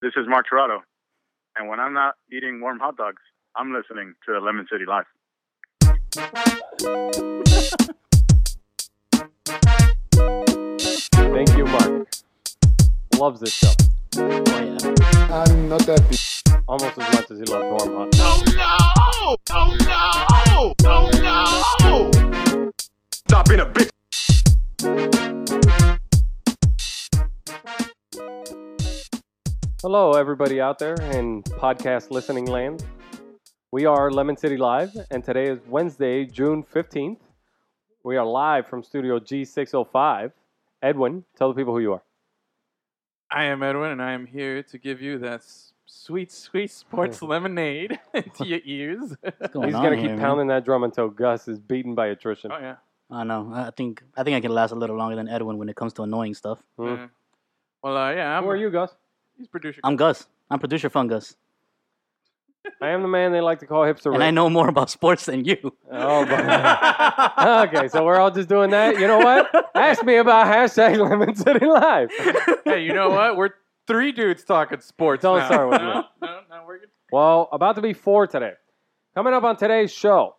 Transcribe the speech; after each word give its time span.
This 0.00 0.12
is 0.16 0.28
Mark 0.28 0.46
Toronto. 0.48 0.84
And 1.56 1.68
when 1.68 1.80
I'm 1.80 1.92
not 1.92 2.14
eating 2.30 2.60
warm 2.60 2.78
hot 2.78 2.96
dogs, 2.96 3.20
I'm 3.56 3.74
listening 3.74 4.14
to 4.26 4.38
Lemon 4.38 4.64
City 4.70 4.84
Live. 4.86 5.06
Thank 11.34 11.56
you, 11.56 11.64
Mark. 11.66 12.06
Loves 13.18 13.40
this 13.40 13.52
show. 13.52 13.72
Oh, 14.18 14.28
yeah. 14.46 14.78
I'm 15.34 15.68
not 15.68 15.80
that 15.80 16.06
big. 16.08 16.18
Almost 16.68 16.96
as 16.98 17.14
much 17.14 17.30
as 17.32 17.38
he 17.40 17.44
loves 17.46 17.64
warm 17.64 17.96
hot 17.96 18.10
dogs. 18.12 18.54
Oh 18.56 19.36
no! 19.36 19.36
Oh 19.50 19.76
no! 19.80 20.74
Oh 20.86 21.10
no! 21.20 22.10
Oh, 22.14 22.70
Stop 23.26 23.48
being 23.48 23.60
a 23.60 23.66
bitch. 23.66 25.27
Hello, 29.82 30.12
everybody 30.12 30.60
out 30.60 30.78
there 30.78 30.94
in 31.12 31.42
podcast 31.44 32.10
listening 32.10 32.46
land. 32.46 32.84
We 33.70 33.86
are 33.86 34.10
Lemon 34.10 34.36
City 34.36 34.56
Live, 34.56 34.90
and 35.10 35.22
today 35.22 35.46
is 35.48 35.60
Wednesday, 35.68 36.24
June 36.24 36.64
15th. 36.64 37.18
We 38.02 38.16
are 38.16 38.24
live 38.26 38.66
from 38.66 38.82
Studio 38.82 39.18
G605. 39.18 40.32
Edwin, 40.82 41.24
tell 41.36 41.48
the 41.52 41.54
people 41.54 41.74
who 41.74 41.80
you 41.80 41.92
are. 41.94 42.02
I 43.30 43.44
am 43.44 43.62
Edwin, 43.62 43.90
and 43.90 44.02
I 44.02 44.12
am 44.12 44.26
here 44.26 44.62
to 44.62 44.78
give 44.78 45.00
you 45.02 45.18
that 45.18 45.40
s- 45.40 45.72
sweet, 45.86 46.32
sweet 46.32 46.70
sports 46.70 47.20
lemonade 47.32 47.98
into 48.14 48.46
your 48.46 48.60
ears. 48.64 49.14
What's 49.20 49.52
going 49.52 49.66
He's 49.68 49.74
on 49.74 49.82
going 49.82 49.92
to 49.96 49.98
here, 50.00 50.08
keep 50.10 50.16
man? 50.16 50.20
pounding 50.20 50.46
that 50.48 50.64
drum 50.64 50.82
until 50.84 51.08
Gus 51.08 51.46
is 51.46 51.58
beaten 51.58 51.94
by 51.94 52.06
attrition. 52.08 52.50
oh 52.52 52.58
yeah. 52.58 52.76
I 53.10 53.24
know. 53.24 53.50
I 53.54 53.70
think 53.74 54.02
I 54.18 54.22
think 54.22 54.36
I 54.36 54.40
can 54.40 54.52
last 54.52 54.70
a 54.72 54.74
little 54.74 54.96
longer 54.96 55.16
than 55.16 55.28
Edwin 55.28 55.56
when 55.56 55.68
it 55.70 55.76
comes 55.76 55.94
to 55.94 56.02
annoying 56.02 56.34
stuff. 56.34 56.58
Hmm. 56.76 56.86
Yeah. 56.86 57.06
Well, 57.82 57.96
uh, 57.96 58.10
yeah. 58.12 58.36
I'm, 58.36 58.44
Who 58.44 58.50
are 58.50 58.56
you, 58.56 58.70
Gus? 58.70 58.94
He's 59.38 59.48
producer. 59.48 59.80
I'm 59.84 59.96
Gus. 59.96 60.26
I'm 60.50 60.58
producer 60.58 60.90
Fungus, 60.90 61.36
I 62.80 62.88
am 62.90 63.02
the 63.02 63.08
man 63.08 63.32
they 63.32 63.40
like 63.40 63.60
to 63.60 63.66
call 63.66 63.82
Hipster 63.82 64.12
and 64.14 64.22
I 64.22 64.30
know 64.30 64.50
more 64.50 64.68
about 64.68 64.90
sports 64.90 65.26
than 65.26 65.44
you. 65.44 65.56
Oh, 65.90 66.24
but- 66.26 67.68
okay, 67.74 67.88
so 67.88 68.04
we're 68.04 68.18
all 68.18 68.30
just 68.30 68.48
doing 68.48 68.70
that. 68.70 68.98
You 68.98 69.06
know 69.06 69.18
what? 69.18 69.48
Ask 69.74 70.04
me 70.04 70.16
about 70.16 70.46
hashtag 70.46 70.98
Lemon 70.98 71.34
City 71.34 71.66
Live. 71.66 72.10
hey, 72.64 72.82
you 72.84 72.92
know 72.92 73.10
what? 73.10 73.36
We're 73.36 73.50
three 73.86 74.12
dudes 74.12 74.44
talking 74.44 74.80
sports. 74.80 75.22
Don't 75.22 75.38
now. 75.38 75.46
start 75.46 75.70
with 75.70 75.80
no, 75.80 75.86
me. 75.86 76.02
No, 76.22 76.40
no, 76.50 76.64
we're 76.66 76.78
good. 76.80 76.88
Well, 77.10 77.48
about 77.52 77.76
to 77.76 77.82
be 77.82 77.92
four 77.92 78.26
today. 78.26 78.52
Coming 79.14 79.32
up 79.32 79.44
on 79.44 79.56
today's 79.56 79.92
show, 79.92 80.36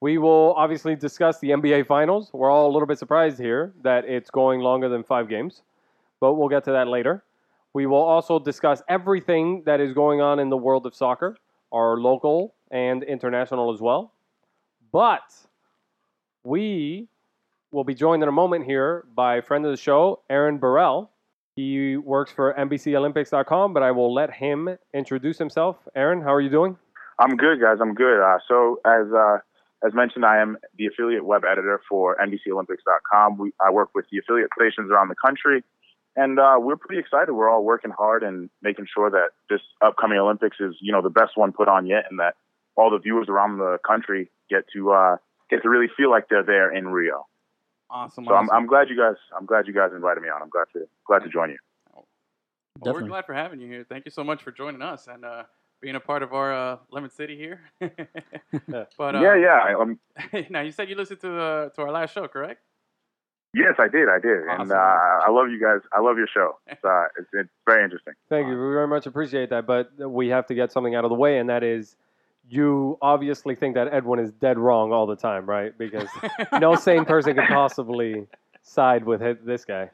we 0.00 0.18
will 0.18 0.54
obviously 0.56 0.94
discuss 0.94 1.38
the 1.38 1.50
NBA 1.50 1.86
Finals. 1.86 2.30
We're 2.32 2.50
all 2.50 2.70
a 2.70 2.72
little 2.72 2.86
bit 2.86 2.98
surprised 2.98 3.38
here 3.38 3.72
that 3.82 4.04
it's 4.04 4.30
going 4.30 4.60
longer 4.60 4.88
than 4.88 5.02
five 5.04 5.28
games, 5.28 5.62
but 6.20 6.34
we'll 6.34 6.48
get 6.48 6.64
to 6.64 6.72
that 6.72 6.88
later. 6.88 7.24
We 7.74 7.86
will 7.86 8.02
also 8.02 8.38
discuss 8.38 8.82
everything 8.88 9.62
that 9.64 9.80
is 9.80 9.92
going 9.92 10.20
on 10.20 10.38
in 10.38 10.50
the 10.50 10.56
world 10.56 10.86
of 10.86 10.94
soccer, 10.94 11.36
our 11.72 11.96
local 11.96 12.54
and 12.70 13.02
international 13.02 13.72
as 13.72 13.80
well. 13.80 14.12
But 14.92 15.22
we 16.44 17.08
will 17.70 17.84
be 17.84 17.94
joined 17.94 18.22
in 18.22 18.28
a 18.28 18.32
moment 18.32 18.66
here 18.66 19.04
by 19.14 19.36
a 19.36 19.42
friend 19.42 19.64
of 19.64 19.70
the 19.70 19.76
show, 19.76 20.20
Aaron 20.28 20.58
Burrell. 20.58 21.10
He 21.56 21.96
works 21.96 22.30
for 22.32 22.54
NBCOlympics.com, 22.54 23.74
but 23.74 23.82
I 23.82 23.90
will 23.90 24.12
let 24.12 24.32
him 24.34 24.76
introduce 24.94 25.38
himself. 25.38 25.76
Aaron, 25.94 26.20
how 26.20 26.32
are 26.32 26.40
you 26.40 26.50
doing? 26.50 26.76
I'm 27.18 27.36
good, 27.36 27.60
guys. 27.60 27.78
I'm 27.80 27.94
good. 27.94 28.22
Uh, 28.22 28.38
so, 28.48 28.80
as 28.86 29.12
uh, 29.12 29.38
as 29.84 29.94
mentioned, 29.94 30.24
I 30.24 30.38
am 30.38 30.56
the 30.78 30.86
affiliate 30.86 31.24
web 31.24 31.42
editor 31.44 31.80
for 31.88 32.16
NBCOlympics.com. 32.16 33.38
We, 33.38 33.52
I 33.60 33.70
work 33.70 33.90
with 33.94 34.06
the 34.10 34.18
affiliate 34.18 34.50
stations 34.58 34.90
around 34.90 35.08
the 35.08 35.14
country, 35.14 35.62
and 36.16 36.38
uh, 36.38 36.56
we're 36.58 36.76
pretty 36.76 37.00
excited. 37.00 37.32
We're 37.32 37.48
all 37.48 37.64
working 37.64 37.90
hard 37.90 38.22
and 38.22 38.50
making 38.60 38.86
sure 38.92 39.10
that 39.10 39.30
this 39.48 39.60
upcoming 39.80 40.18
Olympics 40.18 40.58
is, 40.60 40.74
you 40.80 40.92
know, 40.92 41.02
the 41.02 41.10
best 41.10 41.36
one 41.36 41.52
put 41.52 41.68
on 41.68 41.86
yet, 41.86 42.04
and 42.10 42.20
that 42.20 42.34
all 42.76 42.90
the 42.90 42.98
viewers 42.98 43.28
around 43.28 43.58
the 43.58 43.78
country 43.86 44.30
get 44.50 44.64
to 44.74 44.92
uh, 44.92 45.16
get 45.50 45.62
to 45.62 45.68
really 45.68 45.88
feel 45.96 46.10
like 46.10 46.28
they're 46.28 46.44
there 46.44 46.70
in 46.74 46.88
Rio. 46.88 47.26
Awesome. 47.90 48.24
So 48.24 48.34
I'm. 48.34 48.50
I'm 48.50 48.66
glad 48.66 48.88
you 48.88 48.96
guys. 48.96 49.16
I'm 49.36 49.46
glad 49.46 49.66
you 49.66 49.74
guys 49.74 49.90
invited 49.94 50.22
me 50.22 50.28
on. 50.28 50.42
I'm 50.42 50.48
glad 50.48 50.66
to 50.74 50.86
glad 51.06 51.20
to 51.20 51.28
join 51.28 51.50
you. 51.50 51.58
Well, 52.80 52.94
we're 52.94 53.02
glad 53.02 53.26
for 53.26 53.34
having 53.34 53.60
you 53.60 53.68
here. 53.68 53.84
Thank 53.88 54.06
you 54.06 54.10
so 54.10 54.24
much 54.24 54.42
for 54.42 54.50
joining 54.50 54.82
us 54.82 55.06
and 55.06 55.24
uh, 55.24 55.44
being 55.80 55.94
a 55.94 56.00
part 56.00 56.22
of 56.22 56.32
our 56.32 56.52
uh, 56.54 56.78
Lemon 56.90 57.10
City 57.10 57.36
here. 57.36 57.60
but 58.68 59.14
uh, 59.14 59.20
yeah, 59.20 59.36
yeah. 59.36 59.58
I, 59.62 59.74
um, 59.74 59.98
now 60.50 60.62
you 60.62 60.72
said 60.72 60.88
you 60.88 60.96
listened 60.96 61.20
to 61.20 61.28
the 61.28 61.72
to 61.74 61.82
our 61.82 61.90
last 61.90 62.14
show, 62.14 62.26
correct? 62.28 62.62
Yes, 63.54 63.74
I 63.78 63.88
did. 63.88 64.08
I 64.08 64.18
did, 64.18 64.48
Awesome. 64.48 64.62
and 64.62 64.72
uh, 64.72 64.74
I 64.76 65.30
love 65.30 65.48
you 65.50 65.60
guys. 65.60 65.80
I 65.92 66.00
love 66.00 66.16
your 66.16 66.26
show. 66.32 66.58
It's, 66.66 66.84
uh, 66.84 67.04
it's, 67.18 67.28
it's 67.32 67.50
very 67.66 67.84
interesting. 67.84 68.14
Thank 68.28 68.46
you. 68.48 68.52
We 68.52 68.72
very 68.72 68.88
much 68.88 69.06
appreciate 69.06 69.50
that. 69.50 69.66
But 69.66 69.90
we 69.98 70.28
have 70.28 70.46
to 70.46 70.54
get 70.54 70.72
something 70.72 70.94
out 70.94 71.04
of 71.04 71.10
the 71.10 71.16
way, 71.16 71.38
and 71.38 71.48
that 71.48 71.62
is 71.62 71.96
you 72.48 72.98
obviously 73.00 73.54
think 73.54 73.74
that 73.76 73.92
Edwin 73.92 74.18
is 74.20 74.32
dead 74.32 74.58
wrong 74.58 74.92
all 74.92 75.06
the 75.06 75.16
time, 75.16 75.46
right? 75.46 75.76
Because 75.76 76.08
no 76.60 76.74
sane 76.74 77.04
person 77.04 77.34
could 77.34 77.48
possibly 77.48 78.26
side 78.62 79.04
with 79.04 79.20
this 79.44 79.64
guy. 79.64 79.90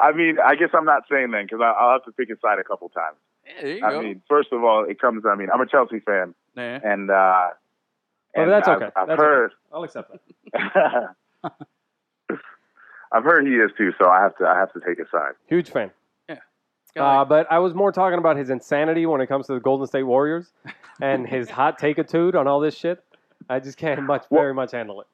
I 0.00 0.10
mean, 0.12 0.36
I 0.44 0.56
guess 0.56 0.70
I'm 0.74 0.84
not 0.84 1.02
saying 1.10 1.30
then 1.30 1.44
because 1.44 1.60
I'll 1.62 1.92
have 1.92 2.04
to 2.04 2.12
pick 2.12 2.28
a 2.30 2.38
side 2.40 2.58
a 2.58 2.64
couple 2.64 2.88
times. 2.88 3.16
Yeah, 3.46 3.62
there 3.62 3.76
you 3.76 3.86
I 3.86 3.90
go. 3.92 4.02
mean, 4.02 4.22
first 4.28 4.48
of 4.52 4.64
all, 4.64 4.84
it 4.84 5.00
comes. 5.00 5.24
I 5.30 5.36
mean, 5.36 5.48
I'm 5.52 5.60
a 5.60 5.66
Chelsea 5.66 6.00
fan, 6.00 6.34
yeah. 6.56 6.80
and 6.82 7.10
uh, 7.10 7.48
Well, 8.34 8.44
and 8.44 8.50
that's 8.50 8.66
I've, 8.68 8.82
okay. 8.82 8.90
I've 8.96 9.08
That's 9.08 9.20
heard. 9.20 9.52
I'll 9.72 9.84
accept 9.84 10.12
that. 10.52 11.14
I've 13.12 13.24
heard 13.24 13.46
he 13.46 13.54
is 13.54 13.70
too, 13.76 13.92
so 14.00 14.08
I 14.08 14.20
have 14.22 14.36
to. 14.38 14.46
I 14.46 14.56
have 14.58 14.72
to 14.72 14.80
take 14.80 14.98
a 14.98 15.08
side. 15.10 15.32
Huge 15.46 15.70
fan. 15.70 15.90
It's 16.28 16.40
kinda 16.92 17.08
Uh, 17.08 17.24
but 17.24 17.46
I 17.50 17.58
was 17.58 17.74
more 17.74 17.92
talking 17.92 18.18
about 18.18 18.36
his 18.36 18.50
insanity 18.50 19.06
when 19.06 19.20
it 19.20 19.26
comes 19.26 19.46
to 19.46 19.54
the 19.54 19.60
Golden 19.60 19.86
State 19.86 20.02
Warriors 20.02 20.52
and 21.00 21.26
his 21.26 21.48
hot 21.48 21.78
take 21.78 21.98
attitude 21.98 22.34
on 22.34 22.46
all 22.46 22.60
this 22.60 22.76
shit. 22.76 23.02
I 23.48 23.60
just 23.60 23.78
can't 23.78 24.02
much, 24.12 24.24
Well- 24.30 24.42
very 24.42 24.54
much 24.54 24.72
handle 24.72 25.00
it. 25.02 25.06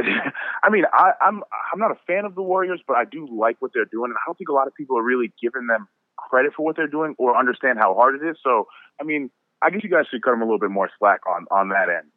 I 0.64 0.70
mean, 0.70 0.84
I, 0.92 1.12
I'm 1.20 1.42
I'm 1.72 1.78
not 1.78 1.90
a 1.90 1.98
fan 2.06 2.24
of 2.24 2.34
the 2.34 2.42
Warriors, 2.42 2.80
but 2.86 2.96
I 2.96 3.04
do 3.04 3.26
like 3.30 3.56
what 3.60 3.72
they're 3.74 3.84
doing, 3.84 4.10
and 4.10 4.16
I 4.16 4.22
don't 4.26 4.36
think 4.38 4.48
a 4.48 4.52
lot 4.52 4.66
of 4.66 4.74
people 4.74 4.96
are 4.98 5.02
really 5.02 5.32
giving 5.40 5.66
them 5.66 5.88
credit 6.16 6.52
for 6.56 6.64
what 6.64 6.76
they're 6.76 6.86
doing 6.88 7.14
or 7.18 7.36
understand 7.36 7.78
how 7.78 7.94
hard 7.94 8.14
it 8.14 8.26
is. 8.26 8.36
So, 8.42 8.66
I 9.00 9.04
mean, 9.04 9.30
I 9.60 9.70
guess 9.70 9.82
you 9.84 9.90
guys 9.90 10.06
should 10.10 10.22
cut 10.22 10.30
them 10.32 10.40
a 10.42 10.44
little 10.44 10.58
bit 10.58 10.70
more 10.70 10.88
slack 10.98 11.20
on 11.26 11.46
on 11.50 11.68
that 11.70 11.88
end. 11.88 12.08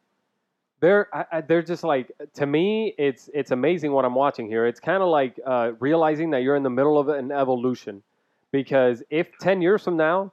They're 0.80 1.08
I, 1.14 1.24
I- 1.32 1.40
they're 1.40 1.62
just 1.62 1.84
like 1.84 2.12
to 2.34 2.46
me. 2.46 2.94
It's 2.98 3.28
it's 3.32 3.50
amazing 3.50 3.92
what 3.92 4.04
I'm 4.04 4.14
watching 4.14 4.46
here. 4.48 4.66
It's 4.66 4.80
kind 4.80 5.02
of 5.02 5.08
like 5.08 5.38
uh, 5.46 5.72
realizing 5.80 6.30
that 6.30 6.42
you're 6.42 6.56
in 6.56 6.62
the 6.62 6.70
middle 6.70 6.98
of 6.98 7.08
an 7.08 7.32
evolution, 7.32 8.02
because 8.52 9.02
if 9.10 9.26
ten 9.40 9.62
years 9.62 9.82
from 9.84 9.96
now 9.96 10.32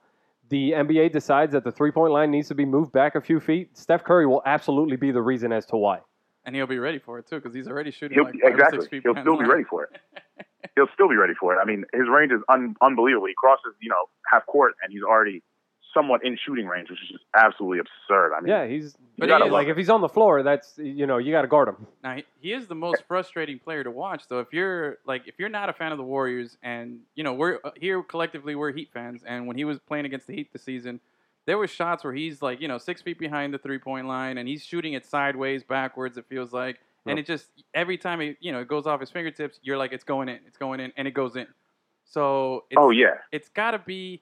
the 0.50 0.72
NBA 0.72 1.12
decides 1.14 1.54
that 1.54 1.64
the 1.64 1.72
three 1.72 1.92
point 1.92 2.12
line 2.14 2.30
needs 2.30 2.48
to 2.50 2.56
be 2.56 2.66
moved 2.66 2.92
back 2.92 3.16
a 3.16 3.22
few 3.22 3.40
feet, 3.40 3.76
Steph 3.78 4.04
Curry 4.04 4.28
will 4.28 4.42
absolutely 4.46 4.98
be 4.98 5.12
the 5.12 5.22
reason 5.22 5.52
as 5.54 5.66
to 5.68 5.78
why. 5.78 6.00
and 6.46 6.54
he'll 6.54 6.68
be 6.68 6.78
ready 6.78 7.00
for 7.00 7.18
it 7.18 7.26
too 7.28 7.38
because 7.38 7.56
he's 7.56 7.68
already 7.70 7.90
shooting 7.92 8.16
He'll 8.16 8.26
like 8.26 8.36
five 8.42 8.52
exactly. 8.52 8.80
six 8.82 8.90
feet 8.90 9.02
He'll 9.04 9.16
still 9.22 9.38
be 9.40 9.46
ready 9.46 9.64
for 9.64 9.86
it. 9.86 9.92
He'll 10.76 10.90
still 10.94 11.08
be 11.08 11.16
ready 11.16 11.34
for 11.40 11.54
it. 11.56 11.60
I 11.62 11.66
mean, 11.66 11.86
his 11.94 12.08
range 12.10 12.32
is 12.34 12.42
un- 12.50 12.76
unbelievable. 12.82 13.28
He 13.28 13.34
crosses, 13.38 13.74
you 13.82 13.90
know, 13.90 14.06
half 14.32 14.46
court, 14.46 14.74
and 14.84 14.92
he's 14.92 15.04
already 15.04 15.42
somewhat 15.94 16.24
in 16.26 16.38
shooting 16.44 16.66
range, 16.68 16.90
which 16.90 17.02
is 17.04 17.10
just 17.10 17.24
absolutely 17.36 17.80
absurd. 17.80 18.34
I 18.34 18.42
mean, 18.42 18.50
Yeah, 18.50 18.66
he's 18.66 18.96
But 19.18 19.28
gotta 19.28 19.46
he 19.46 19.50
is- 19.50 19.54
like 19.54 19.68
if 19.68 19.78
he's 19.78 19.90
on 19.90 20.02
the 20.02 20.10
floor, 20.10 20.42
that's 20.44 20.78
you 20.78 21.06
know 21.06 21.18
you 21.18 21.32
got 21.32 21.44
to 21.44 21.48
guard 21.48 21.68
him. 21.70 21.88
Now 22.04 22.16
he- 22.16 22.26
he 22.40 22.54
is 22.54 22.68
the 22.68 22.76
most 22.76 23.04
frustrating 23.08 23.60
player 23.60 23.84
to 23.84 23.92
watch, 23.92 24.28
though. 24.28 24.40
If 24.40 24.54
you're 24.54 24.98
like, 25.06 25.28
if 25.28 25.36
you're 25.38 25.50
not 25.50 25.70
a 25.70 25.74
fan 25.74 25.92
of 25.92 25.98
the 25.98 26.04
Warriors, 26.04 26.58
and 26.64 27.02
you 27.16 27.24
know 27.24 27.34
we're 27.34 27.60
uh, 27.64 27.72
here 27.76 28.02
collectively 28.04 28.56
we're 28.56 28.72
Heat 28.72 28.90
fans, 28.94 29.24
and 29.24 29.48
when 29.48 29.56
he 29.58 29.66
was 29.66 29.80
playing 29.80 30.06
against 30.06 30.28
the 30.28 30.34
Heat 30.36 30.52
this 30.52 30.64
season, 30.64 31.00
there 31.46 31.58
was 31.58 31.70
shots 31.70 32.04
where 32.04 32.14
he's 32.14 32.42
like, 32.42 32.62
you 32.62 32.68
know, 32.68 32.78
six 32.78 33.02
feet 33.02 33.20
behind 33.20 33.54
the 33.54 33.58
three 33.58 33.78
point 33.80 34.08
line, 34.08 34.38
and 34.38 34.48
he's 34.48 34.64
shooting 34.64 34.94
it 34.94 35.06
sideways, 35.06 35.64
backwards. 35.64 36.18
It 36.18 36.26
feels 36.28 36.54
like, 36.54 36.80
and 37.06 37.20
it 37.20 37.26
just 37.26 37.50
every 37.74 37.98
time 37.98 38.22
it 38.22 38.38
you 38.40 38.52
know 38.52 38.62
it 38.62 38.68
goes 38.68 38.88
off 38.88 39.00
his 39.00 39.12
fingertips, 39.12 39.60
you're 39.62 39.78
like, 39.78 39.92
it's 39.94 40.04
going 40.06 40.30
in, 40.30 40.40
it's 40.48 40.58
going 40.58 40.80
in, 40.80 40.92
and 40.98 41.08
it 41.08 41.12
goes 41.14 41.36
in. 41.36 41.48
So 42.06 42.66
it's, 42.70 42.78
oh 42.80 42.90
yeah, 42.92 43.16
it's 43.32 43.50
got 43.50 43.72
to 43.72 43.80
be 43.80 44.22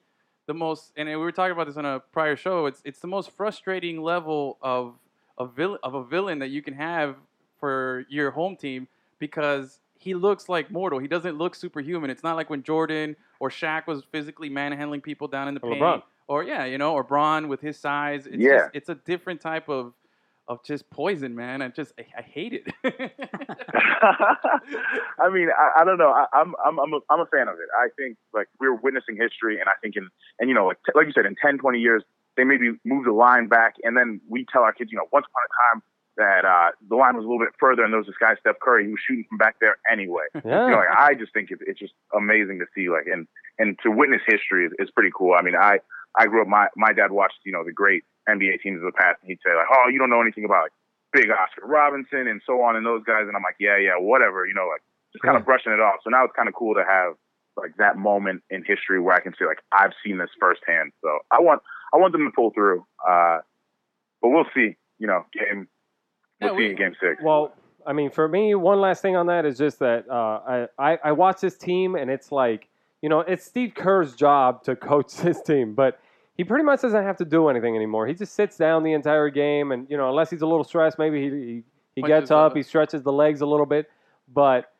the 0.52 0.58
most 0.58 0.92
and 0.98 1.08
we 1.08 1.16
were 1.16 1.32
talking 1.32 1.54
about 1.54 1.66
this 1.68 1.78
on 1.78 1.86
a 1.86 2.00
prior 2.12 2.36
show 2.36 2.66
it's 2.66 2.82
it's 2.84 3.00
the 3.00 3.08
most 3.08 3.32
frustrating 3.32 4.02
level 4.02 4.58
of 4.62 4.96
a 5.38 5.46
villain 5.48 5.80
of 5.82 5.94
a 5.94 6.04
villain 6.04 6.40
that 6.40 6.50
you 6.50 6.62
can 6.62 6.74
have 6.74 7.16
for 7.58 8.06
your 8.10 8.32
home 8.32 8.58
team 8.58 8.86
because 9.18 9.80
he 9.98 10.14
looks 10.14 10.50
like 10.50 10.70
mortal 10.70 11.00
he 11.00 11.08
doesn't 11.08 11.38
look 11.38 11.56
superhuman 11.56 12.10
it's 12.10 12.24
not 12.24 12.36
like 12.36 12.50
when 12.50 12.62
Jordan 12.64 13.16
or 13.40 13.50
Shaq 13.50 13.88
was 13.88 14.04
physically 14.12 14.50
manhandling 14.50 15.00
people 15.00 15.28
down 15.30 15.48
in 15.48 15.54
the 15.54 15.62
Or 15.62 15.72
paint 15.72 15.82
LeBron. 15.84 16.04
or 16.28 16.44
yeah 16.44 16.66
you 16.66 16.78
know 16.78 16.94
or 16.94 17.04
Braun 17.04 17.48
with 17.48 17.62
his 17.62 17.78
size 17.80 18.28
it's 18.28 18.36
Yeah. 18.36 18.58
just, 18.58 18.70
it's 18.74 18.90
a 18.90 18.96
different 18.96 19.40
type 19.40 19.70
of 19.70 19.94
of 20.48 20.64
just 20.64 20.90
poison 20.90 21.36
man 21.36 21.62
I 21.62 21.70
just 21.70 21.94
I, 21.98 22.06
I 22.18 22.22
hate 22.22 22.54
it 22.54 22.66
I 25.20 25.30
mean, 25.30 25.50
I, 25.58 25.82
I 25.82 25.86
don't 25.86 25.98
know. 25.98 26.10
I, 26.10 26.26
I'm 26.34 26.54
I'm 26.66 26.80
I'm 26.80 26.94
a, 26.94 27.00
I'm 27.10 27.20
a 27.20 27.26
fan 27.26 27.48
of 27.48 27.56
it. 27.56 27.70
I 27.78 27.88
think 27.98 28.18
like 28.34 28.48
we're 28.60 28.76
witnessing 28.76 29.18
history, 29.18 29.60
and 29.60 29.70
I 29.70 29.74
think 29.82 29.96
in 29.96 30.10
and 30.40 30.50
you 30.50 30.56
know 30.56 30.68
like 30.68 30.78
like 30.96 31.08
you 31.08 31.14
said, 31.14 31.26
in 31.26 31.36
10, 31.42 31.60
20 31.60 31.80
years, 31.80 32.04
they 32.38 32.44
maybe 32.44 32.72
move 32.86 33.06
the 33.06 33.12
line 33.12 33.48
back, 33.48 33.76
and 33.84 33.96
then 33.96 34.22
we 34.30 34.46
tell 34.52 34.64
our 34.64 34.74
kids, 34.74 34.92
you 34.92 34.98
know, 34.98 35.08
once 35.12 35.26
upon 35.30 35.44
a 35.44 35.52
time 35.76 35.84
that 36.18 36.46
uh, 36.46 36.72
the 36.90 36.96
line 36.96 37.16
was 37.16 37.24
a 37.24 37.28
little 37.28 37.40
bit 37.40 37.54
further, 37.60 37.84
and 37.84 37.94
there 37.94 38.00
was 38.00 38.08
this 38.08 38.18
guy 38.20 38.36
Steph 38.40 38.60
Curry 38.62 38.86
who 38.86 38.92
was 38.92 39.00
shooting 39.08 39.26
from 39.30 39.38
back 39.38 39.56
there 39.62 39.78
anyway. 39.92 40.26
Yeah. 40.34 40.42
You 40.66 40.72
know, 40.72 40.78
like, 40.78 40.98
I 40.98 41.14
just 41.14 41.34
think 41.34 41.50
it's, 41.52 41.62
it's 41.66 41.80
just 41.80 41.94
amazing 42.16 42.60
to 42.60 42.66
see, 42.76 42.90
like, 42.90 43.08
and 43.08 43.28
and 43.60 43.78
to 43.84 43.92
witness 43.92 44.22
history 44.28 44.66
is, 44.66 44.72
is 44.80 44.90
pretty 44.92 45.12
cool. 45.16 45.36
I 45.38 45.42
mean, 45.42 45.56
I 45.56 45.80
I 46.18 46.28
grew 46.28 46.42
up. 46.42 46.48
My 46.48 46.68
my 46.76 46.94
dad 46.94 47.12
watched, 47.12 47.40
you 47.46 47.52
know, 47.52 47.64
the 47.64 47.72
great 47.74 48.04
NBA 48.30 48.62
teams 48.62 48.78
of 48.78 48.86
the 48.86 48.92
past, 48.98 49.20
and 49.22 49.30
he'd 49.30 49.40
say 49.46 49.54
like, 49.56 49.68
"Oh, 49.72 49.90
you 49.90 50.00
don't 50.00 50.10
know 50.10 50.22
anything 50.22 50.46
about 50.46 50.64
like 50.64 50.72
big 51.14 51.30
Oscar 51.32 51.66
Robertson 51.66 52.28
and 52.28 52.42
so 52.46 52.62
on 52.62 52.76
and 52.76 52.86
those 52.86 53.04
guys," 53.04 53.24
and 53.28 53.36
I'm 53.36 53.44
like, 53.44 53.56
"Yeah, 53.60 53.78
yeah, 53.78 53.96
whatever," 53.98 54.46
you 54.46 54.54
know, 54.54 54.68
like 54.72 54.82
just 55.14 55.24
kind 55.24 55.38
of 55.38 55.46
brushing 55.46 55.72
it 55.74 55.80
off. 55.80 55.96
So 56.04 56.10
now 56.10 56.24
it's 56.26 56.36
kind 56.36 56.48
of 56.48 56.56
cool 56.56 56.74
to 56.76 56.84
have 56.88 57.14
like 57.58 57.76
that 57.78 57.98
moment 57.98 58.44
in 58.50 58.64
history 58.64 59.00
where 59.00 59.14
I 59.16 59.20
can 59.20 59.34
say 59.38 59.46
like 59.46 59.60
I've 59.72 59.92
seen 60.06 60.18
this 60.18 60.30
firsthand. 60.40 60.92
So 61.02 61.20
I 61.32 61.40
want 61.42 61.62
I 61.94 61.98
want 61.98 62.12
them 62.14 62.26
to 62.26 62.32
pull 62.36 62.52
through. 62.52 62.86
Uh, 63.08 63.40
but 64.22 64.30
we'll 64.30 64.46
see. 64.56 64.76
You 65.00 65.08
know, 65.08 65.26
game 65.34 65.68
we'll 66.42 66.52
Yeah, 66.52 66.58
see 66.58 66.64
we- 66.64 66.70
in 66.72 66.76
game 66.78 66.96
six. 67.02 67.22
Well, 67.24 67.54
I 67.86 67.94
mean, 67.94 68.12
for 68.12 68.28
me, 68.28 68.54
one 68.54 68.80
last 68.80 69.02
thing 69.02 69.16
on 69.16 69.26
that 69.28 69.44
is 69.46 69.58
just 69.58 69.80
that 69.80 70.08
uh, 70.10 70.68
I, 70.78 70.92
I 70.94 71.00
I 71.06 71.12
watch 71.14 71.42
this 71.42 71.58
team 71.58 71.96
and 71.96 72.12
it's 72.12 72.32
like 72.32 72.68
you 73.02 73.10
know 73.10 73.22
it's 73.22 73.46
Steve 73.46 73.74
Kerr's 73.76 74.16
job 74.16 74.64
to 74.64 74.76
coach 74.76 75.16
this 75.24 75.42
team, 75.42 75.74
but 75.74 76.00
he 76.38 76.44
pretty 76.44 76.64
much 76.64 76.82
doesn't 76.82 77.04
have 77.04 77.18
to 77.18 77.26
do 77.26 77.50
anything 77.50 77.76
anymore. 77.76 78.08
He 78.08 78.14
just 78.14 78.34
sits 78.34 78.58
down 78.58 78.84
the 78.84 78.94
entire 78.94 79.30
game, 79.30 79.72
and 79.72 79.88
you 79.90 79.98
know 79.98 80.10
unless 80.10 80.30
he's 80.30 80.42
a 80.42 80.48
little 80.48 80.64
stressed, 80.64 80.98
maybe 81.00 81.22
he 81.22 81.30
he, 81.30 81.64
he 81.98 82.02
gets 82.04 82.32
up, 82.32 82.54
the- 82.54 82.60
he 82.60 82.64
stretches 82.64 83.04
the 83.04 83.12
legs 83.14 83.42
a 83.42 83.46
little 83.46 83.66
bit, 83.66 83.90
but. 84.34 84.72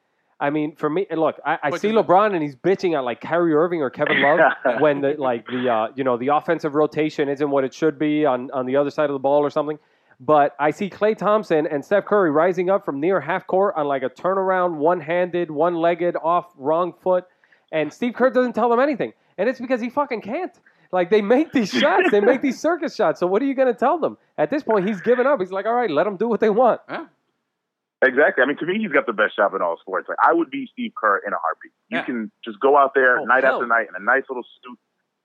I 0.44 0.50
mean, 0.50 0.76
for 0.76 0.90
me, 0.90 1.06
and 1.12 1.20
look, 1.20 1.40
I, 1.46 1.60
I 1.62 1.70
see 1.78 1.90
LeBron 2.04 2.34
and 2.34 2.42
he's 2.42 2.56
bitching 2.56 2.98
at 2.98 3.04
like 3.04 3.22
Kyrie 3.22 3.54
Irving 3.54 3.84
or 3.84 3.92
Kevin 3.92 4.24
Love 4.24 4.40
when 4.82 5.00
the 5.00 5.14
like 5.20 5.46
the 5.46 5.70
uh, 5.70 5.90
you 5.94 6.04
know 6.04 6.18
the 6.18 6.30
offensive 6.30 6.74
rotation 6.74 7.30
isn't 7.30 7.48
what 7.48 7.64
it 7.64 7.76
should 7.76 8.00
be 8.00 8.26
on 8.26 8.50
on 8.50 8.66
the 8.66 8.76
other 8.76 8.90
side 8.90 9.12
of 9.12 9.14
the 9.14 9.20
ball 9.20 9.42
or 9.42 9.52
something. 9.52 9.78
But 10.20 10.56
I 10.60 10.72
see 10.72 10.90
Klay 10.90 11.16
Thompson 11.16 11.68
and 11.68 11.86
Steph 11.86 12.06
Curry 12.06 12.32
rising 12.32 12.72
up 12.72 12.86
from 12.86 13.00
near 13.00 13.20
half 13.22 13.46
court 13.46 13.76
on 13.78 13.86
like 13.86 14.02
a 14.02 14.10
turnaround, 14.10 14.78
one-handed, 14.78 15.52
one-legged, 15.52 16.16
off 16.24 16.52
wrong 16.58 16.94
foot, 16.94 17.26
and 17.72 17.92
Steve 17.94 18.14
Kerr 18.14 18.30
doesn't 18.30 18.54
tell 18.54 18.70
them 18.70 18.80
anything, 18.80 19.14
and 19.38 19.48
it's 19.50 19.60
because 19.60 19.82
he 19.82 19.90
fucking 19.90 20.22
can't. 20.22 20.52
Like 20.92 21.10
they 21.10 21.22
make 21.22 21.52
these 21.54 21.70
shots, 21.82 22.12
they 22.12 22.20
make 22.20 22.42
these 22.42 22.60
circus 22.60 22.96
shots. 22.96 23.20
So 23.20 23.28
what 23.28 23.42
are 23.42 23.46
you 23.46 23.54
going 23.56 23.68
to 23.74 23.80
tell 23.80 23.98
them? 23.98 24.18
At 24.38 24.50
this 24.50 24.62
point, 24.64 24.88
he's 24.88 25.00
given 25.02 25.26
up. 25.26 25.40
He's 25.40 25.52
like, 25.52 25.66
all 25.66 25.74
right, 25.74 25.90
let 25.90 26.04
them 26.04 26.18
do 26.18 26.28
what 26.28 26.40
they 26.42 26.50
want. 26.50 26.82
Yeah. 26.90 27.06
Exactly. 28.04 28.44
I 28.44 28.48
mean, 28.48 28.58
to 28.58 28.66
me, 28.66 28.80
he's 28.80 28.92
got 28.92 29.06
the 29.06 29.14
best 29.14 29.36
job 29.36 29.54
in 29.54 29.62
all 29.62 29.78
sports. 29.80 30.10
Like, 30.10 30.18
I 30.24 30.34
would 30.34 30.50
be 30.50 30.68
Steve 30.74 30.92
Kerr 31.00 31.18
in 31.26 31.34
a 31.34 31.38
heartbeat. 31.38 31.72
You 31.90 31.98
Yeah. 32.00 32.04
can 32.04 32.32
just 32.44 32.60
go 32.60 32.76
out 32.76 32.94
there 32.96 33.20
Oh, 33.20 33.26
night 33.26 33.44
hell. 33.44 33.56
after 33.56 33.68
night 33.68 33.88
in 33.90 33.96
a 33.96 34.04
nice 34.04 34.24
little 34.28 34.44
suit, 34.64 34.78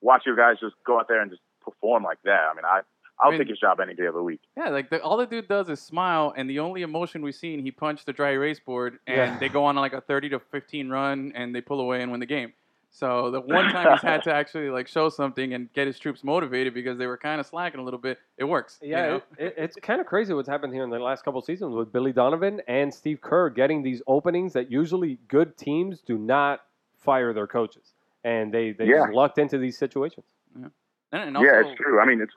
watch 0.03 0.25
your 0.27 0.37
guys 0.37 0.61
just 0.61 0.75
go 0.85 0.99
out 1.01 1.09
there 1.09 1.23
and 1.23 1.31
just 1.31 1.41
perform 1.65 2.05
like 2.05 2.19
that. 2.25 2.49
I 2.51 2.55
mean, 2.55 2.65
I 2.67 2.83
I'll 3.21 3.29
I 3.29 3.31
mean- 3.33 3.41
take 3.41 3.49
his 3.49 3.59
job 3.59 3.81
any 3.81 3.95
day 3.95 4.07
of 4.07 4.15
the 4.15 4.23
week. 4.23 4.41
Yeah, 4.57 4.69
like 4.69 4.91
the, 4.91 5.03
all 5.03 5.17
the 5.17 5.27
dude 5.27 5.49
does 5.49 5.69
is 5.71 5.81
smile, 5.81 6.35
and 6.37 6.49
the 6.51 6.59
only 6.59 6.83
emotion 6.83 7.23
we've 7.23 7.35
seen, 7.35 7.61
he 7.61 7.71
punched 7.71 8.07
the 8.07 8.13
dry 8.13 8.31
erase 8.33 8.61
board, 8.61 8.99
and 9.07 9.17
Yeah. 9.17 9.39
they 9.39 9.49
go 9.49 9.65
on 9.65 9.77
like 9.77 9.93
a 9.95 10.01
thirty 10.01 10.29
to 10.31 10.39
fifteen 10.39 10.89
run, 10.91 11.33
and 11.35 11.55
they 11.55 11.61
pull 11.61 11.81
away 11.81 12.03
and 12.03 12.11
win 12.11 12.21
the 12.21 12.27
game. 12.27 12.53
So 12.91 13.31
the 13.31 13.41
one 13.59 13.71
time 13.73 13.93
he's 13.93 14.03
had 14.03 14.23
to 14.25 14.33
actually 14.35 14.71
like 14.71 14.87
show 14.89 15.09
something 15.09 15.53
and 15.55 15.73
get 15.73 15.87
his 15.87 15.99
troops 15.99 16.25
motivated 16.25 16.73
because 16.75 16.97
they 16.99 17.07
were 17.07 17.17
kind 17.19 17.41
of 17.41 17.47
slacking 17.47 17.81
a 17.81 17.83
little 17.83 17.99
bit, 18.01 18.19
it 18.39 18.45
works. 18.45 18.79
you 18.83 18.91
Yeah, 18.91 19.07
know? 19.07 19.17
it, 19.17 19.47
it, 19.47 19.55
it's 19.59 19.77
kind 19.83 20.01
of 20.01 20.07
crazy 20.07 20.33
what's 20.35 20.49
happened 20.49 20.73
here 20.73 20.85
in 20.85 20.91
the 20.91 20.99
last 20.99 21.25
couple 21.25 21.41
seasons 21.43 21.75
with 21.75 21.93
Billy 21.93 22.13
Donovan 22.13 22.61
and 22.69 22.93
Steve 22.93 23.21
Kerr 23.21 23.51
getting 23.51 23.83
these 23.83 24.01
openings 24.07 24.53
that 24.55 24.71
usually 24.71 25.19
good 25.29 25.57
teams 25.59 26.01
do 26.01 26.17
not 26.19 26.63
fire 26.99 27.33
their 27.35 27.47
coaches, 27.47 27.93
and 28.25 28.53
they 28.53 28.73
they 28.73 28.87
Yeah. 28.87 29.05
just 29.05 29.13
lucked 29.13 29.39
into 29.39 29.59
these 29.59 29.77
situations. 29.79 30.27
and, 30.55 30.71
and 31.13 31.37
also, 31.37 31.47
yeah, 31.49 31.61
it's 31.67 31.77
true. 31.81 32.01
I 32.01 32.05
mean, 32.07 32.21
it's. 32.21 32.33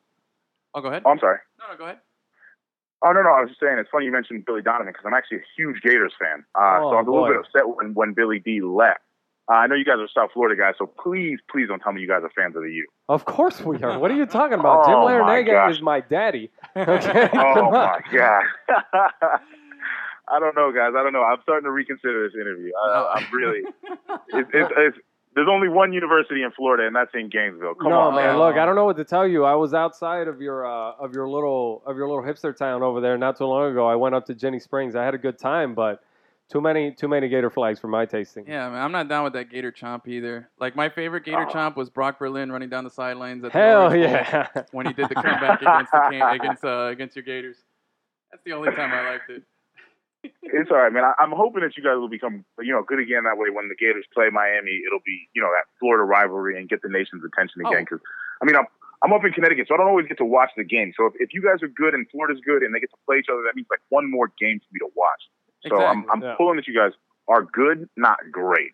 Oh, 0.73 0.81
go 0.81 0.87
ahead. 0.89 1.03
Oh, 1.05 1.11
I'm 1.11 1.19
sorry. 1.19 1.37
No, 1.59 1.71
no, 1.71 1.77
go 1.77 1.83
ahead. 1.85 1.97
Oh 3.01 3.11
no, 3.13 3.21
no. 3.23 3.29
I 3.29 3.41
was 3.41 3.49
just 3.49 3.59
saying 3.61 3.77
it's 3.79 3.89
funny 3.89 4.05
you 4.05 4.11
mentioned 4.11 4.45
Billy 4.45 4.61
Donovan 4.61 4.87
because 4.87 5.05
I'm 5.05 5.13
actually 5.13 5.37
a 5.37 5.47
huge 5.55 5.81
Gators 5.81 6.13
fan. 6.19 6.43
Uh, 6.53 6.79
Oh, 6.83 6.91
so 6.91 6.97
I 6.97 7.01
was 7.01 7.07
a 7.07 7.11
little 7.11 7.25
boy. 7.25 7.31
bit 7.33 7.39
upset 7.39 7.67
when 7.69 7.93
when 7.93 8.13
Billy 8.13 8.39
D 8.39 8.61
left. 8.61 8.99
Uh, 9.49 9.53
I 9.55 9.67
know 9.67 9.75
you 9.75 9.85
guys 9.85 9.95
are 9.97 10.07
South 10.13 10.31
Florida 10.33 10.55
guys, 10.61 10.75
so 10.77 10.85
please, 10.85 11.39
please 11.49 11.67
don't 11.69 11.79
tell 11.79 11.91
me 11.93 12.01
you 12.01 12.07
guys 12.07 12.21
are 12.23 12.29
fans 12.35 12.55
of 12.55 12.61
the 12.61 12.71
U. 12.71 12.85
Of 13.07 13.25
course 13.25 13.61
we 13.61 13.81
are. 13.81 13.97
What 13.97 14.11
are 14.11 14.15
you 14.15 14.25
talking 14.27 14.59
about? 14.59 14.85
Jim 14.85 14.95
Oh, 14.95 15.05
Larrañaga 15.07 15.45
gosh. 15.51 15.75
is 15.77 15.81
my 15.81 16.01
daddy. 16.01 16.51
Okay, 16.75 17.29
Oh 17.33 17.71
my 17.71 17.99
god. 18.13 18.43
I 20.31 20.39
don't 20.39 20.55
know, 20.55 20.71
guys. 20.71 20.91
I 20.95 21.01
don't 21.01 21.13
know. 21.13 21.23
I'm 21.23 21.39
starting 21.41 21.63
to 21.65 21.71
reconsider 21.71 22.27
this 22.27 22.35
interview. 22.39 22.71
I, 22.79 23.13
I'm 23.15 23.25
really. 23.33 23.61
It's, 24.33 24.49
it's, 24.53 24.71
it's, 24.77 24.97
there's 25.39 25.47
only 25.49 25.69
one 25.69 25.93
university 25.93 26.43
in 26.43 26.51
Florida, 26.51 26.85
and 26.85 26.93
that's 26.93 27.11
in 27.13 27.29
Gainesville. 27.29 27.75
Come 27.75 27.91
no, 27.91 27.99
on, 27.99 28.15
man. 28.15 28.25
man. 28.25 28.37
Look, 28.39 28.57
I 28.57 28.65
don't 28.65 28.75
know 28.75 28.83
what 28.83 28.97
to 28.97 29.05
tell 29.05 29.25
you. 29.25 29.45
I 29.45 29.55
was 29.55 29.73
outside 29.73 30.27
of 30.27 30.41
your 30.41 30.65
uh, 30.67 30.95
of 30.99 31.13
your 31.13 31.29
little 31.29 31.81
of 31.85 31.95
your 31.95 32.09
little 32.09 32.21
hipster 32.23 32.53
town 32.53 32.83
over 32.83 32.99
there 32.99 33.17
not 33.17 33.37
too 33.37 33.45
long 33.45 33.71
ago. 33.71 33.87
I 33.87 33.95
went 33.95 34.15
up 34.15 34.25
to 34.25 34.35
Ginnie 34.35 34.59
Springs. 34.59 34.97
I 34.97 35.05
had 35.05 35.13
a 35.13 35.17
good 35.17 35.39
time, 35.39 35.75
but 35.75 36.03
too 36.51 36.59
many 36.59 36.91
too 36.91 37.07
many 37.07 37.29
Gator 37.29 37.49
flags 37.49 37.79
for 37.79 37.87
my 37.87 38.05
tasting. 38.05 38.45
Yeah, 38.49 38.69
man, 38.69 38.81
I'm 38.81 38.91
not 38.91 39.07
down 39.07 39.23
with 39.23 39.31
that 39.33 39.49
Gator 39.49 39.71
chomp 39.71 40.09
either. 40.09 40.49
Like 40.59 40.75
my 40.75 40.89
favorite 40.89 41.23
Gator 41.23 41.47
Oh. 41.49 41.53
chomp 41.53 41.77
was 41.77 41.89
Brock 41.89 42.19
Berlin 42.19 42.51
running 42.51 42.67
down 42.67 42.83
the 42.83 42.89
sidelines 42.89 43.45
at 43.45 43.53
the 43.53 43.57
Hell 43.57 43.83
Orange 43.83 43.93
Bowl 43.93 44.11
yeah! 44.11 44.47
when 44.71 44.87
he 44.87 44.91
did 44.93 45.07
the 45.07 45.15
comeback 45.15 45.61
against 45.61 45.91
the 45.93 46.07
can- 46.11 46.35
against 46.35 46.65
uh, 46.65 46.87
against 46.87 47.15
your 47.15 47.23
Gators. 47.23 47.55
That's 48.31 48.43
the 48.43 48.51
only 48.51 48.71
time 48.75 48.91
I 48.91 49.11
liked 49.11 49.29
it. 49.29 49.43
It's 50.23 50.71
all 50.71 50.77
right, 50.77 50.91
man. 50.91 51.03
I, 51.03 51.13
I'm 51.19 51.31
hoping 51.31 51.61
that 51.61 51.77
you 51.77 51.83
guys 51.83 51.95
will 51.95 52.09
become, 52.09 52.43
you 52.59 52.73
know, 52.73 52.83
good 52.83 52.99
again 52.99 53.23
that 53.23 53.37
way. 53.37 53.49
When 53.49 53.69
the 53.69 53.75
Gators 53.75 54.05
play 54.13 54.29
Miami, 54.31 54.81
it'll 54.85 55.03
be, 55.05 55.29
you 55.33 55.41
know, 55.41 55.49
that 55.55 55.69
Florida 55.79 56.03
rivalry 56.03 56.57
and 56.57 56.67
get 56.67 56.81
the 56.81 56.89
nation's 56.89 57.23
attention 57.23 57.61
again. 57.61 57.85
Oh. 57.85 57.87
Because, 57.87 58.01
I 58.41 58.45
mean, 58.45 58.55
I'm 58.55 58.65
I'm 59.03 59.13
up 59.13 59.23
in 59.23 59.31
Connecticut, 59.31 59.67
so 59.67 59.75
I 59.75 59.77
don't 59.77 59.87
always 59.87 60.07
get 60.07 60.17
to 60.17 60.25
watch 60.25 60.51
the 60.57 60.63
game. 60.63 60.91
So 60.97 61.05
if, 61.05 61.13
if 61.19 61.29
you 61.33 61.41
guys 61.41 61.63
are 61.63 61.71
good 61.71 61.93
and 61.93 62.09
Florida's 62.11 62.41
good 62.43 62.63
and 62.63 62.75
they 62.75 62.79
get 62.79 62.91
to 62.91 62.99
play 63.07 63.19
each 63.19 63.31
other, 63.31 63.43
that 63.47 63.55
means 63.55 63.67
like 63.71 63.79
one 63.89 64.11
more 64.11 64.31
game 64.39 64.59
for 64.59 64.69
me 64.73 64.79
to 64.79 64.91
watch. 64.95 65.23
So 65.67 65.75
I'm 65.79 66.05
I'm 66.11 66.21
yeah. 66.21 66.35
pulling 66.35 66.57
that 66.57 66.67
you 66.67 66.75
guys 66.75 66.91
are 67.27 67.43
good, 67.43 67.87
not 67.95 68.17
great. 68.31 68.71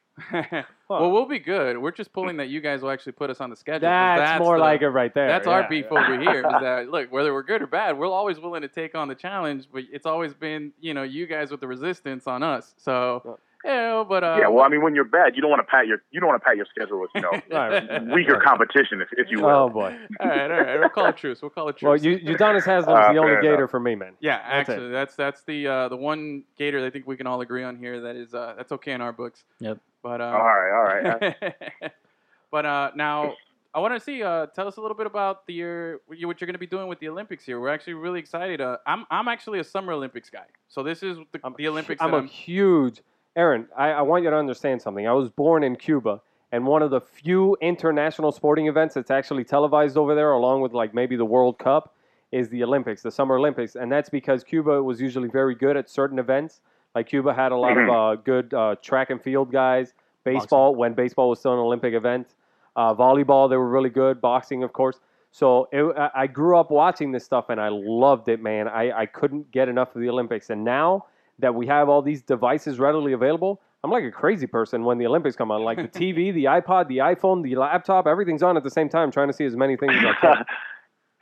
Well, 0.88 1.12
we'll 1.12 1.26
be 1.28 1.40
good. 1.40 1.78
We're 1.78 1.92
just 1.92 2.14
pulling 2.14 2.38
that 2.38 2.48
you 2.48 2.62
guys 2.62 2.82
will 2.82 2.92
actually 2.92 3.14
put 3.14 3.30
us 3.30 3.42
on 3.42 3.50
the 3.50 3.56
schedule. 3.56 3.82
That's, 3.90 4.40
more 4.40 4.58
the- 4.58 4.64
like 4.64 4.82
it 4.82 4.90
right 4.90 5.14
there. 5.14 5.28
That's 5.28 5.48
yeah, 5.48 5.54
our 5.54 5.70
beef 5.70 5.86
yeah. 5.92 5.98
over 6.00 6.20
here. 6.20 6.38
Is 6.40 6.62
that 6.62 6.90
look, 6.90 7.12
whether 7.12 7.34
we're 7.34 7.44
good 7.44 7.62
or 7.62 7.68
bad, 7.68 7.98
we're 7.98 8.08
always 8.08 8.40
willing 8.40 8.62
to 8.62 8.68
take 8.68 8.96
on 8.96 9.08
the 9.08 9.16
challenge, 9.16 9.66
but 9.74 9.84
it's 9.92 10.06
always 10.06 10.34
been 10.34 10.72
you 10.80 10.94
know 10.94 11.04
you 11.04 11.26
guys 11.28 11.52
with 11.52 11.60
the 11.60 11.68
resistance 11.68 12.28
on 12.28 12.44
us. 12.44 12.74
So 12.78 13.40
yeah, 13.66 14.04
but 14.08 14.24
uh, 14.24 14.38
yeah, 14.40 14.48
well, 14.48 14.64
I 14.64 14.70
mean, 14.70 14.84
when 14.84 14.94
you're 14.94 15.06
bad, 15.06 15.36
you 15.36 15.42
don't 15.42 15.50
want 15.50 15.62
to 15.66 15.72
pat 15.72 15.88
your 15.88 15.98
you 16.12 16.20
don't 16.20 16.30
want 16.30 16.40
to 16.40 16.46
pat 16.46 16.56
your 16.56 16.68
schedule 16.68 17.02
with 17.02 17.10
you 17.16 17.22
know 17.22 17.32
Right. 17.52 18.04
weaker 18.14 18.40
competition, 18.46 19.02
if, 19.02 19.08
if 19.14 19.28
you 19.32 19.42
will. 19.42 19.50
Oh 19.50 19.70
boy. 19.70 19.98
all 20.20 20.28
right, 20.28 20.52
all 20.52 20.62
right, 20.62 20.80
we'll 20.80 20.90
call 20.90 21.08
it 21.08 21.18
truce. 21.18 21.42
We'll 21.42 21.50
call 21.50 21.70
it 21.70 21.78
truce. 21.78 21.88
Well, 21.88 21.98
you, 21.98 22.20
Udonis 22.20 22.64
Haslem 22.64 22.80
is 22.82 22.88
Uh, 23.10 23.14
the 23.14 23.18
only 23.20 23.34
fair 23.34 23.42
Gator 23.42 23.56
enough. 23.56 23.72
for 23.72 23.80
me, 23.80 23.96
man. 23.96 24.14
Yeah, 24.20 24.38
That's 24.38 24.70
it. 24.70 24.74
actually, 24.74 24.92
that's 24.92 25.16
that's 25.16 25.44
the 25.44 25.68
uh, 25.68 25.90
the 25.90 25.98
one 25.98 26.44
Gator 26.60 26.80
that 26.82 26.88
I 26.88 26.90
think 26.92 27.08
we 27.08 27.18
can 27.18 27.26
all 27.26 27.42
agree 27.42 27.64
on 27.64 27.76
here. 27.76 28.02
That 28.02 28.16
is 28.16 28.36
uh, 28.36 28.54
that's 28.56 28.72
okay 28.74 28.92
in 28.92 29.02
our 29.02 29.12
books. 29.12 29.44
Yep. 29.60 29.80
But 30.06 30.22
uh, 30.22 30.26
all 30.26 30.44
right, 30.44 30.72
all 30.72 30.84
right. 31.20 31.92
but 32.52 32.64
uh, 32.64 32.92
now 32.96 33.34
I 33.74 33.80
want 33.80 33.96
to 33.96 34.00
see. 34.00 34.22
Uh, 34.22 34.46
tell 34.46 34.68
us 34.68 34.78
a 34.78 34.82
little 34.82 34.96
bit 34.96 35.08
about 35.08 35.48
the 35.48 35.54
year, 35.54 36.00
what 36.06 36.20
you- 36.20 36.28
what 36.28 36.40
you're 36.40 36.46
going 36.46 36.54
to 36.54 36.60
be 36.60 36.68
doing 36.68 36.88
with 36.88 37.00
the 37.00 37.10
Olympics 37.10 37.44
here. 37.44 37.60
We're 37.60 37.74
actually 37.74 37.96
really 37.96 38.20
excited. 38.20 38.62
Uh, 38.62 38.78
I'm 38.86 39.06
I'm 39.10 39.28
actually 39.28 39.58
a 39.58 39.64
Summer 39.64 39.94
Olympics 39.94 40.30
guy, 40.30 40.46
so 40.68 40.84
this 40.84 41.02
is 41.02 41.18
the, 41.32 41.40
I'm, 41.44 41.56
the 41.58 41.68
Olympics. 41.68 42.04
I'm 42.04 42.12
that 42.12 42.24
a 42.26 42.28
huge 42.28 43.02
Aaron. 43.36 43.68
I, 43.76 43.94
I 43.94 44.02
want 44.04 44.24
you 44.24 44.30
to 44.30 44.36
understand 44.36 44.80
something. 44.80 45.08
I 45.08 45.12
was 45.14 45.28
born 45.32 45.64
in 45.64 45.76
Cuba, 45.76 46.22
and 46.52 46.68
one 46.68 46.84
of 46.84 46.92
the 46.92 47.02
few 47.02 47.58
international 47.60 48.32
sporting 48.32 48.68
events 48.68 48.94
that's 48.94 49.10
actually 49.10 49.44
televised 49.44 49.98
over 49.98 50.14
there, 50.14 50.34
along 50.34 50.62
with 50.62 50.74
like 50.74 50.94
maybe 50.94 51.16
the 51.16 51.26
World 51.26 51.58
Cup, 51.58 51.96
is 52.32 52.48
the 52.50 52.64
Olympics, 52.64 53.02
the 53.02 53.10
Summer 53.10 53.38
Olympics, 53.40 53.76
and 53.76 53.92
that's 53.92 54.10
because 54.10 54.44
Cuba 54.44 54.84
was 54.84 55.02
usually 55.02 55.30
very 55.30 55.56
good 55.56 55.76
at 55.76 55.90
certain 55.90 56.20
events. 56.20 56.62
Like 56.96 57.08
Cuba 57.10 57.34
had 57.34 57.52
a 57.52 57.58
lot 57.58 57.78
of 57.78 57.90
uh, 57.90 58.16
good 58.24 58.54
uh, 58.54 58.76
track 58.82 59.10
and 59.10 59.22
field 59.22 59.52
guys. 59.52 59.94
Baseball, 60.24 60.74
when 60.76 60.94
baseball 60.94 61.30
was 61.30 61.40
still 61.40 61.54
an 61.54 61.60
Olympic 61.60 61.94
event. 61.94 62.34
Uh, 62.76 62.96
volleyball, 62.96 63.50
they 63.50 63.58
were 63.58 63.70
really 63.70 63.90
good. 63.90 64.20
Boxing, 64.22 64.64
of 64.64 64.74
course. 64.74 65.00
So 65.32 65.68
it, 65.72 65.84
I- 65.98 66.12
I 66.24 66.28
grew 66.28 66.58
up 66.58 66.72
watching 66.72 67.12
this 67.12 67.24
stuff 67.26 67.50
and 67.50 67.60
I 67.62 67.68
loved 67.70 68.28
it, 68.30 68.42
man. 68.42 68.68
I, 68.68 68.92
I 69.02 69.06
couldn't 69.06 69.52
get 69.52 69.68
enough 69.70 69.94
of 69.96 70.02
the 70.02 70.10
Olympics. 70.10 70.50
And 70.50 70.64
now 70.64 71.06
that 71.40 71.54
we 71.54 71.68
have 71.68 71.90
all 71.90 72.02
these 72.02 72.22
devices 72.22 72.80
readily 72.80 73.12
available, 73.14 73.62
I'm 73.84 73.92
like 73.92 74.04
a 74.06 74.12
crazy 74.12 74.48
person 74.48 74.84
when 74.84 74.98
the 74.98 75.06
Olympics 75.06 75.36
come 75.36 75.52
on. 75.52 75.62
Like 75.64 75.78
the 75.78 76.00
TV, 76.00 76.34
the 76.34 76.46
iPod, 76.46 76.88
the 76.88 76.98
iPhone, 77.00 77.44
the 77.44 77.56
laptop, 77.56 78.08
everything's 78.08 78.42
on 78.42 78.56
at 78.58 78.64
the 78.64 78.70
same 78.72 78.90
time, 78.90 79.12
trying 79.12 79.28
to 79.28 79.34
see 79.34 79.46
as 79.46 79.56
many 79.56 79.76
things 79.78 79.94
as 79.96 80.04
I 80.06 80.14
can. 80.14 80.46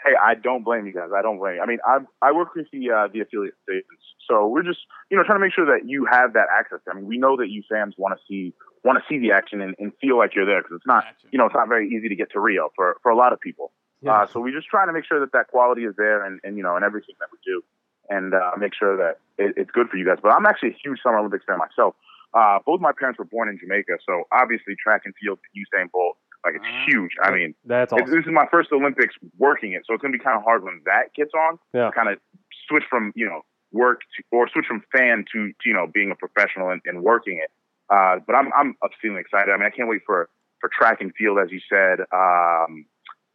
hey, 0.03 0.13
I 0.22 0.36
don't 0.36 0.63
blame 0.63 0.86
you 0.86 0.93
guys. 0.93 1.10
I 1.15 1.22
don't 1.22 1.38
blame 1.38 1.55
you. 1.55 1.62
I 1.62 1.65
mean, 1.65 1.79
I 1.86 2.00
I 2.22 2.31
work 2.31 2.55
with 2.55 2.67
the 2.72 2.91
uh, 2.91 3.07
the 3.12 3.22
affiliate 3.22 3.55
stations, 3.63 4.00
so 4.27 4.48
we're 4.48 4.63
just 4.63 4.79
you 5.10 5.17
know 5.17 5.24
trying 5.24 5.39
to 5.39 5.45
make 5.45 5.53
sure 5.53 5.65
that 5.65 5.88
you 5.88 6.05
have 6.10 6.33
that 6.33 6.48
access. 6.51 6.79
I 6.89 6.95
mean, 6.95 7.05
we 7.05 7.17
know 7.17 7.38
that 7.38 7.50
you 7.50 7.63
fans 7.69 7.95
want 7.98 8.17
to 8.17 8.22
see 8.27 8.53
want 8.83 9.00
to 9.00 9.03
see 9.07 9.19
the 9.19 9.31
action 9.31 9.62
and, 9.62 9.75
and 9.79 9.91
feel 10.01 10.17
like 10.17 10.36
you're 10.36 10.45
there 10.45 10.62
because 10.62 10.75
it's 10.77 10.88
not 10.88 11.05
you 11.31 11.39
know 11.39 11.45
it's 11.45 11.55
not 11.55 11.67
very 11.67 11.89
easy 11.89 12.10
to 12.10 12.15
get 12.15 12.31
to 12.31 12.39
Rio 12.39 12.69
for 12.75 12.98
for 13.01 13.12
a 13.12 13.15
lot 13.15 13.33
of 13.33 13.39
people. 13.39 13.72
Uh, 14.05 14.27
so 14.27 14.41
we're 14.41 14.51
just 14.51 14.67
trying 14.67 14.88
to 14.88 14.93
make 14.93 15.05
sure 15.05 15.19
that 15.22 15.31
that 15.31 15.48
quality 15.48 15.86
is 15.86 15.95
there 15.98 16.25
and, 16.25 16.39
and 16.43 16.57
you 16.57 16.63
know 16.63 16.75
and 16.75 16.83
everything 16.83 17.15
that 17.19 17.29
we 17.31 17.38
do, 17.45 17.63
and 18.10 18.33
uh, 18.33 18.51
make 18.57 18.74
sure 18.75 18.98
that 18.98 19.19
it, 19.38 19.53
it's 19.55 19.72
good 19.72 19.88
for 19.88 19.98
you 19.98 20.05
guys. 20.05 20.17
But 20.22 20.31
I'm 20.31 20.45
actually 20.45 20.69
a 20.69 20.77
huge 20.83 21.00
Summer 21.01 21.19
Olympics 21.19 21.45
fan 21.48 21.57
myself. 21.57 21.95
Uh, 22.33 22.60
both 22.65 22.81
my 22.81 22.91
parents 22.91 23.19
were 23.19 23.25
born 23.25 23.48
in 23.48 23.60
Jamaica, 23.60 23.93
so 24.05 24.24
obviously 24.31 24.75
track 24.75 25.03
and 25.05 25.13
field, 25.22 25.38
Usain 25.55 25.91
Bolt, 25.91 26.17
like 26.45 26.55
it's 26.55 26.65
Ah. 26.67 26.85
huge. 26.88 27.12
I 27.21 27.31
mean, 27.31 27.55
That's 27.65 27.91
it's- 27.93 28.03
awesome. 28.03 28.15
this 28.17 28.25
is 28.25 28.31
my 28.31 28.45
first 28.51 28.71
Olympics 28.71 29.15
working 29.38 29.71
it, 29.73 29.83
so 29.85 29.93
it's 29.93 30.01
gonna 30.01 30.12
be 30.12 30.19
kind 30.23 30.38
of 30.38 30.43
hard 30.43 30.63
when 30.63 30.81
that 30.85 31.13
gets 31.13 31.31
on. 31.33 31.57
Yeah. 31.73 31.91
Kind 31.91 32.09
of 32.09 32.19
switch 32.67 32.83
from 32.89 33.12
you 33.15 33.25
know 33.25 33.41
work 33.71 34.01
to, 34.17 34.23
or 34.31 34.47
switch 34.50 34.65
from 34.67 34.83
fan 34.95 35.25
to, 35.33 35.47
to 35.50 35.63
you 35.65 35.73
know 35.73 35.88
being 35.88 36.12
a 36.12 36.15
professional 36.15 36.69
and, 36.69 36.81
and 36.85 37.01
working 37.03 37.38
it. 37.39 37.51
Uh, 37.89 38.19
but 38.25 38.33
I'm 38.35 38.51
I'm 38.53 38.75
feeling 39.01 39.17
excited. 39.19 39.51
I 39.51 39.57
mean, 39.57 39.65
I 39.65 39.69
can't 39.69 39.89
wait 39.89 40.01
for 40.05 40.29
for 40.59 40.69
track 40.69 41.01
and 41.01 41.13
field, 41.15 41.39
as 41.39 41.51
you 41.51 41.59
said. 41.69 42.00
Um, 42.12 42.85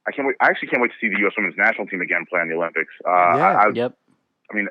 I 0.06 0.12
can't 0.14 0.26
wait. 0.26 0.36
I 0.40 0.46
actually 0.48 0.68
can't 0.68 0.80
wait 0.80 0.90
to 0.92 0.96
see 1.00 1.08
the 1.12 1.18
U.S. 1.20 1.34
Women's 1.36 1.56
National 1.58 1.86
Team 1.86 2.00
again 2.00 2.24
play 2.28 2.40
in 2.40 2.48
the 2.48 2.54
Olympics. 2.54 2.92
Uh, 3.06 3.10
Yeah. 3.36 3.46
I, 3.46 3.64
I, 3.66 3.68
Yep. 3.74 3.94
I 4.50 4.56
mean, 4.56 4.68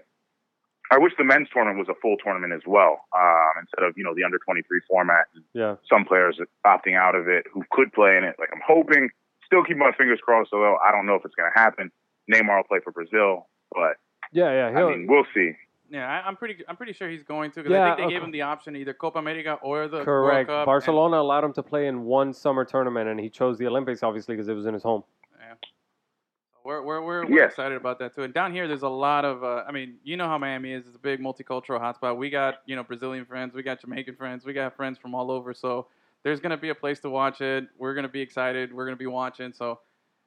I 0.92 0.98
wish 0.98 1.14
the 1.18 1.24
men's 1.24 1.48
tournament 1.54 1.80
was 1.80 1.90
a 1.90 2.00
full 2.02 2.16
tournament 2.24 2.54
as 2.54 2.62
well, 2.66 3.02
um, 3.18 3.52
instead 3.62 3.84
of 3.84 3.94
you 3.98 4.04
know 4.04 4.14
the 4.16 4.24
under 4.24 4.38
23 4.40 4.80
format. 4.90 5.26
Yeah. 5.54 5.76
Some 5.90 6.06
players 6.06 6.40
opting 6.66 6.96
out 6.98 7.16
of 7.16 7.28
it 7.28 7.46
who 7.54 7.64
could 7.72 7.92
play 7.94 8.18
in 8.18 8.24
it. 8.24 8.36
Like 8.40 8.50
I'm 8.54 8.62
hoping, 8.66 9.10
still 9.46 9.64
keep 9.64 9.78
my 9.78 9.92
fingers 9.98 10.20
crossed. 10.24 10.52
Although 10.54 10.78
I 10.78 10.92
don't 10.92 11.06
know 11.06 11.16
if 11.16 11.26
it's 11.26 11.36
going 11.36 11.52
to 11.54 11.60
happen. 11.60 11.92
Neymar 12.32 12.58
will 12.58 12.64
play 12.64 12.80
for 12.84 12.92
Brazil, 12.92 13.48
but 13.72 13.96
Yeah, 14.34 14.52
yeah. 14.52 14.68
I 14.68 14.80
He'll, 14.80 14.90
mean, 14.90 15.08
we'll 15.08 15.24
see. 15.34 15.52
Yeah, 15.90 16.06
I, 16.06 16.28
I'm 16.28 16.36
pretty. 16.36 16.58
I'm 16.68 16.76
pretty 16.76 16.92
sure 16.92 17.10
he's 17.10 17.24
going 17.24 17.52
to 17.52 17.62
because 17.64 17.72
Yeah, 17.72 17.94
I 17.94 17.96
think 17.96 18.10
they 18.10 18.14
gave 18.14 18.24
him 18.24 18.32
the 18.32 18.42
option 18.42 18.76
either 18.76 18.94
Copa 18.94 19.20
America 19.20 19.58
or 19.62 19.88
the 19.88 19.98
World 19.98 20.06
correct. 20.06 20.50
Cup. 20.50 20.58
and- 20.60 20.66
Barcelona 20.66 21.22
allowed 21.22 21.46
him 21.46 21.54
to 21.54 21.64
play 21.64 21.88
in 21.88 22.04
one 22.04 22.34
summer 22.34 22.66
tournament, 22.66 23.08
and 23.10 23.20
he 23.20 23.30
chose 23.30 23.58
the 23.58 23.68
Olympics 23.68 24.04
obviously 24.04 24.36
because 24.36 24.50
it 24.50 24.54
was 24.54 24.66
in 24.66 24.74
his 24.74 24.84
home. 24.84 25.04
Yeah. 26.68 26.74
We're 26.74 26.82
we're 26.84 27.02
we're, 27.02 27.26
we're 27.28 27.38
Yes. 27.40 27.52
excited 27.52 27.78
about 27.78 28.00
that 28.00 28.16
too. 28.16 28.24
And 28.24 28.34
down 28.34 28.52
here, 28.54 28.68
there's 28.68 28.82
a 28.84 28.90
lot 28.90 29.26
of. 29.26 29.44
Uh, 29.44 29.64
I 29.68 29.72
mean, 29.72 29.96
you 30.04 30.18
know 30.18 30.28
how 30.28 30.38
Miami 30.38 30.74
is. 30.74 30.86
It's 30.88 30.96
a 30.96 31.00
big 31.00 31.20
multicultural 31.20 31.80
hotspot. 31.80 32.18
We 32.18 32.30
got 32.30 32.56
you 32.66 32.76
know 32.76 32.84
Brazilian 32.84 33.26
friends, 33.26 33.54
we 33.54 33.64
got 33.64 33.82
Jamaican 33.82 34.16
friends, 34.16 34.46
we 34.46 34.54
got 34.54 34.76
friends 34.76 34.98
from 34.98 35.16
all 35.16 35.32
over. 35.32 35.54
So 35.54 35.88
there's 36.24 36.40
gonna 36.40 36.58
be 36.58 36.70
a 36.70 36.76
place 36.76 37.00
to 37.02 37.10
watch 37.10 37.42
it. 37.42 37.68
We're 37.78 37.94
gonna 37.94 38.10
be 38.10 38.22
excited. 38.22 38.74
We're 38.74 38.86
gonna 38.86 38.96
be 38.98 39.08
watching. 39.08 39.54
So 39.54 39.80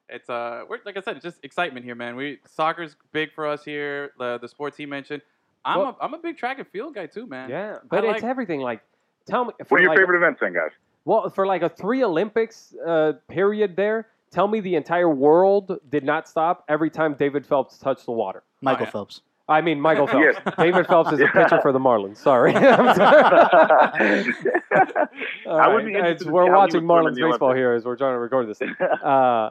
it's 0.09 0.29
uh, 0.31 0.65
we're, 0.69 0.79
like 0.85 0.97
I 0.97 1.01
said, 1.01 1.17
it's 1.17 1.25
just 1.25 1.45
excitement 1.45 1.85
here, 1.85 1.95
man. 1.95 2.17
We 2.17 2.39
soccer's 2.47 2.97
big 3.13 3.33
for 3.35 3.47
us 3.47 3.65
here. 3.65 4.13
The 4.19 4.39
the 4.39 4.49
sports 4.49 4.77
he 4.77 4.87
mentioned. 4.87 5.23
I'm 5.65 5.79
Well- 5.79 5.97
a 6.01 6.05
I'm 6.05 6.15
a 6.15 6.19
big 6.19 6.39
track 6.39 6.59
and 6.59 6.67
field 6.69 6.95
guy 6.95 7.07
too, 7.07 7.27
man. 7.27 7.51
Yeah, 7.51 7.79
but 7.91 8.05
I 8.05 8.09
it's 8.13 8.23
like- 8.23 8.31
everything. 8.31 8.61
Like, 8.61 8.81
tell 9.27 9.45
me. 9.45 9.53
What 9.69 9.79
are 9.79 9.83
your 9.83 9.91
like- 9.91 9.99
favorite 9.99 10.17
events 10.17 10.41
then, 10.41 10.55
guys? 10.55 10.71
Well, 11.05 11.29
for 11.31 11.47
like 11.47 11.63
a 11.63 11.69
three 11.69 12.03
Olympics 12.03 12.75
uh, 12.87 13.13
period 13.29 13.75
there, 13.77 14.09
tell 14.31 14.49
me 14.49 14.61
the 14.61 14.75
entire 14.77 15.09
world 15.09 15.79
did 15.91 16.05
not 16.05 16.29
stop 16.29 16.65
every 16.69 16.91
time 16.91 17.15
David 17.15 17.47
Phelps 17.47 17.79
touched 17.79 18.07
the 18.07 18.13
water. 18.13 18.43
Michael 18.61 18.87
yeah. 18.87 18.91
Phelps. 18.91 19.23
I 19.49 19.61
mean, 19.63 19.81
Michael 19.81 20.07
Phelps. 20.13 20.39
Yes. 20.47 20.55
David 20.57 20.87
Phelps 20.87 21.13
is 21.13 21.21
a 21.21 21.27
pitcher 21.33 21.61
for 21.61 21.73
the 21.73 21.81
Marlins. 21.81 22.19
Sorry. 22.19 22.55
All 25.47 25.59
I 25.59 25.67
would 25.69 25.85
right. 25.85 25.87
be 25.87 25.93
It's- 25.93 26.23
interested 26.23 26.25
to 26.27 26.31
we're 26.31 26.45
see 26.45 26.51
how 26.51 26.55
he 26.55 26.57
watching 26.57 26.87
would 26.87 26.95
swim 27.03 27.07
in 27.09 27.15
Marlins 27.15 27.31
baseball 27.33 27.55
here 27.55 27.73
as 27.73 27.85
we're 27.85 27.97
trying 27.97 28.15
to 28.15 28.19
record 28.19 28.49
this. 28.49 28.61
Uh, 29.03 29.51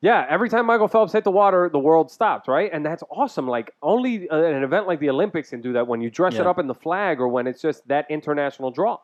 yeah, 0.00 0.26
every 0.28 0.48
time 0.48 0.66
Michael 0.66 0.88
Phelps 0.88 1.12
hit 1.12 1.22
the 1.24 1.30
water, 1.30 1.68
the 1.70 1.78
world 1.78 2.10
stopped, 2.10 2.48
right? 2.48 2.70
And 2.72 2.84
that's 2.84 3.04
awesome. 3.10 3.46
Like 3.46 3.72
only 3.82 4.28
uh, 4.28 4.36
an 4.42 4.62
event 4.64 4.88
like 4.88 4.98
the 5.00 5.10
Olympics 5.10 5.50
can 5.50 5.60
do 5.60 5.72
that 5.74 5.86
when 5.86 6.00
you 6.00 6.10
dress 6.10 6.34
it 6.34 6.46
up 6.46 6.58
in 6.58 6.66
the 6.66 6.74
flag 6.74 7.20
or 7.20 7.28
when 7.28 7.46
it's 7.46 7.62
just 7.62 7.86
that 7.88 8.06
international 8.10 8.70
draw. 8.72 8.98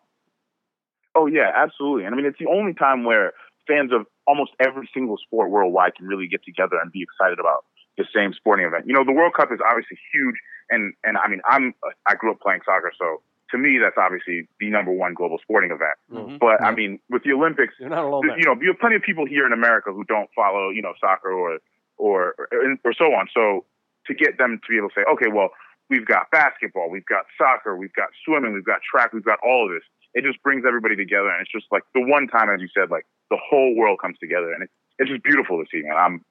Oh 1.14 1.26
yeah, 1.26 1.52
absolutely. 1.54 2.04
And 2.06 2.14
I 2.14 2.16
mean, 2.16 2.26
it's 2.26 2.38
the 2.38 2.46
only 2.48 2.72
time 2.74 3.04
where 3.04 3.32
fans 3.66 3.92
of 3.92 4.06
almost 4.26 4.52
every 4.60 4.88
single 4.92 5.16
sport 5.18 5.50
worldwide 5.50 5.94
can 5.94 6.06
really 6.06 6.28
get 6.28 6.44
together 6.44 6.76
and 6.80 6.90
be 6.92 7.02
excited 7.02 7.38
about 7.38 7.64
the 7.98 8.04
same 8.14 8.32
sporting 8.32 8.66
event. 8.66 8.86
You 8.86 8.94
know, 8.94 9.04
the 9.04 9.12
World 9.12 9.34
Cup 9.34 9.52
is 9.52 9.60
obviously 9.64 9.98
huge, 10.12 10.36
and 10.70 10.94
and 11.04 11.16
I 11.18 11.28
mean, 11.28 11.40
I'm 11.46 11.74
I 12.06 12.14
grew 12.14 12.32
up 12.32 12.40
playing 12.40 12.60
soccer, 12.64 12.92
so 12.98 13.22
to 13.50 13.58
me, 13.58 13.78
that's 13.78 13.96
obviously 13.98 14.48
the 14.58 14.70
number 14.70 14.90
one 14.90 15.12
global 15.14 15.38
sporting 15.42 15.70
event. 15.70 15.96
Mhm. 16.10 16.38
But 16.38 16.62
I 16.62 16.74
mean, 16.74 16.98
with 17.10 17.22
the 17.22 17.32
Olympics, 17.32 17.74
You're 17.78 17.90
not 17.90 18.04
alone 18.04 18.24
you 18.38 18.44
know, 18.44 18.56
you 18.60 18.68
have 18.68 18.80
plenty 18.80 18.96
of 18.96 19.02
people 19.02 19.26
here 19.26 19.46
in 19.46 19.52
America 19.52 19.92
who 19.92 20.04
don't 20.04 20.30
follow, 20.34 20.70
you 20.70 20.82
know, 20.82 20.94
soccer 21.00 21.30
or 21.30 21.58
or 21.98 22.34
or, 22.38 22.78
or 22.84 22.92
so 22.94 23.12
on. 23.12 23.28
So 23.32 23.66
to 24.06 24.14
get 24.14 24.38
them 24.38 24.58
to 24.64 24.68
be 24.70 24.78
able 24.78 24.88
to 24.88 24.94
say, 24.94 25.04
okay, 25.12 25.28
well, 25.30 25.50
we've 25.90 26.06
got 26.06 26.30
basketball, 26.30 26.90
we've 26.90 27.04
got 27.04 27.26
soccer, 27.36 27.76
we've 27.76 27.92
got 27.92 28.08
swimming, 28.24 28.54
we've 28.54 28.64
got 28.64 28.80
track, 28.82 29.12
we've 29.12 29.24
got 29.24 29.38
all 29.44 29.66
of 29.66 29.72
this. 29.72 29.84
It 30.14 30.24
just 30.24 30.42
brings 30.42 30.64
everybody 30.66 30.96
together, 30.96 31.28
and 31.28 31.40
it's 31.40 31.50
just 31.50 31.66
like 31.72 31.82
the 31.94 32.00
one 32.02 32.26
time, 32.28 32.50
as 32.50 32.60
you 32.60 32.68
said, 32.74 32.90
like 32.90 33.06
the 33.30 33.38
whole 33.38 33.74
world 33.76 33.98
comes 34.00 34.18
together, 34.18 34.52
and 34.52 34.62
it's 34.62 34.72
it's 34.98 35.10
just 35.10 35.22
beautiful 35.22 35.58
to 35.58 35.64
see, 35.70 35.82
man. 35.82 35.96
I'm 35.96 36.24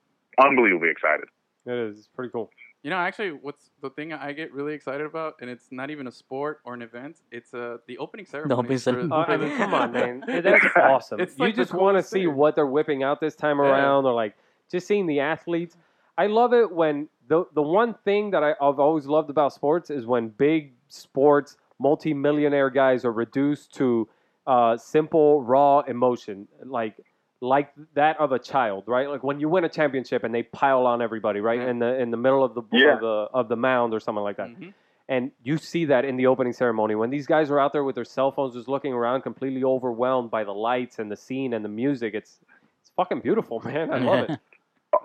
unbelievably 0.44 0.90
excited. 0.90 1.26
It 1.66 1.74
is. 1.74 1.98
It's 2.00 2.08
pretty 2.08 2.32
cool. 2.32 2.50
You 2.84 2.90
know, 2.90 2.98
actually, 2.98 3.30
what's 3.30 3.70
the 3.82 3.92
thing 3.92 4.12
I 4.12 4.32
get 4.34 4.52
really 4.54 4.74
excited 4.74 5.06
about, 5.06 5.36
and 5.42 5.50
it's 5.50 5.68
not 5.72 5.92
even 5.92 6.08
a 6.08 6.12
sport 6.12 6.62
or 6.64 6.74
an 6.74 6.82
event. 6.82 7.18
It's 7.32 7.54
uh, 7.54 7.78
the 7.88 7.98
opening 8.00 8.26
ceremony. 8.26 8.50
The 8.56 8.60
opening 8.60 8.78
ceremony. 8.80 9.12
Uh, 9.12 9.26
I 9.26 9.38
mean, 9.38 9.58
come 9.58 9.74
on, 9.74 9.92
man. 9.92 10.24
That's 10.28 10.66
awesome. 10.76 11.20
It's 11.20 11.38
you 11.38 11.46
like 11.46 11.56
just 11.56 11.74
want 11.74 11.98
to 11.98 12.04
see 12.04 12.26
what 12.28 12.56
they're 12.56 12.66
whipping 12.66 13.04
out 13.04 13.20
this 13.22 13.36
time 13.36 13.60
Yeah. 13.60 13.66
around, 13.66 14.06
or 14.06 14.14
like 14.14 14.36
just 14.72 14.88
seeing 14.88 15.06
the 15.06 15.20
athletes. 15.20 15.78
I 16.18 16.28
love 16.28 16.54
it 16.54 16.72
when 16.72 17.08
the 17.28 17.46
the 17.54 17.62
one 17.62 17.94
thing 18.04 18.32
that 18.32 18.44
I, 18.44 18.52
I've 18.62 18.80
always 18.80 19.06
loved 19.06 19.30
about 19.30 19.54
sports 19.54 19.90
is 19.90 20.06
when 20.06 20.30
big 20.30 20.74
sports 20.88 21.58
multi-millionaire 21.82 22.70
guys 22.70 23.04
are 23.06 23.12
reduced 23.12 23.74
to 23.76 24.08
uh, 24.48 24.78
simple 24.78 25.42
raw 25.44 25.80
emotion, 25.82 26.48
like 26.64 26.96
like 27.44 27.72
that 27.96 28.20
of 28.20 28.32
a 28.32 28.38
child, 28.40 28.84
right? 28.88 29.10
Like 29.10 29.24
when 29.24 29.40
you 29.40 29.50
win 29.50 29.64
a 29.66 29.70
championship 29.70 30.24
and 30.24 30.34
they 30.34 30.44
pile 30.44 30.86
on 30.86 31.02
everybody, 31.02 31.40
right 31.42 31.60
Yeah. 31.60 31.70
in 31.72 31.80
the 31.80 32.00
in 32.00 32.12
the 32.12 32.18
middle 32.18 32.44
of 32.44 32.54
the 32.54 32.62
Yeah. 32.72 32.94
of 32.96 33.00
the 33.02 33.16
of 33.34 33.50
the 33.50 33.56
mound 33.56 33.94
or 33.94 34.00
something 34.00 34.24
like 34.24 34.38
that. 34.38 34.50
Mhm. 34.50 34.74
And 35.10 35.32
you 35.44 35.58
see 35.58 35.86
that 35.86 36.06
in 36.06 36.16
the 36.16 36.28
opening 36.28 36.54
ceremony 36.54 36.96
when 36.96 37.10
these 37.10 37.26
guys 37.28 37.52
are 37.52 37.60
out 37.60 37.74
there 37.74 37.84
with 37.84 37.96
their 37.96 38.06
cell 38.06 38.32
phones, 38.32 38.54
just 38.54 38.68
looking 38.70 38.94
around, 38.94 39.24
completely 39.24 39.64
overwhelmed 39.64 40.30
by 40.32 40.44
the 40.44 40.54
lights 40.54 41.00
and 41.00 41.12
the 41.12 41.18
scene 41.18 41.54
and 41.54 41.66
the 41.66 41.70
music. 41.70 42.14
It's 42.14 42.40
it's 42.82 42.92
fucking 42.96 43.20
beautiful, 43.22 43.60
man. 43.66 43.92
I 43.92 43.98
love 44.00 44.30
it. 44.30 44.40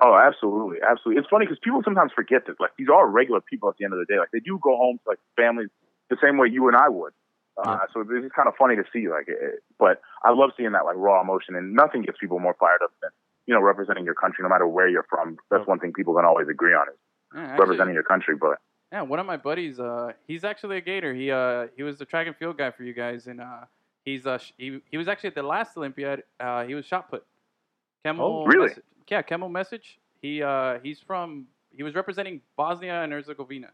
Oh, 0.03 0.17
absolutely, 0.19 0.79
absolutely. 0.83 1.21
It's 1.21 1.29
funny 1.31 1.47
because 1.47 1.61
people 1.63 1.81
sometimes 1.85 2.11
forget 2.13 2.45
that 2.49 2.59
like 2.59 2.73
these 2.77 2.89
are 2.89 3.07
regular 3.09 3.41
people 3.41 3.69
at 3.69 3.77
the 3.79 3.85
end 3.85 3.95
of 3.95 4.01
the 4.01 4.05
day. 4.13 4.19
Like 4.19 4.33
they 4.33 4.41
do 4.41 4.59
go 4.61 4.77
home 4.77 4.99
to 5.05 5.09
like 5.11 5.21
families 5.37 5.69
the 6.11 6.17
same 6.23 6.37
way 6.39 6.49
you 6.49 6.69
and 6.69 6.77
I 6.77 6.89
would. 6.89 7.13
Uh, 7.57 7.79
So 7.93 8.05
this 8.05 8.23
is 8.25 8.31
kind 8.37 8.49
of 8.49 8.55
funny 8.57 8.77
to 8.77 8.85
see. 8.93 9.09
Like, 9.09 9.29
it, 9.29 9.63
but 9.79 10.01
I 10.23 10.31
love 10.33 10.51
seeing 10.57 10.73
that 10.73 10.85
like 10.85 10.97
raw 10.97 11.21
emotion, 11.21 11.57
and 11.57 11.75
nothing 11.75 12.03
gets 12.03 12.19
people 12.19 12.39
more 12.39 12.55
fired 12.61 12.83
up 12.85 12.93
than 13.03 13.11
you 13.47 13.55
know 13.55 13.61
representing 13.61 14.05
your 14.05 14.15
country, 14.15 14.43
no 14.43 14.49
matter 14.49 14.67
where 14.67 14.89
you're 14.89 15.07
from. 15.09 15.39
That's 15.51 15.67
one 15.67 15.79
thing 15.79 15.93
people 15.93 16.15
can 16.15 16.25
always 16.25 16.49
agree 16.49 16.75
on 16.75 16.87
is 16.89 16.95
Yeah, 17.35 17.41
actually- 17.43 17.59
representing 17.61 17.95
your 17.95 18.03
country. 18.13 18.37
But 18.37 18.59
Yeah, 18.93 19.03
one 19.03 19.19
of 19.19 19.27
my 19.27 19.37
buddies, 19.37 19.81
uh, 19.81 20.13
he's 20.29 20.45
actually 20.45 20.77
a 20.77 20.81
Gator. 20.81 21.13
He 21.15 21.31
uh, 21.31 21.69
he 21.77 21.83
was 21.83 21.99
the 21.99 22.05
track 22.05 22.27
and 22.27 22.37
field 22.37 22.57
guy 22.59 22.71
for 22.71 22.83
you 22.85 22.93
guys, 22.93 23.27
and 23.27 23.41
uh, 23.41 23.65
he's 24.05 24.27
uh, 24.27 24.39
he, 24.59 24.81
he 24.91 24.97
was 24.99 25.09
actually 25.09 25.29
at 25.29 25.35
the 25.35 25.43
last 25.43 25.77
Olympiad. 25.77 26.23
Uh, 26.39 26.65
he 26.65 26.75
was 26.75 26.85
shot 26.87 27.09
put. 27.11 27.25
Kemal 28.05 28.25
Oh, 28.27 28.47
really? 28.47 28.69
Mešić. 28.69 28.83
Yeah, 29.11 29.23
Kemal 29.23 29.49
Mešić. 29.51 29.97
He 30.23 30.43
uh, 30.43 30.79
he's 30.83 31.01
from 31.01 31.47
he 31.71 31.83
was 31.83 31.95
representing 31.95 32.41
Bosnia 32.57 33.03
and 33.03 33.13
Herzegovina, 33.13 33.71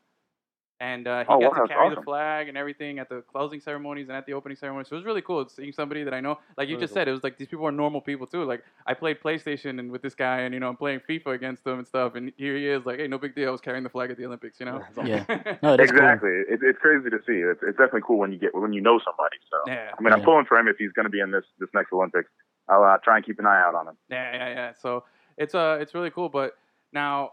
and 0.82 1.06
uh, 1.06 1.20
he 1.20 1.26
Oh, 1.28 1.38
got 1.38 1.42
wow, 1.42 1.48
to 1.50 1.54
that's 1.60 1.68
carry 1.68 1.94
the 1.94 2.02
flag 2.02 2.48
and 2.48 2.58
everything 2.58 2.98
at 2.98 3.08
the 3.08 3.22
closing 3.22 3.60
ceremonies 3.60 4.08
and 4.08 4.16
at 4.16 4.26
the 4.26 4.32
opening 4.32 4.56
ceremonies. 4.56 4.88
So 4.88 4.96
it 4.96 4.98
was 4.98 5.06
really 5.06 5.22
cool 5.22 5.48
seeing 5.48 5.72
somebody 5.72 6.02
that 6.02 6.12
I 6.12 6.18
know. 6.20 6.40
Like 6.58 6.68
you 6.68 6.74
Really 6.74 6.82
just 6.82 6.90
cool. 6.92 7.00
said, 7.02 7.08
it 7.08 7.12
was 7.12 7.22
like 7.22 7.38
these 7.38 7.46
people 7.46 7.64
are 7.68 7.70
normal 7.70 8.00
people 8.00 8.26
too. 8.26 8.42
Like 8.44 8.64
I 8.84 8.94
played 8.94 9.20
PlayStation 9.20 9.78
and 9.78 9.92
with 9.92 10.02
this 10.02 10.16
guy, 10.16 10.40
and 10.40 10.52
you 10.52 10.58
know 10.58 10.68
I'm 10.68 10.76
playing 10.76 11.00
FIFA 11.08 11.34
against 11.34 11.64
him 11.64 11.78
and 11.78 11.86
stuff, 11.86 12.16
and 12.16 12.32
here 12.36 12.56
he 12.56 12.66
is, 12.66 12.84
like, 12.84 12.98
hey, 12.98 13.06
no 13.06 13.16
big 13.16 13.36
deal. 13.36 13.48
I 13.48 13.52
was 13.52 13.60
carrying 13.60 13.84
the 13.84 13.90
flag 13.90 14.10
at 14.10 14.16
the 14.16 14.26
Olympics, 14.26 14.58
you 14.58 14.66
know. 14.66 14.82
Yeah. 15.04 15.24
No, 15.62 15.76
that's 15.76 15.88
exactly, 15.92 16.30
it, 16.30 16.58
it's 16.62 16.78
crazy 16.80 17.08
to 17.10 17.18
see. 17.24 17.38
It's, 17.38 17.60
it's 17.62 17.78
definitely 17.78 18.02
cool 18.04 18.18
when 18.18 18.32
you 18.32 18.38
get 18.38 18.52
when 18.52 18.72
you 18.72 18.80
know 18.80 18.98
somebody. 19.04 19.36
So 19.50 19.58
Yeah. 19.68 19.92
I 19.96 20.02
mean, 20.02 20.12
I'm 20.12 20.22
pulling 20.22 20.46
for 20.46 20.58
him 20.58 20.66
if 20.66 20.76
he's 20.78 20.90
going 20.92 21.04
to 21.04 21.10
be 21.10 21.20
in 21.20 21.30
this 21.30 21.44
this 21.60 21.68
next 21.72 21.92
Olympics. 21.92 22.28
I'll 22.68 22.82
uh, 22.82 22.98
try 22.98 23.16
and 23.16 23.24
keep 23.24 23.38
an 23.38 23.46
eye 23.46 23.60
out 23.62 23.76
on 23.76 23.86
him. 23.86 23.96
Yeah, 24.10 24.34
yeah, 24.34 24.48
yeah. 24.48 24.72
So 24.82 25.04
it's 25.36 25.54
uh 25.54 25.78
it's 25.80 25.94
really 25.94 26.10
cool. 26.10 26.28
But 26.28 26.56
now 26.92 27.32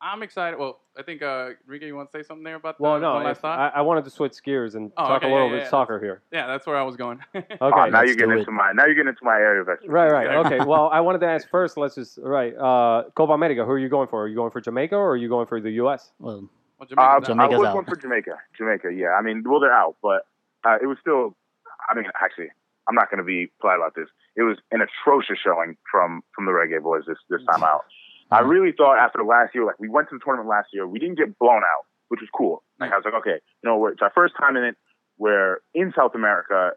I'm 0.00 0.22
excited. 0.22 0.58
Well, 0.58 0.78
I 0.96 1.02
think 1.02 1.22
uh 1.22 1.50
Enrique, 1.66 1.86
you 1.86 1.96
want 1.96 2.10
to 2.12 2.18
say 2.18 2.22
something 2.26 2.44
there 2.44 2.54
about 2.54 2.78
the 2.78 2.82
Well, 2.84 3.00
no, 3.00 3.14
one 3.14 3.24
last 3.24 3.40
thought? 3.40 3.58
I, 3.74 3.78
I 3.78 3.80
wanted 3.82 4.04
to 4.04 4.10
switch 4.10 4.40
gears 4.44 4.74
and 4.76 4.92
Oh, 4.96 5.06
talk 5.08 5.22
okay, 5.22 5.30
a 5.30 5.34
little 5.34 5.48
yeah, 5.48 5.56
bit 5.56 5.62
yeah, 5.64 5.70
soccer 5.70 5.98
here. 5.98 6.22
yeah, 6.30 6.46
that's 6.46 6.66
where 6.66 6.76
I 6.76 6.82
was 6.82 6.96
going. 6.96 7.18
Okay. 7.34 7.56
Oh, 7.60 7.68
now 7.86 8.02
you're 8.02 8.14
getting 8.14 8.38
into 8.38 8.50
my 8.52 8.70
now 8.72 8.84
you're 8.86 8.94
getting 8.94 9.08
into 9.08 9.24
my 9.24 9.36
area 9.36 9.60
of 9.62 9.68
expertise. 9.68 9.90
Right, 9.90 10.10
right. 10.12 10.46
Okay. 10.46 10.64
Well, 10.64 10.88
I 10.92 11.00
wanted 11.00 11.18
to 11.20 11.26
ask 11.26 11.48
first. 11.50 11.76
Let's 11.76 11.96
just 11.96 12.18
right. 12.22 12.54
Uh, 12.56 13.04
Copa 13.16 13.32
America. 13.32 13.64
Who 13.64 13.72
are 13.72 13.78
you 13.78 13.88
going 13.88 14.06
for? 14.08 14.22
Are 14.22 14.28
you 14.28 14.36
going 14.36 14.52
for 14.52 14.60
Jamaica 14.60 14.94
or 14.94 15.10
are 15.12 15.16
you 15.16 15.28
going 15.28 15.46
for 15.46 15.60
the 15.60 15.70
U.S.? 15.82 16.12
Well, 16.20 16.48
well, 16.78 16.82
Uh, 16.82 16.84
Jamaica's. 16.86 17.24
I 17.24 17.26
Jamaica's 17.32 17.58
was 17.58 17.66
out. 17.68 17.74
one 17.74 17.84
for 17.84 17.96
Jamaica. 17.96 18.36
Jamaica, 18.56 18.92
yeah. 18.94 19.10
I 19.18 19.22
mean, 19.22 19.42
well, 19.44 19.58
they're 19.58 19.72
out, 19.72 19.96
but 20.02 20.26
uh, 20.64 20.78
it 20.80 20.86
was 20.86 20.98
still. 21.00 21.34
I 21.90 21.94
mean, 21.96 22.04
actually, 22.22 22.48
I'm 22.88 22.94
not 22.94 23.10
going 23.10 23.18
to 23.18 23.24
be 23.24 23.50
polite 23.60 23.78
about 23.78 23.94
this. 23.96 24.08
It 24.36 24.42
was 24.42 24.58
an 24.70 24.80
atrocious 24.80 25.38
showing 25.42 25.76
from 25.90 26.22
from 26.34 26.44
the 26.46 26.52
Reggae 26.52 26.80
Boys 26.82 27.02
this 27.08 27.18
this 27.28 27.40
time 27.50 27.64
out. 27.64 27.84
I 28.30 28.40
mm-hmm. 28.40 28.48
really 28.48 28.72
thought 28.72 28.98
after 28.98 29.18
the 29.18 29.24
last 29.24 29.54
year, 29.54 29.64
like 29.64 29.78
we 29.78 29.88
went 29.88 30.08
to 30.10 30.16
the 30.16 30.24
tournament 30.24 30.48
last 30.48 30.68
year, 30.72 30.86
we 30.86 30.98
didn't 30.98 31.16
get 31.18 31.38
blown 31.38 31.62
out, 31.62 31.84
which 32.08 32.20
was 32.20 32.28
cool. 32.36 32.62
Like 32.80 32.92
I 32.92 32.96
was 32.96 33.04
like, 33.04 33.14
okay, 33.14 33.40
you 33.62 33.64
know, 33.64 33.86
it's 33.86 34.02
our 34.02 34.12
first 34.14 34.34
time 34.38 34.56
in 34.56 34.64
it. 34.64 34.76
We're 35.18 35.58
in 35.74 35.92
South 35.96 36.14
America, 36.14 36.72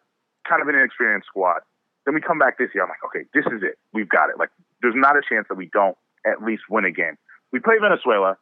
kind 0.48 0.62
of 0.62 0.68
an 0.68 0.76
inexperienced 0.76 1.28
squad. 1.28 1.62
Then 2.06 2.16
we 2.16 2.22
come 2.22 2.40
back 2.40 2.58
this 2.58 2.70
year. 2.74 2.84
I'm 2.84 2.90
like, 2.90 3.06
okay, 3.06 3.28
this 3.34 3.46
is 3.46 3.62
it. 3.62 3.78
We've 3.94 4.10
got 4.10 4.30
it. 4.30 4.40
Like, 4.40 4.50
there's 4.82 4.98
not 4.98 5.16
a 5.16 5.22
chance 5.22 5.46
that 5.50 5.56
we 5.56 5.70
don't 5.72 5.96
at 6.26 6.42
least 6.42 6.64
win 6.70 6.86
a 6.86 6.92
game. 6.92 7.18
We 7.52 7.60
play 7.60 7.76
Venezuela, 7.80 8.38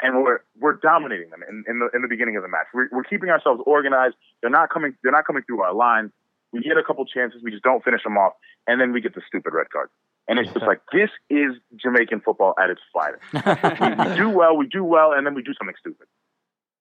and 0.00 0.22
we're 0.22 0.40
we're 0.58 0.74
dominating 0.80 1.30
them 1.30 1.42
in, 1.48 1.64
in 1.68 1.78
the 1.80 1.90
in 1.94 2.02
the 2.02 2.08
beginning 2.08 2.36
of 2.36 2.42
the 2.42 2.48
match. 2.48 2.66
We're, 2.72 2.88
we're 2.90 3.04
keeping 3.04 3.28
ourselves 3.28 3.60
organized. 3.66 4.14
They're 4.40 4.50
not 4.50 4.70
coming. 4.70 4.94
They're 5.02 5.12
not 5.12 5.26
coming 5.26 5.42
through 5.42 5.60
our 5.60 5.74
lines. 5.74 6.12
We 6.52 6.62
get 6.62 6.78
a 6.78 6.84
couple 6.84 7.04
chances. 7.04 7.42
We 7.42 7.50
just 7.50 7.64
don't 7.64 7.82
finish 7.84 8.02
them 8.04 8.16
off, 8.16 8.32
and 8.66 8.80
then 8.80 8.92
we 8.92 9.00
get 9.00 9.14
the 9.14 9.22
stupid 9.26 9.52
red 9.52 9.68
card. 9.70 9.90
And 10.26 10.38
it's 10.38 10.52
just 10.52 10.64
like 10.66 10.80
this 10.92 11.10
is 11.30 11.52
Jamaican 11.76 12.20
football 12.20 12.54
at 12.62 12.70
its 12.70 12.80
finest. 12.92 13.22
We, 13.32 14.10
we 14.10 14.16
do 14.16 14.30
well, 14.30 14.56
we 14.56 14.66
do 14.66 14.84
well, 14.84 15.12
and 15.12 15.26
then 15.26 15.34
we 15.34 15.42
do 15.42 15.52
something 15.58 15.76
stupid. 15.78 16.06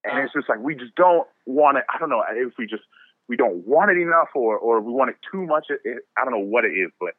and 0.04 0.20
it's 0.24 0.34
just 0.34 0.50
like 0.50 0.60
we 0.60 0.76
just 0.76 0.96
don't 0.96 1.28
want 1.46 1.78
it. 1.78 1.84
I 1.94 2.00
don't 2.00 2.10
know 2.10 2.24
if 2.30 2.54
we 2.58 2.66
just 2.66 2.84
we 3.28 3.38
don't 3.38 3.66
want 3.66 3.92
it 3.92 3.98
enough, 3.98 4.30
or 4.36 4.58
or 4.58 4.82
we 4.82 4.92
want 4.92 5.10
it 5.12 5.18
too 5.32 5.46
much. 5.46 5.68
It, 5.70 5.80
it, 5.84 6.04
I 6.18 6.24
don't 6.24 6.34
know 6.34 6.46
what 6.46 6.66
it 6.66 6.72
is, 6.74 6.92
but 7.00 7.14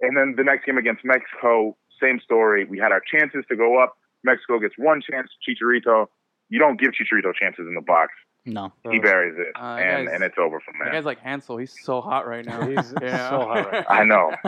and 0.00 0.16
then 0.16 0.34
the 0.36 0.44
next 0.44 0.66
game 0.66 0.78
against 0.78 1.04
Mexico, 1.04 1.76
same 2.02 2.20
story. 2.20 2.64
We 2.64 2.78
had 2.78 2.92
our 2.92 3.00
chances 3.00 3.44
to 3.48 3.56
go 3.56 3.82
up. 3.82 3.96
Mexico 4.22 4.58
gets 4.58 4.74
one 4.76 5.02
chance. 5.02 5.28
Chicharito, 5.46 6.06
you 6.48 6.58
don't 6.58 6.80
give 6.80 6.90
Chicharito 6.90 7.32
chances 7.34 7.66
in 7.68 7.74
the 7.74 7.80
box. 7.80 8.12
No. 8.46 8.72
He 8.90 8.98
buries 8.98 9.36
it, 9.38 9.56
Uh, 9.58 9.76
and 9.76 10.06
and 10.08 10.22
it's 10.22 10.36
over 10.38 10.60
from 10.60 10.74
That 10.78 10.84
there. 10.86 10.92
guy's 10.94 11.06
like 11.06 11.18
Hansel. 11.20 11.56
He's 11.56 11.74
so 11.82 12.02
hot 12.02 12.26
right 12.26 12.44
now. 12.44 12.66
He's 12.68 12.92
Yeah. 13.02 13.30
so 13.30 13.38
hot 13.40 13.72
right 13.72 13.84
I 13.88 14.04
know. 14.04 14.32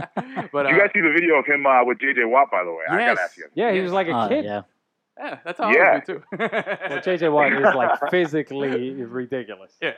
but 0.53 0.65
Did 0.65 0.71
you 0.71 0.77
uh, 0.77 0.79
guys 0.81 0.91
see 0.95 1.01
the 1.01 1.13
video 1.15 1.37
of 1.37 1.47
him 1.47 1.65
uh, 1.67 1.83
with 1.85 1.99
JJ 1.99 2.29
Watt? 2.29 2.51
By 2.51 2.63
the 2.65 2.73
way, 2.73 2.85
I 2.91 2.99
Yes. 2.99 3.09
gotta 3.17 3.21
ask 3.23 3.37
you. 3.39 3.47
Yeah, 3.55 3.73
he 3.73 3.81
was 3.81 3.93
like 3.93 4.09
a 4.09 4.13
Uh, 4.13 4.29
kid. 4.29 4.45
yeah. 4.45 4.63
yeah, 5.19 5.39
that's 5.45 5.59
how 5.59 5.71
Yeah. 5.73 5.81
I 5.83 5.93
would 5.95 6.07
be 6.07 6.13
too. 6.13 6.23
Well, 6.39 7.01
JJ 7.01 7.33
Watt 7.33 7.53
is 7.53 7.75
like 7.75 8.11
physically 8.11 9.03
ridiculous. 9.03 9.73
yeah. 9.81 9.93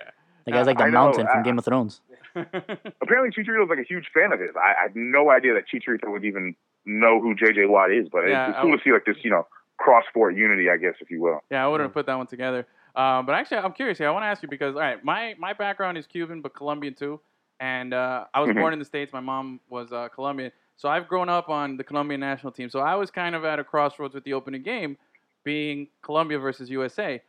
The 0.45 0.53
guy's 0.53 0.67
like 0.67 0.79
the 0.79 0.85
I 0.85 0.91
know, 0.91 1.07
mountain 1.07 1.27
from 1.27 1.43
Game 1.43 1.59
of 1.59 1.65
Thrones. 1.65 2.01
Apparently, 2.35 3.31
Chicharito's 3.31 3.69
like 3.69 3.81
a 3.81 3.83
huge 3.89 4.07
fan 4.15 4.33
of 4.33 4.41
his. 4.41 4.51
I, 4.57 4.75
I 4.79 4.83
had 4.85 4.93
no 4.97 5.31
idea 5.31 5.55
that 5.55 5.65
Chicharito 5.69 6.11
would 6.11 6.25
even 6.25 6.55
know 6.87 7.21
who 7.21 7.35
JJ 7.35 7.69
Watt 7.69 7.91
is, 7.93 8.09
but 8.11 8.21
Yeah, 8.29 8.45
it's, 8.47 8.51
it's 8.51 8.57
cool 8.63 8.71
w- 8.71 8.79
to 8.79 8.85
see 8.85 8.93
like 8.93 9.05
this, 9.05 9.17
you 9.25 9.31
know, 9.31 9.47
cross 9.77 10.05
sport 10.09 10.35
unity, 10.37 10.71
I 10.71 10.77
guess, 10.77 10.95
if 11.01 11.11
you 11.11 11.21
will. 11.21 11.41
Yeah, 11.51 11.65
I 11.65 11.69
wouldn't 11.69 11.89
have 11.89 11.95
put 11.95 12.07
that 12.07 12.17
one 12.17 12.27
together. 12.29 12.67
Um, 12.97 13.27
but 13.27 13.35
actually, 13.35 13.59
I'm 13.59 13.73
curious 13.73 13.99
here. 13.99 14.09
I 14.09 14.11
want 14.11 14.25
to 14.25 14.27
ask 14.29 14.43
you 14.43 14.49
because, 14.49 14.75
all 14.75 14.81
right, 14.81 15.03
my, 15.05 15.35
my 15.39 15.53
background 15.53 15.99
is 15.99 16.07
Cuban, 16.07 16.41
but 16.41 16.55
Colombian 16.55 16.95
too. 16.95 17.21
And 17.61 17.93
uh, 17.95 18.25
I 18.35 18.41
was 18.41 18.51
Mhm. 18.51 18.55
born 18.55 18.73
in 18.73 18.79
the 18.79 18.85
States. 18.85 19.13
My 19.13 19.21
mom 19.21 19.61
was 19.69 19.93
uh, 19.93 20.09
Colombian. 20.09 20.53
So 20.77 20.89
I've 20.89 21.09
grown 21.09 21.29
up 21.29 21.49
on 21.49 21.77
the 21.77 21.85
Colombian 21.85 22.21
national 22.21 22.53
team. 22.53 22.71
So 22.71 22.81
I 22.81 22.95
was 22.95 23.11
kind 23.11 23.35
of 23.35 23.45
at 23.45 23.59
a 23.59 23.65
crossroads 23.65 24.15
with 24.15 24.25
the 24.25 24.33
opening 24.33 24.63
game 24.63 24.97
being 25.45 25.89
Colombia 26.03 26.39
versus 26.39 26.71
USA. 26.71 27.21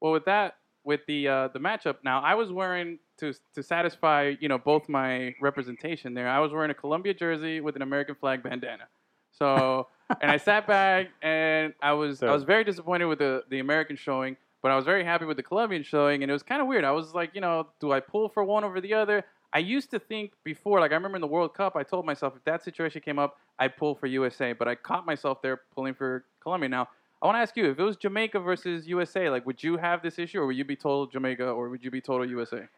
Well, 0.00 0.12
with 0.12 0.24
that, 0.26 0.56
with 0.84 1.00
the 1.06 1.26
uh, 1.26 1.48
the 1.48 1.58
matchup 1.58 1.96
now, 2.04 2.20
I 2.20 2.34
was 2.34 2.52
wearing 2.52 2.98
to 3.18 3.32
to 3.54 3.62
satisfy 3.62 4.34
you 4.40 4.48
know 4.48 4.58
both 4.58 4.88
my 4.88 5.34
representation 5.40 6.14
there. 6.14 6.28
I 6.28 6.38
was 6.38 6.52
wearing 6.52 6.70
a 6.70 6.74
Colombia 6.74 7.14
jersey 7.14 7.60
with 7.60 7.74
an 7.76 7.82
American 7.82 8.14
flag 8.14 8.42
bandana. 8.42 8.86
So 9.32 9.88
and 10.20 10.30
I 10.30 10.36
sat 10.36 10.66
back 10.66 11.08
and 11.22 11.74
I 11.82 11.92
was 11.92 12.22
I 12.22 12.32
was 12.32 12.44
very 12.44 12.62
disappointed 12.62 13.06
with 13.06 13.18
the 13.18 13.42
the 13.50 13.58
American 13.58 13.96
showing, 13.96 14.36
but 14.62 14.70
I 14.70 14.76
was 14.76 14.84
very 14.84 15.04
happy 15.04 15.24
with 15.24 15.36
the 15.36 15.42
Colombian 15.42 15.82
showing, 15.82 16.22
and 16.22 16.30
it 16.30 16.32
was 16.32 16.42
kind 16.42 16.60
of 16.60 16.66
weird. 16.68 16.84
I 16.84 16.90
was 16.92 17.14
like, 17.14 17.34
you 17.34 17.40
know, 17.40 17.68
do 17.80 17.92
I 17.92 18.00
pull 18.00 18.28
for 18.28 18.44
one 18.44 18.64
over 18.64 18.80
the 18.80 18.94
other? 18.94 19.24
I 19.52 19.58
used 19.60 19.90
to 19.92 19.98
think 19.98 20.32
before, 20.44 20.80
like 20.80 20.90
I 20.90 20.94
remember 20.94 21.16
in 21.16 21.20
the 21.22 21.26
World 21.28 21.54
Cup, 21.54 21.76
I 21.76 21.82
told 21.82 22.04
myself 22.04 22.34
if 22.36 22.44
that 22.44 22.62
situation 22.62 23.00
came 23.00 23.18
up, 23.18 23.38
I'd 23.58 23.76
pull 23.76 23.94
for 23.94 24.06
USA, 24.06 24.52
but 24.52 24.68
I 24.68 24.74
caught 24.74 25.06
myself 25.06 25.40
there 25.40 25.62
pulling 25.74 25.94
for 25.94 26.24
Colombia. 26.42 26.68
Now 26.68 26.88
I 27.22 27.26
want 27.26 27.36
to 27.36 27.40
ask 27.40 27.56
you, 27.56 27.70
if 27.70 27.78
it 27.78 27.82
was 27.82 27.96
Jamaica 27.96 28.40
versus 28.40 28.86
USA, 28.86 29.30
like 29.30 29.46
would 29.46 29.62
you 29.62 29.76
have 29.78 30.02
this 30.02 30.18
issue, 30.18 30.40
or 30.40 30.46
would 30.46 30.56
you 30.56 30.64
be 30.64 30.76
total 30.76 31.06
Jamaica, 31.06 31.48
or 31.48 31.68
would 31.70 31.82
you 31.82 31.90
be 31.90 32.00
total 32.00 32.28
USA? 32.28 32.68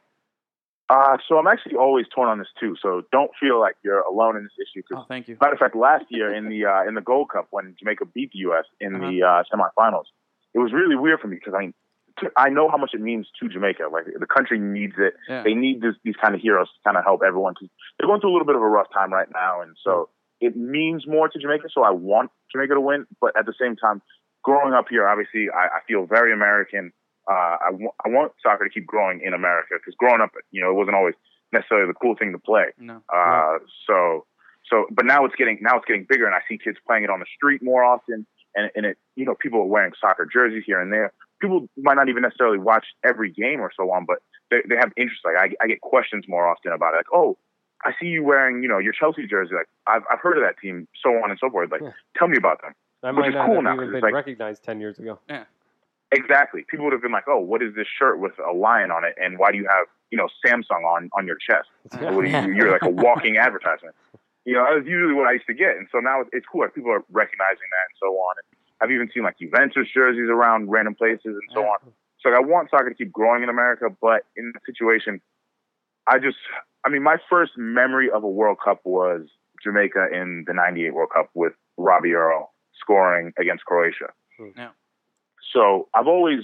Uh, 0.91 1.19
so 1.29 1.37
I'm 1.37 1.47
actually 1.47 1.77
always 1.77 2.07
torn 2.15 2.29
on 2.29 2.39
this 2.39 2.49
too. 2.59 2.75
So 2.81 3.03
don't 3.13 3.31
feel 3.39 3.61
like 3.61 3.77
you're 3.85 4.01
alone 4.01 4.37
in 4.37 4.43
this 4.45 4.53
issue. 4.59 4.83
'cause 4.89 5.03
Oh, 5.03 5.07
thank 5.07 5.29
you. 5.29 5.37
Matter 5.41 5.53
of 5.53 5.59
fact, 5.59 5.77
last 5.77 6.05
year 6.09 6.33
in 6.33 6.49
the 6.49 6.65
uh, 6.65 6.85
in 6.85 6.95
the 6.95 7.03
Gold 7.03 7.29
Cup 7.31 7.49
when 7.51 7.75
Jamaica 7.79 8.07
beat 8.07 8.33
the 8.33 8.39
U.S. 8.41 8.65
in 8.81 8.95
Uh-huh. 8.97 9.11
the 9.11 9.23
uh, 9.23 9.43
semifinals, 9.53 10.05
it 10.55 10.59
was 10.59 10.73
really 10.73 10.97
weird 10.97 11.21
for 11.21 11.29
me 11.29 11.37
because 11.37 11.55
I 11.57 11.61
mean, 11.61 11.75
I 12.37 12.49
know 12.49 12.69
how 12.69 12.77
much 12.77 12.91
it 12.95 13.01
means 13.01 13.29
to 13.41 13.49
Jamaica. 13.49 13.85
Like 13.93 14.05
the 14.19 14.27
country 14.27 14.59
needs 14.59 14.95
it. 14.99 15.15
Yeah. 15.29 15.43
They 15.43 15.55
need 15.55 15.81
this, 15.81 15.95
these 16.05 16.17
kind 16.21 16.35
of 16.35 16.41
heroes 16.41 16.67
to 16.69 16.79
kind 16.85 16.97
of 16.97 17.05
help 17.05 17.21
everyone. 17.27 17.55
They're 17.99 18.09
going 18.09 18.21
through 18.21 18.31
a 18.31 18.35
little 18.35 18.47
bit 18.47 18.57
of 18.57 18.63
a 18.63 18.67
rough 18.69 18.89
time 18.93 19.13
right 19.13 19.29
now, 19.33 19.61
and 19.61 19.77
so 19.85 20.09
it 20.41 20.57
means 20.57 21.07
more 21.07 21.29
to 21.29 21.39
Jamaica. 21.39 21.69
So 21.73 21.83
I 21.83 21.91
want 21.91 22.31
Jamaica 22.53 22.75
to 22.75 22.81
win, 22.81 23.07
but 23.21 23.37
at 23.39 23.47
the 23.47 23.55
same 23.61 23.77
time, 23.77 24.03
growing 24.43 24.73
up 24.75 24.87
here, 24.89 25.09
obviously, 25.09 25.49
I, 25.51 25.79
I 25.79 25.81
feel 25.87 26.07
very 26.07 26.33
American. 26.33 26.93
Uh, 27.31 27.57
I, 27.61 27.71
w- 27.73 27.91
I 28.05 28.09
want 28.09 28.33
soccer 28.43 28.65
to 28.65 28.71
keep 28.71 28.87
growing 28.87 29.21
in 29.23 29.35
America 29.35 29.75
because 29.75 29.95
growing 29.99 30.21
up, 30.23 30.31
you 30.51 30.63
know, 30.63 30.71
it 30.71 30.75
wasn't 30.75 30.97
always 30.97 31.15
necessarily 31.53 31.87
the 31.87 31.95
cool 31.95 32.17
thing 32.17 32.33
to 32.33 32.39
play. 32.39 32.73
No. 32.79 33.03
Uh, 33.15 33.59
so, 33.87 34.27
so, 34.71 34.87
but 34.91 35.05
now 35.05 35.25
it's 35.25 35.35
getting 35.37 35.59
now 35.61 35.77
it's 35.77 35.85
getting 35.87 36.07
bigger, 36.09 36.27
and 36.27 36.35
I 36.35 36.41
see 36.49 36.59
kids 36.59 36.79
playing 36.87 37.05
it 37.05 37.11
on 37.11 37.21
the 37.21 37.27
street 37.37 37.63
more 37.63 37.85
often, 37.85 38.27
and 38.55 38.71
and 38.75 38.87
it, 38.87 38.99
you 39.17 39.25
know, 39.25 39.35
people 39.35 39.61
are 39.61 39.65
wearing 39.67 39.93
soccer 40.01 40.27
jerseys 40.31 40.65
here 40.67 40.81
and 40.81 40.93
there. 40.93 41.13
People 41.41 41.69
might 41.77 41.95
not 41.95 42.09
even 42.09 42.23
necessarily 42.23 42.59
watch 42.59 42.87
every 43.05 43.31
game 43.31 43.61
or 43.61 43.71
so 43.77 43.91
on, 43.91 44.05
but 44.05 44.19
they 44.51 44.59
they 44.69 44.77
have 44.77 44.93
interest. 44.97 45.23
Like 45.25 45.37
I, 45.37 45.65
I 45.65 45.69
get 45.69 45.81
questions 45.81 46.25
more 46.29 46.47
often 46.49 46.73
about 46.73 46.95
it, 46.95 46.99
like, 46.99 47.13
oh, 47.13 47.37
I 47.85 47.93
see 48.01 48.07
you 48.07 48.25
wearing, 48.25 48.63
you 48.63 48.69
know, 48.69 48.79
your 48.79 48.93
Chelsea 48.93 49.27
jersey. 49.27 49.55
Like 49.55 49.69
I've 49.87 50.03
I've 50.11 50.21
heard 50.21 50.37
of 50.39 50.43
that 50.45 50.59
team, 50.59 50.89
so 51.03 51.11
on 51.23 51.31
and 51.31 51.39
so 51.39 51.49
forth. 51.51 51.71
Like, 51.71 51.83
Yeah. 51.83 51.93
tell 52.17 52.29
me 52.29 52.37
about 52.37 52.61
them. 52.63 52.73
That 53.03 53.15
Which 53.15 53.21
might 53.23 53.29
is 53.29 53.35
not 53.35 53.47
cool 53.47 53.55
have 53.57 53.65
now, 53.65 53.75
even 53.75 53.85
'cause 53.85 53.91
been 53.93 53.97
it's 53.99 54.03
like- 54.03 54.15
recognized 54.15 54.65
10 54.65 54.81
years 54.81 54.99
ago. 54.99 55.21
Yeah. 55.29 55.45
Exactly. 56.11 56.65
People 56.69 56.87
would 56.87 56.93
have 56.95 57.03
been 57.03 57.13
like, 57.13 57.29
oh, 57.29 57.39
what 57.39 57.63
is 57.63 57.75
this 57.75 57.87
shirt 57.87 58.19
with 58.19 58.33
a 58.41 58.51
lion 58.53 58.91
on 58.91 59.05
it, 59.05 59.15
and 59.23 59.39
why 59.39 59.53
do 59.53 59.59
you 59.59 59.67
have, 59.69 59.87
you 60.11 60.17
know, 60.19 60.27
Samsung 60.45 60.83
on 60.85 61.11
on 61.13 61.27
your 61.27 61.37
chest? 61.37 61.69
What 62.01 62.25
are 62.25 62.27
you, 62.27 62.55
you're 62.55 62.73
like 62.73 62.83
a 62.83 62.89
walking 62.91 63.37
advertisement. 63.47 63.95
You 64.49 64.55
know, 64.57 64.65
that 64.65 64.73
was 64.81 64.87
usually 64.87 65.13
what 65.13 65.27
I 65.29 65.33
used 65.33 65.47
to 65.47 65.53
get, 65.53 65.77
and 65.77 65.87
so 65.93 65.99
now 66.01 66.25
it's 66.33 66.47
cool. 66.51 66.63
Like 66.63 66.75
people 66.75 66.91
are 66.91 67.05
recognizing 67.13 67.69
that 67.69 67.85
and 67.93 67.97
so 68.01 68.07
on. 68.17 68.35
And 68.41 68.47
I've 68.81 68.91
even 68.91 69.11
seen 69.13 69.23
like 69.23 69.39
Juventus 69.39 69.87
jerseys 69.93 70.31
around 70.31 70.71
random 70.71 70.95
places 70.95 71.37
and 71.37 71.49
so 71.53 71.61
Yeah. 71.61 71.77
on. 71.77 71.93
So 72.23 72.31
I 72.31 72.41
want 72.41 72.71
soccer 72.71 72.89
to 72.89 72.95
keep 72.95 73.13
growing 73.13 73.43
in 73.43 73.51
America, 73.51 73.87
but 74.01 74.25
in 74.37 74.53
the 74.55 74.61
situation, 74.65 75.21
I 76.07 76.19
just, 76.19 76.39
I 76.85 76.89
mean, 76.89 77.03
my 77.03 77.19
first 77.29 77.53
memory 77.59 78.11
of 78.11 78.25
a 78.25 78.29
World 78.29 78.59
Cup 78.65 78.81
was 78.85 79.29
Jamaica 79.63 80.09
in 80.13 80.45
the 80.47 80.55
'98 80.55 80.95
World 80.95 81.11
Cup 81.15 81.29
with 81.35 81.53
Robbie 81.77 82.15
Earle 82.15 82.53
scoring 82.81 83.33
against 83.39 83.67
Croatia. 83.67 84.09
Hmm. 84.39 84.49
Yeah. 84.57 84.71
So 85.53 85.89
I've 85.95 86.07
always 86.07 86.41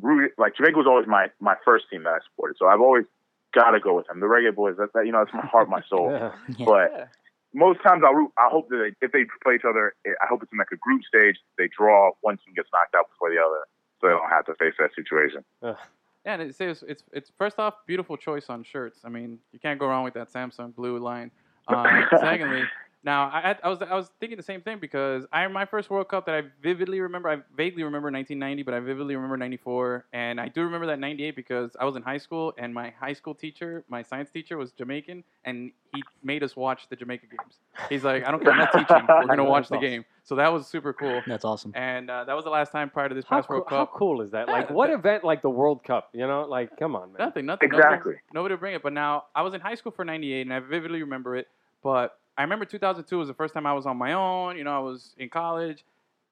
rooted, 0.00 0.30
like 0.38 0.54
Jamaica 0.56 0.76
was 0.78 0.86
always 0.86 1.08
my 1.08 1.26
my 1.40 1.56
first 1.64 1.90
team 1.90 2.04
that 2.04 2.14
I 2.14 2.18
supported. 2.30 2.56
So 2.58 2.66
I've 2.68 2.80
always 2.80 3.04
got 3.52 3.72
to 3.72 3.80
go 3.80 3.94
with 3.96 4.06
them. 4.06 4.20
The 4.20 4.26
Reggae 4.26 4.54
Boys, 4.54 4.76
that's 4.78 4.92
that, 4.94 5.06
you 5.06 5.12
know, 5.12 5.24
that's 5.24 5.34
my 5.34 5.44
heart, 5.46 5.68
my 5.68 5.82
soul. 5.88 6.10
Yeah. 6.10 6.32
Yeah. 6.58 6.64
But 6.64 6.92
Yeah. 6.96 7.04
Most 7.54 7.82
times 7.82 8.02
I'll 8.04 8.14
root, 8.14 8.32
I 8.38 8.48
hope 8.50 8.68
that 8.70 8.76
they, 8.76 9.06
if 9.06 9.12
they 9.12 9.24
play 9.42 9.56
each 9.56 9.64
other, 9.68 9.94
I 10.06 10.26
hope 10.28 10.42
it's 10.42 10.52
in 10.52 10.58
like 10.58 10.72
a 10.72 10.76
group 10.76 11.02
stage. 11.04 11.36
They 11.58 11.68
draw, 11.68 12.12
one 12.20 12.38
team 12.38 12.54
gets 12.54 12.68
knocked 12.72 12.94
out 12.94 13.10
before 13.10 13.30
the 13.30 13.38
other, 13.38 13.66
so 14.00 14.08
they 14.08 14.12
don't 14.12 14.30
have 14.30 14.46
to 14.46 14.54
face 14.54 14.74
that 14.78 14.90
situation. 14.94 15.44
Ugh. 15.62 15.76
Yeah, 16.24 16.34
and 16.34 16.42
it 16.42 16.54
says 16.54 16.84
it's 16.86 17.02
it's 17.12 17.32
first 17.36 17.58
off 17.58 17.74
beautiful 17.86 18.16
choice 18.16 18.48
on 18.48 18.62
shirts. 18.62 19.00
I 19.04 19.08
mean, 19.08 19.38
you 19.52 19.58
can't 19.58 19.78
go 19.78 19.86
wrong 19.88 20.04
with 20.04 20.14
that 20.14 20.32
Samsung 20.32 20.74
blue 20.74 20.98
line. 20.98 21.32
Um, 21.66 22.04
secondly, 22.20 22.62
now 23.04 23.28
I, 23.28 23.50
I- 23.50 23.58
I 23.64 23.68
was 23.68 23.82
I 23.82 23.94
was 23.94 24.10
thinking 24.20 24.36
the 24.36 24.42
same 24.42 24.60
thing 24.60 24.78
because 24.78 25.26
I 25.32 25.46
my 25.48 25.64
first 25.64 25.90
World 25.90 26.08
Cup 26.08 26.26
that 26.26 26.34
I 26.34 26.42
vividly 26.62 27.00
remember, 27.00 27.28
I 27.28 27.36
vaguely 27.56 27.82
remember 27.82 28.10
1990, 28.10 28.62
but 28.62 28.74
I 28.74 28.80
vividly 28.80 29.16
remember 29.16 29.36
94, 29.36 30.06
and 30.12 30.40
I 30.40 30.48
do 30.48 30.62
remember 30.62 30.86
that 30.86 30.98
98 30.98 31.36
because 31.36 31.76
I 31.78 31.84
was 31.84 31.96
in 31.96 32.02
high 32.02 32.18
school 32.18 32.54
and 32.58 32.72
my 32.72 32.90
high 32.98 33.12
school 33.12 33.34
teacher, 33.34 33.84
my 33.88 34.02
science 34.02 34.30
teacher, 34.30 34.56
was 34.56 34.72
Jamaican, 34.72 35.24
and 35.44 35.72
he 35.92 36.02
made 36.22 36.42
us 36.42 36.56
watch 36.56 36.88
the 36.88 36.96
Jamaica 36.96 37.26
games. 37.26 37.58
He's 37.88 38.04
like, 38.04 38.26
I 38.26 38.30
don't 38.30 38.42
care, 38.42 38.52
I'm 38.52 38.58
not 38.58 38.72
teaching, 38.78 39.06
we're 39.08 39.26
gonna 39.26 39.44
watch 39.44 39.68
the 39.68 39.78
game. 39.78 40.04
So 40.24 40.36
that 40.36 40.52
was 40.52 40.66
super 40.68 40.92
cool. 40.92 41.20
That's 41.26 41.44
awesome. 41.44 41.72
And 41.74 42.08
uh, 42.08 42.24
that 42.24 42.34
was 42.34 42.44
the 42.44 42.50
last 42.50 42.70
time 42.70 42.90
prior 42.90 43.08
to 43.08 43.14
this 43.14 43.24
How, 43.24 43.36
past 43.38 43.48
cool, 43.48 43.56
World 43.56 43.66
how 43.68 43.86
cool 43.86 44.20
is 44.20 44.30
that? 44.30 44.48
Like, 44.48 44.70
what 44.70 44.90
event 44.90 45.24
like 45.24 45.42
the 45.42 45.50
World 45.50 45.82
Cup? 45.82 46.10
You 46.12 46.26
know, 46.26 46.42
like, 46.48 46.76
come 46.78 46.94
on, 46.94 47.12
man. 47.12 47.26
Nothing, 47.26 47.46
nothing. 47.46 47.68
Exactly. 47.72 48.12
Nobody, 48.12 48.18
nobody 48.32 48.52
would 48.54 48.60
bring 48.60 48.74
it. 48.74 48.82
But 48.82 48.92
now 48.92 49.24
I 49.34 49.42
was 49.42 49.54
in 49.54 49.60
high 49.60 49.74
school 49.74 49.90
for 49.90 50.04
'98, 50.04 50.42
and 50.42 50.54
I 50.54 50.60
vividly 50.60 51.02
remember 51.02 51.34
it. 51.36 51.48
But 51.82 52.16
I 52.36 52.42
remember 52.42 52.64
2002 52.64 53.18
was 53.18 53.28
the 53.28 53.34
first 53.34 53.54
time 53.54 53.66
I 53.66 53.72
was 53.72 53.86
on 53.86 53.96
my 53.96 54.14
own. 54.14 54.56
You 54.56 54.64
know, 54.64 54.74
I 54.74 54.78
was 54.78 55.14
in 55.18 55.28
college, 55.28 55.84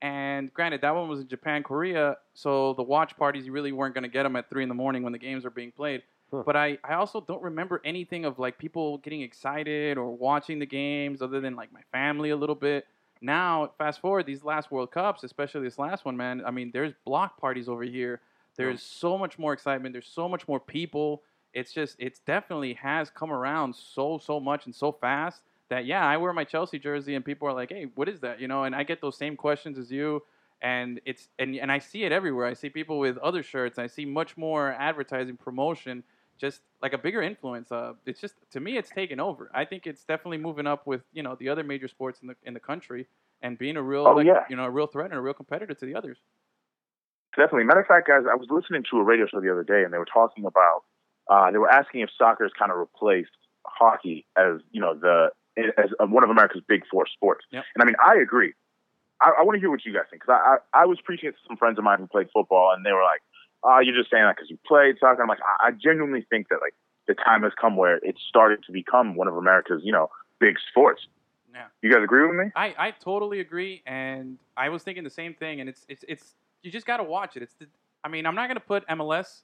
and 0.03 0.53
granted, 0.53 0.81
that 0.81 0.95
one 0.95 1.09
was 1.09 1.21
in 1.21 1.29
Japan, 1.29 1.63
Korea. 1.63 2.17
So 2.33 2.75
the 2.75 2.83
watch 2.83 3.17
parties, 3.17 3.47
you 3.47 3.53
really 3.53 3.73
weren't 3.73 3.95
going 3.95 4.03
to 4.03 4.09
get 4.09 4.23
them 4.23 4.37
at 4.37 4.49
three 4.49 4.63
in 4.63 4.69
the 4.69 4.75
morning 4.75 5.03
when 5.03 5.13
the 5.13 5.19
games 5.19 5.45
are 5.45 5.51
being 5.51 5.73
played. 5.73 6.03
Huh. 6.31 6.43
But 6.47 6.57
I, 6.57 6.79
I 6.85 6.95
also 6.95 7.21
don't 7.21 7.43
remember 7.43 7.81
anything 7.85 8.25
of 8.25 8.39
like 8.39 8.57
people 8.57 8.99
getting 8.99 9.21
excited 9.23 9.99
or 9.99 10.11
watching 10.17 10.59
the 10.59 10.67
games 10.67 11.21
other 11.21 11.41
than 11.41 11.57
like 11.57 11.73
my 11.73 11.83
family 11.93 12.31
a 12.31 12.37
little 12.37 12.55
bit. 12.55 12.87
Now, 13.21 13.73
fast 13.77 14.01
forward 14.01 14.25
these 14.25 14.43
last 14.43 14.71
World 14.71 14.93
Cups, 14.93 15.25
especially 15.25 15.63
this 15.63 15.79
last 15.79 16.07
one, 16.07 16.17
man. 16.17 16.43
I 16.47 16.51
mean, 16.51 16.71
there's 16.73 16.95
block 17.05 17.39
parties 17.39 17.69
over 17.69 17.83
here. 17.83 18.21
There's 18.57 18.83
so 18.83 19.17
much 19.17 19.39
more 19.39 19.53
excitement. 19.53 19.93
There's 19.95 20.11
so 20.11 20.29
much 20.29 20.47
more 20.47 20.61
people. 20.61 21.23
It's 21.55 21.73
just, 21.73 21.97
it's 21.99 22.21
definitely 22.21 22.75
has 22.75 23.11
come 23.11 23.33
around 23.33 23.75
so, 23.75 24.19
so 24.19 24.39
much 24.39 24.67
and 24.67 24.75
so 24.75 24.93
fast 24.93 25.43
that, 25.71 25.87
yeah, 25.87 26.05
I 26.07 26.17
wear 26.19 26.33
my 26.33 26.45
Chelsea 26.45 26.79
jersey 26.79 27.15
and 27.15 27.25
people 27.25 27.49
are 27.49 27.55
like, 27.55 27.71
hey, 27.71 27.87
what 27.95 28.09
is 28.09 28.21
that? 28.21 28.41
You 28.41 28.49
know, 28.49 28.65
and 28.65 28.75
I 28.75 28.83
get 28.83 29.01
those 29.01 29.17
same 29.17 29.37
questions 29.37 29.79
as 29.79 29.91
you. 29.91 30.23
And 30.63 31.01
it's, 31.07 31.29
and, 31.39 31.57
and 31.57 31.73
I 31.73 31.79
see 31.79 32.05
it 32.05 32.13
everywhere. 32.13 32.47
I 32.47 32.53
see 32.55 32.69
people 32.69 32.99
with 32.99 33.17
other 33.19 33.43
shirts. 33.43 33.79
I 33.79 33.87
see 33.87 34.05
much 34.05 34.37
more 34.37 34.73
advertising 34.79 35.37
promotion, 35.39 36.03
just 36.39 36.61
like 36.83 36.93
a 36.93 36.99
bigger 36.99 37.23
influence. 37.23 37.73
Uh, 37.73 37.95
it's 38.05 38.21
just, 38.21 38.35
to 38.51 38.61
me, 38.61 38.77
it's 38.77 38.91
taken 38.91 39.19
over. 39.21 39.51
I 39.55 39.65
think 39.65 39.87
it's 39.87 40.05
definitely 40.05 40.39
moving 40.39 40.67
up 40.67 40.87
with, 40.87 41.01
you 41.13 41.23
know, 41.23 41.37
the 41.41 41.49
other 41.49 41.65
major 41.65 41.89
sports 41.89 42.21
in 42.21 42.29
the, 42.29 42.37
in 42.45 42.53
the 42.53 42.61
country 42.61 43.07
and 43.41 43.57
being 43.57 43.77
a 43.79 43.83
real, 43.83 44.07
Oh, 44.07 44.13
like, 44.13 44.27
yeah. 44.27 44.45
you 44.51 44.57
know, 44.57 44.65
a 44.65 44.71
real 44.71 44.87
threat 44.87 45.07
and 45.07 45.15
a 45.19 45.21
real 45.23 45.33
competitor 45.33 45.73
to 45.73 45.87
the 45.87 45.95
others. 45.95 46.19
Definitely. 47.37 47.65
Matter 47.65 47.81
of 47.81 47.87
fact, 47.87 48.09
guys, 48.09 48.25
I 48.31 48.35
was 48.35 48.49
listening 48.51 48.85
to 48.91 48.99
a 48.99 49.03
radio 49.05 49.27
show 49.27 49.41
the 49.41 49.51
other 49.51 49.65
day, 49.65 49.85
and 49.85 49.93
they 49.95 49.99
were 49.99 50.05
talking 50.13 50.45
about. 50.45 50.83
Uh, 51.31 51.51
they 51.53 51.59
were 51.59 51.71
asking 51.71 52.01
if 52.01 52.11
soccer 52.19 52.45
has 52.45 52.53
kind 52.59 52.73
of 52.73 52.79
replaced 52.79 53.31
hockey 53.65 54.27
as 54.37 54.61
you 54.73 54.81
know 54.81 54.95
the 54.95 55.29
as 55.57 55.91
one 55.99 56.25
of 56.25 56.31
America's 56.31 56.63
big 56.67 56.83
four 56.91 57.07
sports. 57.07 57.45
Yep. 57.51 57.65
And 57.75 57.83
I 57.83 57.87
mean, 57.87 57.97
I 58.05 58.17
agree. 58.21 58.55
I, 59.21 59.33
I 59.41 59.43
want 59.43 59.57
to 59.57 59.61
hear 59.61 59.71
what 59.71 59.85
you 59.85 59.93
guys 59.93 60.05
think 60.11 60.23
because 60.23 60.39
I, 60.41 60.57
I 60.79 60.83
I 60.83 60.87
was 60.87 60.99
preaching 61.05 61.29
it 61.29 61.33
to 61.33 61.39
some 61.47 61.57
friends 61.57 61.79
of 61.79 61.85
mine 61.85 61.99
who 61.99 62.07
played 62.07 62.29
football, 62.33 62.73
and 62.75 62.85
they 62.85 62.93
were 62.93 63.03
like, 63.03 63.21
"Ah, 63.65 63.81
you're 63.81 63.95
just 63.95 64.11
saying 64.11 64.25
that 64.25 64.37
because 64.37 64.51
you 64.51 64.59
played 64.67 64.97
soccer." 64.99 65.23
I'm 65.23 65.29
like, 65.29 65.41
I, 65.61 65.69
I 65.69 65.71
genuinely 65.73 66.27
think 66.31 66.49
that 66.49 66.61
like 66.61 66.75
the 67.07 67.15
time 67.15 67.43
has 67.43 67.53
come 67.61 67.77
where 67.77 67.99
it's 68.03 68.21
started 68.29 68.61
to 68.67 68.73
become 68.73 69.17
one 69.17 69.29
of 69.29 69.37
America's, 69.37 69.83
you 69.85 69.93
know, 69.93 70.11
big 70.39 70.57
sports. 70.71 71.03
Yeah. 71.53 71.67
You 71.83 71.93
guys 71.93 72.03
agree 72.03 72.27
with 72.27 72.37
me? 72.37 72.53
I, 72.55 72.75
I 72.79 72.91
totally 72.93 73.41
agree, 73.41 73.83
and 73.87 74.39
I 74.57 74.69
was 74.69 74.83
thinking 74.83 75.05
the 75.05 75.11
same 75.11 75.35
thing. 75.35 75.61
And 75.61 75.69
it's 75.69 75.85
it's 75.89 76.05
it's 76.09 76.35
you 76.63 76.71
just 76.71 76.87
got 76.87 76.99
to 76.99 77.03
watch 77.05 77.37
it. 77.37 77.43
It's 77.43 77.55
the, 77.55 77.67
I 78.05 78.09
mean 78.09 78.25
I'm 78.25 78.35
not 78.35 78.49
gonna 78.49 78.61
put 78.61 78.87
MLS 78.89 79.43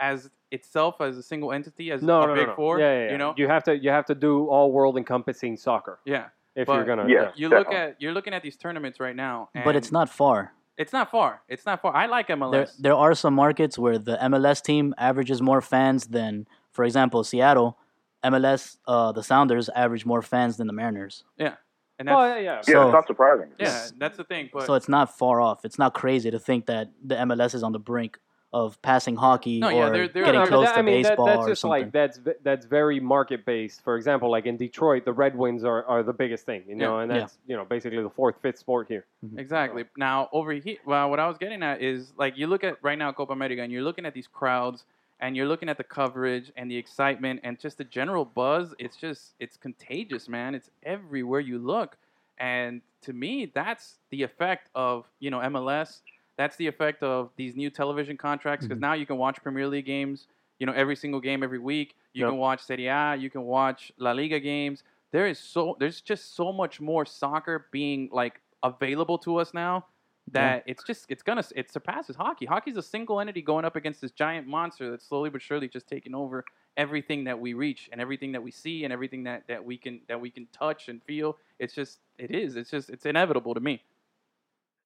as 0.00 0.30
itself 0.50 1.00
as 1.00 1.16
a 1.16 1.22
single 1.22 1.52
entity 1.52 1.92
as 1.92 2.02
No, 2.02 2.22
a 2.22 2.26
no, 2.26 2.34
big 2.34 2.42
no, 2.44 2.50
no. 2.50 2.56
four. 2.56 2.80
Yeah, 2.80 2.92
yeah, 2.92 3.04
yeah. 3.06 3.12
You 3.12 3.18
know. 3.18 3.34
you 3.36 3.46
have 3.48 3.62
to 3.64 3.76
you 3.78 3.90
have 3.90 4.06
to 4.06 4.14
do 4.14 4.46
all 4.48 4.72
world 4.72 4.96
encompassing 4.96 5.56
soccer 5.56 6.00
yeah. 6.04 6.26
if 6.56 6.66
But- 6.66 6.74
you're 6.76 6.84
gonna. 6.86 7.06
Yeah. 7.08 7.30
You 7.36 7.48
look 7.48 7.70
at 7.72 7.96
you're 8.00 8.12
looking 8.12 8.34
at 8.34 8.42
these 8.42 8.56
tournaments 8.56 8.98
right 8.98 9.14
now, 9.14 9.50
but 9.64 9.76
it's 9.76 9.92
not 9.92 10.08
far. 10.08 10.52
It's 10.76 10.92
not 10.94 11.10
far. 11.10 11.42
It's 11.46 11.66
not 11.66 11.82
far. 11.82 11.94
I 11.94 12.06
like 12.06 12.28
MLS. 12.28 12.50
There, 12.52 12.68
there 12.78 12.94
are 12.94 13.14
some 13.14 13.34
markets 13.34 13.78
where 13.78 13.98
the 13.98 14.16
MLS 14.22 14.62
team 14.62 14.94
averages 14.96 15.42
more 15.42 15.60
fans 15.60 16.06
than, 16.06 16.46
for 16.72 16.84
example, 16.86 17.22
Seattle. 17.22 17.76
MLS, 18.24 18.76
uh, 18.86 19.12
the 19.12 19.22
Sounders 19.22 19.68
average 19.74 20.04
more 20.06 20.22
fans 20.22 20.56
than 20.58 20.66
the 20.66 20.72
Mariners. 20.74 21.24
yeah, 21.38 21.54
and 21.98 22.06
that's 22.08 22.16
Oh 22.16 22.24
yeah, 22.26 22.36
yeah. 22.38 22.42
Yeah, 22.42 22.84
it's 22.86 22.92
not 22.92 23.06
surprising. 23.06 23.50
yeah, 23.58 23.86
that's 23.98 24.16
the 24.16 24.24
thing. 24.24 24.50
But 24.52 24.66
so 24.66 24.74
it's 24.74 24.88
not 24.88 25.16
far 25.18 25.40
off. 25.40 25.64
It's 25.64 25.78
not 25.78 25.94
crazy 25.94 26.30
to 26.30 26.38
think 26.38 26.66
that 26.66 26.90
the 27.04 27.14
MLS 27.16 27.54
is 27.54 27.62
on 27.62 27.72
the 27.72 27.78
brink 27.78 28.18
of 28.52 28.80
passing 28.82 29.14
hockey 29.14 29.60
No, 29.60 29.68
or 29.68 29.72
yeah, 29.72 29.90
they're- 29.90 30.08
they're- 30.08 30.24
getting 30.24 30.40
No, 30.40 30.44
no, 30.44 30.50
close 30.50 30.66
that- 30.66 30.72
to 30.74 30.78
I 30.80 30.82
mean, 30.82 31.02
that- 31.02 31.16
that's 31.16 31.44
or 31.44 31.48
just 31.48 31.60
something. 31.62 31.82
like 31.84 31.92
that's 31.92 32.20
that's 32.42 32.66
very 32.66 32.98
market 32.98 33.44
based. 33.44 33.80
For 33.82 33.96
example, 33.96 34.28
like 34.30 34.44
in 34.46 34.56
Detroit, 34.56 35.04
the 35.04 35.12
Red 35.12 35.36
Wings 35.36 35.62
are, 35.64 35.84
are 35.84 36.02
the 36.02 36.12
biggest 36.12 36.46
thing, 36.46 36.64
you 36.66 36.74
know, 36.74 36.96
Yeah. 36.96 37.02
and 37.04 37.12
Yeah. 37.12 37.18
that's 37.20 37.38
you 37.46 37.56
know 37.56 37.64
basically 37.64 38.02
the 38.02 38.10
fourth, 38.10 38.36
fifth 38.42 38.58
sport 38.58 38.88
here. 38.88 39.04
Mm-hmm. 39.24 39.38
Exactly. 39.38 39.84
Now 39.96 40.28
over 40.32 40.52
here, 40.52 40.78
well, 40.84 41.08
what 41.10 41.20
I 41.20 41.28
was 41.28 41.38
getting 41.38 41.62
at 41.62 41.80
is 41.80 42.12
like 42.16 42.36
you 42.36 42.48
look 42.48 42.64
at 42.64 42.76
right 42.82 42.98
now 42.98 43.12
Copa 43.12 43.32
America, 43.32 43.62
and 43.62 43.70
you're 43.72 43.82
looking 43.84 44.04
at 44.04 44.14
these 44.14 44.26
crowds, 44.26 44.84
and 45.20 45.36
you're 45.36 45.46
looking 45.46 45.68
at 45.68 45.76
the 45.76 45.84
coverage 45.84 46.50
and 46.56 46.68
the 46.68 46.76
excitement 46.76 47.40
and 47.44 47.56
just 47.60 47.78
the 47.78 47.84
general 47.84 48.24
buzz. 48.24 48.74
It's 48.80 48.96
just 48.96 49.34
it's 49.38 49.56
contagious, 49.56 50.28
man. 50.28 50.56
It's 50.56 50.70
everywhere 50.82 51.38
you 51.40 51.58
look, 51.60 51.96
and 52.38 52.80
to 53.02 53.12
me, 53.12 53.46
that's 53.54 53.98
the 54.10 54.24
effect 54.24 54.70
of 54.74 55.06
you 55.20 55.30
know 55.30 55.38
MLS. 55.38 56.02
That's 56.40 56.56
the 56.56 56.66
effect 56.68 57.02
of 57.02 57.28
these 57.36 57.54
new 57.54 57.68
television 57.68 58.16
contracts 58.16 58.64
because 58.64 58.76
mm-hmm. 58.76 58.92
now 58.92 58.94
you 58.94 59.04
can 59.04 59.18
watch 59.18 59.42
Premier 59.42 59.68
League 59.68 59.84
games, 59.84 60.26
you 60.58 60.64
know, 60.64 60.72
every 60.72 60.96
single 60.96 61.20
game 61.20 61.42
every 61.42 61.58
week. 61.58 61.94
You 62.14 62.22
Yep. 62.22 62.30
can 62.30 62.38
watch 62.38 62.60
Serie 62.62 62.86
A, 62.86 63.14
you 63.14 63.28
can 63.28 63.42
watch 63.42 63.92
La 63.98 64.12
Liga 64.12 64.40
games. 64.40 64.82
There 65.12 65.26
is 65.26 65.38
so 65.38 65.76
there's 65.78 66.00
just 66.00 66.34
so 66.34 66.50
much 66.50 66.80
more 66.80 67.04
soccer 67.04 67.66
being 67.70 68.08
like 68.10 68.40
available 68.62 69.18
to 69.18 69.36
us 69.36 69.52
now 69.52 69.84
that 70.32 70.62
it's 70.64 70.82
just 70.82 71.04
it's 71.10 71.22
gonna 71.22 71.44
it 71.54 71.70
surpasses 71.70 72.16
hockey. 72.16 72.46
Hockey's 72.46 72.78
a 72.78 72.82
single 72.82 73.20
entity 73.20 73.42
going 73.42 73.66
up 73.66 73.76
against 73.76 74.00
this 74.00 74.10
giant 74.10 74.46
monster 74.46 74.90
that's 74.90 75.06
slowly 75.06 75.28
but 75.28 75.42
surely 75.42 75.68
just 75.68 75.88
taking 75.88 76.14
over 76.14 76.42
everything 76.78 77.24
that 77.24 77.38
we 77.38 77.52
reach 77.52 77.90
and 77.92 78.00
everything 78.00 78.32
that 78.32 78.42
we 78.42 78.50
see 78.50 78.84
and 78.84 78.94
everything 78.94 79.24
that, 79.24 79.42
that 79.46 79.62
we 79.62 79.76
can 79.76 80.00
that 80.08 80.18
we 80.18 80.30
can 80.30 80.46
touch 80.52 80.88
and 80.88 81.02
feel. 81.02 81.36
It's 81.58 81.74
just 81.74 81.98
it 82.16 82.30
is. 82.30 82.56
It's 82.56 82.70
just 82.70 82.88
it's 82.88 83.04
inevitable 83.04 83.52
to 83.52 83.60
me. 83.60 83.82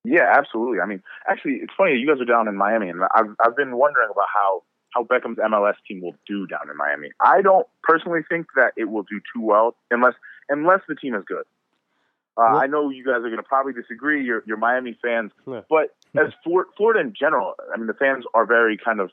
Yeah, 0.04 0.30
absolutely. 0.36 0.80
I 0.80 0.86
mean, 0.86 1.02
actually, 1.28 1.54
it's 1.62 1.72
funny. 1.76 1.94
You 1.96 2.06
guys 2.06 2.20
are 2.20 2.26
down 2.26 2.46
in 2.48 2.56
Miami, 2.56 2.88
and 2.90 3.02
I've 3.14 3.34
I've 3.44 3.56
been 3.56 3.76
wondering 3.76 4.08
about 4.10 4.26
how 4.32 4.62
how 4.94 5.02
Beckham's 5.04 5.38
MLS 5.38 5.74
team 5.88 6.00
will 6.02 6.14
do 6.26 6.46
down 6.46 6.70
in 6.70 6.76
Miami. 6.76 7.10
I 7.20 7.42
don't 7.42 7.66
personally 7.82 8.20
think 8.28 8.46
that 8.56 8.72
it 8.76 8.84
will 8.84 9.02
do 9.02 9.20
too 9.34 9.40
well 9.40 9.74
unless 9.90 10.14
unless 10.48 10.80
the 10.88 10.94
team 10.94 11.14
is 11.14 11.24
good. 11.26 11.44
Uh, 12.36 12.42
I 12.42 12.66
know 12.66 12.90
you 12.90 13.04
guys 13.04 13.18
are 13.18 13.30
going 13.30 13.36
to 13.36 13.42
probably 13.44 13.72
disagree. 13.72 14.24
You're, 14.24 14.42
you're 14.44 14.56
Miami 14.56 14.98
fans, 15.00 15.30
Yeah. 15.46 15.60
but 15.70 15.94
as 16.20 16.32
for 16.42 16.66
Florida 16.76 16.98
in 16.98 17.14
general, 17.18 17.54
I 17.72 17.76
mean, 17.76 17.86
the 17.86 17.94
fans 17.94 18.24
are 18.34 18.44
very 18.44 18.76
kind 18.76 18.98
of, 18.98 19.10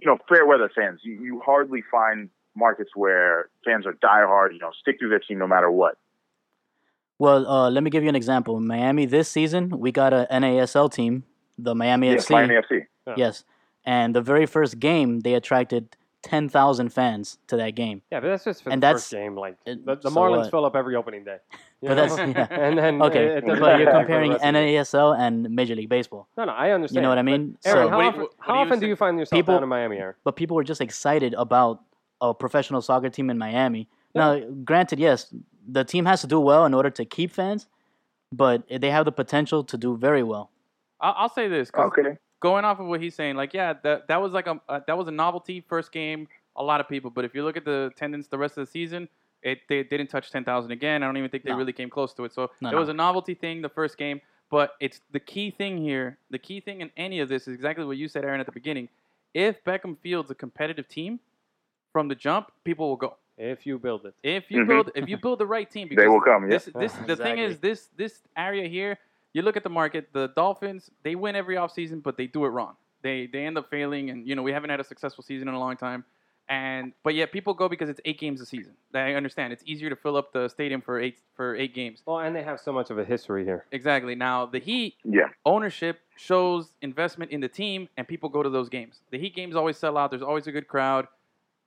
you 0.00 0.06
know, 0.06 0.16
fair 0.28 0.46
weather 0.46 0.70
fans. 0.72 1.00
You, 1.02 1.14
you 1.14 1.42
hardly 1.44 1.82
find 1.90 2.30
markets 2.54 2.90
where 2.94 3.48
fans 3.64 3.84
are 3.84 3.94
diehard, 3.94 4.52
you 4.52 4.60
know, 4.60 4.70
stick 4.80 5.00
through 5.00 5.08
their 5.08 5.18
team 5.18 5.38
no 5.38 5.48
matter 5.48 5.72
what. 5.72 5.98
Well, 7.18 7.46
uh, 7.46 7.70
let 7.70 7.82
me 7.84 7.90
give 7.90 8.02
you 8.02 8.08
an 8.08 8.16
example. 8.16 8.58
Miami 8.60 9.06
this 9.06 9.28
season, 9.28 9.70
we 9.78 9.92
got 9.92 10.12
a 10.12 10.26
NASL 10.30 10.92
team, 10.92 11.24
the 11.58 11.74
Miami 11.74 12.08
Yeah, 12.10 12.16
FC. 12.16 12.30
Miami 12.30 12.54
FC. 12.54 12.86
Yeah. 13.06 13.14
Yes, 13.16 13.44
and 13.84 14.14
the 14.14 14.20
very 14.22 14.46
first 14.46 14.78
game 14.80 15.20
they 15.20 15.34
attracted 15.34 15.96
ten 16.22 16.48
thousand 16.48 16.90
fans 16.92 17.38
to 17.48 17.56
that 17.56 17.74
game. 17.74 18.02
Yeah, 18.10 18.20
but 18.20 18.28
that's 18.28 18.44
just 18.44 18.62
for 18.62 18.70
And 18.70 18.80
the 18.82 18.86
that's- 18.86 19.02
first 19.04 19.12
game. 19.12 19.36
Like 19.36 19.56
it- 19.66 19.84
the, 19.84 19.96
the 19.96 20.10
so 20.10 20.16
Marlins 20.16 20.38
what? 20.42 20.50
fill 20.50 20.64
up 20.64 20.74
every 20.76 20.96
opening 20.96 21.24
day. 21.24 21.38
But 21.84 21.96
that's 21.96 22.16
yeah. 22.16 22.46
and 22.48 22.78
then 22.78 23.02
okay. 23.02 23.24
it, 23.24 23.38
it 23.38 23.44
but 23.44 23.56
you're 23.58 23.60
matter 23.60 23.84
for 23.86 23.90
the 23.92 23.98
comparing 23.98 24.30
rest 24.30 24.44
of 24.44 24.54
the 24.54 24.60
year. 24.70 24.82
NASL 24.84 25.18
and 25.18 25.50
Major 25.50 25.74
League 25.74 25.88
Baseball. 25.88 26.28
No, 26.36 26.44
no, 26.44 26.52
I 26.52 26.70
understand. 26.70 26.94
You 26.94 27.02
know 27.02 27.08
what 27.08 27.18
I 27.18 27.22
mean? 27.22 27.58
Aaron, 27.64 27.86
So- 27.86 27.90
how 27.90 27.96
What 27.96 28.06
often, 28.06 28.20
what 28.20 28.30
do 28.30 28.52
you 28.54 28.54
often 28.60 28.78
do 28.78 28.86
you 28.86 28.94
find 28.96 29.18
yourself 29.18 29.36
People- 29.36 29.54
down 29.54 29.64
in 29.64 29.68
Miami, 29.68 29.96
Aaron? 29.98 30.14
but 30.22 30.36
people 30.36 30.54
were 30.54 30.62
just 30.62 30.80
excited 30.80 31.34
about 31.34 31.80
a 32.20 32.32
professional 32.32 32.82
soccer 32.82 33.10
team 33.10 33.30
in 33.30 33.36
Miami. 33.38 33.88
Now, 34.14 34.38
granted, 34.64 35.00
yes, 35.00 35.34
the 35.66 35.84
team 35.84 36.04
has 36.06 36.20
to 36.22 36.26
do 36.26 36.40
well 36.40 36.64
in 36.64 36.74
order 36.74 36.90
to 36.90 37.04
keep 37.04 37.30
fans, 37.32 37.66
but 38.32 38.62
they 38.68 38.90
have 38.90 39.04
the 39.04 39.12
potential 39.12 39.62
to 39.64 39.76
do 39.76 39.96
very 39.96 40.22
well. 40.22 40.50
I'll, 41.00 41.14
I'll 41.18 41.28
say 41.28 41.48
this. 41.48 41.70
Okay. 41.76 42.16
going 42.40 42.64
off 42.64 42.80
of 42.80 42.86
what 42.86 43.00
he's 43.00 43.14
saying, 43.14 43.36
like 43.36 43.54
yeah, 43.54 43.74
that 43.82 44.08
that 44.08 44.20
was 44.20 44.32
like 44.32 44.46
a 44.46 44.60
uh, 44.68 44.80
that 44.86 44.96
was 44.96 45.08
a 45.08 45.12
novelty 45.12 45.64
first 45.68 45.92
game. 45.92 46.28
A 46.56 46.62
lot 46.62 46.80
of 46.80 46.88
people, 46.88 47.10
but 47.10 47.24
if 47.24 47.34
you 47.34 47.44
look 47.44 47.56
at 47.56 47.64
the 47.64 47.90
attendance 47.94 48.28
the 48.28 48.36
rest 48.36 48.58
of 48.58 48.66
the 48.66 48.70
season, 48.70 49.08
it 49.42 49.60
they 49.68 49.82
didn't 49.84 50.08
touch 50.08 50.30
ten 50.30 50.44
thousand 50.44 50.70
again. 50.72 51.02
I 51.02 51.06
don't 51.06 51.16
even 51.16 51.30
think 51.30 51.44
they 51.44 51.50
No. 51.50 51.56
really 51.56 51.72
came 51.72 51.88
close 51.90 52.12
to 52.14 52.24
it. 52.24 52.32
So 52.34 52.50
No, 52.60 52.70
it 52.70 52.74
was 52.76 52.88
a 52.88 52.94
novelty 52.94 53.34
thing 53.34 53.62
the 53.62 53.68
first 53.70 53.96
game, 53.96 54.20
but 54.50 54.74
it's 54.80 55.00
the 55.12 55.20
key 55.20 55.50
thing 55.50 55.78
here. 55.78 56.18
The 56.30 56.38
key 56.38 56.60
thing 56.60 56.80
in 56.82 56.90
any 56.96 57.20
of 57.20 57.28
this 57.28 57.48
is 57.48 57.54
exactly 57.54 57.84
what 57.86 57.96
you 57.96 58.06
said, 58.08 58.24
Aaron, 58.24 58.40
at 58.40 58.46
the 58.46 58.52
beginning. 58.52 58.88
If 59.32 59.64
Beckham 59.64 59.96
fields 60.02 60.30
a 60.30 60.34
competitive 60.34 60.88
team 60.88 61.20
from 61.90 62.08
the 62.08 62.14
jump, 62.14 62.52
people 62.64 62.88
will 62.88 62.96
go. 62.96 63.16
If 63.38 63.66
you 63.66 63.78
build 63.78 64.04
it. 64.06 64.14
If 64.22 64.50
you 64.50 64.60
Mhm. 64.60 64.66
build 64.68 64.90
if 64.94 65.08
you 65.08 65.16
build 65.16 65.38
the 65.40 65.46
right 65.46 65.68
team, 65.70 65.88
because 65.88 66.02
They 66.02 66.08
will 66.08 66.20
come. 66.20 66.44
Yeah. 66.44 66.50
this 66.50 66.64
this 66.74 66.92
the 67.06 67.16
thing 67.16 67.38
is 67.38 67.58
this 67.58 67.88
this 67.96 68.22
area 68.36 68.68
here. 68.68 68.98
You 69.32 69.42
look 69.42 69.56
at 69.56 69.62
the 69.64 69.70
market. 69.70 70.12
The 70.12 70.28
Dolphins 70.36 70.90
they 71.02 71.14
win 71.14 71.34
every 71.36 71.56
offseason, 71.56 72.02
but 72.02 72.16
they 72.16 72.26
do 72.26 72.44
it 72.44 72.48
wrong. 72.48 72.76
They 73.02 73.26
they 73.26 73.44
end 73.46 73.56
up 73.58 73.68
failing, 73.70 74.10
and 74.10 74.26
you 74.28 74.34
know 74.36 74.42
we 74.42 74.52
haven't 74.52 74.70
had 74.70 74.80
a 74.80 74.84
successful 74.84 75.24
season 75.24 75.48
in 75.48 75.54
a 75.54 75.58
long 75.58 75.76
time. 75.76 76.04
And 76.48 76.92
but 77.02 77.14
yet 77.14 77.32
people 77.32 77.54
go 77.54 77.68
because 77.68 77.88
it's 77.88 78.00
eight 78.04 78.18
games 78.18 78.40
a 78.40 78.46
season. 78.46 78.74
I 78.94 79.14
understand 79.14 79.52
it's 79.54 79.62
easier 79.64 79.88
to 79.88 79.96
fill 79.96 80.16
up 80.16 80.32
the 80.32 80.48
stadium 80.48 80.82
for 80.82 81.00
eight 81.00 81.18
for 81.34 81.54
eight 81.56 81.72
games. 81.74 82.02
Well, 82.04 82.18
and 82.18 82.36
they 82.36 82.42
have 82.42 82.60
so 82.60 82.72
much 82.72 82.90
of 82.90 82.98
a 82.98 83.04
history 83.04 83.44
here. 83.44 83.64
Exactly. 83.72 84.14
Now 84.14 84.44
the 84.46 84.58
Heat 84.58 84.96
Yeah. 85.04 85.28
ownership 85.46 86.00
shows 86.16 86.72
investment 86.82 87.30
in 87.30 87.40
the 87.40 87.48
team, 87.48 87.88
and 87.96 88.06
people 88.06 88.28
go 88.28 88.42
to 88.42 88.50
those 88.50 88.68
games. 88.68 89.00
The 89.10 89.18
Heat 89.18 89.34
games 89.34 89.56
always 89.56 89.78
sell 89.78 89.96
out. 89.96 90.10
There's 90.10 90.20
always 90.22 90.46
a 90.46 90.52
good 90.52 90.68
crowd. 90.68 91.06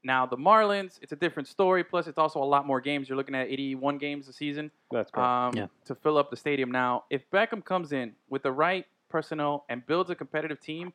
Now 0.06 0.26
the 0.26 0.38
Marlins, 0.38 1.00
it's 1.02 1.12
a 1.12 1.16
different 1.16 1.48
story. 1.48 1.84
Plus, 1.84 2.06
it's 2.08 2.20
also 2.20 2.42
a 2.42 2.46
lot 2.46 2.66
more 2.68 2.80
games. 2.80 3.10
You're 3.10 3.18
looking 3.18 3.34
at 3.36 3.48
81 3.48 3.98
games 3.98 4.28
a 4.28 4.34
season 4.34 4.70
That's 4.92 5.10
correct. 5.10 5.28
um, 5.28 5.54
Yeah. 5.56 5.68
to 5.86 5.96
fill 5.96 6.18
up 6.18 6.30
the 6.30 6.38
stadium. 6.38 6.72
Now, 6.72 7.06
if 7.10 7.30
Beckham 7.32 7.66
comes 7.66 7.92
in 7.92 8.14
with 8.30 8.44
the 8.44 8.52
right 8.52 8.86
personnel 9.10 9.66
and 9.68 9.86
builds 9.88 10.12
a 10.12 10.16
competitive 10.16 10.60
team, 10.62 10.94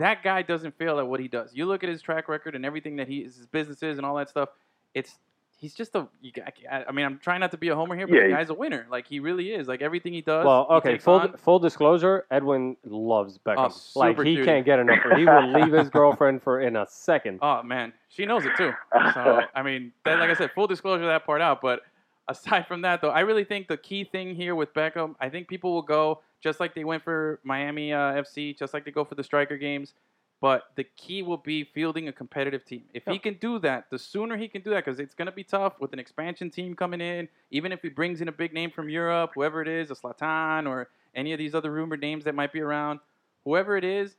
that 0.00 0.22
guy 0.24 0.42
doesn't 0.42 0.76
fail 0.76 0.98
at 0.98 1.06
what 1.06 1.20
he 1.20 1.28
does. 1.28 1.54
You 1.54 1.66
look 1.66 1.82
at 1.84 1.88
his 1.88 2.02
track 2.02 2.28
record 2.28 2.54
and 2.56 2.66
everything 2.66 2.96
that 2.96 3.06
he 3.08 3.22
his 3.22 3.46
businesses 3.46 3.96
and 3.96 4.04
all 4.04 4.16
that 4.16 4.28
stuff. 4.28 4.48
It's 4.94 5.18
he's 5.58 5.74
just 5.74 5.94
a. 5.94 6.08
You, 6.22 6.32
I, 6.70 6.84
I 6.88 6.92
mean, 6.92 7.04
I'm 7.04 7.18
trying 7.18 7.40
not 7.40 7.50
to 7.50 7.58
be 7.58 7.68
a 7.68 7.74
homer 7.74 7.94
here, 7.94 8.06
but 8.06 8.14
Yeah, 8.14 8.28
the 8.28 8.32
guy's 8.32 8.50
a 8.50 8.54
winner. 8.54 8.86
Like 8.90 9.06
he 9.06 9.20
really 9.20 9.52
is. 9.52 9.68
Like 9.68 9.82
everything 9.82 10.12
he 10.12 10.22
does. 10.22 10.46
well, 10.46 10.66
okay. 10.70 10.96
Full 10.98 11.14
on. 11.14 11.36
full 11.36 11.58
disclosure: 11.58 12.24
Edwin 12.30 12.76
loves 12.84 13.38
Beckham. 13.38 13.70
Oh, 13.72 13.98
like 13.98 14.16
he 14.18 14.36
cutie. 14.36 14.44
can't 14.44 14.64
get 14.64 14.78
enough. 14.78 15.04
of 15.04 15.12
her. 15.12 15.18
He 15.18 15.24
will 15.24 15.52
leave 15.60 15.72
his 15.72 15.90
girlfriend 15.90 16.42
for 16.42 16.60
in 16.60 16.76
a 16.76 16.86
second. 16.88 17.40
Oh 17.42 17.62
man, 17.62 17.92
she 18.08 18.24
knows 18.24 18.44
it 18.46 18.52
too. 18.56 18.72
So 19.14 19.42
I 19.54 19.62
mean, 19.62 19.92
that, 20.04 20.18
like 20.18 20.30
I 20.30 20.34
said, 20.34 20.52
full 20.54 20.66
disclosure 20.66 21.06
that 21.06 21.26
part 21.26 21.42
out. 21.42 21.60
But 21.60 21.80
aside 22.28 22.66
from 22.66 22.82
that, 22.82 23.00
though, 23.00 23.10
I 23.10 23.20
really 23.20 23.44
think 23.44 23.68
the 23.68 23.76
key 23.76 24.04
thing 24.04 24.34
here 24.34 24.54
with 24.54 24.72
Beckham, 24.72 25.14
I 25.20 25.28
think 25.28 25.48
people 25.48 25.74
will 25.74 25.82
go 25.82 26.22
just 26.40 26.60
like 26.60 26.74
they 26.74 26.84
went 26.84 27.02
for 27.02 27.40
Miami 27.42 27.92
uh, 27.92 28.12
FC, 28.12 28.56
just 28.56 28.72
like 28.72 28.84
they 28.84 28.90
go 28.90 29.04
for 29.04 29.16
the 29.16 29.24
striker 29.24 29.56
games. 29.56 29.94
But 30.40 30.64
the 30.76 30.84
key 30.84 31.22
will 31.22 31.36
be 31.38 31.64
fielding 31.64 32.06
a 32.06 32.12
competitive 32.12 32.64
team. 32.64 32.84
If 32.94 33.04
he 33.06 33.18
can 33.18 33.34
do 33.34 33.58
that, 33.58 33.90
the 33.90 33.98
sooner 33.98 34.36
he 34.36 34.46
can 34.46 34.62
do 34.62 34.70
that, 34.70 34.84
because 34.84 35.00
it's 35.00 35.14
going 35.14 35.26
to 35.26 35.32
be 35.32 35.42
tough 35.42 35.80
with 35.80 35.92
an 35.92 35.98
expansion 35.98 36.48
team 36.48 36.76
coming 36.76 37.00
in. 37.00 37.28
Even 37.50 37.72
if 37.72 37.82
he 37.82 37.88
brings 37.88 38.20
in 38.20 38.28
a 38.28 38.32
big 38.32 38.52
name 38.52 38.70
from 38.70 38.88
Europe, 38.88 39.32
whoever 39.34 39.60
it 39.62 39.66
is, 39.68 39.90
a 39.90 39.94
Zlatan 39.94 40.68
or 40.68 40.90
any 41.14 41.32
of 41.32 41.38
these 41.38 41.56
other 41.56 41.72
rumored 41.72 42.00
names 42.00 42.24
that 42.24 42.36
might 42.36 42.52
be 42.52 42.60
around, 42.60 43.00
whoever 43.44 43.76
it 43.76 43.84
is, 43.84 44.16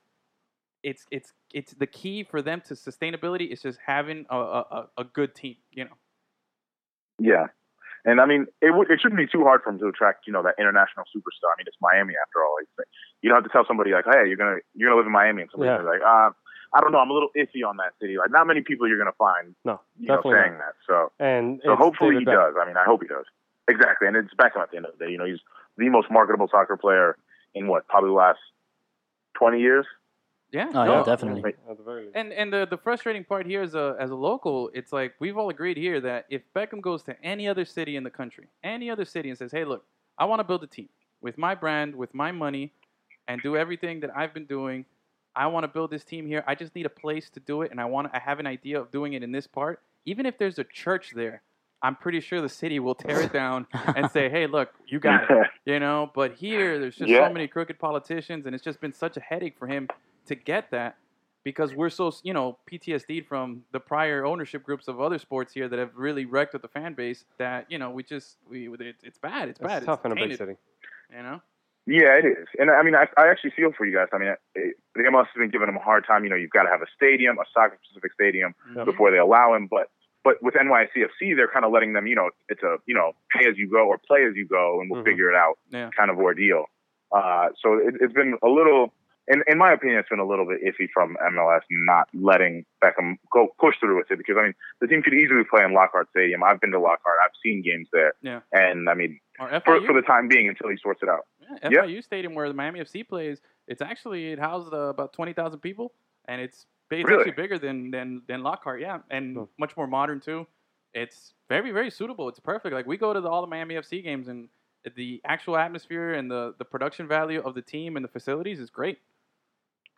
it's 0.84 1.06
it's 1.12 1.34
it's 1.54 1.74
the 1.74 1.88
key 1.88 2.24
for 2.24 2.42
them 2.42 2.62
to 2.68 2.74
sustainability 2.74 3.50
is 3.52 3.62
just 3.62 3.80
having 3.86 4.26
a, 4.30 4.38
a, 4.38 4.60
a- 4.72 4.90
a 5.00 5.04
good 5.06 5.36
team. 5.36 5.56
You 5.72 5.86
know, 5.86 5.98
Yeah. 7.20 7.48
And 8.06 8.22
I 8.22 8.26
mean, 8.26 8.48
it 8.62 8.72
would 8.74 8.90
it 8.90 9.00
shouldn't 9.02 9.18
be 9.20 9.28
too 9.28 9.44
hard 9.44 9.62
for 9.64 9.70
him 9.72 9.80
to 9.80 9.88
attract, 9.88 10.26
you 10.28 10.34
know, 10.34 10.44
that 10.44 10.56
international 10.58 11.06
superstar. 11.16 11.52
I 11.52 11.60
mean, 11.60 11.68
it's 11.68 11.78
Miami 11.82 12.14
after 12.22 12.40
all. 12.44 12.56
It's, 12.62 12.90
you 13.22 13.30
don't 13.30 13.36
have 13.38 13.44
to 13.44 13.52
tell 13.52 13.66
somebody 13.68 13.92
like, 13.92 14.06
hey, 14.06 14.28
you're 14.28 14.38
gonna 14.38 14.58
you're 14.76 14.90
gonna 14.90 14.98
live 14.98 15.06
in 15.08 15.12
Miami, 15.12 15.42
and 15.44 15.52
somebody's 15.52 15.84
Yeah. 15.84 15.90
like, 15.90 16.02
uh, 16.02 16.32
I 16.72 16.82
don't 16.82 16.92
know, 16.92 17.00
I'm 17.00 17.10
a 17.10 17.14
little 17.14 17.30
iffy 17.36 17.68
on 17.68 17.78
that 17.78 17.94
city. 18.00 18.18
Like, 18.18 18.32
not 18.32 18.46
many 18.48 18.62
people 18.62 18.88
you're 18.88 18.98
gonna 19.00 19.12
find, 19.18 19.56
No, 19.66 19.82
you 19.98 20.08
know, 20.08 20.18
definitely 20.18 20.40
saying 20.40 20.54
not. 20.54 20.60
that. 20.60 20.74
So, 20.88 21.12
And 21.20 21.62
so 21.66 21.76
hopefully 21.76 22.12
David 22.16 22.20
he 22.22 22.26
Beckham. 22.32 22.54
does. 22.54 22.56
I 22.62 22.66
mean, 22.68 22.78
I 22.78 22.86
hope 22.86 23.02
he 23.02 23.08
does. 23.08 23.26
Exactly, 23.68 24.08
and 24.08 24.16
it's 24.16 24.34
Beckham 24.34 24.62
at 24.64 24.72
the 24.72 24.78
end 24.78 24.86
of 24.86 24.98
the 24.98 25.06
day. 25.06 25.12
You 25.12 25.18
know, 25.18 25.26
he's 25.26 25.40
the 25.78 25.90
most 25.90 26.10
marketable 26.10 26.48
soccer 26.50 26.78
player 26.78 27.18
in 27.54 27.68
what 27.68 27.88
probably 27.88 28.10
the 28.10 28.14
last 28.16 28.40
twenty 29.36 29.60
years. 29.60 29.86
Yeah. 30.52 30.70
Oh, 30.74 30.86
no, 30.86 30.98
yeah, 30.98 31.04
definitely. 31.04 31.54
At 31.70 31.78
the 31.78 31.84
very 31.84 32.04
least. 32.06 32.16
And 32.16 32.34
and 32.34 32.52
the, 32.52 32.68
the 32.70 32.78
frustrating 32.78 33.24
part 33.24 33.46
here 33.46 33.62
is 33.62 33.70
as 33.72 33.76
a 33.76 33.96
as 34.00 34.10
a 34.10 34.16
local, 34.16 34.72
it's 34.74 34.92
like 34.92 35.14
we've 35.20 35.38
all 35.38 35.50
agreed 35.50 35.78
here 35.78 36.02
that 36.02 36.26
if 36.30 36.42
Beckham 36.56 36.82
goes 36.82 37.04
to 37.04 37.24
any 37.24 37.48
other 37.48 37.66
city 37.66 37.96
in 37.96 38.04
the 38.04 38.10
country, 38.10 38.48
any 38.64 38.90
other 38.90 39.06
city, 39.06 39.30
and 39.30 39.38
says, 39.38 39.52
"Hey, 39.52 39.64
look, 39.64 39.86
I 40.18 40.26
want 40.26 40.40
to 40.40 40.44
build 40.44 40.64
a 40.64 40.68
team 40.68 40.90
with 41.22 41.38
my 41.38 41.54
brand, 41.54 41.96
with 41.96 42.14
my 42.16 42.32
money, 42.32 42.72
and 43.28 43.42
do 43.42 43.56
everything 43.58 44.00
that 44.00 44.10
I've 44.16 44.34
been 44.34 44.46
doing. 44.46 44.86
I 45.36 45.46
want 45.48 45.66
to 45.66 45.68
build 45.68 45.92
this 45.92 46.04
team 46.04 46.26
here. 46.26 46.44
I 46.48 46.56
just 46.56 46.74
need 46.76 46.88
a 46.88 46.90
place 46.90 47.30
to 47.32 47.40
do 47.40 47.62
it, 47.62 47.72
and 47.72 47.80
I 47.80 47.86
want 47.86 48.10
I 48.14 48.20
have 48.20 48.40
an 48.40 48.48
idea 48.48 48.80
of 48.82 48.92
doing 48.92 49.14
it 49.14 49.22
in 49.22 49.32
this 49.32 49.46
part. 49.46 49.82
Even 50.06 50.26
if 50.26 50.38
there's 50.40 50.58
a 50.58 50.64
church 50.64 51.12
there, 51.14 51.44
I'm 51.84 51.96
pretty 51.96 52.20
sure 52.22 52.42
the 52.42 52.50
city 52.50 52.80
will 52.80 52.96
tear 52.96 53.22
it 53.22 53.32
down 53.32 53.68
and 53.96 54.10
say, 54.10 54.30
"Hey, 54.30 54.48
look, 54.48 54.70
you 54.88 55.00
got 55.00 55.30
it." 55.30 55.48
you 55.66 55.80
know 55.80 56.10
but 56.16 56.34
here 56.34 56.80
there's 56.80 56.96
just 56.96 57.10
Yeah. 57.12 57.28
so 57.28 57.34
many 57.34 57.48
crooked 57.48 57.78
politicians 57.78 58.46
and 58.46 58.56
it's 58.56 58.64
just 58.64 58.82
been 58.82 58.94
such 58.94 59.18
a 59.18 59.20
headache 59.20 59.56
for 59.60 59.68
him 59.68 59.88
to 60.30 60.36
get 60.36 60.72
that 60.72 60.96
because 61.44 61.74
we're 61.74 61.90
so 61.90 62.12
you 62.24 62.34
know 62.34 62.58
ptsd'd 62.72 63.26
from 63.28 63.64
the 63.72 63.80
prior 63.80 64.26
ownership 64.26 64.64
groups 64.64 64.88
of 64.88 65.00
other 65.02 65.18
sports 65.20 65.54
here 65.54 65.68
that 65.68 65.80
have 65.80 65.92
really 65.96 66.26
wrecked 66.26 66.54
with 66.54 66.62
the 66.62 66.68
fan 66.68 66.94
base 66.94 67.26
that 67.38 67.66
you 67.70 67.78
know 67.78 67.90
we 67.92 68.02
just 68.04 68.38
we 68.50 68.68
it, 68.70 68.96
it's 69.04 69.18
bad 69.18 69.50
it's 69.50 69.60
bad. 69.60 69.78
It's 69.78 69.80
bad 69.80 69.84
tough 69.86 70.00
it's 70.00 70.06
in 70.06 70.12
a 70.12 70.16
big 70.28 70.38
city. 70.38 70.56
you 71.16 71.24
know 71.24 71.42
Yeah, 71.88 72.20
it 72.22 72.26
is, 72.26 72.48
and 72.60 72.70
I 72.70 72.84
mean, 72.84 72.94
I, 72.96 73.06
I 73.18 73.30
actually 73.32 73.54
feel 73.56 73.72
for 73.76 73.86
you 73.86 73.96
guys. 73.96 74.10
I 74.14 74.18
mean, 74.20 74.36
it, 74.54 74.76
the 74.96 75.04
MLS 75.10 75.26
has 75.34 75.40
been 75.44 75.50
giving 75.50 75.66
them 75.72 75.78
a 75.78 75.86
hard 75.90 76.06
time. 76.06 76.24
You 76.24 76.30
know, 76.30 76.36
you've 76.36 76.52
got 76.60 76.64
to 76.64 76.70
have 76.70 76.84
a 76.84 76.90
stadium, 76.96 77.40
a 77.40 77.46
soccer-specific 77.52 78.14
stadium, 78.14 78.54
Yep. 78.76 78.86
before 78.86 79.10
they 79.10 79.18
allow 79.18 79.56
him. 79.56 79.66
But 79.76 79.90
but 80.24 80.36
with 80.44 80.54
NYCFC, 80.54 81.36
they're 81.36 81.48
kind 81.56 81.66
of 81.66 81.72
letting 81.72 81.94
them, 81.94 82.06
you 82.06 82.14
know, 82.20 82.30
it's 82.50 82.62
a 82.62 82.78
you 82.86 82.94
know 82.94 83.14
pay 83.34 83.50
as 83.50 83.58
you 83.58 83.68
go 83.68 83.88
or 83.88 83.98
play 83.98 84.22
as 84.30 84.36
you 84.36 84.46
go, 84.46 84.80
and 84.82 84.86
we'll 84.92 85.02
Mhm. 85.02 85.06
figure 85.10 85.30
it 85.32 85.36
out 85.36 85.56
Yeah. 85.72 85.90
kind 85.98 86.12
of 86.12 86.18
ordeal. 86.20 86.66
Uh, 87.12 87.48
so 87.62 87.68
it, 87.88 87.96
it's 88.02 88.14
been 88.14 88.38
a 88.44 88.48
little, 88.60 88.94
in, 89.30 89.44
in 89.48 89.58
my 89.58 89.72
opinion, 89.72 90.00
it's 90.00 90.10
been 90.10 90.20
a 90.20 90.26
little 90.28 90.46
bit 90.46 90.60
iffy 90.64 90.88
from 90.94 91.16
MLS 91.34 91.62
not 91.70 92.10
letting 92.14 92.66
Beckham 92.84 93.16
go 93.32 93.48
push 93.60 93.76
through 93.80 93.98
with 93.98 94.10
it 94.12 94.18
because 94.18 94.36
I 94.40 94.44
mean 94.44 94.54
the 94.82 94.88
team 94.88 95.02
could 95.04 95.14
easily 95.14 95.44
play 95.50 95.64
in 95.64 95.74
Lockhart 95.74 96.10
Stadium. 96.10 96.44
I've 96.44 96.60
been 96.60 96.72
to 96.72 96.80
Lockhart. 96.80 97.18
I've 97.24 97.32
seen 97.44 97.62
games 97.62 97.88
there, 97.94 98.14
Yeah. 98.22 98.40
and 98.52 98.90
I 98.90 98.94
mean 98.96 99.20
for 99.38 99.80
for 99.86 99.94
the 99.94 100.02
time 100.02 100.28
being 100.28 100.48
until 100.50 100.70
he 100.70 100.78
sorts 100.78 101.02
it 101.04 101.10
out. 101.10 101.26
yeah, 101.64 101.70
Yep. 101.72 101.86
FIU 101.86 102.04
stadium 102.04 102.34
where 102.36 102.48
the 102.48 102.54
Miami 102.54 102.80
FC 102.82 103.08
plays 103.08 103.42
it's 103.68 103.82
actually 103.82 104.32
it 104.32 104.40
housed 104.40 104.74
uh, 104.74 104.90
about 104.96 105.14
20,000 105.14 105.60
people 105.60 105.94
and 106.26 106.42
it's 106.42 106.66
it's 106.92 107.08
Really? 107.08 107.20
actually 107.22 107.34
bigger 107.44 107.60
than 107.60 107.92
than 107.92 108.24
than 108.28 108.42
Lockhart 108.44 108.82
yeah 108.82 109.00
and 109.12 109.36
Hmm. 109.38 109.44
much 109.60 109.78
more 109.78 109.86
modern 109.88 110.20
too 110.20 110.46
it's 110.94 111.34
very 111.50 111.72
very 111.72 111.92
suitable 111.92 112.28
it's 112.30 112.40
perfect 112.40 112.74
like 112.74 112.88
we 112.88 112.98
go 112.98 113.14
to 113.14 113.22
the, 113.22 113.30
all 113.30 113.42
the 113.42 113.48
Miami 113.48 113.76
FC 113.76 114.04
games 114.04 114.28
and 114.28 114.50
the 114.96 115.22
actual 115.26 115.56
atmosphere 115.58 116.14
and 116.14 116.30
the 116.32 116.56
the 116.58 116.66
production 116.66 117.08
value 117.08 117.42
of 117.42 117.54
the 117.54 117.62
team 117.62 117.96
and 117.96 118.04
the 118.04 118.10
facilities 118.10 118.60
is 118.60 118.70
great 118.72 118.98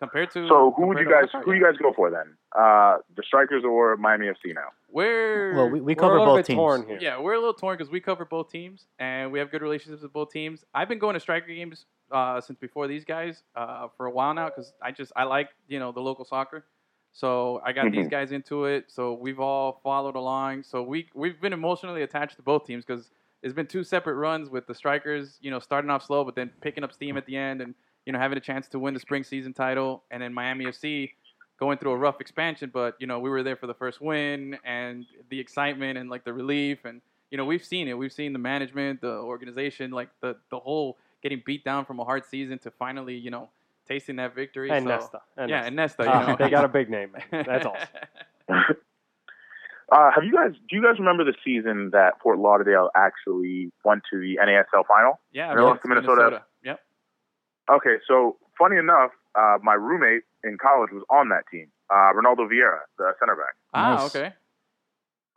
compared 0.02 0.32
to 0.32 0.48
So 0.48 0.74
who 0.76 0.88
would 0.88 0.98
you 0.98 1.08
guys 1.10 1.30
who 1.46 1.54
you 1.54 1.64
guys 1.64 1.78
go 1.78 1.94
for 1.94 2.10
then? 2.10 2.36
Uh, 2.54 2.98
the 3.16 3.24
Strikers 3.24 3.64
or 3.64 3.96
Miami 3.98 4.28
FC 4.28 4.54
now? 4.54 4.70
we're 4.90 5.56
Well, 5.56 5.70
we, 5.70 5.80
we 5.80 5.94
We're 5.94 6.02
cover 6.02 6.18
a 6.18 6.26
both 6.26 6.38
bit 6.40 6.46
teams. 6.48 6.58
torn 6.58 6.86
here. 6.88 6.98
Yeah, 7.00 7.20
we're 7.20 7.34
a 7.34 7.40
little 7.40 7.54
torn 7.54 7.78
because 7.78 7.92
we 7.92 8.02
cover 8.02 8.26
both 8.26 8.50
teams 8.52 8.88
and 9.00 9.32
we 9.32 9.38
have 9.40 9.52
good 9.52 9.62
relationships 9.62 10.02
with 10.02 10.12
both 10.12 10.32
teams. 10.32 10.66
I've 10.74 10.90
been 10.90 11.00
going 11.00 11.14
to 11.14 11.20
striker 11.20 11.48
games 11.48 11.86
uh, 12.12 12.42
since 12.42 12.58
before 12.60 12.88
these 12.88 13.06
guys 13.06 13.44
uh, 13.56 13.88
for 13.96 14.08
a 14.08 14.12
while 14.12 14.34
now 14.34 14.50
because 14.50 14.74
I 14.82 14.92
just 14.92 15.14
I 15.16 15.24
like 15.24 15.50
you 15.68 15.80
know 15.80 15.92
the 15.92 16.02
local 16.02 16.26
soccer. 16.26 16.66
So 17.14 17.62
I 17.64 17.72
got 17.72 17.92
these 17.92 18.08
Mhm. 18.08 18.12
guys 18.12 18.32
into 18.32 18.66
it. 18.66 18.86
So 18.90 19.14
we've 19.14 19.40
all 19.40 19.80
followed 19.84 20.16
along. 20.16 20.64
So 20.64 20.82
we 20.82 21.08
we've 21.14 21.40
been 21.40 21.54
emotionally 21.54 22.02
attached 22.02 22.38
to 22.38 22.42
both 22.42 22.66
teams 22.66 22.84
because 22.84 23.12
it's 23.44 23.54
been 23.54 23.68
two 23.68 23.84
separate 23.84 24.16
runs 24.16 24.50
with 24.50 24.66
the 24.66 24.74
strikers. 24.74 25.38
You 25.42 25.52
know, 25.52 25.60
starting 25.60 25.92
off 25.92 26.04
slow 26.04 26.24
but 26.26 26.36
then 26.36 26.50
picking 26.62 26.84
up 26.84 26.92
steam 26.92 27.18
at 27.18 27.26
the 27.28 27.38
end 27.38 27.62
and 27.62 27.76
you 28.06 28.14
know 28.14 28.20
having 28.20 28.38
a 28.38 28.42
chance 28.42 28.68
to 28.70 28.80
win 28.80 28.94
the 28.94 29.00
spring 29.00 29.24
season 29.24 29.54
title. 29.54 30.04
And 30.12 30.22
then 30.22 30.34
Miami 30.34 30.66
FC 30.66 31.12
going 31.60 31.78
through 31.78 31.92
a 31.92 31.98
rough 31.98 32.20
expansion, 32.22 32.72
but 32.74 32.96
you 33.00 33.08
know 33.08 33.20
we 33.20 33.30
were 33.30 33.44
there 33.44 33.56
for 33.56 33.68
the 33.68 33.74
first 33.74 34.02
win 34.02 34.58
and 34.66 35.06
the 35.30 35.40
excitement 35.40 35.98
and 35.98 36.10
like 36.10 36.24
the 36.24 36.34
relief 36.34 36.86
and 36.86 37.02
you 37.30 37.38
know 37.38 37.46
we've 37.46 37.64
seen 37.64 37.88
it. 37.88 37.98
We've 37.98 38.12
seen 38.12 38.34
the 38.34 38.40
management, 38.40 39.02
the 39.02 39.14
organization, 39.14 39.92
like 39.92 40.10
the 40.22 40.36
the 40.50 40.60
whole 40.60 40.98
getting 41.24 41.42
beat 41.46 41.64
down 41.64 41.86
from 41.86 42.00
a 42.00 42.04
hard 42.04 42.26
season 42.26 42.58
to 42.60 42.72
finally 42.72 43.16
you 43.16 43.30
know 43.32 43.50
tasting 43.88 44.16
that 44.18 44.34
victory. 44.36 44.70
And 44.72 44.84
so, 44.86 44.90
Nesta. 44.90 45.22
And 45.38 45.50
yeah, 45.50 45.62
Nesta. 45.62 45.68
and 45.68 45.76
Nesta. 45.76 46.04
You 46.04 46.10
Ah, 46.10 46.26
know 46.32 46.36
they 46.40 46.50
got 46.50 46.66
a 46.66 46.70
big 46.70 46.90
name, 46.90 47.12
man. 47.14 47.44
That's 47.48 47.66
awesome. 47.66 48.76
Uh, 49.92 50.10
have 50.16 50.24
you 50.24 50.32
guys? 50.34 50.54
Do 50.70 50.76
you 50.78 50.82
guys 50.82 50.98
remember 51.00 51.26
the 51.26 51.34
season 51.44 51.90
that 51.92 52.14
Fort 52.24 52.40
Lauderdale 52.40 52.90
actually 52.96 53.72
went 53.84 54.04
to 54.12 54.20
the 54.20 54.38
NASL 54.42 54.86
final? 54.88 55.20
yeah, 55.34 55.52
Really? 55.52 55.78
Minnesota. 55.86 56.16
Minnesota. 56.16 56.44
Yep. 57.70 57.78
Okay, 57.78 57.96
so 58.08 58.38
funny 58.58 58.78
enough, 58.78 59.12
uh, 59.36 59.58
my 59.64 59.74
roommate 59.74 60.24
in 60.44 60.58
college 60.58 60.92
was 60.92 61.04
on 61.10 61.30
that 61.30 61.44
team. 61.52 61.68
Uh, 61.90 62.12
Ronaldo 62.16 62.48
Vieira, 62.50 62.80
the 62.98 63.14
center 63.20 63.36
back. 63.36 63.56
Ah, 63.74 63.96
Nice. 63.96 64.16
okay. 64.16 64.34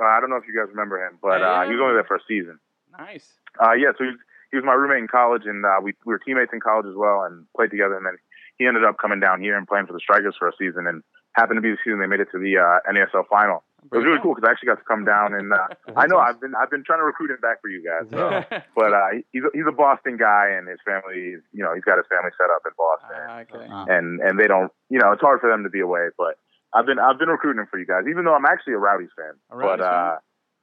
Uh, 0.00 0.04
I 0.06 0.20
don't 0.20 0.30
know 0.30 0.36
if 0.36 0.44
you 0.48 0.54
guys 0.58 0.68
remember 0.70 1.04
him, 1.04 1.18
but 1.22 1.40
Yeah, 1.40 1.46
uh, 1.46 1.64
he 1.66 1.72
was 1.72 1.80
only 1.82 1.94
there 1.94 2.04
for 2.04 2.16
a 2.16 2.24
season. 2.26 2.58
Nice. 2.98 3.34
Uh, 3.62 3.72
yeah, 3.72 3.90
so 3.96 4.04
he 4.04 4.10
was, 4.10 4.18
he 4.50 4.56
was 4.56 4.64
my 4.64 4.72
roommate 4.74 4.98
in 4.98 5.08
college, 5.08 5.42
and 5.46 5.64
uh, 5.64 5.78
we, 5.82 5.92
we 6.06 6.12
were 6.14 6.18
teammates 6.18 6.50
in 6.52 6.60
college 6.60 6.86
as 6.86 6.94
well, 6.96 7.22
and 7.22 7.46
played 7.56 7.70
together. 7.70 7.96
And 7.96 8.06
then 8.06 8.16
he 8.58 8.66
ended 8.66 8.84
up 8.84 8.98
coming 8.98 9.20
down 9.20 9.40
here 9.40 9.56
and 9.56 9.66
playing 9.66 9.86
for 9.86 9.92
the 9.92 10.00
Strikers 10.00 10.34
for 10.38 10.48
a 10.48 10.52
season, 10.58 10.86
and 10.86 11.02
happened 11.34 11.58
to 11.58 11.60
be 11.62 11.70
the 11.70 11.78
season 11.84 11.98
they 12.00 12.06
made 12.06 12.20
it 12.20 12.28
to 12.32 12.38
the 12.38 12.58
uh, 12.58 12.78
NASL 12.90 13.26
final. 13.28 13.62
It 13.92 13.96
was 13.96 14.04
really 14.04 14.18
cool 14.22 14.34
because 14.34 14.48
I 14.48 14.52
actually 14.52 14.68
got 14.68 14.78
to 14.78 14.84
come 14.88 15.04
down, 15.04 15.34
and 15.34 15.52
uh, 15.52 15.68
I 15.96 16.06
know 16.06 16.18
I've 16.18 16.40
been 16.40 16.54
I've 16.54 16.70
been 16.70 16.84
trying 16.84 17.00
to 17.00 17.04
recruit 17.04 17.30
him 17.30 17.38
back 17.40 17.60
for 17.60 17.68
you 17.68 17.84
guys. 17.84 18.08
So. 18.10 18.44
But 18.74 18.92
uh, 18.92 19.20
he's 19.32 19.44
a, 19.44 19.50
he's 19.54 19.68
a 19.68 19.72
Boston 19.72 20.16
guy, 20.16 20.50
and 20.56 20.68
his 20.68 20.78
family, 20.84 21.36
you 21.52 21.62
know, 21.62 21.74
he's 21.74 21.84
got 21.84 21.96
his 21.96 22.06
family 22.10 22.30
set 22.36 22.50
up 22.50 22.62
in 22.66 22.72
Boston, 22.76 23.16
Ah, 23.28 23.40
okay. 23.46 23.66
Uh, 23.70 23.84
and 23.88 24.20
and 24.20 24.38
they 24.38 24.46
don't, 24.48 24.72
you 24.90 24.98
know, 24.98 25.12
it's 25.12 25.22
hard 25.22 25.40
for 25.40 25.48
them 25.48 25.62
to 25.62 25.70
be 25.70 25.80
away. 25.80 26.08
But 26.18 26.36
I've 26.74 26.86
been 26.86 26.98
I've 26.98 27.18
been 27.18 27.28
recruiting 27.28 27.60
him 27.60 27.68
for 27.70 27.78
you 27.78 27.86
guys, 27.86 28.04
even 28.10 28.24
though 28.24 28.34
I'm 28.34 28.46
actually 28.46 28.74
a 28.74 28.78
Rowdies 28.78 29.10
fan. 29.16 29.34
A 29.50 29.56
Rowdies 29.56 29.78
but 29.78 29.84
uh, 29.84 30.16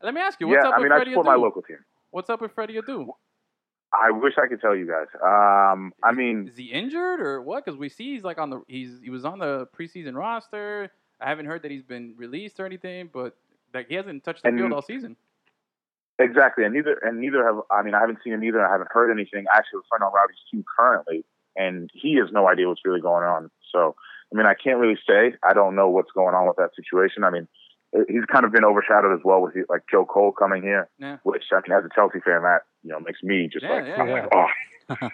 Let 0.04 0.14
me 0.14 0.22
ask 0.22 0.40
you, 0.42 0.48
what's 0.48 0.64
yeah, 0.64 0.70
up 0.70 0.76
I 0.76 0.78
with 0.80 0.84
mean, 0.86 0.92
I 0.92 0.98
Freddie 0.98 1.12
support 1.12 1.26
my 1.28 1.36
local 1.36 1.62
team. 1.62 1.78
What's 2.12 2.30
up 2.30 2.42
with 2.42 2.52
Freddie 2.52 2.76
Adu? 2.82 3.08
I 3.94 4.12
wish 4.12 4.34
I 4.42 4.48
could 4.48 4.62
tell 4.62 4.76
you 4.76 4.88
guys. 4.88 5.08
Um, 5.22 5.92
I 6.04 6.14
mean, 6.14 6.48
Is 6.48 6.58
he 6.58 6.66
injured 6.72 7.20
or 7.20 7.42
what? 7.42 7.66
Because 7.66 7.78
we 7.78 7.90
see 7.90 8.14
he's 8.14 8.24
like 8.24 8.38
on 8.38 8.50
the 8.50 8.62
he's 8.68 9.00
he 9.04 9.10
was 9.10 9.26
on 9.26 9.40
the 9.40 9.68
preseason 9.78 10.16
roster. 10.16 10.92
I 11.22 11.30
haven't 11.30 11.46
heard 11.46 11.62
that 11.64 11.72
he's 11.72 11.84
been 11.84 12.14
released 12.18 12.60
or 12.60 12.66
anything, 12.66 13.10
but 13.14 13.36
like 13.74 13.88
he 13.88 13.96
hasn't 13.96 14.24
touched 14.24 14.44
the 14.44 14.50
And- 14.50 14.58
field 14.60 14.74
all 14.74 14.82
season. 14.82 15.16
Exactly, 16.20 16.64
and 16.66 16.74
neither 16.74 16.94
and 17.02 17.20
neither 17.20 17.44
have 17.44 17.56
I 17.72 17.82
mean 17.82 17.96
I 17.96 18.00
haven't 18.00 18.20
seen 18.24 18.34
him 18.34 18.44
either. 18.44 18.64
I 18.66 18.72
haven't 18.72 18.90
heard 18.92 19.10
anything. 19.12 19.46
I 19.52 19.58
actually 19.58 19.78
have 19.80 19.84
a 19.86 19.88
friend 19.90 20.04
on 20.04 20.14
Rowdy's 20.14 20.38
team 20.52 20.64
currently, 20.78 21.26
and 21.56 21.90
he 21.94 22.16
has 22.18 22.32
no 22.32 22.48
idea 22.48 22.68
what's 22.68 22.82
really 22.86 23.02
going 23.02 23.24
on. 23.24 23.50
So 23.72 23.96
I 24.32 24.38
mean 24.38 24.46
I 24.46 24.54
can't 24.54 24.78
really 24.80 25.00
say. 25.08 25.34
I 25.44 25.54
don't 25.54 25.76
know 25.76 25.90
what's 25.90 26.12
going 26.12 26.36
on 26.36 26.48
with 26.48 26.58
that 26.58 26.76
situation. 26.76 27.24
I 27.24 27.32
mean 27.32 27.48
he's 28.08 28.26
kind 28.32 28.46
of 28.46 28.52
been 28.52 28.64
overshadowed 28.64 29.14
as 29.18 29.24
well 29.26 29.42
with 29.42 29.56
like 29.68 29.82
Joe 29.90 30.06
Cole 30.06 30.32
coming 30.32 30.62
here, 30.62 30.90
Yeah. 31.00 31.18
which 31.24 31.44
I 31.52 31.56
mean 31.68 31.76
as 31.78 31.86
a 31.86 31.90
Chelsea 31.96 32.20
fan 32.20 32.44
that 32.44 32.64
you 32.84 32.92
know 32.92 33.00
makes 33.00 33.24
me 33.24 33.50
just 33.52 33.64
Yeah, 33.64 33.72
like 33.74 33.88
yeah, 33.88 34.02
I'm 34.02 34.10
like 34.10 34.30
oh 34.32 34.48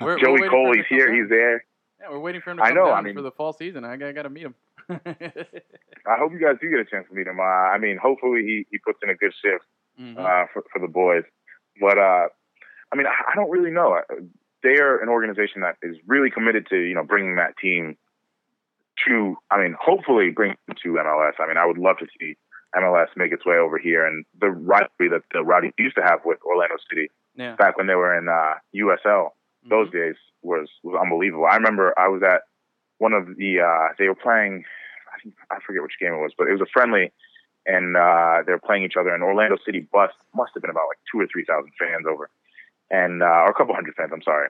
We're, 0.01 0.05
we're 0.15 0.19
Joey 0.19 0.31
waiting 0.33 0.49
Cole 0.49 0.73
he's 0.75 0.85
here 0.89 1.07
down. 1.07 1.15
he's 1.15 1.29
there. 1.29 1.63
Yeah, 2.01 2.09
we're 2.09 2.19
waiting 2.19 2.41
for 2.41 2.51
him 2.51 2.57
to 2.57 2.63
I 2.63 2.67
come 2.69 2.75
know, 2.75 2.85
down 2.87 2.97
I 2.97 3.01
mean- 3.01 3.15
for 3.15 3.21
the 3.21 3.31
fall 3.31 3.53
season. 3.53 3.85
I 3.85 3.95
got 3.95 4.23
to 4.23 4.29
meet 4.29 4.43
him. 4.43 4.55
I 4.89 6.15
hope 6.17 6.31
you 6.31 6.39
guys 6.39 6.57
do 6.61 6.69
get 6.69 6.79
a 6.79 6.85
chance 6.85 7.07
to 7.09 7.15
meet 7.15 7.27
him. 7.27 7.39
Uh, 7.39 7.43
I 7.43 7.77
mean 7.77 7.97
hopefully 8.01 8.41
he 8.43 8.65
he 8.71 8.77
puts 8.77 8.99
in 9.03 9.09
a 9.09 9.15
good 9.15 9.33
shift. 9.41 9.65
Mhm. 9.99 10.17
uh, 10.17 10.45
for, 10.53 10.63
for 10.71 10.79
the 10.79 10.87
boys. 10.87 11.23
But 11.79 11.97
uh, 11.97 12.27
I 12.91 12.95
mean, 12.95 13.07
I, 13.07 13.31
I 13.31 13.35
don't 13.35 13.49
really 13.49 13.71
know. 13.71 13.99
They 14.63 14.77
are 14.79 15.01
an 15.01 15.09
organization 15.09 15.61
that 15.61 15.77
is 15.81 15.97
really 16.05 16.29
committed 16.29 16.67
to 16.69 16.77
you 16.77 16.95
know 16.95 17.03
bringing 17.03 17.35
that 17.35 17.57
team 17.57 17.97
to. 19.07 19.35
I 19.51 19.61
mean, 19.61 19.75
hopefully 19.79 20.29
bring 20.29 20.55
them 20.67 20.77
to 20.83 20.89
MLS. 20.89 21.33
I 21.39 21.47
mean, 21.47 21.57
I 21.57 21.65
would 21.65 21.77
love 21.77 21.97
to 21.99 22.07
see 22.19 22.35
MLS 22.75 23.07
make 23.15 23.31
its 23.31 23.45
way 23.45 23.57
over 23.57 23.77
here, 23.77 24.05
and 24.05 24.25
the 24.39 24.49
rivalry 24.49 25.09
that 25.09 25.21
the 25.31 25.43
Rowdy 25.43 25.71
used 25.77 25.95
to 25.95 26.03
have 26.03 26.19
with 26.25 26.39
Orlando 26.43 26.75
City 26.89 27.09
yeah. 27.35 27.55
back 27.55 27.77
when 27.77 27.87
they 27.87 27.95
were 27.95 28.17
in 28.17 28.27
uh, 28.27 28.55
USL. 28.75 29.29
Those 29.69 29.91
days 29.91 30.15
was 30.43 30.69
was 30.83 30.97
unbelievable. 31.01 31.45
I 31.45 31.55
remember 31.55 31.93
I 31.99 32.07
was 32.07 32.21
at 32.23 32.43
one 32.99 33.13
of 33.13 33.37
the 33.37 33.61
uh, 33.61 33.93
they 33.97 34.07
were 34.07 34.15
playing. 34.15 34.63
I 35.13 35.19
think 35.21 35.35
I 35.51 35.57
forget 35.65 35.81
which 35.83 35.99
game 35.99 36.13
it 36.13 36.17
was, 36.17 36.33
but 36.37 36.47
it 36.47 36.51
was 36.51 36.61
a 36.61 36.71
friendly, 36.71 37.11
and 37.65 37.95
uh, 37.97 38.43
they 38.45 38.51
were 38.51 38.59
playing 38.63 38.83
each 38.83 38.97
other. 38.99 39.13
And 39.13 39.23
Orlando 39.23 39.57
City 39.65 39.81
bus 39.91 40.11
must 40.35 40.51
have 40.53 40.61
been 40.61 40.69
about 40.71 40.87
like 40.89 40.99
two 41.11 41.19
or 41.19 41.27
three 41.31 41.45
thousand 41.45 41.71
fans 41.79 42.05
over, 42.09 42.29
and 42.91 43.21
uh, 43.23 43.45
or 43.45 43.49
a 43.49 43.53
couple 43.53 43.73
hundred 43.75 43.95
fans. 43.95 44.11
I'm 44.13 44.21
sorry. 44.23 44.49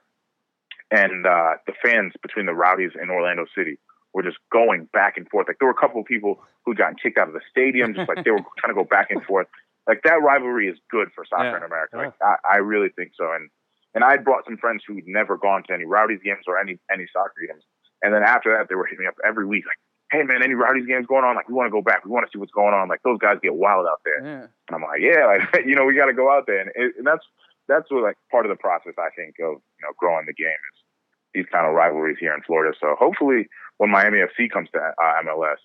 And 0.91 1.25
uh, 1.25 1.55
the 1.67 1.73
fans 1.83 2.13
between 2.21 2.45
the 2.45 2.53
Rowdies 2.53 2.91
and 2.99 3.11
Orlando 3.11 3.45
City 3.55 3.77
were 4.13 4.23
just 4.23 4.37
going 4.51 4.87
back 4.93 5.17
and 5.17 5.27
forth. 5.29 5.47
Like 5.47 5.59
there 5.59 5.67
were 5.67 5.75
a 5.75 5.79
couple 5.79 5.99
of 5.99 6.07
people 6.07 6.39
who'd 6.65 6.77
gotten 6.77 6.95
kicked 6.95 7.17
out 7.17 7.27
of 7.27 7.33
the 7.33 7.41
stadium, 7.51 7.93
just 7.93 8.07
like 8.07 8.23
they 8.23 8.31
were 8.31 8.39
trying 8.57 8.71
to 8.73 8.73
go 8.73 8.85
back 8.85 9.11
and 9.11 9.21
forth. 9.23 9.47
Like 9.87 10.01
that 10.03 10.21
rivalry 10.23 10.67
is 10.67 10.77
good 10.89 11.09
for 11.13 11.25
soccer 11.25 11.43
Yeah. 11.51 11.57
in 11.57 11.63
America. 11.63 11.97
Like 11.97 12.13
I, 12.21 12.35
I 12.55 12.57
really 12.57 12.89
think 12.89 13.11
so. 13.17 13.31
And 13.33 13.49
and 13.95 14.03
I 14.03 14.17
brought 14.17 14.45
some 14.45 14.57
friends 14.57 14.83
who'd 14.87 15.07
never 15.07 15.37
gone 15.37 15.63
to 15.67 15.73
any 15.73 15.85
Rowdies 15.85 16.19
games 16.23 16.43
or 16.47 16.57
any 16.57 16.79
any 16.91 17.07
soccer 17.11 17.33
games. 17.47 17.63
And 18.01 18.13
then 18.13 18.23
after 18.23 18.55
that, 18.55 18.69
they 18.69 18.75
were 18.75 18.85
hitting 18.85 19.05
me 19.05 19.07
up 19.07 19.17
every 19.25 19.45
week, 19.45 19.65
like, 19.65 19.79
"Hey 20.11 20.23
man, 20.23 20.43
any 20.43 20.53
Rowdies 20.53 20.85
games 20.85 21.07
going 21.07 21.25
on? 21.25 21.35
Like, 21.35 21.47
we 21.47 21.55
want 21.55 21.67
to 21.67 21.71
go 21.71 21.81
back. 21.81 22.05
We 22.05 22.11
want 22.11 22.25
to 22.25 22.31
see 22.31 22.39
what's 22.39 22.51
going 22.51 22.73
on. 22.73 22.89
Like, 22.89 23.01
those 23.03 23.19
guys 23.19 23.37
get 23.41 23.55
wild 23.55 23.87
out 23.87 24.01
there." 24.05 24.21
Yeah. 24.23 24.47
And 24.67 24.73
I'm 24.73 24.81
like, 24.81 25.01
"Yeah, 25.01 25.25
like, 25.25 25.65
you 25.65 25.75
know, 25.75 25.85
we 25.85 25.95
got 25.95 26.05
to 26.07 26.13
go 26.13 26.31
out 26.31 26.45
there." 26.45 26.61
And, 26.61 26.71
it, 26.75 26.93
and 26.97 27.07
that's 27.07 27.25
that's 27.67 27.89
what 27.91 28.03
like 28.03 28.17
part 28.31 28.45
of 28.45 28.49
the 28.49 28.59
process 28.59 28.93
I 28.97 29.09
think 29.15 29.35
of 29.39 29.59
you 29.59 29.83
know 29.83 29.93
growing 29.97 30.25
the 30.25 30.33
game 30.33 30.61
is 30.73 30.77
these 31.33 31.45
kind 31.51 31.67
of 31.67 31.75
rivalries 31.75 32.17
here 32.19 32.33
in 32.33 32.41
Florida. 32.41 32.75
So 32.79 32.95
hopefully 32.97 33.47
when 33.77 33.91
Miami 33.91 34.19
FC 34.19 34.49
comes 34.49 34.69
to 34.73 34.79
uh, 34.79 35.13
MLS, 35.25 35.61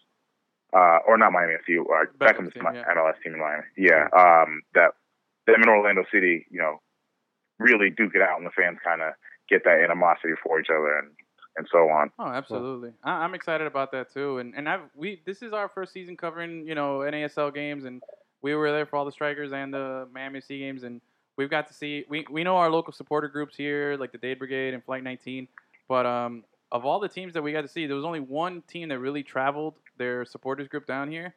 uh, 0.74 0.98
or 1.06 1.16
not 1.16 1.32
Miami 1.32 1.54
FC, 1.54 1.78
or 1.78 2.10
Beckham's 2.18 2.52
team, 2.52 2.64
yeah. 2.74 2.84
MLS 2.92 3.14
team 3.22 3.34
in 3.34 3.40
Miami. 3.40 3.64
Yeah, 3.76 4.08
um, 4.16 4.62
that 4.74 4.92
them 5.46 5.62
in 5.62 5.68
Orlando 5.68 6.04
City, 6.12 6.46
you 6.50 6.58
know, 6.58 6.80
really 7.58 7.90
duke 7.90 8.14
it 8.14 8.22
out, 8.22 8.38
and 8.38 8.46
the 8.46 8.50
fans 8.50 8.78
kind 8.84 9.02
of 9.02 9.14
get 9.48 9.64
that 9.64 9.80
animosity 9.82 10.34
for 10.42 10.60
each 10.60 10.70
other 10.70 10.98
and 10.98 11.10
and 11.56 11.66
so 11.70 11.78
on. 11.90 12.10
Oh, 12.18 12.26
absolutely. 12.26 12.92
I, 13.04 13.24
I'm 13.24 13.34
excited 13.34 13.66
about 13.66 13.92
that 13.92 14.12
too. 14.12 14.38
And 14.38 14.54
and 14.54 14.68
I've 14.68 14.82
we 14.94 15.20
this 15.26 15.42
is 15.42 15.52
our 15.52 15.68
first 15.68 15.92
season 15.92 16.16
covering 16.16 16.66
you 16.66 16.74
know 16.74 16.98
NASL 16.98 17.54
games, 17.54 17.84
and 17.84 18.02
we 18.42 18.54
were 18.54 18.70
there 18.70 18.86
for 18.86 18.96
all 18.96 19.04
the 19.04 19.12
strikers 19.12 19.52
and 19.52 19.72
the 19.72 20.08
Miami 20.12 20.40
FC 20.40 20.58
games, 20.58 20.82
and 20.82 21.00
we've 21.36 21.50
got 21.50 21.68
to 21.68 21.74
see 21.74 22.04
we 22.08 22.26
we 22.30 22.44
know 22.44 22.56
our 22.56 22.70
local 22.70 22.92
supporter 22.92 23.28
groups 23.28 23.56
here, 23.56 23.96
like 23.98 24.12
the 24.12 24.18
Dade 24.18 24.38
Brigade 24.38 24.74
and 24.74 24.84
Flight 24.84 25.02
19, 25.02 25.48
but 25.88 26.06
um 26.06 26.44
of 26.70 26.86
all 26.86 26.98
the 26.98 27.08
teams 27.08 27.34
that 27.34 27.42
we 27.42 27.52
got 27.52 27.60
to 27.60 27.68
see, 27.68 27.86
there 27.86 27.96
was 27.96 28.04
only 28.04 28.20
one 28.20 28.62
team 28.62 28.88
that 28.88 28.98
really 28.98 29.22
traveled 29.22 29.74
their 29.98 30.24
supporters 30.24 30.68
group 30.68 30.86
down 30.86 31.10
here, 31.10 31.34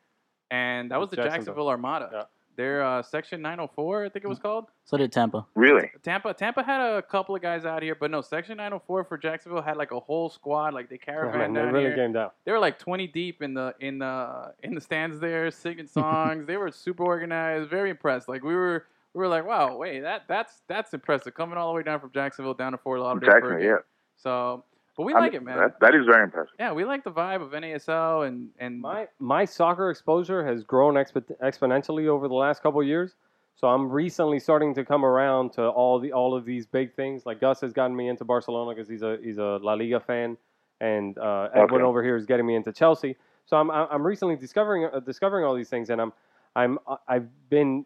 and 0.50 0.90
that 0.92 1.00
was 1.00 1.10
the 1.10 1.18
Jacksonville. 1.18 1.38
Jacksonville 1.38 1.68
Armada. 1.68 2.10
Yeah. 2.14 2.24
Their 2.56 2.84
uh, 2.84 3.02
section 3.02 3.42
904, 3.42 4.06
I 4.06 4.10
think 4.10 4.26
it 4.26 4.28
was 4.28 4.40
called. 4.40 4.66
So 4.86 4.98
did 4.98 5.12
Tampa. 5.12 5.46
Really, 5.56 5.90
Tampa 6.04 6.34
Tampa 6.34 6.64
had 6.64 6.80
a 6.82 7.02
couple 7.02 7.36
of 7.36 7.42
guys 7.42 7.66
out 7.66 7.82
here, 7.84 7.96
but 7.96 8.12
no, 8.12 8.22
Section 8.22 8.58
904 8.58 9.04
for 9.06 9.18
Jacksonville 9.18 9.62
had 9.62 9.78
like 9.78 9.92
a 9.92 10.00
whole 10.00 10.30
squad, 10.30 10.74
like 10.74 10.90
they 10.90 10.96
Yeah, 10.96 11.06
caravan 11.14 11.54
man, 11.54 11.66
they 11.68 11.72
really 11.72 11.86
here. 11.88 11.96
came 11.96 12.14
down. 12.14 12.32
They 12.46 12.52
were 12.52 12.60
like 12.60 12.80
20 12.80 13.08
deep 13.08 13.42
in 13.42 13.54
the 13.54 13.74
in 13.80 14.00
the 14.00 14.54
in 14.64 14.76
the 14.76 14.82
stands 14.82 15.20
there, 15.20 15.50
singing 15.52 15.88
songs. 15.88 16.46
they 16.48 16.58
were 16.58 16.72
super 16.72 17.04
organized, 17.04 17.70
very 17.70 17.90
impressed. 17.90 18.28
Like 18.30 18.44
we 18.44 18.56
were 18.56 18.86
we 19.14 19.20
were 19.20 19.28
like, 19.28 19.46
wow, 19.46 19.78
wait, 19.78 20.02
that 20.02 20.24
that's 20.28 20.62
that's 20.68 20.94
impressive. 20.94 21.34
Coming 21.34 21.58
all 21.58 21.70
the 21.72 21.76
way 21.78 21.84
down 21.84 22.00
from 22.00 22.12
Jacksonville 22.14 22.54
down 22.54 22.74
to 22.74 22.78
Fort 22.78 23.00
Lauderdale. 23.00 23.30
for 23.30 23.36
a 23.38 23.42
Jackson, 23.42 23.60
game. 23.60 23.68
yeah, 23.70 23.78
So, 24.18 24.64
but 24.98 25.04
we 25.04 25.14
I 25.14 25.20
like 25.20 25.32
mean, 25.34 25.42
it, 25.42 25.46
man. 25.46 25.58
That, 25.58 25.80
that 25.82 25.96
is 25.96 26.06
very 26.06 26.24
impressive. 26.24 26.54
yeah, 26.60 26.72
we 26.74 26.86
like 26.86 27.04
the 27.04 27.12
vibe 27.12 27.42
of 27.42 27.52
NASL 27.52 28.28
and 28.28 28.50
and 28.60 28.80
My 28.82 29.08
my 29.20 29.46
soccer 29.46 29.90
exposure 29.90 30.46
has 30.46 30.64
grown 30.64 30.96
expo- 30.96 31.36
exponentially 31.44 32.08
over 32.08 32.28
the 32.28 32.34
last 32.34 32.62
couple 32.64 32.82
of 32.82 32.88
years. 32.88 33.16
So 33.58 33.68
I'm 33.70 33.90
recently 33.90 34.40
starting 34.40 34.74
to 34.76 34.84
come 34.84 35.06
around 35.06 35.54
to 35.54 35.68
all 35.68 36.00
the 36.00 36.12
all 36.12 36.36
of 36.36 36.44
these 36.46 36.66
big 36.66 36.94
things. 36.94 37.26
Like 37.26 37.40
Gus 37.40 37.62
has 37.62 37.72
gotten 37.74 37.96
me 37.96 38.10
into 38.10 38.26
Barcelona 38.26 38.76
because 38.76 38.90
he's 38.90 39.02
a 39.02 39.18
he's 39.24 39.38
a 39.38 39.60
La 39.62 39.74
Liga 39.74 40.00
fan, 40.00 40.38
and 40.82 41.18
uh, 41.18 41.50
Edwin 41.54 41.82
Okay. 41.82 41.84
over 41.84 42.04
here 42.04 42.18
is 42.18 42.26
getting 42.26 42.46
me 42.46 42.56
into 42.56 42.74
Chelsea. 42.74 43.16
So 43.46 43.56
I'm 43.58 43.72
I'm 43.72 44.06
recently 44.06 44.36
discovering 44.36 44.90
uh, 44.94 45.00
discovering 45.00 45.46
all 45.46 45.56
these 45.56 45.70
things, 45.70 45.90
and 45.90 46.02
I'm 46.02 46.12
I'm 46.56 46.80
I've 47.08 47.28
been 47.50 47.86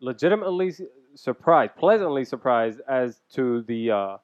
legitimately 0.00 0.72
surprised, 1.14 1.76
pleasantly 1.76 2.24
surprised 2.24 2.80
as 2.88 3.20
to 3.32 3.62
the 3.62 3.90
uh, 3.90 4.16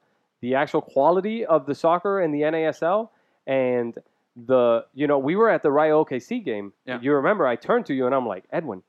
the 0.43 0.55
actual 0.55 0.83
quality 0.83 1.47
of 1.47 1.65
the 1.67 1.75
soccer 1.75 2.21
in 2.21 2.31
the 2.33 2.43
NASL 2.43 3.09
and 3.47 3.97
the 4.47 4.85
you 4.95 5.07
know 5.07 5.19
we 5.19 5.37
were 5.37 5.49
at 5.51 5.63
the 5.63 5.71
Rayo 5.71 6.05
OKC 6.05 6.45
game. 6.45 6.73
Yeah. 6.87 6.99
You 7.01 7.15
remember 7.15 7.47
I 7.47 7.57
turned 7.57 7.87
to 7.87 7.95
you 7.95 8.07
and 8.07 8.15
I'm 8.15 8.27
like 8.27 8.45
Edwin, 8.53 8.83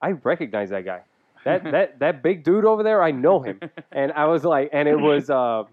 I 0.00 0.12
recognize 0.12 0.70
that 0.70 0.84
guy. 0.84 1.02
That 1.44 1.64
that 1.72 1.98
that 1.98 2.22
big 2.22 2.42
dude 2.44 2.64
over 2.64 2.82
there, 2.82 3.02
I 3.02 3.10
know 3.10 3.40
him. 3.40 3.60
And 3.92 4.12
I 4.12 4.24
was 4.26 4.44
like, 4.44 4.70
and 4.72 4.88
it 4.88 4.96
was 4.98 5.28
uh, 5.30 5.64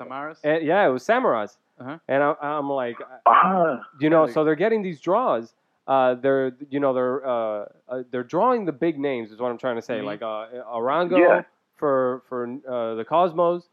Samaras. 0.00 0.38
and, 0.44 0.64
yeah, 0.64 0.86
it 0.86 0.90
was 0.90 1.04
Samaras. 1.06 1.56
Uh-huh. 1.80 1.98
And 2.08 2.22
I, 2.22 2.34
I'm 2.40 2.70
like, 2.70 2.96
Ah, 3.26 3.80
you 4.00 4.08
know, 4.10 4.26
so 4.28 4.44
they're 4.44 4.54
getting 4.54 4.82
these 4.82 5.00
draws. 5.00 5.54
Uh, 5.88 6.14
they're 6.14 6.52
you 6.70 6.78
know 6.80 6.94
they're 6.94 7.26
uh, 7.26 7.64
uh, 7.88 8.02
they're 8.10 8.22
drawing 8.22 8.64
the 8.64 8.72
big 8.72 8.98
names 8.98 9.30
is 9.32 9.38
what 9.40 9.50
I'm 9.50 9.58
trying 9.58 9.76
to 9.76 9.82
say. 9.82 9.98
Mhm. 10.00 10.04
Like 10.04 10.22
uh, 10.22 10.46
Arango 10.72 11.18
Yeah. 11.18 11.42
for 11.76 12.22
for 12.28 12.44
uh, 12.68 12.94
the 12.94 13.04
Cosmos. 13.04 13.68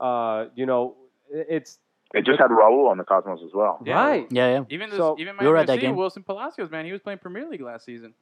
Uh, 0.00 0.46
you 0.54 0.66
know, 0.66 0.96
it- 1.30 1.46
it's 1.48 1.78
they 2.12 2.22
just 2.22 2.40
had 2.40 2.50
Raul 2.50 2.88
on 2.90 2.98
the 2.98 3.04
Cosmos 3.04 3.40
as 3.44 3.52
well. 3.54 3.80
Yeah. 3.84 3.94
right. 3.94 4.26
Yeah, 4.32 4.48
yeah. 4.50 4.64
Even 4.70 4.90
this, 4.90 4.98
So- 4.98 5.14
even 5.18 5.36
We 5.38 5.46
were 5.46 5.52
Miami 5.54 5.60
at 5.60 5.66
that 5.68 5.80
game. 5.80 5.94
Wilson 5.94 6.24
Palacios, 6.24 6.68
man, 6.70 6.84
he 6.84 6.90
was 6.92 7.00
playing 7.00 7.18
Premier 7.20 7.46
League 7.48 7.60
last 7.60 7.84
season. 7.84 8.14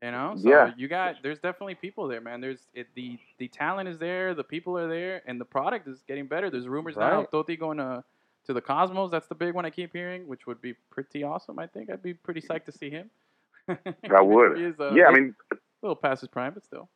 You 0.00 0.10
know, 0.10 0.34
so 0.36 0.48
Yeah. 0.48 0.72
you 0.76 0.88
got 0.88 1.22
there's 1.22 1.38
definitely 1.38 1.76
people 1.76 2.08
there, 2.08 2.20
man. 2.20 2.40
There's 2.40 2.66
it, 2.74 2.88
the 2.94 3.18
the 3.38 3.46
talent 3.48 3.88
is 3.88 3.98
there, 3.98 4.34
the 4.34 4.42
people 4.44 4.76
are 4.76 4.88
there, 4.88 5.22
and 5.26 5.40
the 5.40 5.44
product 5.44 5.86
is 5.86 6.02
getting 6.08 6.26
better. 6.26 6.50
There's 6.50 6.66
rumors 6.68 6.96
now 6.96 7.20
of 7.22 7.30
Totti 7.30 7.56
going 7.58 7.78
to 7.78 8.02
to 8.46 8.52
the 8.52 8.60
Cosmos. 8.60 9.12
That's 9.12 9.28
the 9.28 9.36
big 9.36 9.54
one 9.54 9.64
I 9.64 9.70
keep 9.70 9.92
hearing, 9.92 10.26
which 10.26 10.44
would 10.48 10.60
be 10.60 10.74
pretty 10.90 11.22
awesome. 11.22 11.58
I 11.60 11.68
think 11.68 11.88
I'd 11.88 12.02
be 12.02 12.14
pretty 12.14 12.40
psyched 12.40 12.64
to 12.64 12.72
see 12.72 12.90
him. 12.90 13.10
I 13.68 14.20
would. 14.20 14.58
Is, 14.60 14.80
uh, 14.80 14.90
yeah, 14.92 15.06
I 15.06 15.12
mean, 15.12 15.36
a 15.52 15.56
little 15.82 15.94
past 15.94 16.20
his 16.22 16.28
prime, 16.28 16.52
but 16.54 16.64
still. 16.64 16.88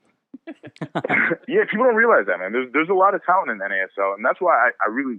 yeah, 1.49 1.65
people 1.71 1.85
don't 1.85 1.97
realize 1.97 2.27
that, 2.27 2.39
man. 2.39 2.53
There's 2.53 2.69
there's 2.73 2.89
a 2.89 2.95
lot 2.95 3.15
of 3.15 3.25
talent 3.25 3.51
in 3.51 3.59
NASL, 3.59 4.15
and 4.15 4.25
that's 4.25 4.41
why 4.41 4.55
I, 4.55 4.71
I 4.85 4.89
really, 4.91 5.17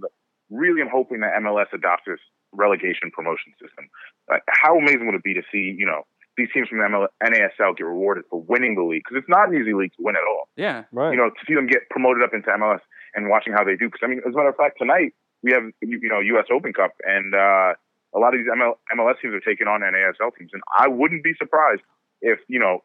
really 0.50 0.80
am 0.80 0.88
hoping 0.92 1.20
that 1.20 1.34
MLS 1.42 1.72
adopts 1.72 2.04
this 2.06 2.20
relegation 2.52 3.10
promotion 3.12 3.52
system. 3.60 3.88
Like, 4.28 4.42
how 4.48 4.78
amazing 4.78 5.06
would 5.06 5.14
it 5.14 5.24
be 5.24 5.34
to 5.34 5.42
see, 5.52 5.74
you 5.76 5.86
know, 5.86 6.02
these 6.36 6.48
teams 6.54 6.68
from 6.68 6.78
the 6.78 6.84
ML, 6.84 7.08
NASL 7.22 7.76
get 7.76 7.84
rewarded 7.84 8.24
for 8.30 8.40
winning 8.40 8.74
the 8.74 8.82
league? 8.82 9.02
Because 9.04 9.20
it's 9.20 9.28
not 9.28 9.48
an 9.48 9.60
easy 9.60 9.74
league 9.74 9.92
to 9.96 10.02
win 10.02 10.16
at 10.16 10.22
all. 10.22 10.48
Yeah, 10.56 10.84
Right. 10.92 11.12
You 11.12 11.18
know, 11.18 11.30
to 11.30 11.42
see 11.46 11.54
them 11.54 11.66
get 11.66 11.88
promoted 11.90 12.22
up 12.22 12.32
into 12.32 12.48
MLS 12.48 12.80
and 13.14 13.28
watching 13.28 13.52
how 13.52 13.64
they 13.64 13.76
do. 13.76 13.86
Because 13.86 14.00
I 14.02 14.08
mean, 14.08 14.20
as 14.26 14.32
a 14.32 14.36
matter 14.36 14.48
of 14.50 14.56
fact, 14.56 14.78
tonight 14.78 15.12
we 15.42 15.52
have 15.52 15.62
you 15.82 15.98
you 16.02 16.08
know 16.08 16.20
U.S. 16.20 16.46
Open 16.52 16.72
Cup, 16.72 16.92
and 17.04 17.34
uh, 17.34 17.74
a 18.14 18.18
lot 18.18 18.34
of 18.34 18.40
these 18.40 18.48
ML, 18.48 18.74
MLS 18.96 19.20
teams 19.20 19.34
are 19.34 19.44
taking 19.44 19.66
on 19.66 19.80
NASL 19.80 20.30
teams, 20.38 20.50
and 20.52 20.62
I 20.78 20.88
wouldn't 20.88 21.22
be 21.22 21.32
surprised 21.38 21.82
if 22.20 22.38
you 22.48 22.58
know 22.58 22.80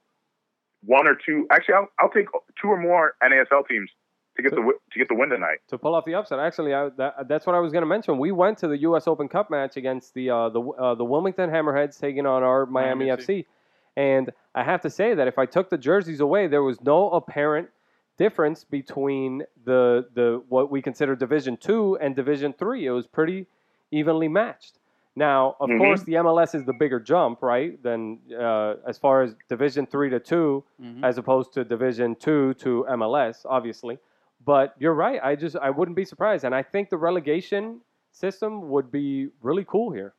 one 0.86 1.08
or 1.08 1.16
two. 1.16 1.48
Actually, 1.52 1.76
I'll, 1.76 1.88
I'll 2.00 2.10
take 2.10 2.28
two 2.62 2.68
or 2.68 2.80
more 2.80 3.14
NASL 3.24 3.68
teams 3.68 3.90
to 4.36 4.42
get 4.42 4.52
the 4.52 4.62
to 4.62 5.00
get 5.00 5.08
the 5.08 5.16
win 5.16 5.30
tonight. 5.30 5.60
to 5.70 5.78
pull 5.78 5.96
off 5.96 6.06
the 6.06 6.16
upset. 6.16 6.40
Actually, 6.40 6.74
I, 6.74 6.90
that, 6.98 7.28
that's 7.28 7.46
what 7.46 7.56
I 7.56 7.60
was 7.60 7.72
going 7.72 7.84
to 7.84 7.88
mention. 7.88 8.18
We 8.18 8.32
went 8.32 8.58
to 8.60 8.68
the 8.68 8.78
U.S. 8.80 9.08
Open 9.08 9.28
Cup 9.28 9.52
match 9.52 9.78
against 9.78 10.14
the 10.14 10.30
uh, 10.30 10.50
the 10.50 10.62
uh, 10.62 10.96
the 10.96 11.06
Wilmington 11.06 11.50
Hammerheads 11.50 12.00
taking 12.00 12.26
on 12.26 12.44
our 12.44 12.66
Miami, 12.66 13.06
Miami 13.06 13.24
FC. 13.24 13.46
and 13.96 14.32
I 14.56 14.64
have 14.64 14.82
to 14.82 14.90
say 14.90 15.14
that 15.14 15.28
if 15.28 15.38
I 15.38 15.46
took 15.46 15.70
the 15.70 15.78
jerseys 15.78 16.20
away, 16.20 16.48
there 16.48 16.64
was 16.64 16.82
no 16.82 17.10
apparent 17.12 17.70
difference 18.18 18.64
between 18.64 19.44
the 19.66 20.08
the 20.14 20.42
what 20.50 20.72
we 20.72 20.82
consider 20.82 21.16
Division 21.16 21.58
Two 21.58 21.98
and 22.02 22.16
Division 22.16 22.54
Three. 22.54 22.86
It 22.86 22.92
was 22.92 23.08
pretty 23.08 23.48
evenly 23.92 24.28
matched. 24.28 24.80
Now, 25.16 25.56
of 25.60 25.70
Mhm. 25.70 25.78
course, 25.78 26.04
the 26.04 26.14
MLS 26.18 26.56
is 26.56 26.66
the 26.66 26.74
bigger 26.74 27.00
jump, 27.00 27.44
right? 27.44 27.82
Than 27.84 28.20
uh, 28.36 28.76
as 28.88 28.98
far 28.98 29.22
as 29.22 29.36
Division 29.48 29.86
Three 29.86 30.10
to 30.10 30.20
2 30.20 30.64
Mhm. 30.82 31.04
as 31.04 31.18
opposed 31.18 31.54
to 31.54 31.64
Division 31.64 32.16
Two 32.16 32.54
to 32.56 32.86
MLS, 32.90 33.46
obviously. 33.48 34.00
But 34.44 34.74
you're 34.80 34.94
right. 34.96 35.20
I 35.24 35.36
just 35.36 35.56
I 35.56 35.70
wouldn't 35.70 35.96
be 35.96 36.06
surprised, 36.06 36.44
and 36.46 36.56
I 36.56 36.64
think 36.64 36.90
the 36.90 36.98
relegation 36.98 37.82
system 38.12 38.70
would 38.70 38.92
be 38.92 39.30
really 39.42 39.66
cool 39.66 39.92
here. 39.92 40.14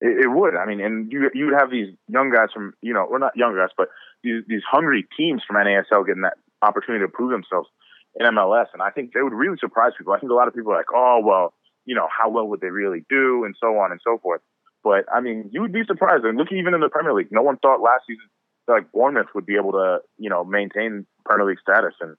It, 0.00 0.24
it 0.24 0.28
would. 0.28 0.54
I 0.56 0.64
mean, 0.64 0.80
and 0.80 1.12
you 1.12 1.30
you 1.34 1.46
would 1.46 1.54
have 1.60 1.70
these 1.70 1.94
young 2.08 2.30
guys 2.30 2.48
from 2.52 2.72
you 2.80 2.94
know, 2.94 3.04
or 3.04 3.18
not 3.18 3.36
young 3.36 3.54
guys, 3.54 3.70
but 3.76 3.88
these 4.22 4.44
these 4.46 4.62
hungry 4.68 5.06
teams 5.16 5.42
from 5.46 5.56
NASL 5.56 6.06
getting 6.06 6.22
that 6.22 6.38
opportunity 6.62 7.04
to 7.04 7.08
prove 7.10 7.30
themselves 7.30 7.68
in 8.16 8.26
MLS, 8.26 8.66
and 8.72 8.80
I 8.82 8.90
think 8.90 9.12
they 9.12 9.22
would 9.22 9.32
really 9.34 9.58
surprise 9.58 9.92
people. 9.98 10.12
I 10.14 10.18
think 10.20 10.32
a 10.32 10.34
lot 10.34 10.48
of 10.48 10.54
people 10.54 10.72
are 10.72 10.76
like, 10.76 10.92
oh 10.94 11.20
well, 11.22 11.52
you 11.88 11.94
know, 11.94 12.06
how 12.12 12.28
well 12.28 12.46
would 12.48 12.60
they 12.60 12.68
really 12.68 13.02
do, 13.08 13.44
and 13.44 13.54
so 13.58 13.78
on 13.78 13.90
and 13.90 14.00
so 14.04 14.18
forth. 14.18 14.42
But 14.84 15.06
I 15.12 15.20
mean, 15.20 15.48
you 15.50 15.62
would 15.62 15.72
be 15.72 15.82
surprised. 15.86 16.24
And 16.24 16.36
look, 16.36 16.52
even 16.52 16.74
in 16.74 16.80
the 16.80 16.90
Premier 16.90 17.14
League, 17.14 17.32
no 17.32 17.40
one 17.40 17.56
thought 17.56 17.80
last 17.80 18.02
season 18.06 18.28
that 18.66 18.74
like 18.74 18.92
Bournemouth 18.92 19.28
would 19.34 19.46
be 19.46 19.56
able 19.56 19.72
to 19.72 19.98
you 20.18 20.28
know 20.28 20.44
maintain 20.44 21.06
Premier 21.24 21.46
League 21.46 21.60
status, 21.60 21.94
and 22.00 22.14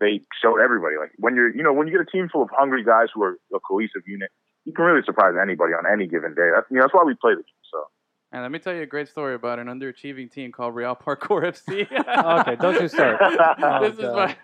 they 0.00 0.20
showed 0.42 0.60
everybody. 0.60 0.96
Like 0.98 1.12
when 1.16 1.36
you're 1.36 1.54
you 1.54 1.62
know 1.62 1.72
when 1.72 1.86
you 1.86 1.92
get 1.96 2.02
a 2.02 2.10
team 2.10 2.28
full 2.28 2.42
of 2.42 2.50
hungry 2.52 2.84
guys 2.84 3.06
who 3.14 3.22
are 3.22 3.38
a 3.54 3.60
cohesive 3.60 4.02
unit, 4.04 4.30
you 4.64 4.72
can 4.72 4.84
really 4.84 5.04
surprise 5.06 5.34
anybody 5.40 5.74
on 5.74 5.84
any 5.90 6.08
given 6.08 6.34
day. 6.34 6.50
That's 6.52 6.66
you 6.70 6.76
know 6.76 6.82
that's 6.82 6.94
why 6.94 7.04
we 7.04 7.14
play 7.14 7.32
the 7.32 7.42
game. 7.42 7.64
So. 7.72 7.86
And 8.32 8.42
let 8.42 8.50
me 8.50 8.58
tell 8.58 8.74
you 8.74 8.82
a 8.82 8.86
great 8.86 9.06
story 9.06 9.36
about 9.36 9.60
an 9.60 9.68
underachieving 9.68 10.28
team 10.28 10.50
called 10.50 10.74
Real 10.74 10.96
Parkour 10.96 11.42
FC. 11.54 11.86
Okay, 12.40 12.56
don't 12.56 12.82
you 12.82 12.88
start. 12.88 13.20
this 13.80 13.96
is 13.96 14.12
my. 14.12 14.36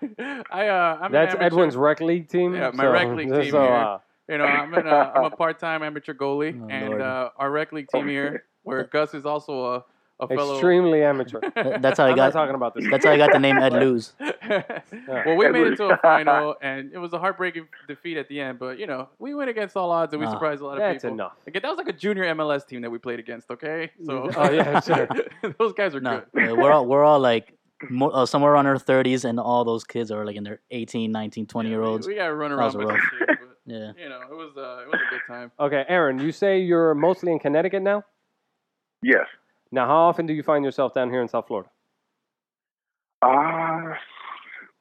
I 0.48 0.68
uh, 0.68 0.98
I'm 1.02 1.10
That's 1.10 1.34
Edwin's 1.40 1.74
rec 1.76 2.00
league 2.00 2.28
team. 2.28 2.54
Yeah, 2.54 2.70
my 2.72 2.84
so- 2.84 2.92
rec 2.92 3.08
league 3.16 3.32
team 3.32 3.50
so, 3.50 3.62
here. 3.62 3.72
uh, 3.72 3.98
You 4.30 4.38
know, 4.38 4.44
I'm 4.44 4.72
in 4.74 4.86
a, 4.86 5.12
I'm 5.14 5.24
a 5.24 5.30
part-time 5.36 5.82
amateur 5.82 6.14
goalie, 6.14 6.58
Oh, 6.62 6.68
and 6.70 7.02
uh, 7.02 7.30
our 7.36 7.50
rec 7.50 7.72
league 7.72 7.88
team 7.88 8.06
here, 8.08 8.44
where 8.62 8.84
Gus 8.84 9.12
is 9.12 9.26
also 9.26 9.64
a, 9.74 9.84
a 10.20 10.28
fellow. 10.28 10.52
extremely 10.54 11.02
amateur. 11.02 11.40
That's 11.80 11.98
how 11.98 12.06
I 12.06 12.14
got. 12.14 12.32
talking 12.32 12.54
about 12.54 12.74
this. 12.74 12.86
That's 12.90 13.04
how 13.04 13.10
I 13.12 13.16
got 13.16 13.32
the 13.32 13.38
name 13.40 13.56
Ed 13.58 13.72
Lose. 13.72 14.12
well, 14.20 15.36
we 15.36 15.48
made 15.48 15.66
it 15.66 15.76
to 15.76 15.86
a 15.86 15.96
final, 15.96 16.54
and 16.62 16.92
it 16.92 16.98
was 16.98 17.12
a 17.12 17.18
heartbreaking 17.18 17.66
defeat 17.88 18.16
at 18.18 18.28
the 18.28 18.40
end. 18.40 18.58
But 18.60 18.78
you 18.78 18.86
know, 18.86 19.08
we 19.18 19.34
went 19.34 19.50
against 19.50 19.76
all 19.76 19.90
odds, 19.90 20.12
and 20.12 20.20
we 20.20 20.26
Ah. 20.26 20.30
surprised 20.32 20.62
a 20.62 20.66
lot 20.66 20.72
of 20.74 20.78
That's 20.78 21.02
people. 21.02 21.14
enough. 21.14 21.32
Okay, 21.48 21.58
that 21.58 21.68
was 21.68 21.78
like 21.78 21.88
a 21.88 21.92
junior 21.92 22.24
MLS 22.34 22.66
team 22.66 22.82
that 22.82 22.90
we 22.90 22.98
played 22.98 23.18
against. 23.18 23.50
Okay, 23.50 23.90
so 24.04 24.30
Oh, 24.36 24.50
yeah, 24.50 24.80
sure. 24.80 25.08
those 25.58 25.72
guys 25.72 25.94
are 25.94 26.00
No, 26.00 26.22
good. 26.34 26.50
uh, 26.52 26.54
we're 26.54 26.70
all 26.72 26.86
we're 26.86 27.04
all 27.04 27.18
like 27.18 27.54
mo- 27.88 28.10
uh, 28.10 28.26
somewhere 28.26 28.52
around 28.52 28.66
our 28.66 28.76
30s, 28.76 29.24
and 29.24 29.40
all 29.40 29.64
those 29.64 29.84
kids 29.84 30.10
are 30.10 30.24
like 30.26 30.36
in 30.36 30.44
their 30.44 30.60
18, 30.70 31.10
19, 31.10 31.46
20 31.46 31.68
year 31.68 31.82
olds. 31.82 32.06
We, 32.06 32.12
we 32.12 32.18
got 32.18 32.26
to 32.28 32.34
run 32.34 32.50
That 32.50 32.74
around 32.74 33.00
was 33.70 33.80
with 33.80 33.88
rough. 33.88 33.96
this 33.96 33.96
here, 33.96 33.96
but 33.96 33.98
Yeah. 33.98 34.04
you 34.04 34.08
know, 34.08 34.20
it 34.22 34.34
was 34.34 34.56
uh, 34.56 34.82
it 34.82 34.88
was 34.88 35.00
a 35.06 35.10
good 35.10 35.20
time. 35.26 35.52
Okay, 35.58 35.84
Aaron, 35.88 36.18
you 36.18 36.32
say 36.32 36.58
you're 36.60 36.94
mostly 36.94 37.32
in 37.32 37.38
Connecticut 37.38 37.82
now. 37.82 38.04
Yes. 39.02 39.26
Now, 39.72 39.86
how 39.86 39.96
often 40.08 40.26
do 40.26 40.32
you 40.32 40.42
find 40.42 40.64
yourself 40.64 40.94
down 40.94 41.10
here 41.10 41.22
in 41.22 41.28
South 41.28 41.46
Florida? 41.46 41.70
Uh, 43.22 43.94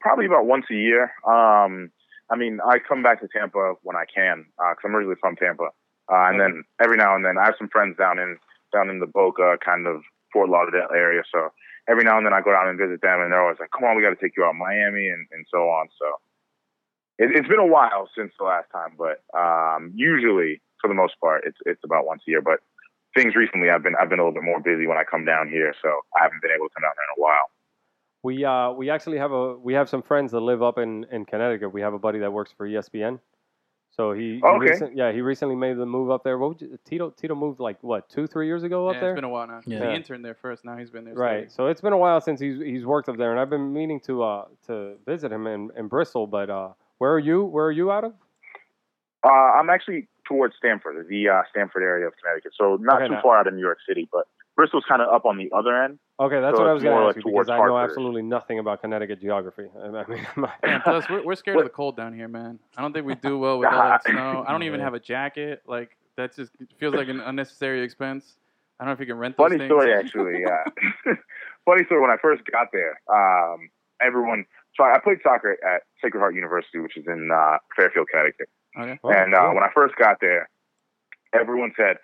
probably 0.02 0.26
about 0.26 0.46
once 0.46 0.66
a 0.72 0.76
year. 0.76 1.12
Um, 1.28 1.92
I 2.32 2.36
mean, 2.38 2.60
I 2.66 2.80
come 2.80 3.04
back 3.04 3.22
to 3.22 3.28
Tampa 3.28 3.74
when 3.84 3.96
I 3.96 4.06
can 4.14 4.46
because 4.58 4.78
I'm 4.86 4.96
originally 4.96 5.18
from 5.20 5.36
Tampa. 5.36 5.70
Uh, 6.12 6.26
and 6.30 6.40
then 6.40 6.64
every 6.82 6.98
now 6.98 7.16
and 7.16 7.24
then, 7.24 7.38
I 7.38 7.46
have 7.46 7.56
some 7.58 7.70
friends 7.70 7.98
down 7.98 8.18
in 8.20 8.38
down 8.74 8.90
in 8.90 9.00
the 9.00 9.08
Boca, 9.08 9.58
kind 9.64 9.88
of 9.88 10.02
Fort 10.34 10.50
Lauderdale 10.50 10.90
area. 10.94 11.22
So 11.32 11.50
every 11.90 12.04
now 12.04 12.18
and 12.18 12.26
then, 12.26 12.34
I 12.34 12.42
go 12.42 12.52
down 12.52 12.68
and 12.68 12.78
visit 12.80 13.02
them, 13.02 13.22
and 13.22 13.32
they're 13.32 13.42
always 13.42 13.58
like, 13.60 13.70
"Come 13.72 13.84
on, 13.84 13.96
we 13.96 14.02
got 14.02 14.10
to 14.10 14.16
take 14.16 14.34
you 14.38 14.44
out 14.44 14.52
to 14.54 14.58
Miami," 14.58 15.10
and, 15.10 15.28
and 15.32 15.46
so 15.52 15.70
on. 15.70 15.88
So 16.00 16.06
it, 17.20 17.30
it's 17.36 17.48
been 17.48 17.60
a 17.60 17.68
while 17.68 18.10
since 18.18 18.32
the 18.40 18.46
last 18.46 18.68
time, 18.72 18.96
but 18.98 19.22
um, 19.38 19.92
usually, 19.94 20.62
for 20.82 20.88
the 20.88 20.94
most 20.96 21.14
part, 21.22 21.44
it's 21.46 21.58
it's 21.66 21.84
about 21.84 22.06
once 22.06 22.24
a 22.28 22.32
year. 22.32 22.42
But 22.42 22.60
things 23.16 23.36
recently, 23.36 23.70
I've 23.70 23.84
been 23.84 23.96
I've 24.02 24.10
been 24.10 24.20
a 24.20 24.24
little 24.24 24.34
bit 24.34 24.44
more 24.44 24.60
busy 24.60 24.88
when 24.88 24.98
I 24.98 25.04
come 25.04 25.26
down 25.26 25.50
here, 25.50 25.74
so 25.82 25.90
I 26.18 26.24
haven't 26.24 26.42
been 26.42 26.52
able 26.56 26.68
to 26.68 26.74
come 26.74 26.84
down 26.84 26.94
there 26.96 27.06
in 27.16 27.22
a 27.22 27.22
while. 27.22 27.50
We 28.24 28.44
uh 28.46 28.72
we 28.72 28.90
actually 28.90 29.18
have 29.18 29.32
a 29.32 29.56
we 29.58 29.74
have 29.74 29.90
some 29.90 30.02
friends 30.02 30.32
that 30.32 30.40
live 30.40 30.64
up 30.64 30.78
in 30.78 31.06
in 31.12 31.26
Connecticut. 31.26 31.72
We 31.72 31.82
have 31.82 31.94
a 31.94 32.00
buddy 32.00 32.20
that 32.20 32.32
works 32.34 32.52
for 32.58 32.68
ESPN. 32.68 33.20
So 33.92 34.14
he, 34.14 34.36
he 34.36 34.42
Okay. 34.44 34.70
recent- 34.72 34.96
yeah 34.96 35.12
he 35.12 35.22
recently 35.22 35.56
made 35.56 35.78
the 35.78 35.86
move 35.86 36.12
up 36.12 36.24
there. 36.24 36.38
What 36.38 36.50
would 36.50 36.62
you, 36.62 36.80
Tito 36.86 37.10
Tito 37.10 37.36
moved 37.36 37.60
like 37.60 37.78
what 37.82 38.08
two 38.10 38.28
three 38.28 38.46
years 38.48 38.64
ago 38.64 38.88
up 38.88 38.96
yeah, 38.96 39.00
there? 39.02 39.12
it's 39.12 39.18
been 39.18 39.24
a 39.24 39.30
while 39.30 39.48
now. 39.48 39.62
Yeah. 39.66 39.90
He 39.90 39.96
interned 39.96 40.24
there 40.24 40.36
first. 40.36 40.64
Now 40.64 40.78
he's 40.78 40.90
been 40.90 41.06
there. 41.06 41.14
Right. 41.16 41.52
So 41.52 41.68
it's 41.68 41.82
been 41.82 41.94
a 41.94 41.98
while 41.98 42.22
since 42.22 42.40
he's 42.40 42.62
he's 42.62 42.86
worked 42.86 43.10
up 43.10 43.18
there, 43.18 43.32
and 43.32 43.40
I've 43.40 43.50
been 43.50 43.74
meaning 43.74 44.00
to 44.02 44.24
uh 44.24 44.46
to 44.68 44.96
visit 45.06 45.32
him 45.32 45.48
in, 45.48 45.72
in 45.78 45.88
Bristol. 45.88 46.28
But 46.28 46.50
uh, 46.50 46.70
where 47.00 47.12
are 47.12 47.20
you? 47.20 47.44
Where 47.44 47.66
are 47.66 47.72
you 47.72 47.92
out 47.92 48.04
of? 48.04 48.14
Uh, 49.26 49.30
I'm 49.30 49.70
actually 49.70 50.08
towards 50.26 50.56
Stamford, 50.58 51.08
the 51.10 51.28
uh, 51.30 51.42
Stamford 51.50 51.82
area 51.84 52.08
of 52.08 52.14
Connecticut. 52.22 52.54
So 52.58 52.78
not 52.80 52.98
Okay, 52.98 53.08
too 53.08 53.14
now- 53.16 53.22
far 53.22 53.38
out 53.40 53.48
of 53.48 53.54
New 53.54 53.62
York 53.62 53.80
City, 53.88 54.08
but 54.12 54.28
Bristol's 54.56 54.86
kind 54.88 55.02
of 55.02 55.08
up 55.14 55.26
on 55.26 55.38
the 55.38 55.52
other 55.56 55.84
end. 55.84 56.00
Okay, 56.20 56.40
that's 56.42 56.56
So 56.58 56.64
what 56.64 56.70
I 56.70 56.74
was 56.74 56.84
going 56.84 56.94
more 56.94 57.02
to 57.02 57.08
like 57.08 57.16
ask 57.18 57.26
you 57.26 57.32
because 57.32 57.48
towards 57.48 57.50
I 57.50 57.58
know 57.66 57.78
absolutely 57.78 58.22
nothing 58.22 58.60
about 58.60 58.82
Connecticut 58.82 59.22
geography. 59.22 59.68
I 59.82 59.88
I 59.88 60.06
mean, 60.08 60.28
my- 60.36 60.80
plus, 60.84 61.10
we're, 61.10 61.24
we're 61.24 61.36
scared 61.36 61.58
of 61.58 61.64
the 61.64 61.70
cold 61.70 61.96
down 61.98 62.14
here, 62.14 62.28
man. 62.28 62.60
I 62.78 62.82
don't 62.82 62.92
think 62.94 63.06
we 63.06 63.16
do 63.16 63.38
well 63.40 63.60
with 63.60 63.70
all 63.70 63.78
that 63.90 64.04
snow. 64.06 64.44
I 64.48 64.52
don't 64.52 64.64
even 64.64 64.82
have 64.82 64.94
a 64.94 65.00
jacket. 65.00 65.64
Like 65.66 65.96
that 66.18 66.36
just 66.36 66.52
feels 66.78 66.94
like 66.94 67.08
an 67.08 67.22
unnecessary 67.22 67.82
expense. 67.82 68.36
I 68.80 68.84
don't 68.84 68.90
know 68.90 68.94
if 68.94 69.00
you 69.00 69.06
can 69.06 69.18
rent 69.18 69.38
those 69.38 69.46
Funny 69.46 69.58
things. 69.58 69.70
story, 69.70 69.94
actually. 69.94 70.44
Uh, 70.46 71.14
funny 71.66 71.84
story. 71.86 72.02
When 72.02 72.10
I 72.10 72.18
first 72.22 72.44
got 72.52 72.68
there, 72.74 73.00
um, 73.14 73.70
everyone. 74.02 74.46
So 74.76 74.84
I 74.84 74.98
played 75.04 75.20
soccer 75.24 75.58
at 75.66 75.84
Sacred 76.02 76.20
Heart 76.20 76.36
University, 76.36 76.80
which 76.80 76.98
is 76.98 77.06
in 77.08 77.30
uh, 77.34 77.58
Fairfield, 77.76 78.08
Connecticut. 78.10 78.50
Okay. 78.78 79.00
Oh, 79.04 79.10
and 79.10 79.34
uh, 79.34 79.40
cool. 79.40 79.56
when 79.56 79.64
I 79.64 79.70
first 79.74 79.96
got 79.96 80.18
there, 80.22 80.50
everyone 81.34 81.74
said, 81.76 81.98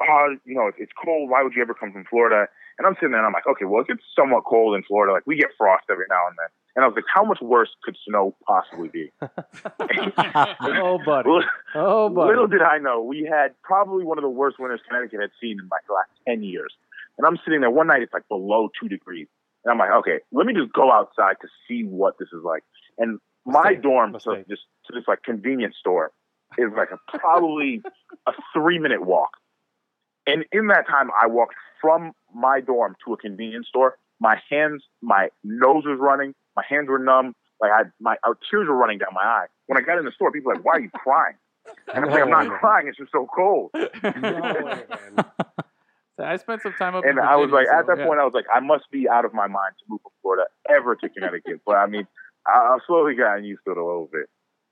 "Oh, 0.00 0.36
you 0.44 0.54
know, 0.54 0.68
it's, 0.68 0.78
it's 0.78 0.92
cold. 1.02 1.30
Why 1.30 1.42
would 1.42 1.54
you 1.54 1.62
ever 1.62 1.74
come 1.74 1.92
from 1.92 2.04
Florida?" 2.04 2.48
And 2.78 2.86
I'm 2.86 2.94
sitting 2.94 3.10
there, 3.10 3.20
and 3.20 3.26
I'm 3.26 3.32
like, 3.32 3.46
"Okay, 3.46 3.64
well, 3.64 3.82
it 3.82 3.88
gets 3.88 4.02
somewhat 4.16 4.44
cold 4.44 4.76
in 4.76 4.82
Florida. 4.84 5.12
Like 5.12 5.26
we 5.26 5.36
get 5.36 5.50
frost 5.58 5.84
every 5.90 6.06
now 6.08 6.20
and 6.28 6.36
then." 6.38 6.48
And 6.76 6.84
I 6.84 6.88
was 6.88 6.94
like, 6.94 7.04
"How 7.12 7.24
much 7.24 7.40
worse 7.40 7.70
could 7.82 7.96
snow 8.06 8.36
possibly 8.46 8.88
be?" 8.88 9.10
oh 9.20 10.98
buddy, 11.04 11.28
oh 11.74 12.08
buddy. 12.08 12.28
Little 12.28 12.46
did 12.46 12.62
I 12.62 12.78
know, 12.78 13.02
we 13.02 13.28
had 13.28 13.54
probably 13.62 14.04
one 14.04 14.18
of 14.18 14.22
the 14.22 14.30
worst 14.30 14.58
winters 14.58 14.80
Connecticut 14.86 15.20
had 15.20 15.30
seen 15.40 15.58
in 15.58 15.68
like 15.70 15.86
the 15.86 15.94
last 15.94 16.10
10 16.28 16.42
years. 16.42 16.72
And 17.18 17.26
I'm 17.26 17.36
sitting 17.44 17.60
there 17.60 17.70
one 17.70 17.88
night, 17.88 18.02
it's 18.02 18.12
like 18.12 18.26
below 18.28 18.70
two 18.80 18.88
degrees. 18.88 19.28
And 19.64 19.72
I'm 19.72 19.78
like, 19.78 19.90
okay, 19.90 20.18
let 20.32 20.46
me 20.46 20.54
just 20.54 20.72
go 20.72 20.90
outside 20.92 21.36
to 21.42 21.48
see 21.68 21.84
what 21.84 22.18
this 22.18 22.28
is 22.32 22.42
like. 22.44 22.62
And 22.98 23.18
my 23.44 23.62
Mistake. 23.70 23.82
dorm 23.82 24.10
to 24.10 24.12
Mistake. 24.14 24.46
this, 24.48 24.58
to 24.86 24.92
this 24.92 25.04
like 25.08 25.22
convenience 25.22 25.76
store 25.78 26.12
is 26.58 26.70
like 26.76 26.90
a, 26.90 27.18
probably 27.18 27.82
a 28.26 28.32
three 28.52 28.78
minute 28.78 29.04
walk. 29.04 29.30
And 30.26 30.44
in 30.52 30.68
that 30.68 30.86
time, 30.86 31.10
I 31.20 31.26
walked 31.26 31.54
from 31.80 32.12
my 32.34 32.60
dorm 32.60 32.96
to 33.04 33.12
a 33.12 33.16
convenience 33.16 33.66
store. 33.68 33.96
My 34.20 34.40
hands, 34.50 34.84
my 35.00 35.30
nose 35.42 35.84
was 35.84 35.98
running, 36.00 36.34
my 36.56 36.62
hands 36.68 36.88
were 36.88 36.98
numb. 36.98 37.34
Like 37.60 37.70
I, 37.72 37.82
my 38.00 38.16
tears 38.50 38.68
were 38.68 38.76
running 38.76 38.98
down 38.98 39.10
my 39.14 39.22
eye. 39.24 39.46
When 39.66 39.78
I 39.78 39.80
got 39.82 39.98
in 39.98 40.04
the 40.04 40.12
store, 40.12 40.30
people 40.32 40.48
were 40.50 40.56
like, 40.56 40.64
"Why 40.64 40.72
are 40.74 40.80
you 40.80 40.90
crying?" 40.90 41.34
And 41.94 42.04
I'm 42.04 42.10
like, 42.10 42.22
"I'm 42.22 42.30
No 42.30 42.38
not 42.42 42.50
way. 42.50 42.58
crying. 42.58 42.88
It's 42.88 42.98
just 42.98 43.12
so 43.12 43.28
cold." 43.34 43.70
No 43.74 43.80
way, 43.80 44.84
man. 44.90 45.16
So 45.16 45.24
I 46.22 46.36
spent 46.36 46.62
some 46.62 46.74
time 46.78 46.94
up. 46.94 47.02
There. 47.02 47.10
And 47.10 47.18
in 47.18 47.24
I 47.24 47.36
was 47.36 47.50
like, 47.50 47.66
Virginia, 47.66 47.80
at 47.80 47.86
that 47.86 47.98
yeah. 47.98 48.06
point, 48.06 48.20
I 48.20 48.24
was 48.24 48.34
like, 48.34 48.46
I 48.54 48.60
must 48.60 48.90
be 48.90 49.08
out 49.08 49.24
of 49.24 49.34
my 49.34 49.46
mind 49.46 49.74
to 49.78 49.84
move 49.88 50.00
from 50.02 50.12
Florida 50.22 50.44
ever 50.68 50.96
to 50.96 51.08
Connecticut. 51.08 51.60
but 51.66 51.76
I 51.76 51.86
mean, 51.86 52.06
I- 52.46 52.74
I've 52.74 52.80
slowly 52.86 53.14
gotten 53.14 53.44
used 53.44 53.62
to 53.66 53.72
it 53.72 53.76
a 53.78 53.84
little 53.84 54.08
bit. 54.12 54.28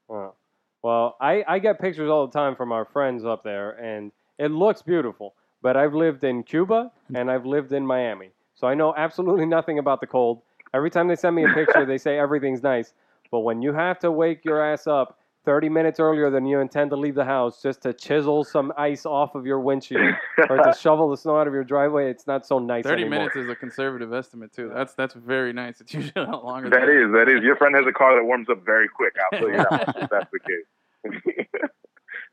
Wow. 0.09 0.35
Well, 0.83 1.17
I, 1.21 1.45
I 1.47 1.59
get 1.59 1.79
pictures 1.81 2.09
all 2.09 2.27
the 2.27 2.33
time 2.33 2.57
from 2.57 2.73
our 2.73 2.87
friends 2.87 3.25
up 3.25 3.45
there, 3.45 3.73
and 3.73 4.13
it 4.39 4.51
looks 4.51 4.83
beautiful. 4.83 5.35
But 5.63 5.77
I've 5.77 5.95
lived 5.95 6.25
in 6.25 6.43
Cuba 6.43 6.91
and 7.15 7.31
I've 7.31 7.45
lived 7.45 7.73
in 7.73 7.87
Miami, 7.87 8.31
so 8.55 8.67
I 8.67 8.75
know 8.75 8.95
absolutely 8.97 9.45
nothing 9.45 9.79
about 9.79 10.01
the 10.01 10.07
cold. 10.07 10.41
Every 10.73 10.89
time 10.89 11.07
they 11.07 11.17
send 11.17 11.37
me 11.37 11.45
a 11.45 11.53
picture, 11.53 11.85
they 11.85 11.99
say 11.99 12.19
everything's 12.19 12.63
nice. 12.63 12.95
But 13.31 13.41
when 13.41 13.61
you 13.61 13.75
have 13.75 13.99
to 14.01 14.11
wake 14.11 14.45
your 14.45 14.65
ass 14.65 14.87
up 14.87 15.19
30 15.45 15.69
minutes 15.69 15.99
earlier 15.99 16.31
than 16.31 16.45
you 16.45 16.61
intend 16.61 16.91
to 16.91 16.97
leave 16.97 17.15
the 17.15 17.25
house 17.25 17.63
just 17.63 17.83
to 17.83 17.93
chisel 17.93 18.45
some 18.45 18.73
ice 18.77 19.07
off 19.07 19.35
of 19.35 19.47
your 19.47 19.61
windshield 19.61 20.15
or 20.49 20.59
to 20.59 20.75
shovel 20.81 21.09
the 21.11 21.17
snow 21.17 21.39
out 21.39 21.47
of 21.47 21.55
your 21.55 21.65
driveway, 21.65 22.11
it's 22.11 22.27
not 22.27 22.47
so 22.47 22.59
nice 22.59 22.85
Thirty 22.85 23.03
anymore. 23.03 23.21
minutes 23.21 23.37
is 23.37 23.49
a 23.49 23.55
conservative 23.55 24.13
estimate 24.13 24.53
too. 24.53 24.71
That's 24.75 24.95
that's 24.95 25.15
very 25.15 25.53
nice. 25.53 25.81
It's 25.81 25.95
usually 25.95 26.13
a 26.17 26.31
lot 26.31 26.45
longer. 26.45 26.69
That 26.69 26.81
than 26.87 26.91
is, 26.91 27.13
that 27.13 27.29
is. 27.35 27.43
Your 27.43 27.57
friend 27.57 27.75
has 27.75 27.87
a 27.89 27.93
car 27.93 28.15
that 28.17 28.25
warms 28.25 28.49
up 28.51 28.65
very 28.65 28.89
quick. 28.89 29.15
I'll 29.33 29.39
tell 29.39 29.49
you 29.49 29.57
that 29.57 29.95
if 29.97 30.11
that's 30.11 30.31
the 30.33 30.41
case. 30.41 31.47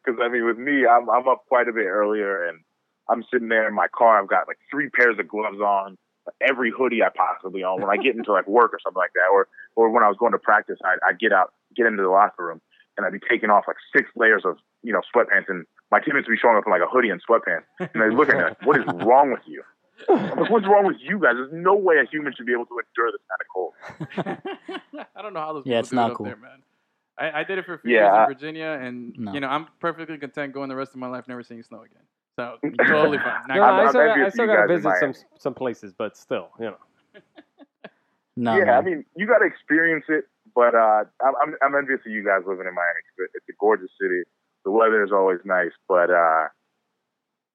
Because 0.05 0.21
I 0.23 0.29
mean, 0.29 0.45
with 0.45 0.57
me, 0.57 0.85
I'm 0.87 1.09
I'm 1.09 1.27
up 1.27 1.43
quite 1.49 1.67
a 1.67 1.73
bit 1.73 1.85
earlier, 1.85 2.47
and 2.47 2.59
I'm 3.09 3.25
sitting 3.31 3.49
there 3.49 3.67
in 3.67 3.73
my 3.73 3.87
car. 3.93 4.21
I've 4.21 4.29
got 4.29 4.47
like 4.47 4.57
three 4.71 4.89
pairs 4.89 5.17
of 5.19 5.27
gloves 5.27 5.59
on, 5.59 5.97
every 6.41 6.71
hoodie 6.71 7.03
I 7.03 7.09
possibly 7.09 7.63
own. 7.63 7.81
When 7.81 7.89
I 7.89 8.01
get 8.01 8.15
into 8.15 8.31
like 8.31 8.47
work 8.47 8.73
or 8.73 8.79
something 8.81 8.99
like 8.99 9.11
that, 9.15 9.29
or 9.33 9.49
or 9.75 9.89
when 9.89 10.03
I 10.03 10.07
was 10.07 10.15
going 10.17 10.31
to 10.31 10.39
practice, 10.39 10.77
I 10.83 10.95
I 11.05 11.13
get 11.13 11.33
out, 11.33 11.53
get 11.75 11.87
into 11.87 12.03
the 12.03 12.09
locker 12.09 12.45
room, 12.45 12.61
and 12.97 13.05
I'd 13.05 13.13
be 13.13 13.19
taking 13.29 13.49
off 13.49 13.65
like 13.67 13.77
six 13.95 14.09
layers 14.15 14.43
of 14.45 14.57
you 14.83 14.91
know 14.93 15.01
sweatpants, 15.15 15.45
and 15.49 15.65
my 15.91 15.99
teammates 15.99 16.27
would 16.27 16.33
be 16.33 16.39
showing 16.39 16.57
up 16.57 16.63
in 16.65 16.71
like 16.71 16.81
a 16.81 16.87
hoodie 16.87 17.09
and 17.09 17.21
sweatpants, 17.23 17.63
and 17.79 18.01
they 18.01 18.09
look 18.15 18.29
at 18.29 18.35
me 18.37 18.43
like, 18.43 18.65
"What 18.65 18.79
is 18.79 18.85
wrong 19.05 19.31
with 19.31 19.41
you?" 19.45 19.63
I'm 20.09 20.39
like, 20.39 20.49
"What's 20.51 20.67
wrong 20.67 20.85
with 20.85 20.97
you 20.99 21.19
guys? 21.19 21.33
There's 21.35 21.51
no 21.53 21.75
way 21.75 21.95
a 21.99 22.05
human 22.09 22.33
should 22.35 22.45
be 22.45 22.53
able 22.53 22.65
to 22.67 22.79
endure 22.79 23.11
this 23.11 23.21
kind 23.29 23.41
of 23.41 23.47
cold." 23.53 25.07
I 25.15 25.21
don't 25.21 25.33
know 25.33 25.39
how 25.39 25.53
those 25.53 25.63
Yeah, 25.65 25.77
people 25.77 25.79
it's 25.79 25.89
do 25.89 25.95
not 25.95 26.07
it 26.07 26.11
up 26.11 26.17
cool. 26.17 26.25
there, 26.25 26.35
man. 26.37 26.61
I, 27.19 27.39
I 27.39 27.43
did 27.43 27.57
it 27.57 27.65
for 27.65 27.73
a 27.73 27.79
few 27.79 27.91
Yeah, 27.95 28.01
years 28.01 28.13
in 28.13 28.19
I- 28.21 28.25
Virginia, 28.27 28.79
and 28.81 29.17
No. 29.17 29.33
you 29.33 29.39
know 29.39 29.47
I'm 29.47 29.67
perfectly 29.79 30.17
content 30.17 30.53
going 30.53 30.69
the 30.69 30.75
rest 30.75 30.91
of 30.91 30.97
my 30.97 31.07
life 31.07 31.27
never 31.27 31.41
seeing 31.43 31.63
snow 31.63 31.81
again. 31.83 32.03
So 32.35 32.57
totally 32.87 33.17
fine. 33.17 33.41
No, 33.47 33.61
I'm- 33.63 33.87
I 33.87 33.89
still, 33.89 34.05
got, 34.05 34.19
I 34.19 34.29
still 34.29 34.45
got 34.45 34.61
to 34.61 34.67
visit 34.67 34.91
some 34.99 35.13
some 35.39 35.53
places, 35.55 35.93
but 35.97 36.15
still, 36.17 36.49
you 36.59 36.65
know. 36.65 36.77
No, 38.39 38.55
yeah, 38.55 38.65
man. 38.65 38.73
I 38.75 38.81
mean, 38.81 39.05
you 39.15 39.25
got 39.25 39.39
to 39.39 39.45
experience 39.45 40.05
it, 40.09 40.25
but 40.57 40.73
uh, 40.73 41.05
I'm, 41.21 41.35
I'm 41.41 41.51
I'm 41.61 41.75
envious 41.77 41.99
of 42.03 42.11
you 42.11 42.25
guys 42.25 42.41
living 42.49 42.65
in 42.65 42.73
Miami. 42.73 43.01
'cause 43.05 43.29
it- 43.29 43.31
It's 43.37 43.49
a 43.49 43.53
gorgeous 43.61 43.91
city. 44.01 44.23
The 44.65 44.71
weather 44.71 45.03
is 45.03 45.11
always 45.13 45.37
nice, 45.45 45.71
but 45.87 46.09
uh, 46.09 46.49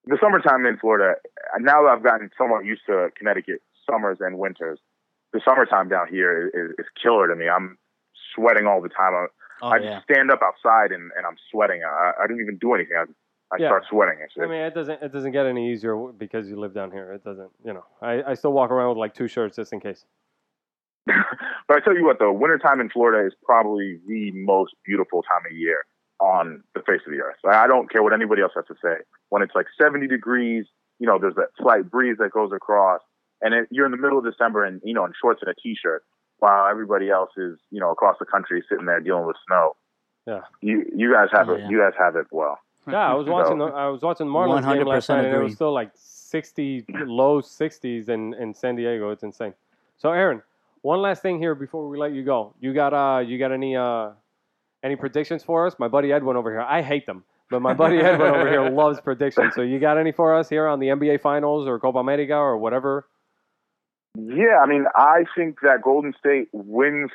the 0.05 0.17
summertime 0.21 0.65
in 0.65 0.77
Florida. 0.77 1.15
Now 1.59 1.83
that 1.83 1.89
I've 1.89 2.03
gotten 2.03 2.31
somewhat 2.37 2.63
used 2.65 2.81
to 2.87 3.09
Connecticut 3.17 3.59
summers 3.89 4.17
and 4.21 4.39
winters, 4.39 4.79
the 5.33 5.41
summertime 5.43 5.89
down 5.89 6.07
here 6.07 6.47
is, 6.47 6.71
is 6.79 6.85
killer 7.01 7.27
to 7.27 7.35
me. 7.35 7.47
I'm 7.49 7.77
sweating 8.33 8.67
all 8.67 8.81
the 8.81 8.89
time. 8.89 9.13
I, 9.13 9.25
oh 9.61 9.69
I 9.71 9.77
yeah. 9.79 9.95
just 9.95 10.05
stand 10.09 10.31
up 10.31 10.39
outside 10.41 10.91
and, 10.95 11.11
and 11.17 11.25
I'm 11.27 11.35
sweating. 11.51 11.81
I, 11.85 12.11
I 12.23 12.27
don't 12.27 12.39
even 12.41 12.57
do 12.57 12.73
anything. 12.73 12.95
I, 12.97 13.03
I 13.53 13.57
Yeah. 13.59 13.67
start 13.67 13.83
sweating. 13.89 14.17
It's, 14.23 14.33
I 14.41 14.47
mean, 14.47 14.61
it 14.61 14.73
doesn't 14.73 15.03
it 15.03 15.11
doesn't 15.13 15.31
get 15.33 15.45
any 15.45 15.71
easier 15.71 15.91
w- 15.93 16.13
because 16.17 16.47
you 16.49 16.57
live 16.59 16.73
down 16.73 16.89
here. 16.91 17.11
It 17.11 17.23
doesn't, 17.23 17.51
you 17.63 17.73
know. 17.73 17.85
I, 18.01 18.23
I 18.31 18.33
still 18.33 18.53
walk 18.53 18.71
around 18.71 18.89
with 18.89 18.97
like 18.97 19.13
two 19.13 19.27
shirts 19.27 19.57
just 19.57 19.73
in 19.73 19.79
case. 19.81 20.05
but 21.67 21.77
I 21.77 21.79
tell 21.81 21.95
you 21.95 22.05
what, 22.05 22.19
though, 22.19 22.31
wintertime 22.31 22.79
in 22.79 22.89
Florida 22.89 23.25
is 23.27 23.33
probably 23.43 23.99
the 24.07 24.31
most 24.31 24.73
beautiful 24.85 25.21
time 25.23 25.41
of 25.49 25.55
year 25.55 25.85
on 26.19 26.63
the 26.75 26.81
face 26.81 27.01
of 27.05 27.11
the 27.11 27.19
earth. 27.19 27.35
I 27.49 27.67
don't 27.67 27.91
care 27.91 28.01
what 28.03 28.13
anybody 28.13 28.41
else 28.41 28.53
has 28.55 28.65
to 28.67 28.75
say. 28.81 29.03
When 29.29 29.41
it's 29.41 29.53
like 29.55 29.65
70 29.81 30.07
degrees, 30.07 30.65
you 30.99 31.07
know, 31.07 31.17
there's 31.19 31.35
that 31.35 31.49
slight 31.59 31.89
breeze 31.91 32.17
that 32.19 32.31
goes 32.31 32.51
across, 32.55 33.01
and 33.41 33.53
it, 33.53 33.67
you're 33.71 33.85
in 33.85 33.91
the 33.91 33.97
middle 33.97 34.17
of 34.19 34.23
December 34.25 34.63
and, 34.63 34.81
you 34.85 34.93
know, 34.93 35.03
in 35.05 35.11
shorts 35.19 35.41
and 35.41 35.49
a 35.49 35.55
t-shirt, 35.61 36.03
while 36.39 36.69
everybody 36.69 37.09
else 37.09 37.31
is, 37.37 37.57
you 37.71 37.79
know, 37.79 37.91
across 37.91 38.15
the 38.19 38.25
country 38.25 38.63
sitting 38.69 38.85
there 38.85 38.99
dealing 39.01 39.25
with 39.25 39.35
snow. 39.47 39.75
Yeah. 40.25 40.41
You 40.61 40.85
you 40.95 41.11
guys 41.11 41.27
have 41.33 41.49
Oh, 41.49 41.53
it. 41.55 41.61
yeah. 41.61 41.69
You 41.69 41.79
guys 41.79 41.93
have 41.99 42.15
it 42.15 42.27
well. 42.31 42.59
Yeah, 42.87 43.09
I 43.11 43.13
was 43.13 43.27
watching 43.27 43.57
the 43.57 43.65
I 43.65 43.87
was 43.87 44.01
watching 44.01 44.27
the 44.27 44.33
Marlins 44.33 44.63
game 44.73 44.85
last 44.87 45.09
night, 45.09 45.25
and 45.25 45.35
it 45.35 45.39
was 45.43 45.55
still 45.55 45.73
like 45.73 45.91
60, 45.95 46.85
low 47.05 47.41
60s 47.41 48.09
in, 48.09 48.33
in 48.35 48.53
San 48.53 48.75
Diego. 48.75 49.09
It's 49.11 49.23
insane. 49.23 49.53
So, 49.97 50.11
Aaron, 50.11 50.41
one 50.83 51.01
last 51.01 51.21
thing 51.23 51.39
here 51.39 51.55
before 51.55 51.89
we 51.89 51.97
let 51.97 52.13
you 52.13 52.23
go. 52.23 52.53
You 52.59 52.73
got 52.73 52.93
uh 52.93 53.19
you 53.19 53.39
got 53.39 53.51
any 53.51 53.75
uh 53.75 54.11
any 54.83 54.95
predictions 54.95 55.43
for 55.43 55.65
us? 55.65 55.75
My 55.79 55.87
buddy 55.87 56.11
Edwin 56.13 56.37
over 56.37 56.51
here. 56.51 56.61
I 56.61 56.81
hate 56.83 57.05
them, 57.07 57.23
but 57.49 57.61
my 57.61 57.73
buddy 57.73 57.97
Edwin 57.97 58.33
over 58.35 58.47
here 58.49 58.69
loves 58.81 58.99
predictions. 59.01 59.55
So, 59.55 59.61
you 59.61 59.79
got 59.79 59.97
any 59.97 60.11
for 60.11 60.35
us 60.35 60.47
here 60.49 60.67
on 60.67 60.79
the 60.79 60.87
NBA 60.87 61.21
Finals 61.21 61.67
or 61.67 61.79
Copa 61.79 61.97
America 61.99 62.35
or 62.35 62.57
whatever? 62.57 63.07
Yeah, 64.15 64.59
I 64.61 64.67
mean, 64.67 64.85
I 64.95 65.23
think 65.35 65.61
that 65.61 65.81
Golden 65.81 66.13
State 66.19 66.49
wins. 66.53 67.09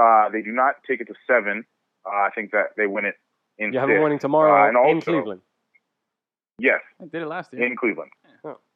Uh, 0.00 0.28
they 0.30 0.40
do 0.42 0.52
not 0.52 0.76
take 0.88 1.00
it 1.00 1.06
to 1.08 1.14
seven. 1.26 1.64
Uh, 2.06 2.10
I 2.10 2.30
think 2.34 2.52
that 2.52 2.68
they 2.76 2.86
win 2.86 3.04
it 3.04 3.16
in 3.58 3.72
You 3.72 3.80
have 3.80 3.88
six. 3.88 3.96
them 3.96 4.02
winning 4.04 4.20
tomorrow 4.20 4.64
Uh, 4.64 4.68
and 4.68 4.90
in 4.90 5.00
Cleveland. 5.02 5.40
Yes, 6.60 6.80
I 7.02 7.04
did 7.06 7.22
it 7.22 7.26
last 7.26 7.52
year. 7.52 7.66
in 7.66 7.76
Cleveland. 7.76 8.12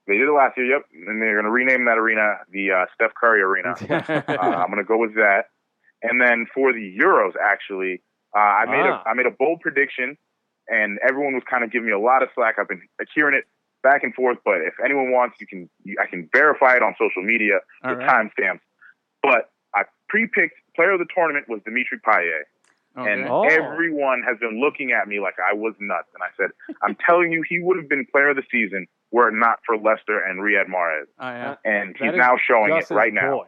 They 0.06 0.18
did 0.18 0.28
it 0.28 0.32
last 0.32 0.56
year. 0.56 0.66
Yep, 0.66 0.82
and 1.06 1.22
they're 1.22 1.34
going 1.34 1.44
to 1.44 1.50
rename 1.50 1.84
that 1.86 1.98
arena 1.98 2.38
the 2.50 2.72
uh, 2.72 2.86
Steph 2.94 3.14
Curry 3.14 3.40
Arena. 3.42 3.70
uh, 4.28 4.32
I'm 4.34 4.66
going 4.70 4.78
to 4.78 4.84
go 4.84 4.98
with 4.98 5.14
that. 5.14 5.46
And 6.02 6.20
then 6.20 6.46
for 6.52 6.72
the 6.72 6.98
Euros, 6.98 7.32
actually, 7.40 8.02
uh, 8.34 8.40
I 8.40 8.64
made 8.66 8.86
Ah. 8.86 9.02
a 9.06 9.08
I 9.10 9.14
made 9.14 9.26
a 9.26 9.30
bold 9.30 9.60
prediction 9.60 10.16
and 10.68 10.98
everyone 11.06 11.34
was 11.34 11.42
kind 11.48 11.62
of 11.64 11.70
giving 11.70 11.86
me 11.86 11.92
a 11.92 11.98
lot 11.98 12.22
of 12.22 12.28
slack. 12.34 12.56
I've 12.58 12.68
been 12.68 12.82
hearing 13.14 13.34
it 13.36 13.44
back 13.82 14.02
and 14.02 14.14
forth, 14.14 14.38
but 14.44 14.60
if 14.62 14.74
anyone 14.84 15.10
wants, 15.12 15.36
you 15.40 15.46
can 15.46 15.68
you, 15.84 15.96
I 16.02 16.06
can 16.06 16.28
verify 16.32 16.74
it 16.76 16.82
on 16.82 16.94
social 16.98 17.22
media 17.22 17.58
All 17.84 17.90
with 17.90 17.98
right. 18.00 18.08
timestamps. 18.30 18.60
But 19.22 19.50
I 19.74 19.82
pre-picked 20.08 20.54
player 20.74 20.92
of 20.92 20.98
the 20.98 21.06
tournament 21.14 21.48
was 21.48 21.60
Dimitri 21.64 21.98
Payet, 22.04 22.42
Okay. 22.98 23.10
and 23.12 23.28
Oh. 23.28 23.42
everyone 23.44 24.22
has 24.22 24.38
been 24.38 24.60
looking 24.60 24.90
at 24.92 25.06
me 25.08 25.18
like 25.20 25.34
I 25.38 25.52
was 25.54 25.74
nuts. 25.80 26.08
And 26.14 26.22
I 26.22 26.28
said, 26.36 26.50
I'm 26.82 26.96
telling 27.06 27.30
you, 27.32 27.42
he 27.48 27.60
would 27.60 27.76
have 27.76 27.88
been 27.88 28.04
player 28.10 28.30
of 28.30 28.36
the 28.36 28.42
season 28.50 28.86
were 29.12 29.28
it 29.28 29.34
not 29.34 29.58
for 29.64 29.76
Leicester 29.76 30.18
and 30.24 30.40
Riyad 30.40 30.66
Mahrez, 30.66 31.04
Oh, 31.20 31.28
yeah. 31.28 31.50
Uh, 31.52 31.56
and 31.64 31.96
he's 31.98 32.14
now 32.14 32.36
showing 32.36 32.68
Gus's 32.70 32.90
it 32.90 32.94
right 32.94 33.12
now. 33.14 33.44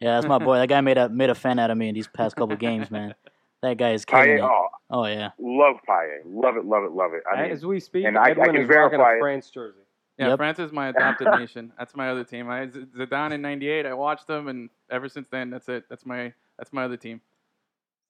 Yeah, 0.00 0.14
that's 0.14 0.26
my 0.26 0.38
boy. 0.38 0.56
That 0.58 0.68
guy 0.68 0.80
made 0.90 0.98
a 0.98 1.08
made 1.08 1.30
a 1.30 1.34
fan 1.34 1.58
out 1.60 1.70
of 1.70 1.78
me 1.78 1.88
in 1.88 1.94
these 1.94 2.08
past 2.08 2.34
couple 2.34 2.56
games, 2.56 2.90
man. 2.90 3.14
That 3.62 3.76
guy 3.76 3.92
is 3.92 4.04
killing 4.04 4.26
Payet, 4.26 4.38
it. 4.38 4.42
oh, 4.42 4.66
Oh 4.90 5.06
yeah. 5.06 5.30
love 5.38 5.76
Payet, 5.88 6.22
love 6.26 6.56
it, 6.56 6.64
love 6.64 6.82
it, 6.82 6.90
love 6.90 7.12
it. 7.14 7.22
I 7.32 7.42
mean, 7.42 7.52
As 7.52 7.64
we 7.64 7.78
speak, 7.78 8.04
and 8.06 8.18
I- 8.18 8.30
I 8.30 8.34
can 8.34 8.56
is 8.56 8.66
rocking 8.68 8.98
verify 8.98 9.14
a. 9.16 9.18
France 9.20 9.48
jersey. 9.50 9.78
Yeah, 10.18 10.28
Yep. 10.30 10.38
France 10.38 10.58
is 10.58 10.72
my 10.72 10.88
adopted 10.88 11.28
nation. 11.38 11.72
That's 11.78 11.94
my 11.94 12.08
other 12.10 12.24
team. 12.24 12.50
I 12.50 12.68
Z- 12.68 12.86
Zidane 12.98 13.32
in 13.32 13.40
'98. 13.42 13.86
I 13.86 13.94
watched 13.94 14.26
them, 14.26 14.48
and 14.48 14.68
ever 14.90 15.08
since 15.08 15.28
then, 15.30 15.50
that's 15.50 15.68
it. 15.68 15.84
That's 15.88 16.04
my 16.04 16.32
that's 16.58 16.72
my 16.72 16.84
other 16.84 16.96
team. 16.96 17.20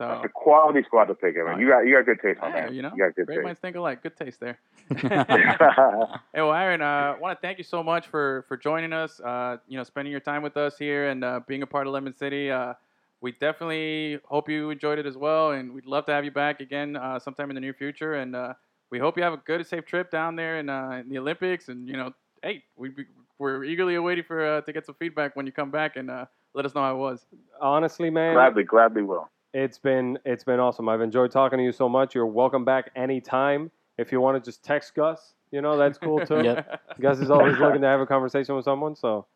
So 0.03 0.13
It's 0.15 0.25
a 0.25 0.29
quality 0.29 0.83
squad 0.83 1.05
to 1.05 1.15
pick. 1.15 1.37
I 1.37 1.49
mean, 1.49 1.61
you 1.61 1.69
got 1.69 1.87
you 1.87 1.95
got 1.95 2.07
good 2.07 2.21
taste 2.21 2.41
on 2.43 2.51
yeah, 2.51 2.67
that. 2.67 2.75
you 2.75 2.83
know, 2.83 2.91
you 2.97 3.05
got 3.05 3.15
good 3.15 3.27
great 3.27 3.37
taste. 3.37 3.45
minds 3.45 3.61
think 3.61 3.77
alike. 3.77 4.03
Good 4.03 4.17
taste 4.17 4.41
there. 4.41 4.59
Hey, 6.35 6.41
well, 6.41 6.53
Aaron, 6.53 6.83
uh, 6.83 7.15
I 7.17 7.19
want 7.19 7.39
to 7.39 7.41
thank 7.41 7.59
you 7.59 7.65
so 7.65 7.85
much 7.85 8.09
for 8.09 8.45
for 8.49 8.57
joining 8.57 8.93
us. 8.93 9.21
Uh, 9.21 9.59
you 9.69 9.79
know, 9.79 9.85
spending 9.85 10.11
your 10.11 10.21
time 10.21 10.43
with 10.43 10.57
us 10.57 10.77
here 10.77 11.09
and 11.09 11.23
uh, 11.23 11.41
being 11.47 11.63
a 11.63 11.67
part 11.67 11.87
of 11.87 11.93
Lemon 11.93 12.15
City. 12.15 12.51
Uh, 12.51 12.75
we 13.21 13.31
definitely 13.33 14.19
hope 14.25 14.49
you 14.49 14.71
enjoyed 14.71 14.99
it 14.99 15.07
as 15.07 15.17
well, 15.17 15.53
and 15.53 15.73
we'd 15.73 15.87
love 15.87 16.05
to 16.07 16.13
have 16.13 16.25
you 16.25 16.33
back 16.33 16.61
again 16.61 16.97
uh, 16.97 17.21
sometime 17.21 17.51
in 17.51 17.55
the 17.55 17.61
near 17.61 17.75
future. 17.75 18.15
And 18.15 18.35
uh, 18.35 18.55
we 18.91 18.99
hope 18.99 19.17
you 19.17 19.23
have 19.23 19.33
a 19.33 19.37
good, 19.37 19.65
safe 19.65 19.87
trip 19.87 20.11
down 20.11 20.35
there 20.35 20.59
in, 20.59 20.69
uh, 20.69 21.01
in 21.01 21.09
the 21.09 21.19
Olympics. 21.19 21.69
And 21.69 21.89
you 21.89 21.97
know, 21.97 22.13
hey, 22.43 22.65
we 22.75 22.91
we're 23.39 23.63
eagerly 23.65 23.95
awaiting 23.95 24.25
for 24.25 24.45
uh, 24.45 24.61
to 24.63 24.73
get 24.73 24.85
some 24.85 24.97
feedback 24.97 25.37
when 25.37 25.47
you 25.47 25.53
come 25.53 25.71
back 25.71 25.97
and 25.97 26.11
uh, 26.11 26.27
let 26.55 26.67
us 26.67 26.75
know 26.75 26.83
how 26.83 26.95
it 26.95 26.99
was. 26.99 27.25
Honestly, 27.61 28.11
man, 28.11 28.35
gladly, 28.35 28.65
gladly 28.65 29.03
will. 29.03 29.31
It's 29.53 29.79
been 29.79 30.19
it's 30.25 30.45
been 30.45 30.61
awesome. 30.61 30.89
I've 30.89 31.01
enjoyed 31.01 31.31
talking 31.31 31.59
to 31.59 31.65
you 31.65 31.73
so 31.73 31.89
much. 31.89 32.15
You're 32.15 32.27
welcome 32.27 32.65
back 32.65 32.91
anytime. 32.97 33.71
If 33.99 34.11
you 34.13 34.21
want 34.21 34.43
to 34.43 34.51
just 34.51 34.65
text 34.65 34.95
Gus, 34.95 35.35
you 35.51 35.61
know 35.61 35.77
that's 35.77 35.99
cool 35.99 36.25
too. 36.25 36.43
Yep. 36.43 36.81
Gus 37.01 37.19
is 37.19 37.31
always 37.31 37.59
looking 37.61 37.83
to 37.83 37.87
have 37.87 38.01
a 38.01 38.07
conversation 38.07 38.57
with 38.57 38.65
someone. 38.65 38.97
So 38.97 39.27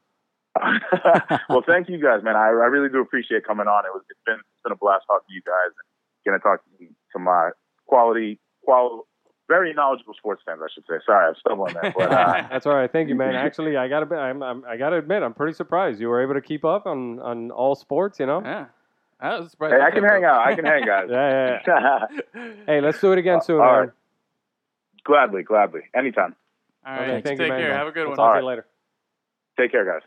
well, 1.49 1.63
thank 1.67 1.89
you 1.89 2.01
guys, 2.01 2.23
man. 2.23 2.37
I, 2.37 2.47
I 2.47 2.69
really 2.69 2.89
do 2.89 3.01
appreciate 3.01 3.47
coming 3.47 3.67
on. 3.67 3.85
It 3.85 3.93
was 3.93 4.03
it's 4.09 4.21
been 4.25 4.37
it's 4.37 4.63
been 4.65 4.73
a 4.73 4.77
blast 4.77 5.05
talking 5.07 5.27
to 5.29 5.35
you 5.35 5.43
guys 5.45 5.73
and 5.77 5.87
getting 6.25 6.41
to 6.41 6.43
talk 6.43 6.65
to 6.65 6.87
some 7.13 7.29
uh, 7.29 7.51
quality, 7.87 8.41
quality, 8.65 9.03
very 9.49 9.73
knowledgeable 9.75 10.15
sports 10.15 10.43
fans, 10.45 10.61
I 10.63 10.69
should 10.73 10.85
say. 10.89 10.97
Sorry, 11.05 11.29
I'm 11.29 11.35
stumbling 11.41 11.75
there, 11.81 11.93
but 11.97 12.13
uh, 12.13 12.47
that's 12.51 12.67
all 12.67 12.75
right. 12.75 12.91
Thank 12.91 13.09
you, 13.09 13.15
man. 13.15 13.35
Actually, 13.35 13.77
I 13.77 13.89
gotta 13.89 14.07
be, 14.07 14.17
I'm, 14.17 14.43
I'm, 14.43 14.65
I 14.65 14.77
gotta 14.77 14.97
admit, 14.97 15.23
I'm 15.23 15.35
pretty 15.35 15.55
surprised 15.55 16.01
you 16.01 16.09
were 16.09 16.23
able 16.23 16.35
to 16.35 16.41
keep 16.41 16.65
up 16.65 16.87
on 16.87 17.21
on 17.21 17.51
all 17.51 17.75
sports. 17.75 18.19
You 18.19 18.27
know. 18.27 18.43
Yeah, 18.43 18.67
I 19.21 19.39
was 19.41 19.51
surprised. 19.51 19.75
hey, 19.75 19.81
I 19.81 19.91
can 19.91 20.03
kept 20.03 20.13
hang 20.13 20.25
up. 20.25 20.35
out. 20.37 20.47
I 20.47 20.55
can 20.55 20.65
hang, 20.65 20.85
guys. 20.85 21.09
Yeah, 21.11 21.59
yeah, 21.67 22.07
yeah. 22.35 22.53
Hey, 22.67 22.81
let's 22.81 23.01
do 23.01 23.13
it 23.13 23.19
again 23.19 23.41
soon. 23.41 23.61
all 23.61 23.67
Aaron. 23.69 23.93
gladly, 25.05 25.43
gladly, 25.43 25.83
anytime. 25.95 26.35
All 26.87 26.93
right, 26.95 27.03
Okay, 27.11 27.23
thank 27.23 27.39
take 27.39 27.47
you, 27.47 27.53
man. 27.53 27.61
care. 27.63 27.73
Have 27.75 27.87
a 27.87 27.93
good 27.93 28.01
We'll 28.03 28.11
one. 28.11 28.17
talk 28.17 28.33
to 28.35 28.37
All 28.37 28.41
you 28.43 28.47
later. 28.49 28.67
Take 29.59 29.73
care, 29.73 29.85
guys. 29.85 30.03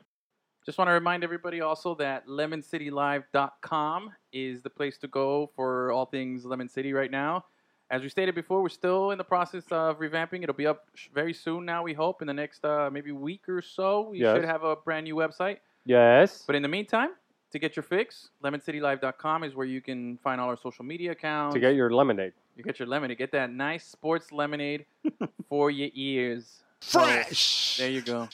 Just 0.66 0.78
want 0.78 0.88
to 0.90 0.94
remind 0.94 1.24
everybody 1.24 1.62
also 1.62 1.96
that 1.96 2.28
lemoncitylive.com 2.28 4.12
is 4.32 4.62
the 4.62 4.70
place 4.70 4.98
to 5.00 5.08
go 5.08 5.50
for 5.56 5.92
all 5.92 6.06
things 6.06 6.46
Lemon 6.46 6.70
City 6.70 6.94
right 6.94 7.10
now. 7.12 7.46
As 7.92 8.04
we 8.04 8.10
stated 8.10 8.36
before, 8.36 8.62
we're 8.62 8.70
still 8.70 9.10
in 9.12 9.18
the 9.18 9.24
process 9.24 9.64
of 9.72 9.98
revamping. 10.00 10.44
It'll 10.44 10.54
be 10.54 10.68
up 10.68 10.86
very 11.14 11.34
soon 11.34 11.66
now, 11.66 11.82
we 11.82 11.94
hope. 11.94 12.22
In 12.22 12.28
the 12.28 12.34
next 12.34 12.64
uh, 12.64 12.90
maybe 12.94 13.12
week 13.12 13.50
or 13.50 13.64
so, 13.64 14.10
we 14.12 14.20
Yes. 14.20 14.36
should 14.36 14.46
have 14.46 14.64
a 14.64 14.76
brand 14.76 15.06
new 15.06 15.16
website. 15.16 15.58
Yes. 15.86 16.44
But 16.46 16.56
in 16.56 16.62
the 16.62 16.68
meantime, 16.68 17.10
to 17.52 17.60
get 17.60 17.76
your 17.76 17.84
fix, 17.84 18.30
lemoncitylive.com 18.44 19.44
is 19.44 19.56
where 19.56 19.66
you 19.66 19.82
can 19.82 20.18
find 20.18 20.40
all 20.40 20.50
our 20.50 20.58
social 20.58 20.86
media 20.86 21.12
accounts. 21.12 21.54
To 21.56 21.60
get 21.60 21.76
your 21.76 21.92
lemonade. 21.92 22.34
you 22.56 22.64
get 22.64 22.80
your 22.80 22.88
lemonade. 22.88 23.18
Get 23.18 23.32
that 23.32 23.52
nice 23.52 23.86
sports 23.86 24.32
lemonade 24.32 24.86
for 25.50 25.72
your 25.72 25.90
ears. 25.94 26.62
So, 26.82 27.02
Fresh. 27.02 27.78
there 27.78 27.90
you 27.90 28.02
go. 28.02 28.28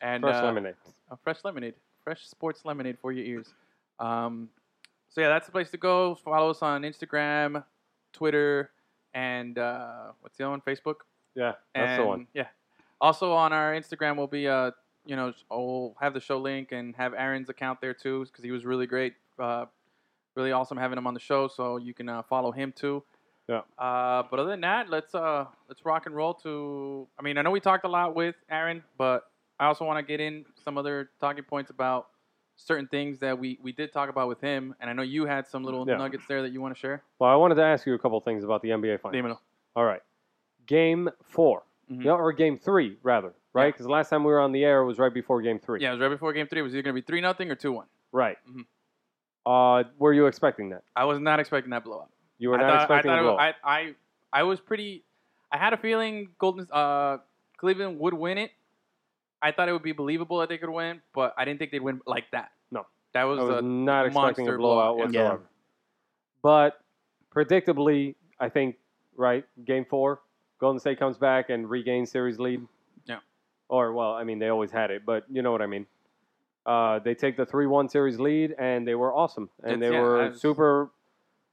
And 0.00 0.22
Fresh 0.22 0.36
uh, 0.36 0.44
lemonade. 0.44 0.74
a 1.10 1.16
fresh 1.16 1.38
lemonade, 1.44 1.74
fresh 2.02 2.26
sports 2.26 2.64
lemonade 2.64 2.98
for 3.00 3.12
your 3.12 3.24
ears. 3.24 3.52
Um, 3.98 4.48
so 5.08 5.20
yeah, 5.20 5.28
that's 5.28 5.46
the 5.46 5.52
place 5.52 5.70
to 5.70 5.76
go. 5.76 6.14
Follow 6.14 6.50
us 6.50 6.62
on 6.62 6.82
Instagram, 6.82 7.62
Twitter, 8.12 8.70
and 9.14 9.58
uh, 9.58 10.12
what's 10.20 10.38
the 10.38 10.44
other 10.44 10.52
one? 10.52 10.62
Facebook. 10.62 10.96
Yeah, 11.34 11.52
that's 11.74 11.98
the 12.00 12.06
one. 12.06 12.26
Yeah. 12.34 12.46
Also 13.00 13.32
on 13.32 13.52
our 13.52 13.74
Instagram 13.74 14.16
will 14.16 14.26
be 14.26 14.48
uh, 14.48 14.70
you 15.04 15.16
know, 15.16 15.32
we'll 15.50 15.94
have 16.00 16.14
the 16.14 16.20
show 16.20 16.38
link 16.38 16.72
and 16.72 16.94
have 16.96 17.14
Aaron's 17.14 17.48
account 17.48 17.80
there 17.80 17.94
too 17.94 18.24
because 18.24 18.44
he 18.44 18.50
was 18.50 18.64
really 18.64 18.86
great, 18.86 19.14
uh, 19.38 19.66
really 20.36 20.52
awesome 20.52 20.76
having 20.78 20.98
him 20.98 21.06
on 21.06 21.14
the 21.14 21.20
show. 21.20 21.48
So 21.48 21.76
you 21.76 21.94
can 21.94 22.08
uh, 22.08 22.22
follow 22.22 22.52
him 22.52 22.72
too. 22.72 23.02
Yeah. 23.48 23.62
Uh, 23.78 24.22
but 24.30 24.38
other 24.38 24.50
than 24.50 24.60
that, 24.60 24.88
let's 24.88 25.14
uh, 25.14 25.46
let's 25.68 25.84
rock 25.84 26.06
and 26.06 26.14
roll 26.14 26.34
to. 26.34 27.06
I 27.18 27.22
mean, 27.22 27.38
I 27.38 27.42
know 27.42 27.50
we 27.50 27.60
talked 27.60 27.84
a 27.84 27.88
lot 27.88 28.14
with 28.14 28.36
Aaron, 28.50 28.82
but 28.96 29.28
I 29.58 29.66
also 29.66 29.84
want 29.84 29.98
to 29.98 30.02
get 30.08 30.20
in 30.20 30.44
some 30.64 30.78
other 30.78 31.10
talking 31.20 31.42
points 31.44 31.70
about 31.70 32.08
certain 32.56 32.86
things 32.86 33.18
that 33.18 33.36
we, 33.38 33.58
we 33.62 33.72
did 33.72 33.92
talk 33.92 34.08
about 34.08 34.28
with 34.28 34.40
him, 34.40 34.74
and 34.80 34.88
I 34.88 34.92
know 34.92 35.02
you 35.02 35.24
had 35.26 35.46
some 35.48 35.64
little 35.64 35.86
Yeah. 35.88 35.96
nuggets 35.96 36.24
there 36.28 36.42
that 36.42 36.52
you 36.52 36.60
want 36.60 36.74
to 36.74 36.78
share. 36.78 37.02
Well, 37.18 37.30
I 37.30 37.34
wanted 37.34 37.56
to 37.56 37.62
ask 37.64 37.86
you 37.86 37.94
a 37.94 37.98
couple 37.98 38.20
things 38.20 38.44
about 38.44 38.62
the 38.62 38.68
NBA 38.70 39.00
Finals. 39.00 39.24
Dímelo. 39.24 39.38
All 39.74 39.84
right. 39.84 40.02
Game 40.66 41.08
4 41.24 41.62
Mhm. 41.90 42.04
Yeah, 42.04 42.12
or 42.12 42.30
game 42.32 42.56
three, 42.56 42.96
rather, 43.02 43.32
right? 43.52 43.72
Because 43.72 43.86
last 43.86 44.10
time 44.10 44.24
we 44.24 44.32
were 44.32 44.40
on 44.40 44.52
the 44.52 44.64
air, 44.64 44.84
was 44.84 44.98
right 44.98 45.12
before 45.12 45.40
game 45.42 45.58
three. 45.58 45.80
Yeah, 45.80 45.90
it 45.90 45.92
was 45.92 46.00
right 46.00 46.08
before 46.08 46.32
Game 46.32 46.46
Three. 46.46 46.60
It 46.60 46.62
was 46.62 46.74
either 46.74 46.82
going 46.82 46.94
to 46.94 47.02
be 47.02 47.06
three 47.06 47.20
nothing 47.20 47.50
or 47.50 47.54
two 47.54 47.72
one. 47.72 47.86
Right. 48.12 48.38
Mhm. 48.48 48.64
Uh, 49.44 49.84
were 49.98 50.12
you 50.12 50.26
expecting 50.26 50.70
that? 50.70 50.82
I 50.94 51.04
was 51.04 51.18
not 51.18 51.40
expecting 51.40 51.70
that 51.70 51.84
blowout. 51.84 52.10
You 52.38 52.50
were 52.50 52.56
I 52.56 52.62
not 52.62 52.70
thought, 52.70 52.82
expecting 52.82 53.10
I 53.10 53.14
a 53.14 53.16
thought 53.18 53.22
blow. 53.22 53.32
was, 53.34 53.54
I, 53.64 53.70
I 53.70 53.94
I 54.32 54.42
was 54.44 54.60
pretty. 54.60 55.04
I 55.50 55.58
had 55.58 55.72
a 55.72 55.76
feeling 55.76 56.28
Golden 56.38 56.66
uh, 56.72 57.18
Cleveland 57.56 57.98
would 57.98 58.14
win 58.14 58.38
it. 58.38 58.50
I 59.42 59.50
thought 59.52 59.68
it 59.68 59.72
would 59.72 59.82
be 59.82 59.92
believable 59.92 60.38
that 60.38 60.48
they 60.48 60.58
could 60.58 60.70
win, 60.70 61.02
but 61.14 61.34
I 61.36 61.44
didn't 61.44 61.58
think 61.58 61.72
they'd 61.72 61.82
win 61.82 62.00
like 62.06 62.30
that. 62.30 62.52
No. 62.70 62.86
that 63.12 63.24
was, 63.24 63.40
I 63.40 63.42
was 63.42 63.58
a 63.58 63.62
not 63.62 64.06
expecting 64.06 64.46
a 64.46 64.50
monster 64.50 64.58
blowout 64.58 64.96
blowout, 64.96 65.12
yeah. 65.12 65.22
whatsoever. 65.22 65.42
But 66.42 66.80
predictably, 67.34 68.14
I 68.38 68.48
think 68.48 68.76
right 69.16 69.44
game 69.64 69.84
four, 69.84 70.20
Golden 70.60 70.78
State 70.78 70.98
comes 70.98 71.18
back 71.18 71.50
and 71.50 71.68
regains 71.68 72.10
series 72.10 72.38
lead. 72.38 72.66
Yeah. 73.72 73.78
Or 73.78 73.92
well, 73.92 74.12
I 74.12 74.24
mean 74.24 74.38
they 74.38 74.48
always 74.48 74.70
had 74.70 74.90
it, 74.90 75.02
but 75.06 75.24
you 75.30 75.42
know 75.42 75.50
what 75.52 75.62
I 75.62 75.66
mean. 75.66 75.86
Uh, 76.64 77.00
they 77.00 77.14
take 77.14 77.36
the 77.36 77.44
three-one 77.46 77.88
series 77.88 78.20
lead, 78.20 78.54
and 78.58 78.86
they 78.86 78.94
were 78.94 79.12
awesome, 79.12 79.50
and 79.64 79.72
It's- 79.74 79.80
they 79.90 79.96
yeah, 79.96 80.00
were 80.02 80.22
I 80.22 80.28
was- 80.28 80.40
super. 80.40 80.90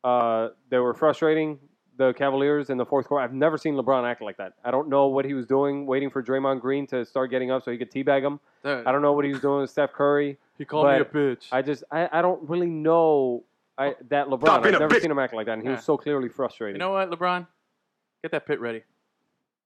Uh, 0.04 0.50
they 0.70 0.78
were 0.78 0.94
frustrating 0.94 1.60
the 1.98 2.14
Cavaliers 2.14 2.70
in 2.70 2.78
the 2.78 2.86
fourth 2.86 3.08
quarter. 3.08 3.24
I've 3.24 3.34
never 3.34 3.58
seen 3.58 3.76
LeBron 3.76 4.06
act 4.10 4.22
like 4.22 4.38
that. 4.38 4.54
I 4.64 4.72
don't 4.72 4.88
know 4.88 5.08
what 5.08 5.26
he 5.26 5.34
was 5.34 5.46
doing, 5.46 5.86
waiting 5.86 6.10
for 6.10 6.24
Draymond 6.24 6.62
Green 6.62 6.88
to 6.88 7.04
start 7.06 7.30
getting 7.32 7.52
up 7.52 7.64
so 7.64 7.72
he 7.72 7.78
could 7.78 7.92
teabag 7.92 8.22
him. 8.22 8.40
Dude, 8.64 8.86
I 8.88 8.92
don't 8.94 9.02
know 9.02 9.12
what 9.14 9.26
he 9.26 9.32
was 9.32 9.42
doing 9.42 9.62
with 9.62 9.70
Steph 9.72 9.92
Curry. 9.94 10.38
he 10.58 10.64
called 10.66 10.88
me 10.88 10.94
a 10.98 11.04
bitch. 11.06 11.48
I 11.52 11.62
just 11.62 11.84
I, 11.92 12.08
I 12.12 12.22
don't 12.22 12.48
really 12.50 12.70
know 12.70 13.44
I, 13.78 13.96
that 14.10 14.28
LeBron. 14.28 14.42
Stop 14.42 14.66
I've 14.66 14.72
never 14.72 14.88
bitch. 14.90 15.02
seen 15.02 15.12
him 15.12 15.20
act 15.20 15.34
like 15.34 15.48
that, 15.48 15.54
and 15.54 15.62
he 15.64 15.70
Yeah. 15.70 15.76
was 15.76 15.84
so 15.86 15.98
clearly 15.98 16.30
frustrated. 16.30 16.76
you 16.76 16.80
know 16.80 16.92
what, 16.92 17.10
LeBron? 17.10 17.48
Get 18.22 18.32
that 18.32 18.46
pit 18.46 18.60
ready. 18.62 18.84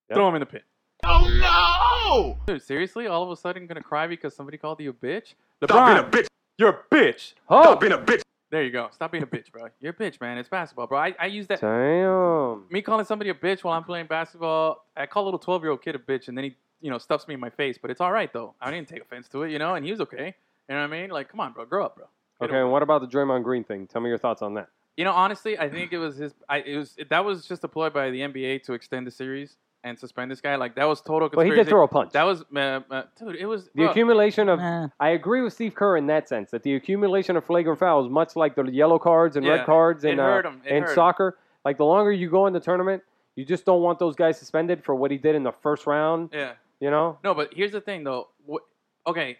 Yep. 0.10 0.16
Throw 0.16 0.28
him 0.30 0.36
in 0.36 0.39
the 0.39 0.45
pit. 0.47 0.64
Oh 1.06 1.28
no! 1.28 2.38
Dude, 2.47 2.62
seriously? 2.62 3.08
All 3.08 3.24
of 3.24 3.30
a 3.30 3.36
sudden 3.36 3.68
gonna 3.68 3.82
cry 3.82 4.08
because 4.08 4.36
somebody 4.36 4.58
called 4.58 4.80
you 4.80 4.91
a 4.91 4.93
bitch? 4.93 5.34
Stop 5.64 5.88
being 5.88 5.97
a 5.97 6.24
bitch. 6.24 6.28
you're 6.58 6.70
a 6.70 6.95
bitch. 6.95 7.34
oh, 7.49 7.64
Stop 7.64 7.80
being 7.82 7.91
a 7.93 7.97
bitch. 7.97 8.22
There 8.51 8.64
you 8.64 8.72
go. 8.72 8.89
Stop 8.91 9.12
being 9.12 9.24
a 9.24 9.28
bitch, 9.28 9.51
bro. 9.51 9.68
You're 9.82 9.91
a 9.91 9.95
bitch, 9.95 10.22
man. 10.22 10.38
It's 10.38 10.47
basketball, 10.47 10.88
bro. 10.88 10.99
I, 10.99 11.16
I 11.20 11.26
use 11.26 11.47
that. 11.47 11.60
damn. 11.60 12.66
me 12.70 12.82
calling 12.82 13.06
somebody 13.06 13.32
a 13.32 13.34
bitch 13.34 13.64
while 13.64 13.76
I'm 13.76 13.84
playing 13.84 14.06
basketball, 14.06 14.86
I 14.95 15.08
call 15.08 15.24
a 15.24 15.26
little 15.26 15.39
12 15.39 15.64
year 15.64 15.72
old 15.72 15.82
kid 15.82 15.95
a 15.95 15.99
bitch, 15.99 16.28
and 16.28 16.38
then 16.38 16.45
he, 16.45 16.56
you 16.80 16.91
know, 16.91 16.99
stuffs 16.99 17.28
me 17.28 17.34
in 17.34 17.39
my 17.39 17.49
face. 17.49 17.78
But 17.82 17.89
it's 17.91 17.99
all 18.01 18.12
right 18.12 18.32
though. 18.32 18.54
I 18.62 18.70
didn't 18.72 18.88
take 18.88 19.01
offense 19.01 19.28
to 19.30 19.43
it, 19.43 19.51
you 19.51 19.60
know, 19.60 19.76
and 19.76 19.84
he 19.84 19.91
was 19.91 20.01
okay. 20.01 20.36
You 20.70 20.76
know 20.76 20.82
what 20.82 20.93
I 20.93 21.01
mean? 21.01 21.10
Like, 21.10 21.30
come 21.30 21.39
on, 21.39 21.51
bro, 21.54 21.66
grow 21.66 21.84
up, 21.86 21.95
bro. 21.97 22.06
Get 22.39 22.45
Okay, 22.45 22.56
over 22.56 22.64
and 22.64 22.72
what 22.72 22.84
about 22.84 23.01
the 23.01 23.08
Draymond 23.08 23.43
Green 23.43 23.64
thing? 23.64 23.88
Tell 23.88 24.01
me 24.01 24.10
your 24.10 24.18
thoughts 24.20 24.41
on 24.41 24.54
that. 24.54 24.70
You 24.95 25.04
know, 25.04 25.12
honestly, 25.12 25.58
I 25.58 25.68
think 25.70 25.91
it 25.91 25.97
was 25.97 26.18
his. 26.18 26.34
I, 26.47 26.60
it 26.60 26.78
was 26.78 26.95
that 27.10 27.26
was 27.26 27.47
just 27.47 27.62
deployed 27.62 27.93
by 27.93 28.12
the 28.12 28.20
NBA 28.22 28.64
to 28.64 28.74
extend 28.74 29.08
the 29.08 29.12
series 29.12 29.58
and 29.84 29.97
suspend 29.99 30.31
this 30.31 30.41
guy. 30.41 30.55
Like 30.55 30.75
that 30.75 30.86
was 30.86 31.01
total. 31.01 31.29
Well, 31.34 31.45
he 31.45 31.51
did 31.51 31.67
throw 31.67 31.84
a 31.84 31.88
punch. 31.88 32.11
That 32.13 32.23
was, 32.23 32.43
uh, 32.55 32.81
uh, 32.89 33.03
dude. 33.17 33.36
It 33.36 33.45
was 33.45 33.65
the 33.65 33.84
bro, 33.84 33.89
accumulation 33.89 34.49
of 34.49 34.59
I 34.99 35.09
agree 35.09 35.41
with 35.41 35.53
Steve 35.53 35.75
Kerr 35.75 35.97
in 35.97 36.07
that 36.07 36.27
sense 36.29 36.51
that 36.51 36.63
the 36.63 36.75
accumulation 36.75 37.36
of 37.36 37.45
flagrant 37.45 37.79
fouls, 37.79 38.09
much 38.09 38.36
like 38.36 38.55
the 38.55 38.63
yellow 38.63 38.99
cards 38.99 39.36
and 39.36 39.45
Yeah, 39.45 39.53
red 39.53 39.65
cards 39.65 40.05
in 40.05 40.19
uh, 40.19 40.41
in 40.65 40.84
hurt 40.84 40.89
him. 40.89 40.95
soccer, 40.95 41.38
like 41.65 41.77
the 41.77 41.86
longer 41.86 42.11
you 42.11 42.29
go 42.29 42.47
in 42.47 42.53
the 42.53 42.59
tournament, 42.59 43.03
you 43.36 43.45
just 43.45 43.65
don't 43.65 43.81
want 43.81 43.99
those 43.99 44.15
guys 44.15 44.38
suspended 44.38 44.84
for 44.84 44.95
what 44.95 45.11
he 45.11 45.17
did 45.17 45.36
in 45.36 45.43
the 45.43 45.51
first 45.51 45.86
round. 45.88 46.29
Yeah. 46.34 46.53
You 46.79 46.91
know, 46.91 47.17
No, 47.23 47.34
but 47.34 47.53
here's 47.53 47.71
the 47.71 47.79
thing 47.79 48.03
though. 48.03 48.27
Wh- 48.51 48.65
okay, 49.07 49.38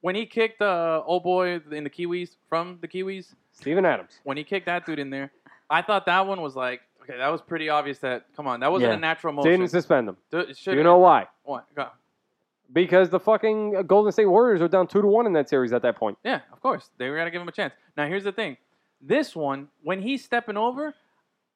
when 0.00 0.14
he 0.14 0.26
kicked 0.26 0.60
the 0.60 0.66
uh, 0.66 1.02
old 1.04 1.24
boy 1.24 1.60
in 1.72 1.82
the 1.82 1.90
Kiwis 1.90 2.36
from 2.48 2.78
the 2.80 2.86
Kiwis, 2.86 3.34
Steven 3.52 3.84
Adams. 3.84 4.20
when 4.22 4.36
he 4.36 4.44
kicked 4.44 4.66
that 4.66 4.86
dude 4.86 5.00
in 5.00 5.10
there, 5.10 5.32
I 5.68 5.82
thought 5.82 6.06
that 6.06 6.24
one 6.26 6.40
was 6.40 6.54
like, 6.54 6.82
Okay, 7.04 7.18
that 7.18 7.28
was 7.28 7.42
pretty 7.42 7.68
obvious. 7.68 7.98
That 7.98 8.26
come 8.34 8.46
on, 8.46 8.60
that 8.60 8.72
wasn't 8.72 8.92
Yeah. 8.92 8.96
a 8.96 9.00
natural 9.00 9.32
motion. 9.32 9.50
Didn't 9.50 9.68
suspend 9.68 10.08
it 10.08 10.16
Do 10.30 10.54
should've 10.54 10.78
you 10.78 10.84
know 10.84 10.94
been- 10.94 11.02
why? 11.02 11.62
Go. 11.74 11.88
Because 12.72 13.10
the 13.10 13.20
fucking 13.20 13.86
Golden 13.86 14.10
State 14.10 14.26
Warriors 14.26 14.62
are 14.62 14.68
down 14.68 14.86
two 14.86 15.02
to 15.02 15.06
one 15.06 15.26
in 15.26 15.34
that 15.34 15.48
series 15.48 15.72
at 15.72 15.82
that 15.82 15.96
point. 15.96 16.18
Yeah, 16.24 16.40
of 16.50 16.60
course. 16.60 16.90
They 16.96 17.08
got 17.08 17.24
to 17.24 17.30
give 17.30 17.42
him 17.42 17.48
a 17.48 17.52
chance. 17.52 17.74
Now, 17.96 18.06
here's 18.06 18.24
the 18.24 18.32
thing. 18.32 18.56
This 19.00 19.36
one, 19.36 19.68
when 19.82 20.00
he's 20.00 20.24
stepping 20.24 20.56
over, 20.56 20.94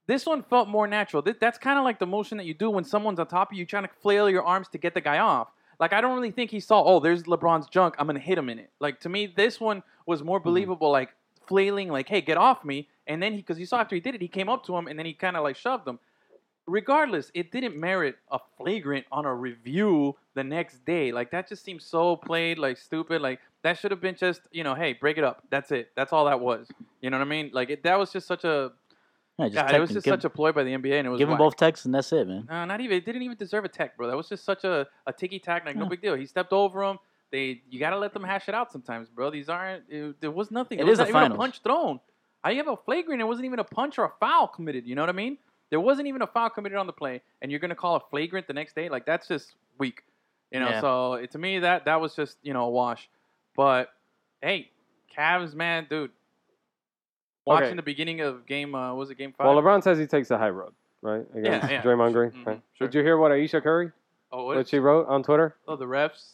this 0.06 0.26
one 0.26 0.42
felt 0.42 0.68
more 0.68 0.86
natural. 0.86 1.22
Th- 1.22 1.38
That's 1.40 1.58
kind 1.58 1.78
of 1.78 1.84
like 1.84 1.98
the 1.98 2.06
motion 2.06 2.36
that 2.38 2.44
you 2.44 2.54
do 2.54 2.68
when 2.68 2.84
someone's 2.84 3.18
on 3.18 3.26
top 3.26 3.50
of 3.50 3.58
you, 3.58 3.64
trying 3.64 3.84
to 3.84 3.90
flail 4.02 4.28
your 4.28 4.44
arms 4.44 4.68
to 4.68 4.78
get 4.78 4.92
the 4.92 5.00
guy 5.00 5.18
off. 5.18 5.48
Like, 5.80 5.92
I 5.92 6.00
don't 6.00 6.14
really 6.14 6.30
think 6.30 6.50
he 6.50 6.60
saw, 6.60 6.82
oh, 6.84 7.00
there's 7.00 7.22
LeBron's 7.24 7.68
junk. 7.68 7.94
I'm 7.98 8.06
going 8.06 8.18
to 8.18 8.22
hit 8.22 8.36
him 8.36 8.50
in 8.50 8.58
it. 8.58 8.70
Like, 8.80 9.00
to 9.00 9.08
me, 9.08 9.32
this 9.34 9.58
one 9.58 9.82
was 10.06 10.22
more 10.22 10.40
hmm. 10.40 10.44
believable, 10.44 10.90
like 10.90 11.10
flailing, 11.46 11.88
like, 11.88 12.08
hey, 12.08 12.20
get 12.20 12.36
off 12.36 12.64
me. 12.64 12.88
And 13.08 13.22
then 13.22 13.32
he, 13.32 13.38
because 13.38 13.58
you 13.58 13.66
saw 13.66 13.80
after 13.80 13.94
he 13.96 14.00
did 14.00 14.14
it, 14.14 14.20
he 14.20 14.28
came 14.28 14.48
up 14.48 14.64
to 14.66 14.76
him 14.76 14.86
and 14.86 14.98
then 14.98 15.06
he 15.06 15.14
kind 15.14 15.36
of 15.36 15.42
like 15.42 15.56
shoved 15.56 15.88
him. 15.88 15.98
Regardless, 16.66 17.30
it 17.32 17.50
didn't 17.50 17.76
merit 17.76 18.16
a 18.30 18.38
flagrant 18.58 19.06
on 19.10 19.24
a 19.24 19.34
review 19.34 20.14
the 20.34 20.44
next 20.44 20.84
day. 20.84 21.10
Like 21.12 21.30
that 21.30 21.48
just 21.48 21.64
seems 21.64 21.82
so 21.82 22.14
played, 22.16 22.58
like 22.58 22.76
stupid. 22.76 23.22
Like 23.22 23.40
that 23.62 23.78
should 23.78 23.90
have 23.90 24.02
been 24.02 24.14
just, 24.14 24.42
you 24.52 24.62
know, 24.64 24.74
hey, 24.74 24.92
break 24.92 25.16
it 25.16 25.24
up. 25.24 25.42
That's 25.50 25.72
it. 25.72 25.90
That's 25.96 26.12
all 26.12 26.26
that 26.26 26.40
was. 26.40 26.68
You 27.00 27.08
know 27.08 27.16
what 27.18 27.26
I 27.26 27.28
mean? 27.30 27.50
Like 27.54 27.70
it, 27.70 27.82
that 27.84 27.98
was 27.98 28.12
just 28.12 28.26
such 28.26 28.44
a, 28.44 28.72
Yeah, 29.38 29.46
just 29.48 29.54
God, 29.54 29.74
it 29.74 29.80
was 29.80 29.90
just 29.92 30.04
give, 30.04 30.12
such 30.12 30.24
a 30.24 30.30
ploy 30.30 30.52
by 30.52 30.62
the 30.62 30.72
NBA, 30.72 30.98
and 30.98 31.06
it 31.06 31.10
was 31.10 31.18
give 31.18 31.28
them 31.28 31.38
whack. 31.38 31.38
both 31.38 31.56
texts 31.56 31.86
and 31.86 31.94
that's 31.94 32.12
it, 32.12 32.28
man. 32.28 32.46
No, 32.50 32.66
not 32.66 32.82
even. 32.82 32.98
It 32.98 33.06
didn't 33.06 33.22
even 33.22 33.38
deserve 33.38 33.64
a 33.64 33.68
tech, 33.68 33.96
bro. 33.96 34.06
That 34.06 34.16
was 34.18 34.28
just 34.28 34.44
such 34.44 34.64
a, 34.64 34.86
a 35.06 35.12
ticky 35.14 35.38
tack. 35.38 35.64
Like 35.64 35.76
no 35.76 35.86
big 35.86 36.02
deal. 36.02 36.16
He 36.16 36.26
stepped 36.26 36.52
over 36.52 36.82
him. 36.84 36.98
They, 37.30 37.62
you 37.70 37.78
gotta 37.78 37.98
let 37.98 38.12
them 38.12 38.24
hash 38.24 38.46
it 38.48 38.54
out 38.54 38.70
sometimes, 38.72 39.08
bro. 39.08 39.30
These 39.30 39.48
aren't. 39.48 39.84
It, 39.88 40.20
there 40.20 40.30
was 40.30 40.50
nothing. 40.50 40.78
It 40.78 40.82
There 40.82 40.90
was 40.90 40.98
is 40.98 41.06
the 41.06 41.08
even 41.08 41.16
a 41.16 41.20
finals. 41.24 41.38
punch 41.38 41.62
thrown. 41.62 42.00
How 42.42 42.50
you 42.50 42.58
have 42.58 42.68
a 42.68 42.76
flagrant? 42.76 43.20
It 43.20 43.24
wasn't 43.24 43.46
even 43.46 43.58
a 43.58 43.64
punch 43.64 43.98
or 43.98 44.04
a 44.04 44.12
foul 44.20 44.46
committed. 44.48 44.86
You 44.86 44.94
know 44.94 45.02
what 45.02 45.08
I 45.08 45.12
mean? 45.12 45.38
There 45.70 45.80
wasn't 45.80 46.08
even 46.08 46.22
a 46.22 46.26
foul 46.26 46.50
committed 46.50 46.78
on 46.78 46.86
the 46.86 46.92
play, 46.92 47.20
and 47.42 47.50
you're 47.50 47.60
gonna 47.60 47.74
call 47.74 47.96
a 47.96 48.00
flagrant 48.10 48.46
the 48.46 48.52
next 48.54 48.74
day? 48.74 48.88
Like 48.88 49.04
that's 49.06 49.28
just 49.28 49.54
weak. 49.78 50.02
You 50.50 50.60
know. 50.60 50.68
Yeah. 50.68 50.80
So 50.80 51.12
it, 51.14 51.30
to 51.32 51.38
me, 51.38 51.58
that 51.58 51.84
that 51.86 52.00
was 52.00 52.14
just 52.14 52.38
you 52.42 52.52
know 52.54 52.64
a 52.64 52.70
wash. 52.70 53.08
But 53.56 53.90
hey, 54.40 54.70
Cavs, 55.16 55.54
man, 55.54 55.86
dude. 55.90 56.10
Watching 57.44 57.68
Okay. 57.68 57.76
the 57.76 57.82
beginning 57.82 58.20
of 58.20 58.46
game, 58.46 58.74
uh, 58.74 58.90
what 58.90 58.98
was 58.98 59.10
it 59.10 59.16
game 59.16 59.32
five? 59.36 59.46
Well, 59.46 59.56
LeBron 59.62 59.82
says 59.82 59.98
he 59.98 60.06
takes 60.06 60.28
the 60.28 60.36
high 60.36 60.50
road, 60.50 60.74
right? 61.00 61.24
Against 61.34 61.70
Yeah, 61.70 61.70
yeah. 61.70 61.82
Draymond 61.82 62.12
Green. 62.12 62.30
Mhm, 62.30 62.46
right? 62.46 62.60
sure. 62.74 62.88
Did 62.88 62.94
you 62.94 63.02
hear 63.02 63.16
what 63.16 63.32
Ayesha 63.32 63.60
Curry, 63.62 63.90
oh, 64.32 64.44
what, 64.44 64.56
what? 64.56 64.68
she 64.68 64.78
wrote 64.78 65.08
on 65.08 65.22
Twitter? 65.22 65.56
oh, 65.66 65.74
the 65.76 65.86
refs. 65.86 66.32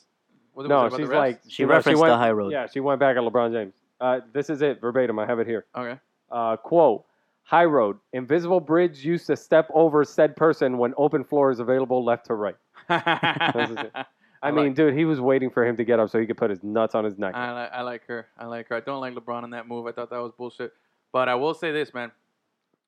What 0.54 0.66
no, 0.68 0.86
it 0.86 0.90
she's 0.90 1.08
the 1.08 1.14
refs? 1.14 1.16
like 1.16 1.40
She 1.48 1.62
no, 1.64 1.68
referenced 1.70 2.00
went, 2.00 2.12
the 2.12 2.16
high 2.16 2.30
road. 2.32 2.50
Yeah, 2.52 2.66
she 2.66 2.80
went 2.80 2.98
back 3.00 3.16
at 3.16 3.22
LeBron 3.22 3.52
James. 3.52 3.74
Uh, 4.00 4.20
this 4.32 4.50
is 4.50 4.62
it 4.62 4.80
verbatim. 4.80 5.18
I 5.18 5.26
have 5.26 5.38
it 5.38 5.46
here. 5.46 5.66
okay. 5.76 5.98
Uh, 6.30 6.56
quote: 6.56 7.04
High 7.44 7.64
road. 7.66 7.98
Invisible 8.12 8.60
bridge 8.60 9.04
used 9.04 9.26
to 9.28 9.36
step 9.36 9.68
over 9.74 10.04
said 10.04 10.36
person 10.36 10.78
when 10.78 10.94
open 10.96 11.22
floor 11.24 11.50
is 11.50 11.60
available 11.60 12.04
left 12.04 12.26
to 12.26 12.34
right. 12.34 12.56
This 12.88 13.70
is 13.70 13.76
it. 13.78 13.92
I, 13.94 14.04
I 14.42 14.50
mean, 14.50 14.66
like- 14.68 14.74
dude, 14.74 14.94
he 14.94 15.04
was 15.04 15.20
waiting 15.20 15.48
for 15.50 15.64
him 15.64 15.76
to 15.76 15.84
get 15.84 15.98
up 16.00 16.10
so 16.10 16.18
he 16.18 16.26
could 16.26 16.36
put 16.36 16.50
his 16.50 16.62
nuts 16.62 16.94
on 16.94 17.04
his 17.04 17.16
neck. 17.18 17.34
I 17.34 17.52
like, 17.52 17.70
I 17.72 17.80
like 17.82 18.06
her. 18.08 18.26
I 18.38 18.46
like 18.46 18.68
her. 18.68 18.76
I 18.76 18.80
don't 18.80 19.00
like 19.00 19.14
LeBron 19.14 19.42
on 19.42 19.50
that 19.50 19.66
move. 19.68 19.86
I 19.86 19.92
thought 19.92 20.10
that 20.10 20.18
was 20.18 20.32
bullshit. 20.36 20.72
But 21.12 21.28
I 21.28 21.34
will 21.34 21.54
say 21.54 21.72
this, 21.72 21.94
man. 21.94 22.10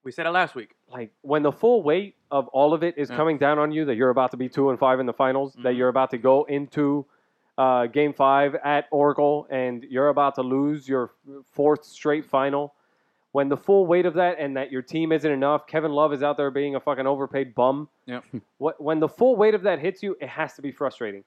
We 0.05 0.13
said 0.13 0.27
it 0.27 0.31
last 0.31 0.55
week. 0.55 0.71
like 0.93 1.11
when 1.23 1.43
the 1.43 1.51
full 1.53 1.83
weight 1.83 2.15
of 2.31 2.47
all 2.49 2.75
of 2.75 2.83
it 2.85 2.97
is 2.99 3.09
Yeah. 3.11 3.17
coming 3.17 3.39
down 3.39 3.59
on 3.59 3.73
you, 3.73 3.85
that 3.87 3.97
you're 3.97 4.11
about 4.11 4.31
to 4.33 4.37
be 4.37 4.49
two 4.49 4.71
and 4.71 4.79
five 4.79 5.01
in 5.01 5.07
the 5.07 5.13
finals, 5.13 5.55
that 5.63 5.75
Mhm. 5.75 5.77
you're 5.79 5.89
about 5.89 6.11
to 6.11 6.19
go 6.19 6.45
into 6.45 7.07
uh, 7.59 7.87
Game 7.87 8.13
Five 8.13 8.55
at 8.57 8.87
Oracle, 8.91 9.47
and 9.51 9.85
you're 9.85 10.09
about 10.09 10.35
to 10.37 10.43
lose 10.43 10.89
your 10.89 11.13
fourth 11.53 11.85
straight 11.85 12.25
final. 12.25 12.75
When 13.33 13.49
the 13.49 13.57
full 13.57 13.87
weight 13.87 14.07
of 14.07 14.15
that, 14.15 14.37
and 14.39 14.57
that 14.57 14.73
your 14.73 14.83
team 14.83 15.13
isn't 15.13 15.31
enough, 15.31 15.67
Kevin 15.67 15.93
Love 15.93 16.13
is 16.13 16.23
out 16.23 16.37
there 16.37 16.51
being 16.51 16.75
a 16.77 16.81
fucking 16.81 17.07
overpaid 17.07 17.55
bum. 17.55 17.89
Yep. 18.07 18.25
What 18.59 18.81
when 18.81 19.01
the 19.01 19.09
full 19.09 19.37
weight 19.37 19.55
of 19.55 19.63
that 19.63 19.79
hits 19.79 20.03
you, 20.03 20.17
it 20.21 20.29
has 20.29 20.55
to 20.55 20.63
be 20.63 20.73
frustrating. 20.73 21.25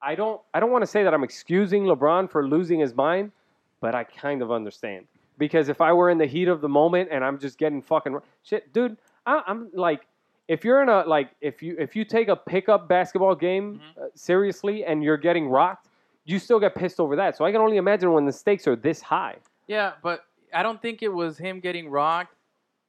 I 0.00 0.14
don't 0.14 0.40
I 0.54 0.60
don't 0.60 0.70
want 0.70 0.82
to 0.82 0.86
say 0.86 1.02
that 1.02 1.12
I'm 1.12 1.24
excusing 1.24 1.84
LeBron 1.84 2.30
for 2.30 2.46
losing 2.46 2.78
his 2.80 2.94
mind, 2.94 3.32
but 3.80 3.94
I 3.94 4.04
kind 4.04 4.42
of 4.42 4.52
understand 4.52 5.06
because 5.38 5.68
if 5.68 5.80
I 5.80 5.92
were 5.92 6.10
in 6.10 6.18
the 6.18 6.26
heat 6.26 6.48
of 6.48 6.60
the 6.60 6.68
moment 6.68 7.08
and 7.10 7.24
I'm 7.24 7.38
just 7.38 7.58
getting 7.58 7.80
fucking 7.80 8.18
shit, 8.42 8.72
dude, 8.72 8.96
I, 9.24 9.42
I'm 9.46 9.70
like, 9.72 10.06
if 10.48 10.64
you're 10.64 10.82
in 10.82 10.88
a 10.88 11.04
like 11.06 11.30
if 11.40 11.62
you 11.62 11.76
if 11.78 11.94
you 11.94 12.04
take 12.04 12.28
a 12.28 12.36
pickup 12.36 12.88
basketball 12.88 13.34
game 13.34 13.74
Mm-hmm. 13.74 14.02
uh, 14.02 14.06
seriously 14.14 14.84
and 14.84 15.04
you're 15.04 15.16
getting 15.18 15.48
rocked, 15.48 15.88
you 16.24 16.38
still 16.38 16.58
get 16.58 16.74
pissed 16.74 16.98
over 17.00 17.16
that. 17.16 17.36
So 17.36 17.44
I 17.44 17.52
can 17.52 17.60
only 17.60 17.76
imagine 17.76 18.12
when 18.12 18.24
the 18.24 18.32
stakes 18.32 18.66
are 18.66 18.74
this 18.76 19.00
high. 19.00 19.36
Yeah, 19.66 19.92
but 20.02 20.24
I 20.54 20.62
don't 20.62 20.80
think 20.80 21.02
it 21.02 21.08
was 21.12 21.36
him 21.38 21.60
getting 21.60 21.88
rocked. 21.90 22.34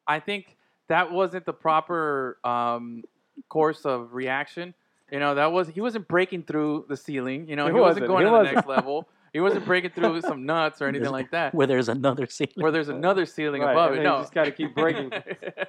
I 0.08 0.20
think 0.20 0.56
that 0.88 1.12
wasn't 1.12 1.46
the 1.46 1.54
proper 1.54 2.38
um, 2.44 3.04
course 3.50 3.86
of 3.86 4.14
reaction. 4.14 4.74
You 5.12 5.20
know, 5.20 5.36
that 5.36 5.52
was 5.52 5.68
he 5.68 5.82
wasn't 5.82 6.08
breaking 6.08 6.44
through 6.44 6.86
the 6.88 6.96
ceiling. 6.96 7.48
You 7.50 7.56
know, 7.56 7.66
He 7.68 7.74
he, 7.74 7.80
wasn't 7.80 8.08
wasn't. 8.08 8.08
going 8.08 8.26
He 8.26 8.30
to 8.30 8.32
wasn't. 8.32 8.50
the 8.50 8.56
next 8.56 8.68
level. 8.68 9.08
He 9.34 9.40
wasn't 9.40 9.66
breaking 9.66 9.92
through 9.92 10.22
some 10.22 10.46
nuts 10.46 10.82
or 10.82 10.88
anything 10.88 11.12
like 11.12 11.32
that. 11.32 11.54
Where 11.54 11.68
there's 11.68 11.90
another 11.90 12.26
ceiling. 12.28 12.54
Where 12.56 12.72
there's 12.72 12.90
another 12.90 13.26
ceiling 13.26 13.62
Right, 13.62 13.72
above 13.74 13.92
and 13.92 14.00
it. 14.02 14.04
then 14.04 14.12
you 14.12 14.18
No, 14.18 14.22
just 14.24 14.34
gotta 14.34 14.52
keep 14.52 14.74
breaking. 14.76 15.12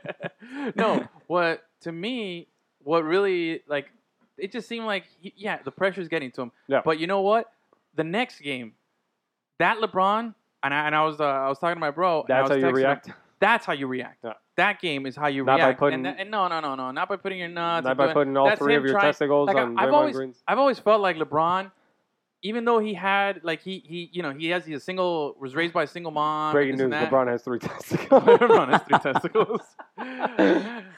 no, 0.77 1.07
what 1.27 1.63
to 1.83 1.93
me, 1.93 2.49
what 2.83 3.05
really 3.05 3.63
like, 3.69 3.91
it 4.39 4.53
just 4.53 4.69
seemed 4.69 4.87
like 4.87 5.05
he, 5.21 5.33
yeah, 5.37 5.59
the 5.65 5.71
pressure's 5.71 6.09
getting 6.09 6.31
to 6.33 6.43
him. 6.43 6.53
Yeah. 6.69 6.81
But 6.85 6.99
you 6.99 7.07
know 7.07 7.21
what? 7.21 7.53
The 7.97 8.05
next 8.05 8.41
game, 8.41 8.73
that 9.59 9.79
LeBron, 9.79 10.35
and 10.63 10.75
I, 10.75 10.87
and 10.87 10.95
I 10.95 11.05
was 11.05 11.21
uh, 11.21 11.25
I 11.25 11.49
was 11.49 11.59
talking 11.59 11.77
to 11.77 11.81
my 11.81 11.91
bro. 11.91 12.23
and 12.23 12.31
I 12.33 12.41
That's 12.41 12.51
how 12.51 12.57
you 12.57 12.63
texting 12.65 12.69
him, 12.69 12.75
react. 12.75 13.11
That's 13.41 13.67
how 13.67 13.73
you 13.73 13.87
react. 13.87 14.19
Yeah. 14.25 14.33
That 14.57 14.81
game 14.81 15.07
is 15.07 15.17
how 15.17 15.29
you 15.29 15.45
Not 15.45 15.59
by 15.59 15.67
react. 15.67 15.79
putting- 15.79 15.95
and, 15.95 16.07
that, 16.07 16.17
and 16.21 16.31
no, 16.31 16.47
no, 16.49 16.61
no, 16.61 16.75
no, 16.75 16.91
not 16.91 17.09
by 17.09 17.17
putting 17.17 17.39
your 17.39 17.49
nuts. 17.49 17.87
Not 17.87 17.97
by 17.97 18.05
doing- 18.05 18.15
putting 18.15 18.37
all 18.37 18.55
three 18.57 18.75
of 18.77 18.85
your 18.85 18.93
trying- 18.93 19.05
testicles 19.07 19.47
like, 19.49 19.57
I- 19.57 19.63
on 19.63 19.79
I've 19.79 19.93
always, 19.93 20.15
Green's. 20.15 20.43
I've 20.47 20.59
always 20.59 20.79
felt 20.79 21.01
like 21.01 21.17
LeBron, 21.17 21.71
even 22.43 22.65
though 22.65 22.79
he 22.79 22.95
had 22.95 23.41
like 23.45 23.61
he 23.63 23.83
he 23.87 24.09
you 24.13 24.23
know 24.23 24.33
he 24.33 24.49
has 24.49 24.65
he's 24.65 24.77
a 24.77 24.81
single 24.81 25.37
was 25.39 25.55
raised 25.55 25.73
by 25.75 25.83
a 25.85 25.87
single 25.87 26.13
mom. 26.13 26.53
Breaking 26.53 26.77
news. 26.77 26.91
LeBron 26.93 27.29
has 27.29 27.43
three 27.43 27.59
testicles. 27.69 28.23
LeBron 28.23 28.69
has 28.71 28.83
three 28.83 28.99
testicles. 29.13 29.61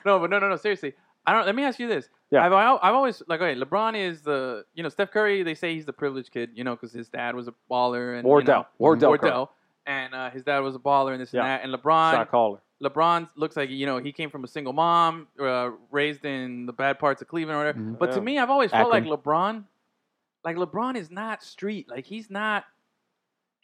no, 0.05 0.18
but 0.18 0.30
no, 0.30 0.38
no, 0.38 0.49
no. 0.49 0.57
Seriously, 0.57 0.95
I 1.26 1.32
don't. 1.32 1.47
Let 1.47 1.55
me 1.55 1.64
ask 1.64 1.78
you 1.78 1.88
this. 1.88 2.09
Yeah. 2.30 2.45
I've, 2.47 2.53
I've 2.53 2.95
always 2.95 3.22
like 3.28 3.40
okay. 3.40 3.59
LeBron 3.59 3.97
is 3.97 4.22
the 4.22 4.64
you 4.74 4.82
know 4.82 4.88
Steph 4.88 5.11
Curry. 5.11 5.43
They 5.43 5.55
say 5.55 5.74
he's 5.74 5.86
the 5.86 5.93
privileged 5.93 6.30
kid. 6.32 6.51
You 6.55 6.64
know 6.64 6.74
because 6.74 6.93
his 6.93 7.09
dad 7.09 7.34
was 7.34 7.49
a 7.49 7.55
baller 7.70 8.16
and 8.16 8.24
Wardell. 8.26 8.55
You 8.55 8.61
know, 8.62 8.66
Wardell. 8.78 9.09
Wardell. 9.11 9.53
And 9.84 10.14
uh, 10.14 10.30
his 10.30 10.45
dad 10.45 10.61
was 10.61 10.76
a 10.76 10.78
baller 10.78 11.12
and 11.12 11.20
this 11.20 11.32
Yeah. 11.34 11.40
and 11.43 11.49
that. 11.51 11.64
And 11.64 11.74
LeBron, 11.82 12.12
Shot 12.12 12.30
caller. 12.30 12.61
LeBron 12.82 13.28
looks 13.36 13.57
like 13.57 13.68
you 13.70 13.86
know 13.86 13.99
he 13.99 14.12
came 14.12 14.30
from 14.30 14.45
a 14.45 14.49
single 14.49 14.72
mom, 14.72 15.26
uh, 15.40 15.70
raised 15.90 16.24
in 16.24 16.66
the 16.66 16.72
bad 16.72 16.99
parts 16.99 17.20
of 17.22 17.28
Cleveland 17.28 17.57
or 17.57 17.59
whatever. 17.59 17.78
Mhm. 17.80 17.99
But 17.99 18.12
to 18.12 18.20
me, 18.20 18.38
I've 18.38 18.51
always 18.51 18.70
felt 18.70 18.93
Akron. 18.95 19.09
like 19.11 19.22
LeBron, 19.22 19.64
like 20.45 20.57
LeBron 20.57 20.97
is 20.97 21.11
not 21.11 21.43
street. 21.43 21.88
Like 21.88 22.05
he's 22.05 22.30
not, 22.30 22.64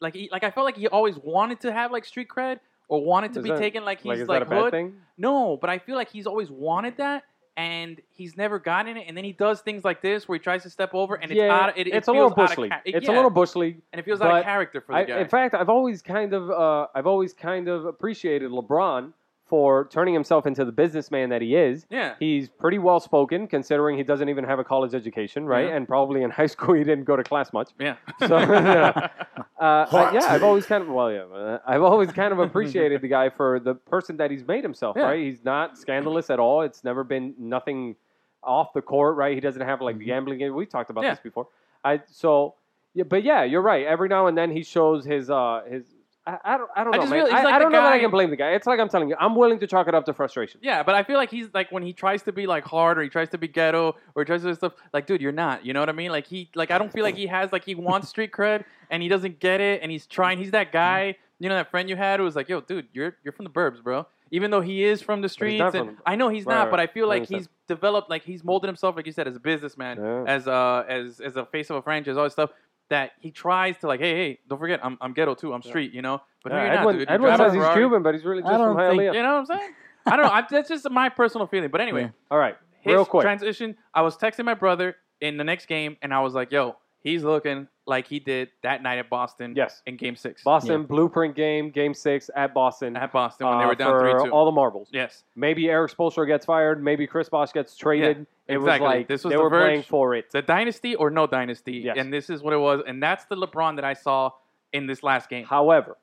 like 0.01 0.15
he, 0.15 0.29
like 0.31 0.45
I 0.45 0.51
felt 0.51 0.65
like 0.65 0.77
he 0.77 0.89
always 0.89 1.17
wanted 1.19 1.61
to 1.61 1.73
have 1.73 1.91
like 1.93 2.05
street 2.05 2.29
cred 2.29 2.61
or 2.89 3.05
wanted 3.05 3.33
to 3.35 3.41
Is 3.41 3.45
be 3.45 3.51
that- 3.51 3.59
taken 3.59 3.85
like 3.85 3.99
he's 4.01 4.07
Like, 4.07 4.19
is 4.21 4.29
like, 4.29 4.41
that 4.41 4.47
a 4.47 4.51
bad 4.51 4.61
hood. 4.63 4.71
thing? 4.71 4.95
No, 5.17 5.57
but 5.57 5.71
I 5.71 5.79
feel 5.79 5.97
like 5.97 6.11
he's 6.11 6.27
always 6.27 6.51
wanted 6.51 6.97
that. 6.99 7.25
And 7.57 8.01
he's 8.13 8.37
never 8.37 8.61
gotten 8.61 8.97
it, 8.97 9.07
and 9.09 9.17
then 9.17 9.25
he 9.25 9.33
does 9.33 9.61
things 9.63 9.85
like 9.85 10.01
this 10.01 10.29
where 10.29 10.39
he 10.39 10.41
tries 10.41 10.63
to 10.63 10.71
step 10.71 10.95
over, 10.95 11.17
and 11.17 11.33
it's 11.33 11.39
yeah, 11.39 11.53
out. 11.53 11.71
Of, 11.71 11.77
it, 11.77 11.89
it 11.89 11.95
it's 11.95 12.07
a 12.07 12.13
little 12.13 12.31
out 12.31 12.37
bush 12.37 12.57
league. 12.57 12.71
cha- 12.71 12.83
It's 12.85 13.09
yeah, 13.09 13.13
a 13.13 13.17
little 13.17 13.31
bush 13.31 13.57
league. 13.57 13.83
and 13.93 13.99
it 13.99 14.05
feels 14.05 14.21
out 14.21 14.31
of 14.31 14.45
character 14.45 14.81
for 14.81 14.93
the 14.93 14.99
I, 14.99 15.03
guy. 15.05 15.19
in 15.19 15.27
fact, 15.27 15.57
I've 15.57 15.69
always 15.69 16.01
kind 16.01 16.35
of, 16.35 16.49
uh, 16.53 16.87
I've 16.95 17.09
always 17.09 17.33
kind 17.33 17.67
of 17.67 17.85
appreciated 17.87 18.53
LeBron 18.53 19.13
for 19.49 19.89
turning 19.91 20.13
himself 20.15 20.47
into 20.47 20.65
the 20.65 20.73
businessman 20.73 21.31
that 21.31 21.41
he 21.41 21.57
is. 21.57 21.87
yeah, 21.91 22.15
He's 22.21 22.49
pretty 22.49 22.79
well 22.79 23.01
spoken, 23.01 23.47
considering 23.49 23.97
he 23.97 24.03
doesn't 24.05 24.29
even 24.29 24.45
have 24.45 24.59
a 24.59 24.65
college 24.65 24.95
education, 24.95 25.47
right? 25.47 25.69
Yeah. 25.69 25.77
And 25.77 25.89
probably 25.89 26.23
in 26.23 26.31
high 26.41 26.47
school 26.47 26.75
he 26.75 26.85
didn't 26.85 27.05
go 27.05 27.17
to 27.17 27.25
class 27.25 27.53
much. 27.53 27.71
yeah. 27.79 27.97
So, 28.29 28.39
yeah. 28.39 29.09
Uh, 29.61 29.85
I- 29.93 30.11
yeah, 30.15 30.27
I've 30.29 30.45
always 30.45 30.67
kind 30.67 30.85
of, 30.85 30.89
well, 30.89 31.11
yeah, 31.11 31.23
uh, 31.23 31.59
I've 31.67 31.83
always 31.83 32.13
kind 32.13 32.33
of 32.33 32.39
appreciated 32.39 33.01
the 33.01 33.09
guy 33.09 33.29
for 33.29 33.59
the 33.59 33.75
person 33.75 34.17
that 34.19 34.31
he's 34.31 34.47
made 34.47 34.63
himself, 34.63 34.95
Yeah. 34.97 35.03
right? 35.07 35.19
He's 35.19 35.43
not 35.45 35.77
scandalous 35.77 36.31
at 36.31 36.39
all. 36.39 36.63
It's 36.63 36.85
never 36.85 37.03
been 37.03 37.35
nothing 37.39 37.97
off 38.45 38.73
the 38.73 38.83
court, 38.83 39.17
right? 39.17 39.35
He 39.35 39.41
doesn't 39.41 39.61
have 39.63 39.81
like 39.81 39.99
the 39.99 40.05
gambling 40.05 40.39
game. 40.39 40.55
We 40.55 40.65
talked 40.65 40.91
about 40.91 41.01
Mm-hmm. 41.01 41.07
Yeah. 41.09 41.15
this 41.15 41.23
before. 41.25 41.49
I 41.85 42.01
so, 42.07 42.55
yeah, 42.95 43.03
but 43.03 43.25
yeah, 43.25 43.43
you're 43.43 43.61
right. 43.63 43.85
Every 43.85 44.09
now 44.09 44.29
and 44.29 44.39
then 44.39 44.53
he 44.53 44.63
shows 44.63 45.05
his 45.05 45.29
uh 45.29 45.63
his. 45.69 45.83
I, 46.29 46.55
I 46.55 46.59
don't, 46.59 46.71
I 46.77 46.85
don't 46.85 46.95
I 46.95 46.97
know, 46.97 47.03
just 47.03 47.11
man. 47.11 47.25
really- 47.25 47.31
I, 47.33 47.43
like 47.43 47.55
I 47.55 47.59
don't 47.59 47.73
know 47.73 47.83
that 47.83 47.93
I 47.93 47.99
can 47.99 48.11
blame 48.11 48.29
the 48.29 48.37
guy. 48.37 48.53
It's 48.53 48.67
like 48.67 48.79
I'm 48.79 48.89
telling 48.89 49.09
you, 49.09 49.17
I'm 49.19 49.35
willing 49.35 49.59
to 49.61 49.67
chalk 49.67 49.89
it 49.89 49.95
up 49.95 50.05
to 50.07 50.13
frustration. 50.13 50.61
Yeah, 50.63 50.83
but 50.83 50.95
I 50.95 51.03
feel 51.03 51.17
like 51.17 51.31
he's 51.31 51.49
like 51.55 51.73
when 51.73 51.83
he 51.83 51.93
tries 51.93 52.23
to 52.25 52.33
be 52.33 52.47
like 52.47 52.65
hard 52.65 52.99
or 52.99 53.03
he 53.03 53.09
tries 53.09 53.31
to 53.31 53.39
be 53.39 53.49
ghetto 53.49 53.97
or 54.15 54.23
he 54.23 54.27
tries 54.27 54.43
to 54.43 54.49
do 54.49 54.55
stuff 54.55 54.75
like, 54.93 55.07
dude, 55.07 55.23
you're 55.23 55.33
not. 55.33 55.65
You 55.65 55.73
know 55.73 55.81
what 55.81 55.89
I 55.89 55.93
mean? 55.93 56.11
Like 56.11 56.27
he 56.27 56.51
like 56.55 56.71
I 56.71 56.79
don't 56.79 56.93
feel 56.93 57.03
like 57.03 57.17
he 57.17 57.27
has 57.29 57.51
like 57.53 57.65
he 57.65 57.75
wants 57.75 58.09
street 58.11 58.31
cred 58.33 58.65
and 58.91 59.03
he 59.03 59.09
doesn't 59.09 59.41
get 59.41 59.61
it 59.61 59.81
and 59.83 59.91
he's 59.91 60.07
trying. 60.07 60.39
He's 60.39 60.51
that 60.51 60.69
mm-hmm. 60.69 60.73
guy. 60.77 61.17
You 61.41 61.49
know 61.49 61.55
that 61.55 61.71
friend 61.71 61.89
you 61.89 61.97
had 61.97 62.19
who 62.21 62.25
was 62.25 62.37
like, 62.37 62.49
yo, 62.49 62.61
dude, 62.61 62.89
you're 62.93 63.17
you're 63.25 63.33
from 63.33 63.45
the 63.45 63.51
burbs, 63.51 63.83
bro. 63.83 64.07
Even 64.31 64.51
though 64.51 64.61
he 64.61 64.85
is 64.85 65.01
from 65.01 65.23
the 65.23 65.29
streets, 65.29 65.63
and 65.63 65.73
from- 65.73 65.99
I 66.05 66.15
know 66.15 66.29
he's 66.29 66.45
Right, 66.45 66.55
not, 66.55 66.65
right. 66.65 66.71
but 66.73 66.81
I 66.81 66.87
feel 66.87 67.09
like 67.09 67.23
understand. 67.23 67.41
he's 67.43 67.49
developed, 67.67 68.11
like 68.11 68.25
he's 68.25 68.45
molded 68.45 68.69
himself, 68.69 68.95
like 68.95 69.07
you 69.07 69.13
said, 69.13 69.27
as 69.27 69.37
a 69.37 69.41
businessman, 69.41 69.97
Yeah. 69.97 70.25
as 70.27 70.47
a 70.47 70.85
as 70.87 71.21
as 71.21 71.37
a 71.37 71.47
face 71.47 71.71
of 71.71 71.77
a 71.77 71.83
franchise, 71.83 72.17
all 72.17 72.25
this 72.25 72.35
stuff. 72.35 72.51
That 72.91 73.13
he 73.21 73.31
tries 73.31 73.77
to 73.79 73.87
like, 73.87 74.01
hey, 74.01 74.15
hey, 74.15 74.39
don't 74.49 74.59
forget, 74.59 74.81
I'm 74.83 74.97
I'm 75.01 75.13
ghetto 75.13 75.35
too, 75.35 75.53
I'm 75.53 75.63
street, 75.63 75.93
you 75.93 76.01
know. 76.03 76.23
But 76.43 76.53
no, 76.53 76.57
Yeah, 76.59 76.63
you're 76.65 76.73
not, 76.73 76.81
Edwin, 76.81 76.99
dude. 76.99 77.11
Edwin 77.11 77.37
says 77.37 77.53
he's 77.53 77.69
Cuban, 77.75 78.03
but 78.03 78.15
he's 78.15 78.25
really 78.25 78.43
just 78.43 78.55
from 78.55 78.77
think- 78.77 79.01
Hialeah. 79.01 79.15
You 79.15 79.23
know 79.23 79.35
what 79.35 79.51
I'm 79.51 79.59
saying? 79.59 79.71
I 80.07 80.17
don't 80.17 80.25
know. 80.27 80.33
I, 80.33 80.43
that's 80.49 80.69
just 80.71 80.89
my 80.91 81.09
personal 81.11 81.47
feeling. 81.47 81.69
But 81.71 81.83
anyway, 81.83 82.03
Yeah. 82.03 82.11
All 82.31 82.39
right, 82.39 82.57
his 82.81 82.93
real 82.95 83.05
quick. 83.05 83.23
transition. 83.25 83.77
I 83.93 84.01
was 84.03 84.17
texting 84.17 84.45
my 84.47 84.55
brother 84.55 84.97
in 85.21 85.37
the 85.37 85.45
next 85.45 85.67
game, 85.67 85.97
and 86.01 86.15
I 86.15 86.21
was 86.21 86.33
like, 86.33 86.51
"Yo, 86.51 86.77
he's 87.03 87.23
looking 87.25 87.69
like 87.87 88.07
he 88.07 88.21
did 88.21 88.49
that 88.63 88.83
night 88.83 88.99
at 88.99 89.09
Boston. 89.09 89.55
Yes. 89.57 89.83
in 89.87 89.97
Game 89.97 90.15
Six 90.17 90.43
Boston 90.43 90.85
blueprint 90.85 91.35
game, 91.35 91.71
game 91.71 91.95
six 91.95 92.31
at 92.37 92.53
Boston. 92.53 92.97
at 92.97 93.13
Boston 93.13 93.47
when 93.49 93.59
they 93.59 93.65
uh, 93.65 93.69
were 93.69 93.75
down 93.75 93.91
for 93.93 94.01
three 94.19 94.25
two. 94.25 94.31
all 94.31 94.45
the 94.45 94.53
marbles. 94.53 94.89
yes, 94.93 95.25
Maybe 95.37 95.69
Erik 95.71 95.91
Spoelstra 95.97 96.27
gets 96.27 96.45
fired. 96.45 96.83
Maybe 96.83 97.07
Chris 97.07 97.29
Bosh 97.29 97.53
gets 97.53 97.77
traded. 97.77 98.27
Yeah, 98.49 98.55
it 98.55 98.59
was 98.59 98.67
exactly. 98.67 98.89
like 98.89 99.09
This 99.09 99.25
was 99.25 99.31
they 99.33 99.37
the 99.37 99.43
were 99.43 99.51
playing 99.51 99.83
for 99.85 100.15
it. 100.15 100.27
it's 100.27 100.35
a 100.35 100.43
dynasty 100.43 100.95
or 100.97 101.11
no 101.11 101.27
dynasty, 101.27 101.73
Yes. 101.85 101.97
and 101.99 102.13
this 102.13 102.29
is 102.31 102.43
what 102.43 102.53
it 102.53 102.59
was. 102.59 102.83
And 102.87 103.03
that's 103.03 103.25
the 103.27 103.37
LeBron 103.37 103.77
that 103.77 103.85
I 103.85 103.95
saw 103.95 104.31
in 104.73 104.87
this 104.87 105.03
last 105.03 105.29
game. 105.31 105.45
However, 105.47 105.97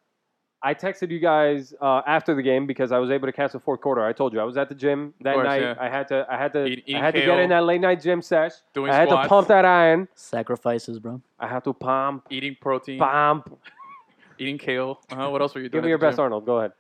I 0.64 0.74
texted 0.74 1.12
you 1.12 1.20
guys 1.20 1.74
uh, 1.80 2.02
after 2.08 2.34
the 2.34 2.42
game 2.42 2.66
because 2.66 2.92
I 2.92 2.98
was 2.98 3.12
able 3.12 3.28
to 3.28 3.32
catch 3.32 3.52
the 3.52 3.60
fourth 3.60 3.82
quarter. 3.82 4.04
I 4.04 4.14
told 4.14 4.34
you 4.34 4.40
I 4.40 4.44
was 4.44 4.58
at 4.58 4.68
the 4.70 4.76
gym 4.76 5.14
that 5.22 5.36
course, 5.36 5.46
night. 5.46 5.62
yeah. 5.62 5.76
I 5.80 5.90
had 5.90 6.08
to. 6.08 6.26
I 6.30 6.38
had 6.38 6.54
to. 6.54 6.66
Eat- 6.66 6.84
eating 6.88 6.96
I 6.96 7.06
had 7.06 7.14
to 7.14 7.22
get 7.22 7.40
in 7.40 7.50
that 7.50 7.66
late 7.66 7.82
night 7.82 8.02
gym 8.02 8.22
sesh. 8.22 8.54
Doing 8.74 8.92
I 8.92 8.96
had 8.96 9.10
squats. 9.10 9.26
to 9.26 9.30
pump 9.30 9.48
that 9.50 9.66
iron. 9.66 10.08
Sacrifices, 10.16 11.00
bro. 11.00 11.22
I 11.40 11.48
had 11.48 11.64
to 11.66 11.74
pump, 11.74 12.26
eating 12.32 12.58
protein, 12.60 13.00
pump. 13.00 13.60
eating 14.40 14.58
kale. 14.58 15.00
Uh-huh. 15.12 15.30
What 15.30 15.42
else 15.42 15.54
were 15.54 15.62
you 15.62 15.70
doing? 15.70 15.82
Give 15.82 15.84
me 15.84 15.90
your 15.90 15.98
best, 15.98 16.18
gym? 16.18 16.24
Arnold. 16.24 16.46
Go 16.46 16.58
ahead. 16.58 16.72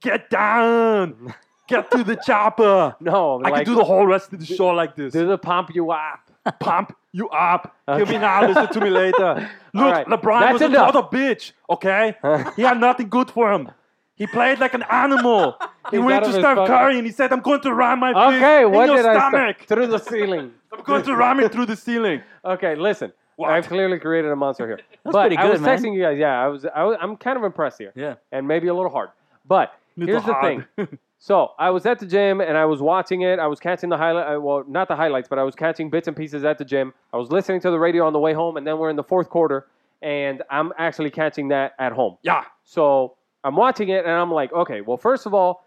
Get 0.00 0.30
down. 0.30 1.34
Get 1.66 1.90
to 1.92 2.04
the 2.04 2.16
chopper. 2.16 2.94
No, 3.00 3.42
I 3.42 3.48
like, 3.48 3.64
can 3.64 3.72
do 3.72 3.78
the 3.78 3.84
whole 3.84 4.06
rest 4.06 4.32
of 4.34 4.38
the 4.38 4.44
show 4.44 4.68
like 4.68 4.96
this. 4.96 5.14
do 5.14 5.26
the 5.26 5.38
pump 5.38 5.74
you 5.74 5.90
up. 5.92 6.23
Pump 6.60 6.96
you 7.12 7.28
up. 7.30 7.74
Hear 7.86 8.06
me 8.06 8.18
now. 8.18 8.46
Listen 8.46 8.68
to 8.68 8.80
me 8.80 8.90
later. 8.90 9.50
Look, 9.74 9.92
right. 9.92 10.06
LeBron 10.06 10.40
That's 10.40 10.52
was 10.54 10.62
enough. 10.62 10.90
another 10.90 11.08
bitch. 11.08 11.52
Okay, 11.70 12.14
he 12.56 12.62
had 12.62 12.78
nothing 12.78 13.08
good 13.08 13.30
for 13.30 13.52
him. 13.52 13.70
He 14.16 14.26
played 14.26 14.58
like 14.60 14.74
an 14.74 14.84
animal. 14.90 15.56
He 15.90 15.98
went 15.98 16.24
to 16.24 16.32
Steph 16.32 16.66
Curry 16.66 16.96
and 16.96 17.04
he 17.06 17.12
said, 17.12 17.30
"I'm 17.30 17.40
going 17.40 17.60
to 17.60 17.74
ram 17.74 17.98
my 18.00 18.10
Okay, 18.28 18.64
what 18.64 18.86
did 18.86 19.04
I 19.04 19.18
stomach. 19.18 19.58
say? 19.60 19.64
Through 19.68 19.88
the 19.88 19.98
ceiling. 19.98 20.50
I'm 20.72 20.82
going 20.82 21.02
to 21.02 21.14
ram 21.14 21.40
it 21.40 21.52
through 21.52 21.66
the 21.66 21.76
ceiling." 21.76 22.22
Okay, 22.42 22.74
listen. 22.74 23.12
What? 23.36 23.50
I've 23.50 23.66
clearly 23.68 23.98
created 23.98 24.30
a 24.30 24.36
monster 24.36 24.66
here. 24.66 24.80
but 25.04 25.12
pretty 25.12 25.36
good, 25.36 25.44
I 25.44 25.50
was 25.50 25.60
man. 25.60 25.78
texting 25.78 25.94
you 25.94 26.00
guys. 26.02 26.16
Yeah, 26.18 26.42
I 26.42 26.48
was, 26.48 26.64
I 26.64 26.84
was. 26.84 26.96
I'm 27.02 27.18
kind 27.18 27.36
of 27.36 27.44
impressed 27.44 27.76
here. 27.78 27.92
Yeah. 27.94 28.14
and 28.32 28.48
maybe 28.48 28.68
a 28.68 28.74
little 28.74 28.90
hard. 28.90 29.10
But 29.46 29.74
here's 29.94 30.24
the 30.24 30.32
hard. 30.32 30.66
thing. 30.76 30.98
So 31.24 31.52
I 31.58 31.70
was 31.70 31.86
at 31.86 32.00
the 32.00 32.04
gym 32.04 32.42
and 32.42 32.54
I 32.54 32.66
was 32.66 32.82
watching 32.82 33.22
it. 33.22 33.38
I 33.38 33.46
was 33.46 33.58
catching 33.58 33.88
the 33.88 33.96
highlight. 33.96 34.36
uh, 34.36 34.38
Well, 34.38 34.62
not 34.68 34.88
the 34.88 34.94
highlights, 34.94 35.26
but 35.26 35.38
I 35.38 35.42
was 35.42 35.54
catching 35.54 35.88
bits 35.88 36.06
and 36.06 36.14
pieces 36.14 36.44
at 36.44 36.58
the 36.58 36.66
gym. 36.66 36.92
I 37.14 37.16
was 37.16 37.30
listening 37.30 37.62
to 37.62 37.70
the 37.70 37.78
radio 37.78 38.06
on 38.06 38.12
the 38.12 38.18
way 38.18 38.34
home, 38.34 38.58
and 38.58 38.66
then 38.66 38.76
we're 38.76 38.90
in 38.90 38.96
the 38.96 39.02
fourth 39.02 39.30
quarter, 39.30 39.66
and 40.02 40.42
I'm 40.50 40.74
actually 40.76 41.08
catching 41.08 41.48
that 41.48 41.72
at 41.78 41.92
home. 41.92 42.18
Yeah. 42.20 42.44
So 42.64 43.14
I'm 43.42 43.56
watching 43.56 43.88
it, 43.88 44.04
and 44.04 44.12
I'm 44.12 44.30
like, 44.30 44.52
okay. 44.52 44.82
Well, 44.82 44.98
first 44.98 45.24
of 45.24 45.32
all, 45.32 45.63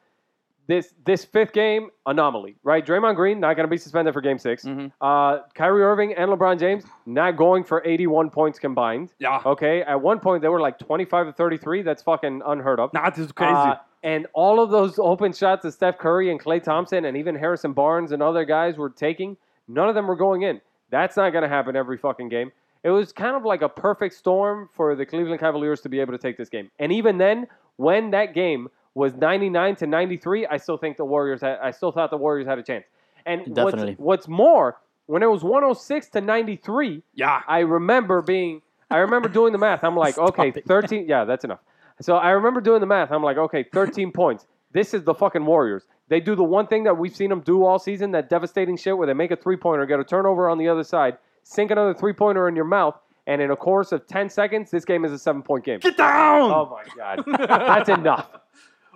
this 0.68 0.93
this 1.05 1.24
fifth 1.26 1.53
game 1.53 1.89
anomaly, 2.05 2.55
right? 2.63 2.86
Draymond 2.86 3.15
Green 3.15 3.39
not 3.39 3.55
going 3.55 3.65
to 3.65 3.70
be 3.72 3.78
suspended 3.78 4.13
for 4.13 4.22
Game 4.22 4.38
6 4.38 4.65
Mhm. 4.65 4.91
Uh, 5.01 5.39
Kyrie 5.55 5.82
Irving 5.84 6.13
and 6.13 6.30
LeBron 6.30 6.59
James 6.59 6.84
not 7.05 7.38
going 7.38 7.63
for 7.63 7.82
81 7.86 8.30
points 8.30 8.59
combined. 8.59 9.13
Yeah. 9.20 9.41
Okay. 9.45 9.82
At 9.84 10.01
one 10.01 10.20
point 10.20 10.41
they 10.41 10.49
were 10.49 10.59
like 10.59 10.78
25 10.78 11.28
to 11.28 11.34
33. 11.34 11.82
That's 11.84 12.03
fucking 12.03 12.41
unheard 12.45 12.80
of. 12.80 12.93
Nah, 12.93 13.09
this 13.09 13.20
is 13.20 13.32
crazy. 13.32 13.53
Uh, 13.53 13.76
and 14.03 14.28
all 14.34 14.59
of 14.59 14.70
those 14.70 14.99
open 14.99 15.34
shots 15.34 15.63
that 15.63 15.72
Steph 15.72 15.97
Curry 15.97 16.30
and 16.32 16.39
Klay 16.39 16.61
Thompson 16.61 17.05
and 17.05 17.18
even 17.18 17.34
Harrison 17.36 17.74
Barnes 17.74 18.11
and 18.11 18.22
other 18.22 18.45
guys 18.45 18.78
were 18.78 18.89
taking, 18.89 19.38
none 19.68 19.89
of 19.89 19.95
them 19.95 20.05
were 20.07 20.15
going 20.15 20.43
in. 20.43 20.61
That's 20.89 21.18
not 21.18 21.32
going 21.32 21.41
to 21.43 21.49
happen 21.49 21.76
every 21.76 21.97
fucking 21.97 22.30
game. 22.30 22.51
It 22.84 22.91
was 22.91 23.11
kind 23.11 23.36
of 23.36 23.43
like 23.43 23.61
a 23.63 23.70
perfect 23.70 24.15
storm 24.15 24.70
for 24.74 24.95
the 24.95 25.05
Cleveland 25.05 25.39
Cavaliers 25.39 25.82
to 25.82 25.89
be 25.89 25.99
able 25.99 26.13
to 26.13 26.18
take 26.20 26.38
this 26.38 26.47
game. 26.47 26.70
And 26.80 26.91
even 26.91 27.18
then, 27.18 27.47
when 27.78 28.11
that 28.11 28.34
game 28.34 28.70
was 28.98 29.14
99 29.14 29.76
to 29.76 29.86
93, 29.86 30.48
I 30.48 30.58
still 30.58 30.76
think 30.76 30.98
the 30.98 31.06
Warriors 31.06 31.41
had, 31.41 31.60
I 31.62 31.70
still 31.70 31.91
thought 31.91 32.10
the 32.10 32.18
Warriors 32.18 32.48
had 32.48 32.58
a 32.58 32.64
chance. 32.64 32.84
And 33.28 33.54
Definitely. 33.54 33.91
what's, 33.91 34.26
what's 34.26 34.28
more, 34.28 34.78
when 35.06 35.22
it 35.22 35.28
was 35.28 35.43
106 35.43 36.10
to 36.10 36.22
93, 36.22 37.04
yeah. 37.14 37.43
I 37.48 37.60
remember 37.60 38.24
being, 38.24 38.64
I 38.89 38.98
remember 38.98 39.30
doing 39.30 39.52
the 39.52 39.60
math. 39.60 39.84
I'm 39.84 39.95
like, 39.95 40.18
okay, 40.30 40.50
it. 40.50 40.66
13, 40.66 41.08
yeah, 41.08 41.26
that's 41.26 41.45
enough. 41.45 41.60
So 42.02 42.16
I 42.16 42.32
remember 42.32 42.60
doing 42.60 42.80
the 42.80 42.88
math. 42.88 43.12
I'm 43.12 43.22
like, 43.22 43.38
okay, 43.38 43.64
13 43.72 44.12
points. 44.12 44.48
This 44.72 44.95
is 44.95 45.04
the 45.04 45.14
fucking 45.14 45.45
Warriors. 45.45 45.84
They 46.08 46.20
do 46.20 46.36
the 46.36 46.43
one 46.43 46.66
thing 46.66 46.84
that 46.86 46.98
we've 46.98 47.16
seen 47.16 47.30
them 47.30 47.41
do 47.41 47.66
all 47.66 47.78
season, 47.78 48.12
that 48.14 48.32
devastating 48.32 48.78
shit 48.78 48.98
where 48.98 49.06
they 49.06 49.14
make 49.14 49.30
a 49.30 49.36
three 49.36 49.58
pointer, 49.58 49.86
get 49.86 50.00
a 50.00 50.04
turnover 50.04 50.50
on 50.50 50.58
the 50.58 50.70
other 50.70 50.84
side, 50.84 51.20
sink 51.43 51.70
another 51.70 51.93
three 51.93 52.14
pointer 52.14 52.48
in 52.48 52.56
your 52.56 52.66
mouth, 52.66 52.98
and 53.28 53.43
in 53.43 53.52
a 53.52 53.56
course 53.56 53.91
of 53.91 54.08
10 54.08 54.30
seconds, 54.30 54.72
this 54.72 54.86
game 54.86 55.06
is 55.06 55.12
a 55.12 55.20
seven 55.20 55.43
point 55.43 55.66
game. 55.66 55.82
Get 55.82 55.98
down. 55.98 56.50
Oh 56.50 56.68
my 56.72 56.84
God. 56.95 57.48
That's 57.48 57.89
enough. 57.89 58.32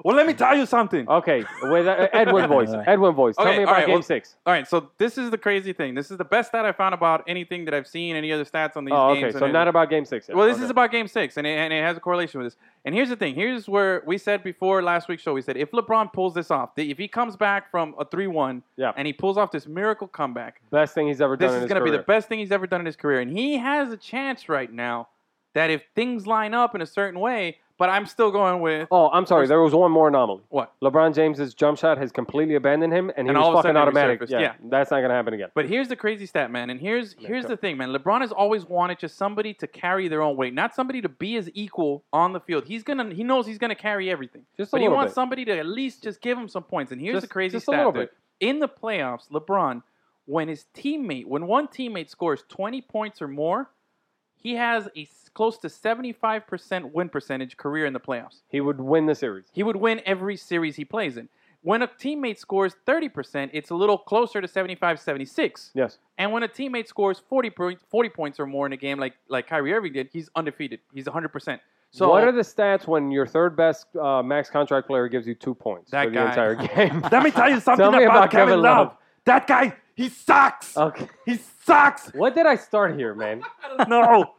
Well, 0.04 0.16
let 0.16 0.26
me 0.28 0.34
tell 0.34 0.56
you 0.58 0.66
something. 0.66 1.08
Okay, 1.08 1.44
with 1.64 1.88
uh, 1.88 2.08
Edwin 2.14 2.48
voice. 2.48 2.70
All 2.70 2.78
right. 2.78 2.88
Edwin 2.88 3.14
voice. 3.14 3.36
Tell 3.36 3.48
Okay, 3.48 3.58
me 3.60 3.64
all 3.64 3.70
about 3.70 3.78
right, 3.78 3.86
game 3.88 3.94
well- 3.96 4.04
six. 4.04 4.36
All 4.46 4.54
right, 4.54 4.68
so 4.68 4.90
this 4.98 5.18
is 5.18 5.30
the 5.32 5.38
crazy 5.38 5.74
thing. 5.74 5.94
This 5.96 6.12
is 6.12 6.18
the 6.18 6.26
best 6.26 6.50
stat 6.50 6.66
I 6.66 6.72
found 6.72 6.94
about 6.94 7.24
anything 7.28 7.66
that 7.66 7.74
I've 7.74 7.88
seen, 7.88 8.16
any 8.16 8.32
other 8.32 8.46
stats 8.46 8.76
on 8.78 8.86
these 8.86 8.94
Oh, 8.96 9.14
games. 9.14 9.18
okay, 9.26 9.28
and 9.34 9.40
so 9.40 9.46
it- 9.46 9.52
not 9.52 9.68
about 9.68 9.90
game 9.90 10.06
six. 10.06 10.28
yet. 10.28 10.36
Well, 10.38 10.48
this 10.48 10.56
Okay. 10.58 10.64
is 10.66 10.70
about 10.70 10.92
Game 10.92 11.08
Six, 11.08 11.38
and 11.38 11.46
it, 11.46 11.52
and 11.52 11.72
it 11.72 11.82
has 11.84 11.98
a 11.98 12.00
correlation 12.00 12.42
with 12.42 12.48
this. 12.54 12.58
And 12.86 12.96
here's 12.96 13.10
the 13.10 13.16
thing. 13.16 13.36
Here's 13.36 13.70
where 13.70 14.02
we 14.06 14.18
said 14.18 14.44
before 14.44 14.82
last 14.82 15.08
week's 15.08 15.22
show. 15.24 15.34
We 15.34 15.42
said 15.42 15.56
if 15.58 15.72
LeBron 15.72 16.12
pulls 16.14 16.34
this 16.34 16.50
off, 16.52 16.72
if 16.78 16.98
he 16.98 17.08
comes 17.08 17.36
back 17.36 17.70
from 17.70 17.94
a 18.00 18.06
three-one, 18.06 18.64
Yeah. 18.78 18.92
and 18.98 19.06
he 19.06 19.14
pulls 19.14 19.38
off 19.38 19.52
this 19.52 19.68
miracle 19.68 20.08
comeback, 20.08 20.62
best 20.72 20.94
thing 20.96 21.08
he's 21.08 21.22
ever 21.22 21.36
done 21.38 21.50
this 21.50 21.58
in 21.58 21.64
is 21.64 21.70
going 21.70 21.80
to 21.80 21.86
be 21.86 21.96
the 21.96 22.04
best 22.04 22.28
thing 22.28 22.40
he's 22.40 22.52
ever 22.52 22.66
done 22.66 22.80
in 22.80 22.86
his 22.86 22.96
career. 22.96 23.20
And 23.20 23.32
he 23.32 23.58
has 23.58 23.92
a 23.92 23.98
chance 23.98 24.50
right 24.50 24.72
now 24.72 25.10
that 25.54 25.70
if 25.70 25.84
things 25.96 26.26
line 26.26 26.54
up 26.54 26.74
in 26.76 26.82
a 26.82 26.86
certain 26.86 27.20
way, 27.20 27.58
but 27.82 27.90
I'm 27.90 28.06
still 28.06 28.30
going 28.30 28.62
with 28.62 28.88
Oh, 28.92 29.10
I'm 29.10 29.26
sorry. 29.26 29.48
There 29.48 29.60
was 29.60 29.74
one 29.74 29.92
more 29.92 30.08
anomaly. 30.08 30.44
what? 30.50 30.72
LeBron 30.84 31.16
James's 31.16 31.56
jump 31.56 31.80
shot 31.80 31.98
has 31.98 32.12
completely 32.12 32.54
abandoned 32.54 32.94
him, 32.94 33.12
and 33.18 33.26
he 33.28 33.30
And 33.34 33.40
was 33.40 33.56
fucking 33.64 33.76
automatic. 33.76 34.22
Yeah, 34.30 34.40
Yeah. 34.40 34.54
that's 34.66 34.92
not 34.92 35.02
gonna 35.02 35.16
happen 35.16 35.34
again. 35.34 35.50
But 35.56 35.66
here's 35.66 35.88
the 35.88 35.96
crazy 35.96 36.28
stat, 36.28 36.52
man. 36.52 36.70
And 36.70 36.80
here's 36.80 37.14
here's 37.18 37.44
go. 37.46 37.50
the 37.50 37.58
thing, 37.58 37.78
man. 37.78 37.90
LeBron 37.90 38.22
has 38.22 38.32
always 38.32 38.66
wanted 38.66 39.00
just 39.00 39.18
somebody 39.18 39.56
to 39.56 39.66
carry 39.66 40.08
their 40.08 40.22
own 40.22 40.38
weight, 40.38 40.54
not 40.54 40.76
somebody 40.76 41.02
to 41.02 41.10
be 41.10 41.34
his 41.34 41.50
equal 41.56 42.04
on 42.14 42.34
the 42.34 42.40
field. 42.40 42.66
He's 42.66 42.84
gonna 42.84 43.14
he 43.14 43.24
knows 43.24 43.48
he's 43.48 43.58
gonna 43.58 43.74
carry 43.74 44.12
everything. 44.12 44.46
Just 44.58 44.72
a 44.72 44.76
but 44.76 44.82
he 44.82 44.88
wants 44.88 45.12
bit. 45.12 45.16
somebody 45.16 45.46
to 45.46 45.58
at 45.58 45.66
least 45.66 46.04
just 46.04 46.22
give 46.22 46.38
him 46.38 46.48
some 46.48 46.64
points. 46.64 46.92
And 46.92 47.02
here's 47.02 47.16
Just- 47.16 47.28
the 47.30 47.34
crazy 47.34 47.54
just 47.58 47.68
a 47.68 47.72
stat, 47.72 47.94
dude. 47.96 48.10
In 48.40 48.60
the 48.60 48.70
playoffs, 48.70 49.28
LeBron, 49.32 49.82
when 50.26 50.48
his 50.50 50.66
teammate, 50.76 51.26
when 51.26 51.48
one 51.48 51.68
teammate 51.68 52.10
scores 52.10 52.44
20 52.48 52.82
points 52.82 53.22
or 53.24 53.28
more, 53.28 53.70
he 54.42 54.56
has 54.56 54.90
a 54.98 55.08
close 55.34 55.58
to 55.60 55.68
75% 55.68 56.92
win 56.92 57.10
percentage 57.10 57.56
career 57.58 57.86
in 57.86 57.94
the 57.94 58.00
playoffs. 58.00 58.42
He 58.50 58.60
would 58.60 58.82
win 58.82 59.06
the 59.06 59.16
series. 59.16 59.46
He 59.54 59.64
would 59.64 59.78
win 59.78 60.02
every 60.06 60.36
series 60.36 60.76
he 60.76 60.84
plays 60.86 61.16
in. 61.18 61.30
When 61.64 61.84
a 61.84 61.88
teammate 61.88 62.40
scores 62.40 62.76
30%, 62.88 63.52
it's 63.54 63.70
a 63.70 63.76
little 63.76 63.98
closer 63.98 64.42
to 64.42 64.48
75 64.48 65.00
76. 65.00 65.72
Yes. 65.76 66.00
And 66.18 66.32
when 66.32 66.42
a 66.44 66.48
teammate 66.48 66.88
scores 66.88 67.22
40 67.30 67.50
points, 67.52 67.84
40 67.90 68.10
points 68.10 68.40
or 68.40 68.48
more 68.48 68.66
in 68.66 68.74
a 68.74 68.78
game 68.78 69.00
like, 69.00 69.14
like 69.30 69.48
Kyrie 69.48 69.72
Irving 69.74 69.94
did, 69.94 70.10
he's 70.12 70.30
undefeated. 70.36 70.80
He's 70.92 71.06
100%. 71.06 71.60
So 71.92 72.10
what 72.10 72.24
are 72.24 72.32
the 72.32 72.42
stats 72.42 72.88
when 72.88 73.12
your 73.12 73.28
third 73.28 73.56
best 73.56 73.96
uh, 73.96 74.24
max 74.24 74.50
contract 74.50 74.88
player 74.88 75.08
gives 75.08 75.28
you 75.28 75.36
two 75.36 75.54
points 75.54 75.92
That 75.92 76.06
for 76.06 76.10
the 76.10 76.16
guy. 76.16 76.30
entire 76.30 76.56
game? 76.76 77.02
Let 77.12 77.22
me 77.22 77.32
tell 77.32 77.50
you 77.50 77.60
something 77.60 77.84
Tell 77.84 77.90
about, 77.94 78.04
about 78.04 78.32
Kevin, 78.32 78.48
Kevin 78.48 78.62
Love. 78.64 78.88
Love. 78.88 78.98
That 79.26 79.46
guy, 79.46 79.76
he 80.02 80.10
sucks. 80.10 80.76
okay. 80.78 81.08
He 81.26 81.40
sucks. 81.66 82.14
What 82.14 82.36
did 82.36 82.46
I 82.46 82.56
start 82.56 82.96
here, 82.98 83.14
man? 83.16 83.42
no. 83.88 84.34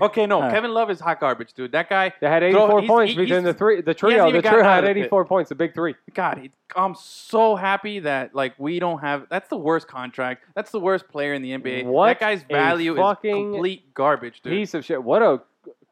Okay, 0.00 0.24
no, 0.24 0.36
All 0.36 0.42
right. 0.42 0.52
Kevin 0.52 0.72
Love 0.72 0.90
is 0.90 0.98
hot 1.00 1.20
garbage, 1.20 1.52
dude. 1.52 1.72
That 1.72 1.90
guy, 1.90 2.10
They 2.22 2.28
had 2.28 2.40
Throw- 2.50 2.64
84 2.64 2.80
he's- 2.80 2.88
points 2.88 3.12
he- 3.12 3.18
between 3.18 3.44
the 3.44 3.52
three. 3.52 3.82
The 3.82 3.92
trio. 3.92 4.22
The 4.22 4.28
even 4.30 4.40
trio 4.40 4.52
gotten 4.52 4.64
out 4.66 4.74
had 4.76 4.84
of 4.84 4.90
it. 4.96 5.00
84 5.00 5.24
points. 5.26 5.48
The 5.50 5.54
big 5.54 5.74
three. 5.74 5.94
God, 6.14 6.38
he, 6.38 6.50
I'm 6.74 6.94
so 6.94 7.56
happy 7.56 7.98
that 8.00 8.34
like 8.34 8.54
we 8.58 8.78
don't 8.78 9.00
have. 9.00 9.26
That's 9.28 9.48
the 9.50 9.58
worst 9.58 9.86
contract. 9.86 10.44
That's 10.54 10.70
the 10.70 10.80
worst 10.80 11.08
player 11.08 11.34
in 11.34 11.42
the 11.42 11.50
NBA. 11.58 11.84
What 11.84 12.06
that 12.06 12.20
guy's 12.20 12.42
a 12.48 12.54
value 12.54 12.92
is 12.94 12.98
fucking 12.98 13.52
complete 13.52 13.92
garbage, 13.92 14.40
dude. 14.40 14.52
Piece 14.54 14.72
of 14.72 14.82
shit. 14.82 15.02
What 15.02 15.20
a 15.22 15.42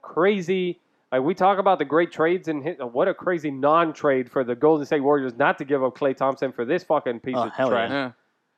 crazy. 0.00 0.80
Like 1.12 1.22
we 1.22 1.34
talk 1.34 1.58
about 1.58 1.78
the 1.78 1.84
great 1.84 2.10
trades 2.10 2.48
and 2.48 2.62
hit, 2.62 2.78
what 2.92 3.06
a 3.06 3.14
crazy 3.14 3.50
non-trade 3.50 4.30
for 4.30 4.42
the 4.44 4.54
Golden 4.56 4.84
State 4.84 5.00
Warriors 5.00 5.34
not 5.36 5.58
to 5.58 5.64
give 5.64 5.84
up 5.84 5.96
Klay 5.96 6.16
Thompson 6.16 6.50
for 6.52 6.64
this 6.64 6.82
fucking 6.84 7.20
piece 7.20 7.36
Oh, 7.36 7.44
of 7.44 7.52
hell 7.52 7.68
trash. 7.68 7.90
yeah. 7.90 8.10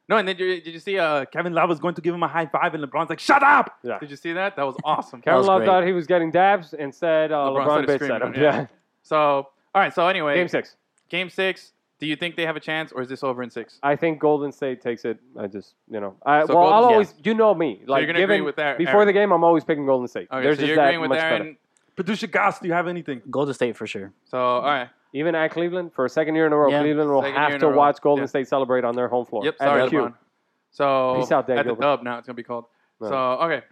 No, 0.09 0.17
and 0.19 0.29
then 0.29 0.37
did 0.37 0.45
you, 0.45 0.61
did 0.61 0.75
you 0.75 0.79
see? 0.81 0.99
Uh, 0.99 1.25
Kevin 1.25 1.53
Love 1.53 1.69
was 1.69 1.81
going 1.81 1.95
to 1.97 2.01
give 2.01 2.15
him 2.15 2.23
a 2.23 2.29
high 2.29 2.47
five, 2.47 2.75
and 2.75 2.85
LeBron's 2.85 3.11
like, 3.11 3.19
"Shut 3.19 3.43
up!" 3.43 3.77
Yeah. 3.83 3.99
did 3.99 4.11
you 4.11 4.17
see 4.17 4.33
that? 4.35 4.55
That 4.57 4.63
was 4.65 4.77
awesome. 4.85 5.21
Kevin 5.21 5.39
was 5.39 5.47
Love 5.49 5.61
great. 5.61 5.67
thought 5.67 5.85
he 5.87 5.93
was 5.93 6.07
getting 6.07 6.31
dabs 6.31 6.75
and 6.75 6.95
said 6.95 7.33
uh, 7.33 7.37
LeBron 7.39 7.57
LeBron, 7.67 7.85
started 7.85 8.01
bitch 8.01 8.15
at 8.15 8.23
him. 8.23 8.35
yeah. 8.35 8.41
Yeah. 8.43 8.67
So, 9.03 9.17
all 9.19 9.49
right. 9.75 9.93
So 9.93 10.07
anyway, 10.07 10.35
Game 10.37 10.49
six. 10.49 10.77
Game 11.09 11.29
six. 11.29 11.73
Do 11.99 12.07
you 12.07 12.15
think 12.15 12.37
they 12.37 12.45
have 12.45 12.57
a 12.57 12.61
chance, 12.61 12.93
or 12.93 13.01
is 13.01 13.09
this 13.09 13.25
over 13.25 13.43
in 13.43 13.49
six? 13.51 13.79
I 13.83 13.97
think 13.97 14.21
Golden 14.21 14.53
State 14.53 14.83
takes 14.83 15.07
it. 15.07 15.19
I 15.39 15.47
just, 15.47 15.75
you 15.91 15.99
know, 15.99 16.15
I, 16.27 16.45
So 16.45 16.55
well, 16.55 16.65
Golden- 16.65 16.73
I'll 16.75 16.83
yeah. 16.83 16.89
always, 16.93 17.15
you 17.25 17.33
know 17.35 17.55
me, 17.55 17.81
like 17.87 18.03
you're 18.03 18.13
gonna 18.13 18.23
agree 18.23 18.43
with 18.43 18.59
Aaron- 18.59 18.77
before 18.77 18.97
Aaron. 18.97 19.07
the 19.07 19.13
game, 19.15 19.33
I'm 19.33 19.43
always 19.43 19.65
picking 19.65 19.87
Golden 19.87 20.07
State. 20.07 20.29
Okay, 20.31 20.43
They're 20.43 20.53
so 20.55 20.57
just 20.61 20.67
you're 20.69 20.77
that 20.77 20.83
agreeing 20.89 21.01
with 21.01 21.09
much 21.09 21.21
Aaron. 21.21 21.43
better. 21.43 21.57
Producer 21.97 22.27
Gus, 22.27 22.59
do 22.59 22.69
you 22.69 22.75
have 22.75 22.87
anything? 22.87 23.23
Golden 23.31 23.55
State 23.55 23.77
for 23.79 23.87
sure. 23.87 24.13
So, 24.27 24.39
all 24.39 24.63
right. 24.63 24.89
Even 25.17 25.35
at 25.35 25.51
Cleveland 25.51 25.93
for 25.95 26.05
a 26.05 26.09
second 26.11 26.35
year 26.35 26.47
in 26.47 26.53
a 26.53 26.57
row, 26.57 26.69
Yeah. 26.69 26.81
Cleveland 26.83 27.11
will 27.11 27.23
Second 27.23 27.35
year 27.35 27.43
have 27.43 27.53
in 27.55 27.61
to 27.61 27.67
a 27.67 27.71
row. 27.71 27.77
watch 27.77 28.01
Golden 28.03 28.23
Yeah. 28.25 28.27
State 28.27 28.49
celebrate 28.49 28.85
on 28.85 28.95
their 28.95 29.09
home 29.09 29.25
floor. 29.25 29.45
Yep. 29.45 29.55
at 29.61 29.65
Sorry, 29.67 29.83
the 29.83 29.89
Q. 29.89 29.99
LeBron. 30.01 30.15
So 30.71 31.15
Peace 31.21 31.33
out, 31.33 31.47
Dan 31.47 31.59
at 31.59 31.65
the 31.65 31.71
Gilbert. 31.71 31.83
dub 31.83 32.03
now 32.03 32.19
it's 32.19 32.27
gonna 32.27 32.35
be 32.35 32.43
called. 32.43 32.67
No. 33.01 33.09
So 33.09 33.17
okay. 33.17 33.63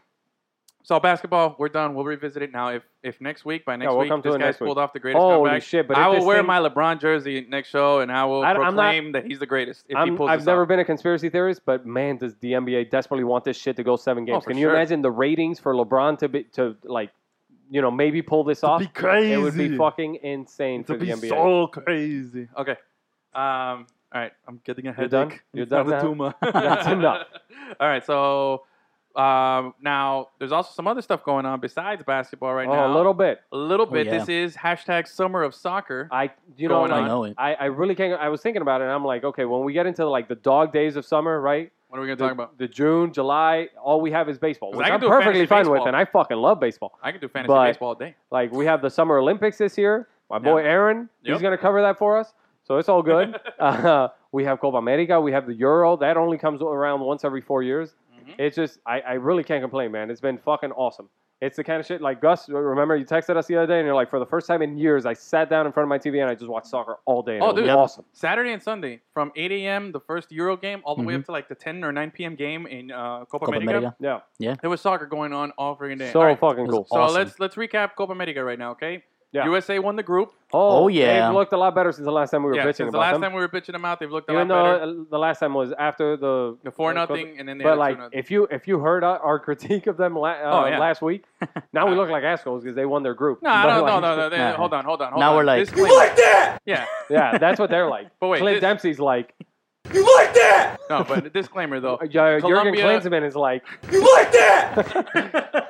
So 0.87 1.01
basketball, 1.01 1.57
we're 1.59 1.69
done. 1.71 1.95
We'll 1.95 2.05
revisit 2.05 2.43
it 2.43 2.53
now. 2.53 2.69
If 2.69 2.83
if 3.03 3.21
next 3.21 3.45
week 3.45 3.65
by 3.65 3.77
next 3.77 3.89
we'll 3.91 4.01
week 4.01 4.09
come 4.11 4.23
to 4.23 4.29
this 4.29 4.37
it 4.37 4.39
guy's 4.39 4.47
next 4.49 4.61
week. 4.61 4.69
pulled 4.69 4.79
off 4.79 4.93
the 4.93 5.01
greatest 5.01 5.21
Holy 5.21 5.49
comeback, 5.51 5.63
shit, 5.63 5.89
but 5.89 5.97
I 5.99 6.09
will 6.09 6.17
this 6.17 6.25
wear 6.25 6.39
thing- 6.39 6.47
my 6.47 6.59
LeBron 6.61 7.01
jersey 7.01 7.47
next 7.49 7.69
show, 7.69 8.01
and 8.01 8.11
I 8.13 8.25
will 8.27 8.43
I- 8.43 8.53
I'm 8.53 8.57
not- 8.57 8.65
proclaim 8.93 9.13
that 9.13 9.25
he's 9.27 9.39
the 9.39 9.47
greatest 9.47 9.85
if 9.89 9.97
he 9.97 10.03
I'm, 10.03 10.17
pulls 10.17 10.31
I've 10.31 10.41
this 10.41 10.47
never 10.47 10.63
off. 10.63 10.69
been 10.69 10.81
a 10.81 10.85
conspiracy 10.85 11.29
theorist, 11.31 11.63
but 11.67 11.85
man, 11.87 12.17
does 12.19 12.37
the 12.37 12.53
NBA 12.55 12.85
desperately 12.91 13.25
want 13.25 13.45
this 13.45 13.57
shit 13.59 13.77
to 13.77 13.83
go 13.83 13.97
seven 13.97 14.25
oh, 14.25 14.27
games? 14.27 14.37
Oh, 14.37 14.41
for 14.41 14.51
Can 14.51 14.59
you 14.59 14.67
sure. 14.67 14.75
imagine 14.75 15.01
the 15.03 15.11
ratings 15.11 15.59
for 15.59 15.75
LeBron 15.75 16.19
to 16.19 16.29
be 16.29 16.45
to 16.55 16.77
like, 16.85 17.11
you 17.75 17.83
know, 17.83 17.91
maybe 17.91 18.23
pull 18.23 18.45
this 18.45 18.63
off? 18.63 18.79
be 18.81 18.87
crazy. 18.87 19.33
It 19.33 19.39
would 19.39 19.57
be 19.57 19.77
fucking 19.77 20.17
insane 20.23 20.83
It 20.83 20.87
for 20.87 20.93
would 20.93 21.01
the 21.01 21.07
be 21.07 21.11
NBA. 21.13 21.29
so 21.29 21.67
crazy. 21.67 22.49
Okay. 22.57 22.77
Um. 23.35 23.87
All 24.15 24.21
right. 24.21 24.33
I'm 24.47 24.61
getting 24.65 24.85
a 24.87 24.91
You're 24.91 24.95
headache. 24.95 25.11
done? 25.11 25.41
You're 25.53 25.63
It's 25.65 25.71
done 25.71 25.89
not 25.89 25.95
a 25.95 25.97
now? 25.97 26.03
tumor. 26.03 26.35
That's 26.53 26.87
enough. 26.87 27.27
All 27.81 27.89
right. 27.89 28.05
So, 28.07 28.63
um, 29.17 29.75
now 29.83 30.29
there's 30.39 30.53
also 30.53 30.71
some 30.73 30.87
other 30.87 31.03
stuff 31.03 31.25
going 31.25 31.47
on 31.47 31.59
besides 31.59 32.05
basketball 32.05 32.55
right 32.55 32.69
oh, 32.69 32.73
now. 32.73 32.93
a 32.93 32.95
little 32.97 33.13
bit. 33.15 33.41
A 33.51 33.57
little 33.57 33.87
Oh, 33.89 33.91
bit. 33.91 34.07
yeah. 34.07 34.19
This 34.19 34.29
is 34.29 34.57
hashtag 34.57 35.09
Summer 35.09 35.43
of 35.43 35.53
Soccer. 35.53 36.09
I, 36.13 36.31
you 36.57 36.69
know, 36.69 36.77
Going 36.79 36.93
like, 36.93 36.99
on. 37.01 37.05
I 37.05 37.09
know 37.09 37.25
it. 37.25 37.35
I, 37.39 37.55
I 37.55 37.65
really 37.67 37.97
can't. 37.97 38.21
I 38.21 38.29
was 38.29 38.41
thinking 38.41 38.63
about 38.63 38.81
it, 38.83 38.85
and 38.85 38.93
I'm 38.93 39.05
like, 39.05 39.25
okay, 39.25 39.45
when 39.47 39.65
we 39.65 39.73
get 39.73 39.87
into 39.87 40.09
like 40.09 40.29
the 40.29 40.37
dog 40.37 40.73
days 40.73 40.95
of 40.95 41.05
summer, 41.05 41.41
right? 41.41 41.73
What 41.95 42.01
are 42.01 42.03
we 42.03 42.09
gonna 42.09 42.17
talk 42.17 42.33
about? 42.33 42.59
the 42.59 42.67
June, 42.67 43.13
July, 43.13 43.69
all 43.81 44.01
we 44.01 44.11
have 44.11 44.29
is 44.29 44.37
baseball, 44.37 44.73
which 44.73 44.81
I 44.81 44.87
can 44.87 44.95
I'm 44.95 45.01
do 45.01 45.07
perfectly 45.07 45.47
fantasy 45.47 45.47
fine 45.47 45.71
with, 45.71 45.79
baseball. 45.79 45.87
and 45.87 45.97
I 45.97 46.05
fucking 46.05 46.37
love 46.37 46.59
baseball. 46.59 46.99
I 47.01 47.13
can 47.13 47.21
do 47.21 47.29
fantasy 47.29 47.47
but- 47.47 47.67
baseball 47.67 47.89
all 47.91 47.95
day. 47.95 48.17
Like 48.33 48.51
we 48.51 48.67
have 48.67 48.83
the 48.83 48.91
Summer 48.91 49.19
Olympics 49.19 49.59
this 49.59 49.79
year. 49.79 50.09
My 50.29 50.41
boy 50.41 50.65
Aaron, 50.65 51.09
he's 51.23 51.41
going 51.41 51.57
to 51.57 51.63
cover 51.63 51.83
that 51.83 51.97
for 51.97 52.19
us, 52.19 52.33
so 52.65 52.79
it's 52.79 52.89
all 52.89 53.01
good. 53.01 53.39
uh, 53.61 54.09
we 54.33 54.43
have 54.43 54.59
Copa 54.59 54.79
America, 54.79 55.21
we 55.21 55.31
have 55.31 55.47
the 55.47 55.55
Euro. 55.55 55.97
That 55.97 56.17
only 56.17 56.37
comes 56.37 56.63
around 56.63 57.01
once 57.01 57.25
every 57.25 57.41
four 57.41 57.63
years. 57.63 57.95
Mhm. 58.13 58.35
It's 58.39 58.57
just 58.57 58.81
I, 58.85 58.99
I 59.01 59.13
really 59.13 59.45
can't 59.45 59.63
complain, 59.63 59.93
man. 59.93 60.11
It's 60.11 60.21
been 60.21 60.39
fucking 60.39 60.73
awesome. 60.73 61.09
It's 61.41 61.57
the 61.57 61.65
kind 61.65 61.79
of 61.79 61.85
shit 61.85 62.01
like 62.01 62.21
Gus. 62.23 62.49
Remember 62.49 62.97
you 62.97 63.05
texted 63.05 63.37
us 63.37 63.47
the 63.47 63.57
other 63.57 63.67
day, 63.67 63.79
and 63.79 63.85
you're 63.85 63.95
like, 63.95 64.09
for 64.09 64.19
the 64.19 64.25
first 64.27 64.47
time 64.47 64.63
in 64.63 64.79
years, 64.79 65.05
I 65.05 65.13
sat 65.13 65.51
down 65.51 65.67
in 65.67 65.73
front 65.73 65.85
of 65.85 65.89
my 65.91 65.99
TV 65.99 66.21
and 66.23 66.31
I 66.31 66.35
just 66.35 66.49
watched 66.49 66.69
soccer 66.69 66.97
all 67.05 67.23
day. 67.23 67.35
And 67.35 67.43
Oh, 67.43 67.51
it 67.51 67.55
was 67.57 67.61
dude. 67.63 67.71
awesome. 67.71 68.05
Saturday 68.13 68.53
and 68.53 68.63
Sunday 68.63 69.01
from 69.13 69.31
8 69.37 69.53
a.m. 69.53 69.93
the 69.93 70.01
first 70.01 70.33
Euro 70.33 70.57
game 70.57 70.81
all 70.85 70.97
the 70.97 71.03
way 71.03 71.13
Mhm. 71.15 71.19
up 71.21 71.25
to 71.27 71.33
like 71.33 71.49
the 71.49 71.55
10 71.55 71.85
or 71.85 71.93
9 71.93 72.11
p.m. 72.13 72.35
game 72.35 72.67
in 72.67 72.91
uh, 72.93 73.25
Copa, 73.27 73.47
Copa 73.47 73.59
America. 73.59 73.95
America. 74.01 74.25
Yeah, 74.39 74.55
There 74.63 74.71
was 74.71 74.81
soccer 74.81 75.07
going 75.07 75.33
on 75.33 75.51
all 75.59 75.77
freaking 75.77 75.99
day. 75.99 76.13
so 76.13 76.21
All 76.21 76.27
right, 76.27 76.39
fucking 76.39 76.67
cool. 76.69 76.87
So 76.91 77.01
Awesome. 77.01 77.15
let's 77.17 77.39
let's 77.41 77.57
recap 77.57 77.91
Copa 77.97 78.13
America 78.13 78.43
right 78.43 78.59
now, 78.59 78.71
okay? 78.71 79.03
Yeah. 79.35 79.45
USA 79.47 79.79
won 79.81 79.97
the 79.97 80.03
group. 80.05 80.33
Oh, 80.53 80.87
yeah. 80.87 81.27
they've 81.27 81.35
looked 81.35 81.53
a 81.53 81.57
lot 81.57 81.75
better 81.75 81.91
since 81.91 82.05
the 82.05 82.13
last 82.13 82.31
time 82.31 82.45
we 82.45 82.51
were 82.51 82.55
yeah, 82.57 82.65
bitching 82.67 82.77
since 82.77 82.93
the 82.93 82.99
last 82.99 83.15
them. 83.15 83.23
time 83.23 83.33
we 83.33 83.41
were 83.41 83.49
bitching 83.49 83.73
them 83.73 83.85
out, 83.85 83.99
they've 83.99 84.11
looked 84.11 84.31
a 84.31 84.33
Even 84.33 84.47
lot 84.47 84.55
though 84.55 84.79
better. 84.87 85.01
uh, 85.01 85.05
the 85.11 85.19
last 85.19 85.41
time 85.41 85.53
was 85.55 85.73
after 85.77 86.17
the 86.17 86.57
The 86.63 86.71
four 86.71 86.95
nothing, 86.95 87.39
and 87.41 87.49
then 87.49 87.59
they 87.59 87.65
But 87.65 87.71
had 87.71 87.79
like, 87.79 87.99
2-0. 87.99 88.09
if 88.13 88.31
you 88.31 88.47
if 88.51 88.69
you 88.69 88.79
heard 88.79 89.03
our, 89.03 89.19
our 89.19 89.39
critique 89.41 89.89
of 89.89 89.97
them 89.97 90.15
la- 90.15 90.29
uh, 90.31 90.63
Oh, 90.63 90.67
yeah. 90.67 90.79
last 90.79 91.03
week, 91.03 91.25
now 91.73 91.89
we 91.89 91.97
look 91.97 92.09
like 92.11 92.23
assholes 92.23 92.63
because 92.63 92.77
they 92.77 92.87
won 92.87 93.03
their 93.03 93.15
group. 93.15 93.43
no, 93.43 93.51
But, 93.51 93.63
no, 93.67 93.75
no, 93.75 93.83
like, 93.95 94.03
no, 94.03 94.17
no, 94.17 94.29
they- 94.31 94.39
Nah. 94.39 94.53
Hold 94.55 94.73
on, 94.73 94.85
hold 94.85 95.03
on, 95.03 95.09
hold 95.11 95.21
Now 95.21 95.31
on. 95.31 95.37
we're 95.37 95.45
like- 95.45 95.61
Disclaimer. 95.65 95.89
You 95.89 95.97
like 95.99 96.17
that? 96.17 96.59
yeah, 96.65 96.87
Yeah, 97.11 97.39
that's 97.39 97.59
what 97.59 97.71
they're 97.71 97.89
like. 97.91 98.07
But 98.21 98.29
wait, 98.29 98.39
Clint 98.41 98.57
this- 98.57 98.61
Dempsey's 98.61 99.01
like, 99.01 99.35
You 99.93 100.03
like 100.17 100.33
that? 100.35 100.77
no, 100.89 101.03
but 101.03 101.33
disclaimer 101.33 101.81
though. 101.81 101.97
uh, 101.97 102.07
Jurgen 102.07 102.49
Colombia- 102.49 102.85
Klinsmann 102.85 103.27
is 103.27 103.35
like, 103.35 103.65
You 103.91 104.01
like 104.15 104.31
that? 104.33 105.64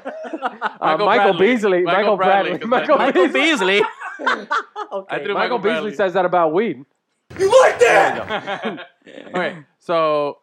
Uh, 0.44 0.96
Michael, 0.98 1.34
Beasley, 1.38 1.82
Michael, 1.82 2.16
Bradley, 2.16 2.58
'cause 2.58 2.68
Michael, 2.68 2.98
Michael 2.98 3.28
Beasley. 3.28 3.80
Beasley. 3.80 3.82
I 4.20 4.26
threw 4.26 4.46
Michael 5.08 5.34
Michael 5.34 5.58
Beasley 5.58 5.70
Bradley. 5.72 5.94
says 5.94 6.12
that 6.14 6.24
about 6.24 6.52
weed. 6.52 6.84
You 7.38 7.62
like 7.62 7.78
that? 7.80 8.86
okay, 9.28 9.58
so 9.80 10.38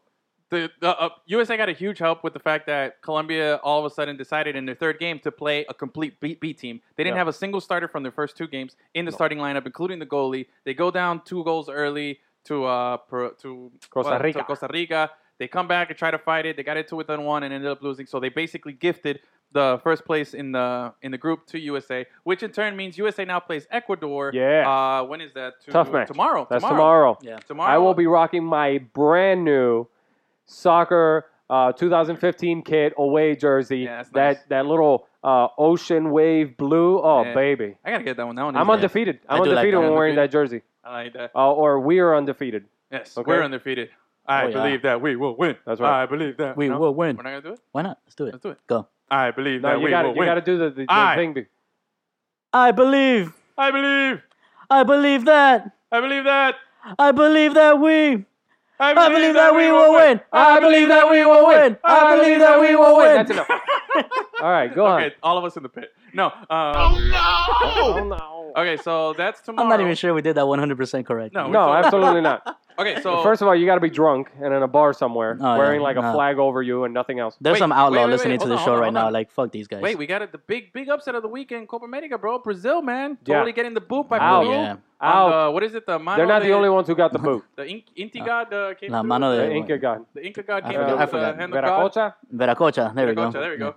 the, 0.49 0.69
the 0.81 0.89
uh, 0.99 1.09
USA 1.27 1.55
got 1.55 1.69
a 1.69 1.73
huge 1.73 1.99
help 1.99 2.23
with 2.23 2.33
the 2.33 2.39
fact 2.39 2.67
that 2.67 3.01
Colombia 3.01 3.55
all 3.63 3.79
of 3.85 3.89
a 3.89 3.93
sudden 3.93 4.17
decided 4.17 4.55
in 4.55 4.65
their 4.65 4.75
third 4.75 4.99
game 4.99 5.19
to 5.19 5.31
play 5.31 5.65
a 5.69 5.73
complete 5.73 6.19
B, 6.19 6.37
B 6.41 6.53
team. 6.53 6.81
They 6.97 7.03
didn't 7.03 7.15
Yeah. 7.15 7.19
have 7.19 7.27
a 7.29 7.33
single 7.33 7.61
starter 7.61 7.87
from 7.87 8.03
their 8.03 8.11
first 8.11 8.35
two 8.35 8.47
games 8.47 8.75
in 8.93 9.05
the 9.05 9.11
starting 9.11 9.37
lineup, 9.37 9.65
including 9.65 9.99
the 9.99 10.05
goalie. 10.05 10.47
They 10.65 10.73
go 10.73 10.91
down 10.91 11.21
two 11.23 11.43
goals 11.45 11.69
early 11.69 12.19
to 12.45 12.65
uh 12.65 12.97
per, 12.97 13.29
to 13.29 13.71
Costa 13.89 14.09
well, 14.09 14.19
to 14.19 14.23
Rica. 14.25 14.43
Costa 14.43 14.67
Rica. 14.73 15.11
They 15.37 15.47
come 15.47 15.67
back 15.67 15.89
and 15.89 15.97
try 15.97 16.11
to 16.11 16.19
fight 16.19 16.45
it. 16.45 16.57
They 16.57 16.63
got 16.63 16.75
it 16.77 16.81
into 16.81 16.95
within 16.97 17.23
one 17.23 17.43
and 17.43 17.53
ended 17.53 17.69
up 17.71 17.81
losing. 17.81 18.05
So 18.05 18.19
they 18.19 18.29
basically 18.29 18.73
gifted 18.73 19.21
the 19.53 19.79
first 19.83 20.05
place 20.05 20.33
in 20.33 20.51
the 20.51 20.93
in 21.01 21.11
the 21.11 21.17
group 21.17 21.45
to 21.47 21.59
USA, 21.59 22.05
which 22.23 22.41
in 22.43 22.51
turn 22.51 22.75
means 22.75 22.97
USA 22.97 23.25
now 23.25 23.39
plays 23.39 23.67
Ecuador. 23.71 24.31
Yeah. 24.33 24.69
Uh, 24.69 25.03
when 25.03 25.21
is 25.21 25.33
that? 25.33 25.61
To- 25.65 25.71
Tough 25.71 25.91
match. 25.91 26.07
Tomorrow. 26.07 26.47
That's 26.49 26.63
tomorrow. 26.63 27.17
Yeah. 27.21 27.37
Tomorrow. 27.39 27.71
I 27.73 27.77
will 27.77 27.93
be 27.93 28.07
rocking 28.07 28.43
my 28.45 28.77
brand 28.93 29.43
new 29.43 29.87
soccer 30.45 31.25
uh, 31.49 31.71
2015 31.73 32.61
kit 32.63 32.93
away 32.97 33.35
jersey. 33.35 33.79
Yeah, 33.79 33.97
that's 33.97 34.09
that 34.11 34.27
nice. 34.37 34.37
that 34.49 34.65
little 34.65 35.07
uh, 35.23 35.47
ocean 35.57 36.11
wave 36.11 36.55
blue. 36.57 37.01
Oh 37.01 37.23
Yeah. 37.23 37.33
baby, 37.33 37.75
I 37.83 37.91
gotta 37.91 38.03
get 38.03 38.17
that 38.17 38.25
one. 38.25 38.35
That 38.35 38.45
one. 38.45 38.55
I'm 38.55 38.69
undefeated. 38.69 39.19
I 39.27 39.37
I'm 39.37 39.43
do 39.43 39.49
like 39.49 39.57
undefeated 39.59 39.79
when 39.81 39.93
wearing 39.93 40.15
that 40.15 40.33
Undefeated. 40.33 40.49
jersey. 40.49 40.61
I 40.83 40.91
like 41.03 41.13
that. 41.13 41.31
Uh, 41.35 41.51
or 41.53 41.79
we 41.79 41.99
are 41.99 42.15
undefeated. 42.15 42.65
Yes, 42.91 43.17
Okay. 43.17 43.27
we're 43.29 43.43
undefeated. 43.43 43.89
I 44.25 44.43
Oh, 44.43 44.47
yeah. 44.47 44.53
believe 44.53 44.81
that 44.83 45.01
we 45.01 45.15
will 45.15 45.35
win. 45.35 45.57
That's 45.65 45.79
right. 45.81 46.03
I 46.03 46.05
believe 46.05 46.37
that. 46.37 46.55
We 46.55 46.69
No? 46.69 46.79
will 46.79 46.93
win. 46.93 47.17
We're 47.17 47.23
not 47.23 47.29
gonna 47.29 47.41
do 47.41 47.53
it. 47.53 47.59
Why 47.71 47.81
not? 47.81 47.97
Let's 48.05 48.15
do 48.15 48.25
it. 48.27 48.31
Let's 48.33 48.43
do 48.43 48.49
it. 48.51 48.57
Go. 48.67 48.87
I 49.11 49.31
believe 49.31 49.61
No, 49.61 49.69
that 49.69 49.77
you 49.79 49.83
we 49.85 49.89
got 49.91 50.05
will 50.05 50.11
to 50.11 50.15
you 50.15 50.19
win. 50.21 50.27
got 50.27 50.35
to 50.35 50.41
do 50.41 50.57
the, 50.57 50.69
the, 50.71 50.75
the 50.81 50.85
I- 50.89 51.15
thing. 51.15 51.33
be- 51.33 51.45
I 52.53 52.71
believe. 52.71 53.33
I 53.57 53.71
believe. 53.71 54.21
I 54.69 54.83
believe 54.83 55.25
that. 55.25 55.71
I 55.91 55.99
believe 56.01 56.23
that. 56.23 56.55
I 56.97 57.11
believe 57.11 57.53
that 57.53 57.79
we. 57.79 58.25
I 58.79 58.91
I 58.93 59.09
believe 59.09 59.35
that 59.35 59.53
we 59.55 59.71
will 59.71 59.93
win. 59.93 60.19
I 60.33 60.59
believe 60.59 60.87
that 60.87 61.09
we 61.11 61.23
will 61.23 61.45
win. 61.47 61.77
I 61.83 62.15
believe 62.15 62.39
that 62.39 62.59
we 62.59 62.75
will 62.75 62.97
win. 62.97 63.13
That's 63.15 63.29
enough. 63.31 63.47
All 64.41 64.49
right, 64.51 64.73
go 64.73 64.85
on. 64.87 65.03
Okay, 65.03 65.15
all 65.21 65.37
of 65.37 65.43
us 65.45 65.55
in 65.55 65.61
the 65.61 65.69
pit. 65.69 65.91
No. 66.13 66.25
Um, 66.27 66.41
Oh 66.49 68.03
no. 68.07 68.53
okay, 68.59 68.77
so 68.81 69.13
that's 69.13 69.39
tomorrow. 69.41 69.65
I'm 69.65 69.69
not 69.69 69.81
even 69.81 69.93
sure 69.95 70.13
we 70.15 70.23
did 70.23 70.35
that 70.35 70.45
100% 70.45 71.05
correct. 71.05 71.33
No. 71.35 71.47
No, 71.51 71.71
absolutely 71.71 72.21
not. 72.21 72.57
Okay, 72.81 73.01
so 73.03 73.21
First 73.23 73.41
of 73.41 73.47
all, 73.47 73.55
you 73.55 73.65
got 73.65 73.75
to 73.75 73.81
be 73.81 73.89
drunk 73.89 74.29
and 74.41 74.53
in 74.53 74.63
a 74.63 74.67
bar 74.67 74.93
somewhere, 74.93 75.37
Oh, 75.39 75.57
wearing 75.57 75.81
yeah. 75.81 75.87
like 75.87 75.97
a 75.97 76.01
No. 76.01 76.13
flag 76.13 76.37
over 76.37 76.61
you 76.61 76.83
and 76.85 76.93
nothing 76.93 77.19
else. 77.19 77.37
There's 77.41 77.53
Wait, 77.55 77.59
some 77.59 77.71
outlaw 77.71 77.99
wait, 77.99 78.05
wait, 78.05 78.11
listening 78.11 78.31
wait. 78.33 78.39
to 78.41 78.45
Hold 78.47 78.51
the 78.51 78.55
on, 78.61 78.65
show 78.65 78.71
hold 78.71 78.75
on, 78.77 78.81
right 78.81 78.85
hold 78.87 78.93
now. 78.95 79.07
on. 79.07 79.13
Like, 79.13 79.31
fuck 79.31 79.51
these 79.51 79.67
guys. 79.67 79.81
wait, 79.81 79.97
we 79.97 80.05
got 80.07 80.21
it. 80.21 80.31
The 80.31 80.37
big, 80.39 80.73
big 80.73 80.89
upset 80.89 81.15
of 81.15 81.21
the 81.23 81.27
weekend, 81.29 81.67
Copa 81.69 81.85
America, 81.85 82.17
bro. 82.17 82.39
Brazil, 82.39 82.81
man, 82.81 83.17
Yeah. 83.25 83.35
totally 83.35 83.53
getting 83.53 83.73
the 83.73 83.81
boot 83.81 84.09
by 84.09 84.17
Ouch. 84.19 84.45
Peru. 84.45 84.53
Yeah. 84.55 84.71
On 84.71 84.79
Out. 85.31 85.47
the, 85.47 85.51
what 85.51 85.63
is 85.63 85.73
it? 85.73 85.85
The 85.87 85.97
mano 85.97 86.17
They're 86.17 86.27
not 86.27 86.39
de- 86.43 86.47
the 86.49 86.53
only 86.53 86.69
ones 86.69 86.87
who 86.87 86.95
got 86.95 87.11
the 87.11 87.19
boot. 87.27 87.43
The 87.55 87.63
Inc- 87.63 87.85
Inti 87.97 88.23
God 88.25 88.53
uh, 88.53 88.73
came 88.75 88.91
La 88.91 89.01
through. 89.01 89.07
mano 89.09 89.35
The 89.35 89.47
de- 89.47 89.55
Inca 89.55 89.77
god. 89.79 90.05
The 90.13 90.25
Inca 90.25 90.43
God 90.43 90.63
I 90.63 90.69
came 90.69 90.79
forgot- 90.79 90.87
through 90.89 90.97
I 90.97 91.01
with 91.01 91.11
the 91.11 91.17
forgot. 91.17 91.39
hand 91.39 91.55
of 91.55 91.63
God. 91.63 91.91
Viracocha. 91.91 92.13
Viracocha. 92.35 92.95
There 92.95 93.07
we 93.07 93.13
go. 93.15 93.21
Viracocha, 93.29 93.33
there 93.33 93.51
we 93.51 93.57
go. 93.57 93.75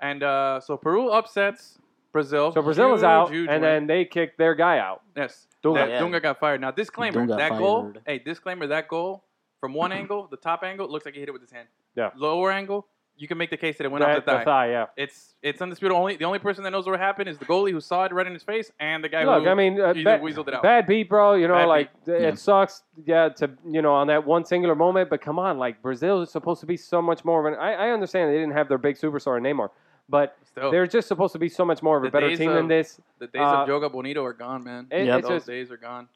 And 0.00 0.22
uh, 0.22 0.60
so 0.60 0.76
Peru 0.76 1.08
upsets 1.08 1.78
Brazil. 2.12 2.52
So 2.52 2.60
Brazil 2.62 2.92
is 2.94 3.00
Huge, 3.00 3.04
out, 3.06 3.30
huge 3.30 3.48
and 3.48 3.62
win. 3.62 3.62
then 3.62 3.86
they 3.86 4.04
kicked 4.04 4.36
their 4.38 4.54
guy 4.54 4.78
out. 4.78 5.02
yes, 5.16 5.46
Dunga. 5.66 5.74
that 5.74 5.88
Yeah. 5.90 6.00
Dunga 6.00 6.22
got 6.22 6.38
fired. 6.40 6.60
Now 6.60 6.70
disclaimer: 6.70 7.26
Dunga 7.26 7.36
that 7.38 7.58
goal. 7.58 7.92
Hey, 8.06 8.18
disclaimer: 8.18 8.66
that 8.68 8.88
goal 8.88 9.24
from 9.60 9.74
one 9.74 9.92
angle, 9.92 10.28
the 10.30 10.36
top 10.36 10.62
angle, 10.62 10.86
it 10.86 10.90
looks 10.92 11.04
like 11.04 11.14
he 11.14 11.20
hit 11.20 11.28
it 11.28 11.32
with 11.32 11.42
his 11.42 11.50
hand. 11.50 11.68
Yeah. 11.94 12.10
Lower 12.14 12.50
angle, 12.52 12.86
you 13.16 13.26
can 13.26 13.38
make 13.38 13.48
the 13.48 13.56
case 13.56 13.78
that 13.78 13.84
it 13.84 13.90
went 13.90 14.04
That- 14.04 14.18
off 14.18 14.24
the 14.26 14.30
thigh. 14.32 14.44
thigh, 14.44 14.70
yeah. 14.70 14.86
It's 14.96 15.34
it's 15.42 15.62
undisputed. 15.62 15.96
Only 15.96 16.16
the 16.16 16.24
only 16.26 16.38
person 16.40 16.62
that 16.64 16.70
knows 16.70 16.86
what 16.86 16.98
happened 17.00 17.28
is 17.28 17.38
the 17.38 17.46
goalie 17.46 17.70
who 17.70 17.80
saw 17.80 18.04
it 18.04 18.12
right 18.12 18.26
in 18.26 18.32
his 18.34 18.42
face, 18.42 18.70
and 18.80 19.02
the 19.02 19.08
guy 19.08 19.24
Look, 19.24 19.44
who 19.44 19.48
I 19.48 19.54
mean, 19.54 19.80
uh, 19.80 19.90
either 19.94 20.04
bad, 20.04 20.20
weaseled 20.20 20.48
it 20.48 20.54
out. 20.54 20.62
bad 20.62 20.86
beat, 20.86 21.08
bro. 21.08 21.34
You 21.34 21.48
know, 21.48 21.54
Bad 21.54 21.68
like 21.68 21.90
Yeah. 22.06 22.14
it 22.14 22.38
sucks. 22.38 22.82
Yeah, 23.04 23.30
to 23.30 23.50
you 23.66 23.80
know, 23.80 23.94
on 23.94 24.08
that 24.08 24.26
one 24.26 24.44
singular 24.44 24.74
moment. 24.74 25.08
But 25.08 25.20
come 25.22 25.38
on, 25.38 25.58
like 25.58 25.80
Brazil 25.80 26.20
is 26.20 26.30
supposed 26.30 26.60
to 26.60 26.66
be 26.66 26.76
so 26.76 27.00
much 27.00 27.24
more 27.24 27.40
of 27.46 27.52
an. 27.52 27.58
I, 27.58 27.72
I 27.86 27.90
understand 27.90 28.30
they 28.30 28.36
didn't 28.38 28.52
have 28.54 28.68
their 28.68 28.78
big 28.78 28.96
superstar 28.96 29.40
Neymar, 29.40 29.70
but 30.08 30.36
Still, 30.44 30.70
they're 30.70 30.86
just 30.86 31.08
supposed 31.08 31.32
to 31.32 31.38
be 31.38 31.48
so 31.48 31.64
much 31.64 31.82
more 31.82 31.96
of 31.98 32.04
a 32.04 32.10
better 32.10 32.34
team 32.36 32.50
of- 32.50 32.56
than 32.56 32.68
this. 32.68 33.00
the 33.18 33.26
days 33.26 33.40
uh, 33.42 33.62
of 33.62 33.68
Joga 33.68 33.90
Bonito 33.92 34.24
are 34.24 34.32
gone, 34.32 34.64
man. 34.64 34.86
It, 34.90 35.06
Yep. 35.06 35.18
It's 35.18 35.28
Those 35.28 35.36
just 35.38 35.46
days 35.46 35.70
are 35.70 35.76
gone. 35.76 36.08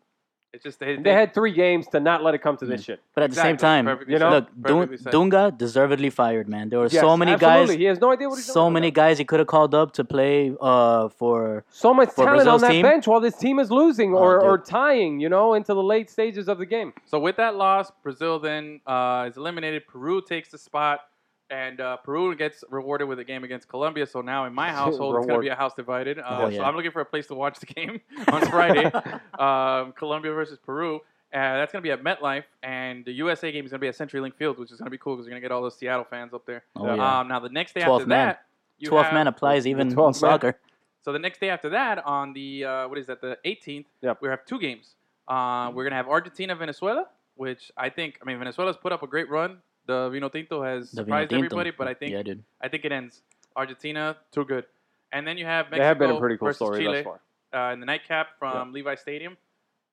It's 0.52 0.64
just 0.64 0.80
they, 0.80 0.96
they 0.96 1.12
had 1.12 1.32
three 1.32 1.52
games 1.52 1.86
to 1.92 2.00
not 2.00 2.24
let 2.24 2.34
it 2.34 2.38
come 2.42 2.56
to 2.56 2.66
this 2.66 2.82
shit. 2.82 2.98
But 3.14 3.22
at 3.22 3.30
the 3.30 3.36
same 3.36 3.56
time, 3.56 3.84
Perfectly 3.84 4.14
you 4.14 4.18
know, 4.18 4.30
look, 4.30 4.48
Dun- 4.60 4.88
Dunga 5.14 5.56
deservedly 5.56 6.10
fired, 6.10 6.48
man. 6.48 6.68
There 6.70 6.80
were 6.80 6.86
Yes, 6.90 7.00
so 7.00 7.16
many 7.16 7.30
absolutely. 7.34 7.74
guys, 7.76 7.78
He 7.78 7.84
has 7.84 8.00
no 8.00 8.10
idea 8.10 8.28
what 8.28 8.34
he's 8.34 8.46
doing. 8.46 8.54
so 8.54 8.64
with 8.64 8.72
many 8.74 8.88
that. 8.88 8.94
guys 8.96 9.18
he 9.18 9.24
could 9.24 9.38
have 9.38 9.46
called 9.46 9.76
up 9.76 9.92
to 9.92 10.02
play 10.02 10.52
uh, 10.60 11.08
for. 11.10 11.64
so 11.70 11.94
much 11.94 12.10
for 12.10 12.24
talent 12.24 12.48
on 12.48 12.60
that 12.62 12.70
team. 12.72 12.82
bench 12.82 13.06
while 13.06 13.20
this 13.20 13.36
team 13.36 13.60
is 13.60 13.70
losing 13.70 14.12
Oh, 14.12 14.18
or, 14.18 14.38
dude. 14.40 14.48
or 14.48 14.58
tying. 14.58 15.20
You 15.20 15.28
know, 15.28 15.54
into 15.54 15.72
the 15.72 15.84
late 15.84 16.10
stages 16.10 16.48
of 16.48 16.58
the 16.58 16.66
game. 16.66 16.94
So 17.04 17.20
with 17.20 17.36
that 17.36 17.54
loss, 17.54 17.92
Brazil 18.02 18.40
then 18.40 18.80
uh, 18.88 19.26
is 19.30 19.36
eliminated. 19.36 19.86
Peru 19.86 20.20
takes 20.20 20.48
the 20.48 20.58
spot, 20.58 21.02
and 21.50 21.80
uh, 21.80 21.96
Peru 21.98 22.34
gets 22.36 22.62
rewarded 22.70 23.08
with 23.08 23.18
a 23.18 23.24
game 23.24 23.44
against 23.44 23.68
Colombia. 23.68 24.06
So 24.06 24.20
now 24.20 24.44
in 24.46 24.54
my 24.54 24.70
household, 24.80 25.16
it's 25.16 25.26
going 25.26 25.38
to 25.40 25.42
be 25.42 25.48
a 25.48 25.54
house 25.56 25.74
divided. 25.74 26.18
Uh, 26.18 26.24
Oh, 26.44 26.50
So. 26.50 26.62
I'm 26.62 26.76
looking 26.76 26.90
for 26.92 27.00
a 27.00 27.04
place 27.04 27.26
to 27.28 27.34
watch 27.34 27.58
the 27.60 27.66
game 27.66 28.00
on 28.28 28.46
Friday. 28.46 28.84
um, 29.38 29.92
Colombia 29.92 30.32
versus 30.32 30.58
Peru. 30.64 30.96
Uh, 31.32 31.58
that's 31.58 31.72
going 31.72 31.80
to 31.82 31.86
be 31.86 31.92
at 31.92 32.02
MetLife, 32.02 32.42
and 32.62 33.04
the 33.04 33.12
USA 33.12 33.52
game 33.52 33.64
is 33.64 33.70
going 33.70 33.78
to 33.78 33.84
be 33.84 33.88
at 33.88 33.96
CenturyLink 33.96 34.34
Field, 34.34 34.58
which 34.58 34.72
is 34.72 34.78
going 34.78 34.86
to 34.86 34.90
be 34.90 34.98
cool 34.98 35.14
because 35.14 35.26
you're 35.26 35.32
going 35.32 35.40
to 35.40 35.44
get 35.48 35.52
all 35.52 35.62
those 35.62 35.76
Seattle 35.76 36.04
fans 36.08 36.34
up 36.34 36.44
there. 36.44 36.64
Oh, 36.74 36.92
yeah. 36.94 37.20
Um, 37.20 37.28
now 37.28 37.38
the 37.38 37.48
next 37.50 37.72
day 37.74 37.82
12th 37.82 37.94
after 38.00 38.06
man. 38.06 38.26
that, 38.28 38.44
you 38.78 38.90
12th 38.90 39.04
have- 39.04 39.14
man 39.14 39.26
applies 39.28 39.66
even 39.66 39.92
in 39.96 40.12
soccer. 40.14 40.58
so 41.02 41.12
the 41.12 41.20
next 41.20 41.40
day 41.40 41.48
after 41.50 41.68
that, 41.70 42.04
on 42.04 42.32
the 42.32 42.64
uh, 42.64 42.88
what 42.88 42.98
is 42.98 43.06
that, 43.06 43.20
the 43.20 43.38
18th, 43.46 43.84
Yep. 44.02 44.18
we 44.22 44.28
have 44.28 44.44
two 44.44 44.58
games. 44.58 44.94
Uh, 45.28 45.70
we're 45.72 45.84
gonna 45.84 45.94
have 45.94 46.08
Argentina, 46.08 46.56
Venezuela, 46.56 47.06
which 47.36 47.70
I 47.76 47.90
think, 47.90 48.18
I 48.20 48.24
mean, 48.24 48.38
Venezuela's 48.40 48.76
put 48.76 48.90
up 48.90 49.04
a 49.04 49.06
great 49.06 49.30
run. 49.30 49.58
The 49.86 50.08
Vino 50.10 50.28
Tinto 50.28 50.62
has 50.62 50.90
The 50.90 50.96
surprised 50.98 51.30
Vinotinto. 51.30 51.44
everybody, 51.44 51.70
but 51.72 51.88
I 51.88 51.94
think 51.94 52.12
Yeah, 52.12 52.22
dude. 52.22 52.42
I 52.60 52.68
think 52.68 52.84
it 52.84 52.92
ends 52.92 53.22
Argentina, 53.56 54.16
too 54.30 54.44
good. 54.44 54.64
And 55.12 55.26
then 55.26 55.36
you 55.38 55.44
have 55.44 55.66
Mexico 55.66 55.78
They 55.82 55.86
have 55.86 55.98
been 55.98 56.10
a 56.10 56.18
pretty 56.20 56.36
cool 56.36 56.48
versus 56.48 56.56
story 56.58 56.84
Chile 56.84 57.02
thus 57.02 57.18
far. 57.52 57.70
uh, 57.70 57.72
in 57.72 57.80
the 57.80 57.86
nightcap 57.86 58.38
from 58.38 58.72
Levi 58.72 58.94
Stadium. 58.94 59.36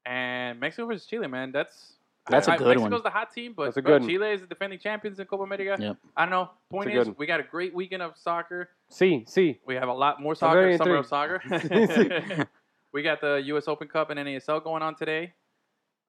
And 0.05 0.59
Mexico 0.59 0.85
versus 0.87 1.05
Chile, 1.07 1.27
man, 1.27 1.51
that's 1.51 1.93
That's 2.29 2.47
a 2.47 2.51
I- 2.51 2.57
good 2.57 2.65
one. 2.67 2.75
Mexico's 2.91 3.03
the 3.03 3.09
hot 3.09 3.31
team, 3.33 3.53
but 3.55 3.65
That's 3.65 3.77
a 3.77 3.81
bro, 3.81 3.93
good 3.93 4.01
one. 4.03 4.09
Chile 4.09 4.29
is 4.33 4.41
the 4.41 4.47
defending 4.47 4.79
champions 4.79 5.19
in 5.19 5.25
Copa 5.25 5.43
America. 5.43 5.75
Yep. 5.81 5.97
I 6.15 6.23
don't 6.23 6.29
know. 6.31 6.49
Point 6.69 6.93
That's 6.93 7.09
is, 7.09 7.17
we 7.17 7.25
got 7.25 7.39
a 7.39 7.43
great 7.43 7.73
weekend 7.73 8.03
of 8.03 8.15
soccer. 8.17 8.69
See, 8.89 9.23
see. 9.27 9.59
We 9.65 9.75
have 9.75 9.87
a 9.89 9.93
lot 9.93 10.21
more 10.21 10.35
soccer, 10.35 10.77
summer 10.77 10.97
of 10.97 11.05
soccer. 11.07 11.41
we 12.93 13.01
got 13.01 13.21
the 13.21 13.41
U.S. 13.45 13.67
Open 13.67 13.87
Cup 13.87 14.09
and 14.11 14.19
NASL 14.19 14.63
going 14.63 14.83
on 14.83 14.95
today. 14.95 15.33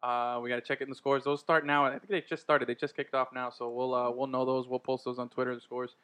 Uh, 0.03 0.38
we 0.42 0.49
got 0.49 0.57
to 0.57 0.62
check 0.62 0.80
it 0.80 0.84
in 0.84 0.90
the 0.90 0.96
scores. 0.96 1.24
Those 1.24 1.40
start 1.40 1.66
now. 1.66 1.84
I 1.84 1.90
think 1.92 2.09
they 2.09 2.20
just 2.20 2.42
started. 2.42 2.68
They 2.68 2.74
just 2.74 2.94
kicked 2.96 3.14
off 3.14 3.28
now, 3.34 3.51
so 3.51 3.68
we'll 3.68 3.94
uh, 3.94 4.11
we'll 4.11 4.26
know 4.28 4.44
those. 4.44 4.68
We'll 4.68 4.78
post 4.78 5.05
those 5.05 5.18
on 5.18 5.28
Twitter. 5.28 5.55
The 5.55 5.61
scores. 5.61 5.96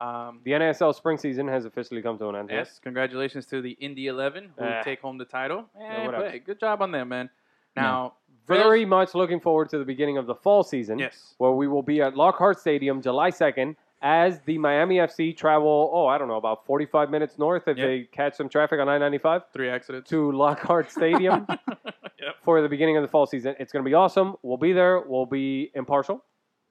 Um, 0.00 0.40
The 0.44 0.52
NASL 0.52 0.94
spring 0.94 1.16
season 1.18 1.46
has 1.48 1.64
officially 1.64 2.02
come 2.02 2.18
to 2.18 2.28
an 2.28 2.34
end. 2.36 2.50
yes, 2.50 2.80
congratulations 2.82 3.46
to 3.46 3.60
the 3.62 3.72
Indy 3.72 4.08
Eleven 4.08 4.50
who 4.58 4.64
Ah. 4.64 4.82
take 4.82 5.00
home 5.00 5.16
the 5.18 5.24
title. 5.24 5.66
Hey, 5.78 6.40
good 6.44 6.58
job 6.58 6.82
on 6.82 6.90
them, 6.90 7.08
man. 7.10 7.30
Now, 7.76 8.14
for 8.46 8.56
Very 8.56 8.84
much 8.84 9.14
looking 9.14 9.38
forward 9.38 9.68
to 9.70 9.78
the 9.78 9.84
beginning 9.84 10.16
of 10.18 10.26
the 10.26 10.34
fall 10.34 10.62
season. 10.64 10.98
yes. 10.98 11.34
where 11.38 11.52
we 11.52 11.68
will 11.68 11.82
be 11.82 12.02
at 12.02 12.16
Lockhart 12.16 12.58
Stadium 12.58 13.00
July 13.00 13.30
2nd 13.30 13.76
as 14.02 14.40
the 14.40 14.58
Miami 14.58 14.96
FC 14.96 15.36
travel, 15.36 15.90
oh, 15.92 16.06
I 16.06 16.18
don't 16.18 16.28
know, 16.28 16.36
about 16.36 16.66
45 16.66 17.08
minutes 17.10 17.38
north 17.38 17.68
if 17.68 17.76
Yep. 17.78 17.86
they 17.86 18.02
catch 18.10 18.34
some 18.34 18.48
traffic 18.48 18.80
on 18.80 18.88
I 18.88 18.98
95 18.98 19.42
Three 19.52 19.68
accidents. 19.70 20.10
to 20.10 20.32
Lockhart 20.32 20.90
Stadium 20.90 21.46
Yep. 21.48 22.36
for 22.44 22.60
the 22.60 22.68
beginning 22.68 22.96
of 22.96 23.02
the 23.02 23.08
fall 23.08 23.26
season. 23.26 23.54
It's 23.58 23.72
going 23.72 23.84
to 23.84 23.88
be 23.88 23.94
awesome. 23.94 24.34
We'll 24.42 24.56
be 24.56 24.72
there. 24.72 25.00
We'll 25.00 25.26
be 25.26 25.70
impartial. 25.74 26.22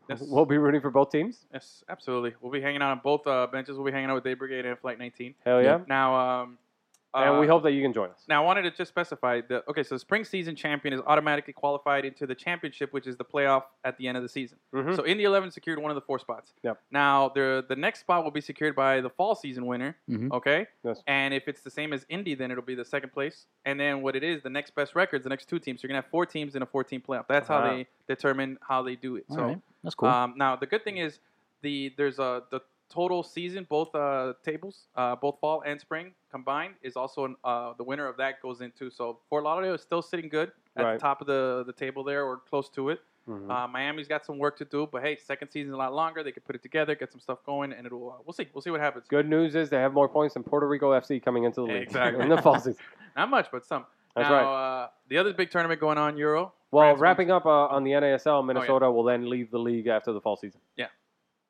Yes. 0.09 0.21
We'll 0.27 0.45
be 0.45 0.57
rooting 0.57 0.81
for 0.81 0.91
both 0.91 1.09
teams. 1.11 1.45
Yes, 1.53 1.83
absolutely. 1.87 2.33
We'll 2.41 2.51
be 2.51 2.59
hanging 2.61 2.81
out 2.81 2.91
on 2.91 2.99
both 3.03 3.25
uh, 3.27 3.47
benches. 3.51 3.77
We'll 3.77 3.85
be 3.85 3.91
hanging 3.93 4.09
out 4.09 4.15
with 4.15 4.23
Day 4.25 4.33
Brigade 4.33 4.65
and 4.65 4.77
Flight 4.77 4.99
19. 4.99 5.35
Hell 5.45 5.61
yeah. 5.63 5.79
Now, 5.87 6.15
um, 6.41 6.57
and 7.13 7.39
we 7.39 7.47
uh, 7.47 7.49
hope 7.49 7.63
that 7.63 7.71
you 7.71 7.81
can 7.81 7.93
join 7.93 8.09
us. 8.09 8.23
Now, 8.27 8.41
I 8.43 8.45
wanted 8.45 8.61
to 8.63 8.71
just 8.71 8.89
specify 8.89 9.41
that. 9.49 9.63
Okay, 9.67 9.83
so 9.83 9.95
the 9.95 9.99
spring 9.99 10.23
season 10.23 10.55
champion 10.55 10.93
is 10.93 11.01
automatically 11.05 11.53
qualified 11.53 12.05
into 12.05 12.25
the 12.25 12.35
championship, 12.35 12.93
which 12.93 13.07
is 13.07 13.17
the 13.17 13.25
playoff 13.25 13.63
at 13.83 13.97
the 13.97 14.07
end 14.07 14.17
of 14.17 14.23
the 14.23 14.29
season. 14.29 14.57
Mhm. 14.73 14.95
So 14.95 15.05
Indy 15.05 15.25
11 15.25 15.51
secured 15.51 15.79
one 15.79 15.91
of 15.91 15.95
the 15.95 16.01
four 16.01 16.19
spots. 16.19 16.53
Yep. 16.63 16.81
Now, 16.91 17.29
the 17.29 17.65
the 17.67 17.75
next 17.75 17.99
spot 18.01 18.23
will 18.23 18.31
be 18.31 18.41
secured 18.41 18.75
by 18.75 19.01
the 19.01 19.09
fall 19.09 19.35
season 19.35 19.65
winner. 19.65 19.97
Mhm. 20.09 20.31
Okay. 20.31 20.67
Yes. 20.83 21.03
And 21.07 21.33
if 21.33 21.47
it's 21.47 21.61
the 21.61 21.71
same 21.71 21.93
as 21.93 22.05
Indy, 22.09 22.35
then 22.35 22.51
it'll 22.51 22.63
be 22.63 22.75
the 22.75 22.85
second 22.85 23.11
place. 23.11 23.47
And 23.65 23.79
then 23.79 24.01
what 24.01 24.15
it 24.15 24.23
is, 24.23 24.41
the 24.41 24.49
next 24.49 24.73
best 24.75 24.95
records, 24.95 25.23
the 25.23 25.29
next 25.29 25.47
two 25.49 25.59
teams. 25.59 25.81
So 25.81 25.85
you're 25.85 25.89
gonna 25.89 26.01
have 26.01 26.11
four 26.11 26.25
teams 26.25 26.55
in 26.55 26.61
a 26.61 26.65
14 26.65 27.01
playoff. 27.01 27.27
That's 27.27 27.47
how 27.47 27.61
they 27.61 27.87
determine 28.07 28.57
how 28.61 28.81
they 28.81 28.95
do 28.95 29.17
it. 29.17 29.25
All 29.29 29.35
so. 29.35 29.43
right. 29.43 29.61
That's 29.83 29.95
cool. 29.95 30.09
Um, 30.09 30.33
now 30.37 30.55
the 30.55 30.65
good 30.65 30.83
thing 30.83 30.97
is 30.97 31.19
the 31.61 31.93
there's 31.97 32.19
a 32.19 32.43
the 32.51 32.61
total 32.91 33.23
season 33.23 33.65
both 33.69 33.93
uh, 33.95 34.33
tables 34.43 34.87
uh, 34.95 35.15
both 35.15 35.39
fall 35.39 35.61
and 35.65 35.79
spring 35.79 36.11
combined 36.29 36.73
is 36.83 36.95
also 36.95 37.25
an, 37.25 37.35
uh, 37.43 37.73
the 37.77 37.83
winner 37.83 38.07
of 38.07 38.17
that 38.17 38.41
goes 38.41 38.61
into 38.61 38.89
so 38.89 39.19
Fort 39.29 39.43
Lauderdale 39.43 39.73
is 39.75 39.81
still 39.81 40.01
sitting 40.01 40.29
good 40.29 40.51
at 40.75 40.83
Right. 40.83 40.93
the 40.93 40.99
top 40.99 41.21
of 41.21 41.27
the 41.27 41.63
the 41.65 41.73
table 41.73 42.03
there 42.03 42.23
or 42.25 42.37
close 42.49 42.69
to 42.69 42.89
it. 42.89 42.99
Mhm. 43.29 43.49
Uh, 43.51 43.67
Miami's 43.67 44.07
got 44.07 44.25
some 44.25 44.37
work 44.39 44.57
to 44.57 44.65
do, 44.65 44.87
but 44.91 45.03
hey, 45.03 45.15
second 45.15 45.49
season's 45.49 45.73
a 45.75 45.77
lot 45.77 45.93
longer. 45.93 46.23
They 46.23 46.31
can 46.31 46.41
put 46.43 46.55
it 46.55 46.63
together, 46.63 46.95
get 46.95 47.11
some 47.11 47.19
stuff 47.21 47.39
going, 47.45 47.71
and 47.71 47.85
it'll 47.85 48.09
uh, 48.11 48.15
we'll 48.25 48.33
see 48.33 48.47
we'll 48.53 48.61
see 48.63 48.71
what 48.71 48.79
happens. 48.81 49.05
Good 49.07 49.29
news 49.29 49.53
is 49.55 49.69
they 49.69 49.77
have 49.77 49.93
more 49.93 50.09
points 50.09 50.33
than 50.33 50.43
Puerto 50.43 50.67
Rico 50.67 50.91
FC 50.91 51.19
coming 51.23 51.43
into 51.43 51.61
the 51.61 51.67
league 51.73 51.83
Exactly. 51.83 52.23
in 52.23 52.29
the 52.29 52.41
fall 52.41 52.59
season. 52.59 52.83
Not 53.15 53.29
much, 53.29 53.47
but 53.51 53.63
some. 53.65 53.85
That's 54.15 54.27
now, 54.29 54.35
right. 54.35 54.83
Uh, 54.83 54.87
the 55.07 55.17
other 55.19 55.33
big 55.33 55.51
tournament 55.51 55.79
going 55.79 55.97
on, 55.97 56.17
Euro. 56.17 56.51
Well, 56.71 56.83
France 56.89 56.99
wrapping 57.01 57.31
up 57.31 57.45
uh, 57.45 57.67
on 57.67 57.83
the 57.83 57.91
NASL, 57.91 58.39
Oh, 58.39 58.41
Minnesota 58.43 58.89
will 58.91 59.03
then 59.03 59.29
leave 59.29 59.51
the 59.51 59.59
league 59.59 59.87
after 59.87 60.11
the 60.13 60.19
fall 60.21 60.35
season. 60.35 60.59
and, 60.77 60.87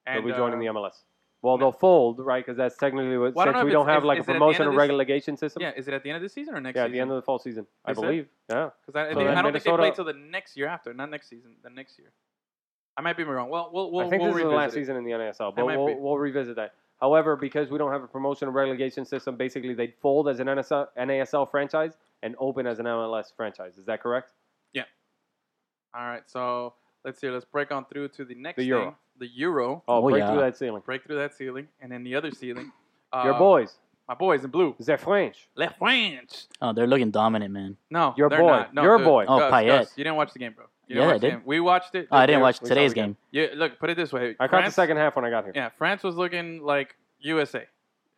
They'll 0.07 0.21
be 0.25 0.31
joining 0.37 0.59
uh, 0.67 0.73
the 0.73 0.79
MLS. 0.79 1.03
Well, 1.43 1.57
they'll 1.57 1.71
fold, 1.71 2.19
right? 2.19 2.45
Because 2.45 2.55
that's 2.57 2.77
technically 2.77 3.17
what, 3.17 3.33
Well, 3.33 3.45
don't 3.45 3.55
since 3.55 3.65
we 3.65 3.71
don't 3.71 3.87
have 3.87 4.03
is- 4.03 4.07
like 4.07 4.19
is 4.19 4.25
a 4.29 4.31
promotion 4.33 4.67
or 4.67 4.71
relegation 4.73 5.35
system. 5.37 5.61
Yeah, 5.63 5.71
is 5.75 5.87
it 5.87 5.93
at 5.95 6.03
the 6.03 6.09
end 6.11 6.17
of 6.17 6.21
the 6.21 6.29
season 6.29 6.53
or 6.53 6.61
next 6.61 6.75
Yeah, 6.75 6.83
at 6.83 6.85
season? 6.85 6.93
the 6.93 6.99
end 7.01 7.09
of 7.11 7.15
the 7.15 7.21
fall 7.23 7.39
season, 7.39 7.65
I 7.83 7.91
Is 7.91 7.97
it? 7.97 8.01
believe. 8.01 8.27
Yeah. 8.49 8.69
Because 8.85 8.95
I, 8.95 9.13
So 9.13 9.19
I 9.21 9.23
don't 9.41 9.51
think 9.51 9.63
they 9.63 9.69
play 9.71 9.77
Minnesota- 9.77 9.95
till 9.95 10.05
the 10.05 10.13
next 10.13 10.55
year 10.55 10.67
after, 10.67 10.93
not 10.93 11.09
next 11.09 11.29
season, 11.29 11.55
the 11.63 11.69
next 11.71 11.97
year. 11.97 12.11
I 12.95 13.01
might 13.01 13.17
be 13.17 13.23
wrong. 13.23 13.49
Well, 13.49 13.71
we'll, 13.73 13.91
we'll 13.91 14.05
I 14.05 14.09
think 14.09 14.21
we'll 14.21 14.33
this 14.33 14.43
is 14.43 14.49
the 14.49 14.55
last 14.55 14.71
it. 14.73 14.75
season 14.75 14.97
in 14.97 15.03
the 15.03 15.11
NASL, 15.11 15.55
but 15.55 15.65
we'll, 15.65 15.99
we'll 15.99 16.17
revisit 16.17 16.57
that. 16.57 16.73
However, 16.99 17.35
because 17.35 17.71
we 17.71 17.79
don't 17.79 17.91
have 17.91 18.03
a 18.03 18.07
promotion 18.07 18.47
and 18.47 18.53
relegation 18.55 19.05
system, 19.05 19.35
basically 19.35 19.73
they'd 19.73 19.95
fold 19.99 20.29
as 20.29 20.39
an 20.39 20.45
NSL, 20.47 20.89
NASL 20.95 21.49
franchise 21.49 21.97
and 22.21 22.35
open 22.37 22.67
as 22.67 22.77
an 22.77 22.85
MLS 22.85 23.33
franchise. 23.35 23.79
Is 23.79 23.85
that 23.87 24.03
correct? 24.03 24.33
Yeah. 24.73 24.83
All 25.95 26.05
right, 26.05 26.21
so 26.29 26.75
let's 27.03 27.19
see. 27.19 27.29
Let's 27.29 27.45
break 27.45 27.71
on 27.71 27.85
through 27.85 28.09
to 28.09 28.25
the 28.25 28.35
next 28.35 28.57
The 28.57 28.65
Euro. 28.65 28.83
thing, 28.85 28.95
the 29.21 29.27
Euro. 29.35 29.81
Oh, 29.87 29.97
Oh, 29.99 30.09
break 30.09 30.19
yeah. 30.19 30.31
through 30.31 30.41
that 30.41 30.57
ceiling. 30.57 30.81
Break 30.85 31.03
through 31.05 31.15
that 31.17 31.33
ceiling, 31.33 31.67
and 31.81 31.89
then 31.91 32.03
the 32.03 32.15
other 32.15 32.31
ceiling. 32.31 32.71
Uh, 33.13 33.21
Your 33.25 33.35
boys, 33.35 33.75
my 34.09 34.13
boys 34.15 34.43
in 34.43 34.49
blue, 34.51 34.75
they're 34.79 34.97
French. 34.97 35.47
Le 35.55 35.69
French. 35.79 36.45
oh, 36.61 36.73
they're 36.73 36.87
looking 36.87 37.11
dominant, 37.11 37.53
man. 37.53 37.77
No, 37.89 38.13
Your 38.17 38.29
they're 38.29 38.39
boy. 38.39 38.47
not. 38.49 38.73
No, 38.73 38.81
Your 38.83 38.97
dude. 38.97 39.05
boy. 39.05 39.25
Oh, 39.27 39.39
Gus, 39.39 39.53
Payet. 39.53 39.67
Gus, 39.67 39.93
you 39.97 40.03
didn't 40.03 40.17
watch 40.17 40.33
the 40.33 40.39
game, 40.39 40.53
bro. 40.53 40.65
You 40.87 40.99
Yeah, 40.99 41.07
I 41.07 41.17
did. 41.17 41.21
game. 41.31 41.41
We 41.45 41.59
watched 41.61 41.95
it. 41.95 42.07
Oh, 42.11 42.17
I 42.17 42.25
didn't 42.25 42.41
watch 42.41 42.61
we 42.61 42.67
today's 42.67 42.93
game. 42.93 43.05
game. 43.05 43.17
Yeah, 43.31 43.47
look, 43.55 43.79
put 43.79 43.89
it 43.89 43.95
this 43.95 44.11
way. 44.11 44.35
I 44.39 44.47
caught 44.49 44.65
the 44.65 44.71
second 44.71 44.97
half 44.97 45.15
when 45.15 45.23
I 45.23 45.29
got 45.29 45.45
here. 45.45 45.53
Yeah, 45.55 45.69
France 45.77 46.03
was 46.03 46.15
looking 46.15 46.61
like 46.63 46.95
USA 47.19 47.65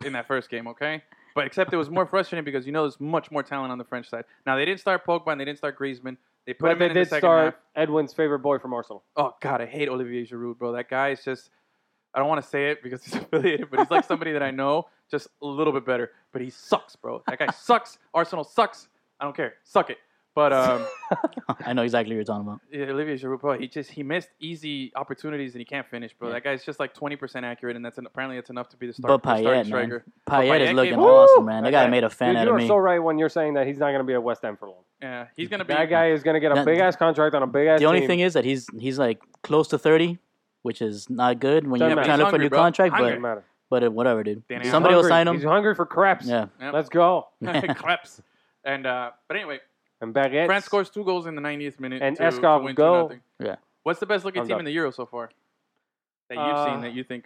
in 0.05 0.13
that 0.13 0.27
first 0.27 0.49
game, 0.49 0.67
okay? 0.67 1.03
But 1.35 1.45
except 1.47 1.73
it 1.73 1.77
was 1.77 1.89
more 1.89 2.05
frustrating 2.05 2.45
because 2.45 2.65
you 2.65 2.71
know 2.71 2.83
there's 2.83 2.99
much 2.99 3.31
more 3.31 3.41
talent 3.43 3.71
on 3.71 3.77
the 3.79 3.83
French 3.83 4.07
side. 4.09 4.25
Now 4.45 4.55
they 4.55 4.65
didn't 4.65 4.79
start 4.79 5.05
Pogba 5.05 5.31
and 5.31 5.41
they 5.41 5.45
didn't 5.45 5.57
start 5.57 5.77
Griezmann. 5.79 6.17
They 6.45 6.53
put 6.53 6.67
But 6.67 6.71
him 6.73 6.79
they 6.79 6.85
in, 6.85 6.91
in 6.91 6.95
the 6.95 6.99
did 7.01 7.09
second 7.09 7.21
start 7.21 7.45
half. 7.53 7.61
Edwin's 7.75 8.13
favorite 8.13 8.39
boy 8.39 8.59
from 8.59 8.73
Arsenal. 8.73 9.03
Oh 9.15 9.33
God, 9.41 9.61
I 9.61 9.65
hate 9.65 9.89
Olivier 9.89 10.25
Giroud, 10.25 10.57
bro. 10.57 10.73
That 10.73 10.89
guy 10.89 11.09
is 11.09 11.23
just 11.23 11.49
I 12.13 12.19
don't 12.19 12.27
want 12.27 12.41
to 12.43 12.47
say 12.47 12.71
it 12.71 12.83
because 12.83 13.03
he's 13.03 13.15
affiliated, 13.21 13.69
but 13.69 13.79
he's 13.79 13.89
like 13.91 14.05
somebody 14.05 14.33
that 14.33 14.43
I 14.43 14.51
know, 14.51 14.85
just 15.09 15.27
a 15.41 15.45
little 15.45 15.73
bit 15.73 15.85
better. 15.85 16.11
But 16.31 16.41
he 16.41 16.49
sucks, 16.49 16.95
bro. 16.95 17.23
That 17.27 17.39
guy 17.39 17.47
sucks. 17.55 17.97
Arsenal 18.13 18.43
sucks. 18.43 18.87
I 19.19 19.25
don't 19.25 19.35
care. 19.35 19.55
Suck 19.63 19.89
it. 19.89 19.97
But 20.35 20.51
um, 20.51 20.85
I 21.65 21.73
know 21.73 21.83
exactly 21.83 22.15
what 22.15 22.17
you're 22.17 22.23
talking 22.23 22.47
about. 22.47 22.59
yeah, 22.71 22.91
Olivier 22.91 23.17
Giroud, 23.17 23.39
bro, 23.41 23.57
he 23.59 23.67
just 23.67 23.91
he 23.91 24.01
missed 24.01 24.29
easy 24.39 24.91
opportunities 24.95 25.53
and 25.53 25.59
he 25.61 25.65
can't 25.65 25.87
finish, 25.87 26.11
bro. 26.13 26.29
Yeah. 26.29 26.33
That 26.35 26.43
guy's 26.43 26.63
just 26.65 26.79
like 26.79 26.95
twenty 26.95 27.15
percent 27.15 27.45
accurate, 27.45 27.75
and 27.75 27.85
that's 27.85 27.99
en- 27.99 28.07
apparently 28.07 28.37
that's 28.37 28.49
enough 28.49 28.67
to 28.69 28.77
be 28.77 28.87
the 28.87 28.93
start. 28.93 29.21
But 29.21 29.35
the 29.35 29.41
starting 29.41 29.51
Payet, 29.51 29.55
man. 29.55 29.65
striker. 29.65 30.05
Payet, 30.27 30.47
Payet 30.49 30.59
is 30.61 30.67
came 30.69 30.75
looking 30.75 30.93
in. 30.93 30.99
awesome, 30.99 31.45
man. 31.45 31.63
That 31.63 31.71
guy 31.71 31.81
Okay. 31.83 31.91
made 31.91 32.03
a 32.03 32.09
fan 32.09 32.29
Dude, 32.33 32.47
out 32.47 32.59
You're 32.59 32.67
so 32.67 32.77
right 32.77 32.97
when 32.99 33.19
you're 33.19 33.29
saying 33.29 33.53
that 33.53 33.67
he's 33.67 33.77
not 33.77 33.87
going 33.89 33.99
to 33.99 34.03
be 34.05 34.13
at 34.13 34.23
West 34.23 34.41
Ham 34.41 34.57
for 34.57 34.67
long. 34.69 34.83
Yeah, 35.03 35.27
he's 35.35 35.49
gonna 35.49 35.65
be 35.65 35.73
That 35.73 35.89
guy 35.89 36.09
is 36.11 36.23
going 36.23 36.33
to 36.35 36.39
get 36.39 36.57
a 36.57 36.63
big 36.65 36.79
ass 36.79 36.95
contract 36.95 37.35
on 37.35 37.43
a 37.43 37.47
big 37.47 37.67
ass 37.67 37.79
the 37.79 37.85
only 37.85 37.99
team. 37.99 38.07
thing 38.07 38.19
is 38.21 38.33
that 38.33 38.43
he's 38.45 38.65
he's 38.79 38.97
like 38.97 39.21
close 39.43 39.67
to 39.67 39.77
30, 39.77 40.17
which 40.63 40.81
is 40.81 41.09
not 41.11 41.39
good 41.39 41.67
when 41.67 41.79
Doesn't 41.79 41.89
you're 41.89 41.95
matter. 41.97 42.07
trying 42.07 42.17
to 42.19 42.23
He's 42.25 42.25
look 42.25 42.29
for 42.31 42.35
a 42.37 42.39
new 42.43 42.49
bro. 42.49 42.59
contract. 42.59 42.93
Hungry. 42.93 43.09
Doesn't 43.11 43.21
matter. 43.21 43.43
But 43.69 43.79
but 43.81 43.87
uh, 43.87 43.91
whatever, 43.91 44.23
dude. 44.23 44.47
Danny 44.47 44.67
Somebody 44.69 44.95
will 44.95 45.03
sign 45.03 45.27
him. 45.27 45.35
He's 45.35 45.43
hungry 45.45 45.75
for 45.75 45.85
craps. 45.85 46.25
Yeah. 46.27 46.45
Yep. 46.61 46.73
Let's 46.73 46.89
go. 46.89 47.27
Krebs. 47.75 48.21
And 48.63 48.85
uh, 48.85 49.11
but 49.27 49.35
anyway, 49.37 49.59
And 50.03 50.13
baguettes. 50.13 50.45
France 50.47 50.65
scores 50.65 50.89
two 50.89 51.03
goals 51.05 51.25
in 51.27 51.35
the 51.35 51.41
90th 51.41 51.79
minute. 51.79 52.01
And 52.01 52.17
to, 52.17 52.23
Eskov 52.23 52.59
to 52.59 52.63
win 52.65 52.75
go. 52.75 53.07
2-0. 53.09 53.19
Yeah. 53.39 53.55
What's 53.83 53.99
the 53.99 54.05
best 54.05 54.25
looking 54.25 54.41
I'm 54.41 54.47
team 54.47 54.53
done. 54.55 54.59
in 54.61 54.65
the 54.65 54.71
Euro 54.73 54.91
so 54.91 55.05
far 55.05 55.29
that 56.29 56.35
you've 56.35 56.43
Uh, 56.45 56.65
seen 56.65 56.81
that 56.81 56.93
you 56.93 57.03
think? 57.03 57.25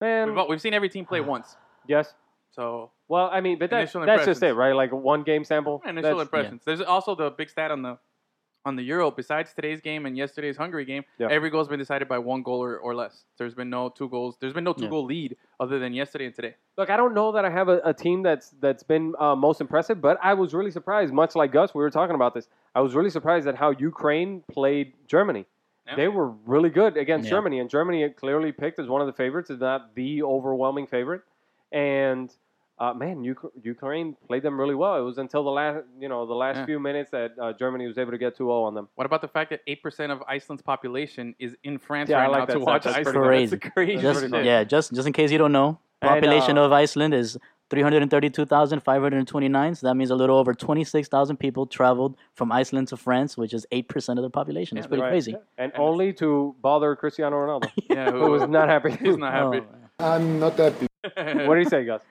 Man, 0.00 0.28
We've, 0.28 0.38
all- 0.38 0.48
we've 0.48 0.60
seen 0.60 0.74
every 0.74 0.88
team 0.88 1.04
play 1.04 1.20
once. 1.34 1.56
yes. 1.86 2.14
So 2.52 2.90
Well, 3.08 3.30
I 3.32 3.40
mean, 3.40 3.58
but 3.58 3.70
that, 3.70 3.90
that's 3.92 4.26
just 4.26 4.42
it, 4.42 4.52
right? 4.52 4.74
Like 4.74 4.92
one 4.92 5.22
game 5.22 5.42
sample. 5.44 5.82
initial 5.86 6.02
That's- 6.02 6.22
impressions. 6.22 6.62
There's 6.64 6.80
also 6.82 7.14
the 7.14 7.30
big 7.30 7.48
stat 7.50 7.70
on 7.70 7.82
the 7.82 7.98
on 8.64 8.76
the 8.76 8.82
Euro. 8.84 9.10
Besides 9.10 9.52
today's 9.54 9.80
game 9.80 10.06
and 10.06 10.16
yesterday's 10.16 10.56
Hungary 10.56 10.84
game, 10.84 11.04
Yeah. 11.18 11.28
every 11.30 11.50
goal's 11.50 11.68
been 11.68 11.78
decided 11.78 12.08
by 12.08 12.18
one 12.18 12.42
goal 12.42 12.62
or, 12.62 12.78
or 12.78 12.94
less. 12.94 13.24
There's 13.38 13.54
been 13.54 13.70
no 13.70 13.88
two 13.88 14.08
goals. 14.08 14.36
There's 14.40 14.52
been 14.52 14.64
no 14.64 14.72
two 14.72 14.84
Yeah. 14.84 14.90
goal 14.90 15.04
lead 15.04 15.36
other 15.60 15.78
than 15.78 15.92
yesterday 15.92 16.26
and 16.26 16.34
today. 16.34 16.54
Look, 16.76 16.90
I 16.90 16.96
don't 16.96 17.14
know 17.14 17.32
that 17.32 17.44
I 17.44 17.50
have 17.50 17.68
a, 17.68 17.80
a 17.84 17.94
team 17.94 18.22
that's 18.22 18.50
that's 18.60 18.82
been 18.82 19.14
uh, 19.18 19.34
most 19.34 19.60
impressive, 19.60 20.00
but 20.00 20.18
I 20.22 20.34
was 20.34 20.54
really 20.54 20.70
surprised. 20.70 21.12
Much 21.12 21.34
like 21.34 21.52
Gus, 21.52 21.74
we 21.74 21.82
were 21.82 21.90
talking 21.90 22.14
about 22.14 22.34
this. 22.34 22.48
I 22.74 22.80
was 22.80 22.94
really 22.94 23.10
surprised 23.10 23.46
at 23.48 23.56
how 23.56 23.70
Ukraine 23.70 24.42
played 24.50 24.94
Germany. 25.06 25.46
Yeah. 25.86 25.96
They 25.96 26.08
were 26.08 26.28
really 26.46 26.70
good 26.70 26.96
against 26.96 27.24
Yeah. 27.26 27.30
Germany, 27.30 27.58
and 27.58 27.68
Germany 27.68 28.08
clearly 28.10 28.52
picked 28.52 28.78
as 28.78 28.88
one 28.88 29.00
of 29.00 29.08
the 29.08 29.12
favorites, 29.12 29.50
if 29.50 29.58
not 29.58 29.96
the 29.96 30.22
overwhelming 30.22 30.86
favorite. 30.86 31.22
And 31.72 32.32
uh, 32.82 32.92
man, 32.92 33.22
Ukraine 33.62 34.16
played 34.26 34.42
them 34.42 34.58
really 34.58 34.74
well. 34.74 34.96
It 34.96 35.02
was 35.02 35.18
until 35.18 35.44
the 35.44 35.50
last, 35.50 35.84
you 36.00 36.08
know, 36.08 36.26
the 36.26 36.34
last 36.34 36.56
Yeah. 36.56 36.66
few 36.66 36.80
minutes 36.80 37.12
that 37.12 37.30
uh, 37.40 37.52
Germany 37.52 37.86
was 37.86 37.96
able 37.96 38.10
to 38.10 38.18
get 38.18 38.36
2-0 38.36 38.50
on 38.68 38.74
them. 38.74 38.88
What 38.96 39.06
about 39.06 39.20
the 39.20 39.28
fact 39.28 39.50
that 39.50 39.60
eight 39.68 39.80
percent 39.84 40.10
of 40.10 40.20
Iceland's 40.36 40.62
population 40.62 41.36
is 41.38 41.54
in 41.62 41.78
France 41.78 42.10
Yeah, 42.10 42.18
I 42.18 42.22
right 42.22 42.30
like 42.32 42.40
now 42.40 42.46
that 42.46 42.52
to 42.54 42.58
watch 42.70 42.82
That's 42.84 42.96
Iceland? 42.96 43.24
crazy. 43.24 43.54
That's 43.56 43.72
crazy. 43.72 44.02
Just 44.02 44.28
yeah, 44.50 44.64
just 44.64 44.92
just 44.96 45.06
in 45.06 45.12
case 45.12 45.30
you 45.30 45.38
don't 45.38 45.52
know, 45.52 45.78
And, 46.00 46.08
population 46.10 46.58
uh, 46.58 46.64
of 46.64 46.72
Iceland 46.72 47.14
is 47.14 47.38
332,529. 47.70 49.74
So 49.76 49.86
that 49.86 49.94
means 49.94 50.10
a 50.10 50.16
little 50.16 50.36
over 50.36 50.52
26,000 50.52 51.36
people 51.36 51.66
traveled 51.66 52.16
from 52.34 52.50
Iceland 52.50 52.88
to 52.88 52.96
France, 52.96 53.36
which 53.36 53.54
is 53.54 53.64
eight 53.70 53.86
percent 53.88 54.18
of 54.18 54.24
the 54.24 54.30
population. 54.30 54.74
That's 54.76 54.86
Yeah, 54.86 54.88
pretty 54.88 55.02
Right. 55.02 55.10
crazy. 55.10 55.32
And, 55.56 55.72
And 55.72 55.74
only 55.76 56.12
to 56.14 56.56
bother 56.60 56.96
Cristiano 56.96 57.36
Ronaldo, 57.36 57.70
Yeah, 57.88 58.10
who 58.10 58.28
was 58.30 58.48
not 58.48 58.68
happy. 58.68 58.90
He's 59.04 59.16
not 59.16 59.32
happy. 59.32 59.62
Oh, 60.00 60.04
I'm 60.14 60.40
not 60.40 60.56
happy. 60.56 60.88
what 61.46 61.54
did 61.54 61.64
he 61.64 61.70
say, 61.70 61.84
Gus? 61.84 62.02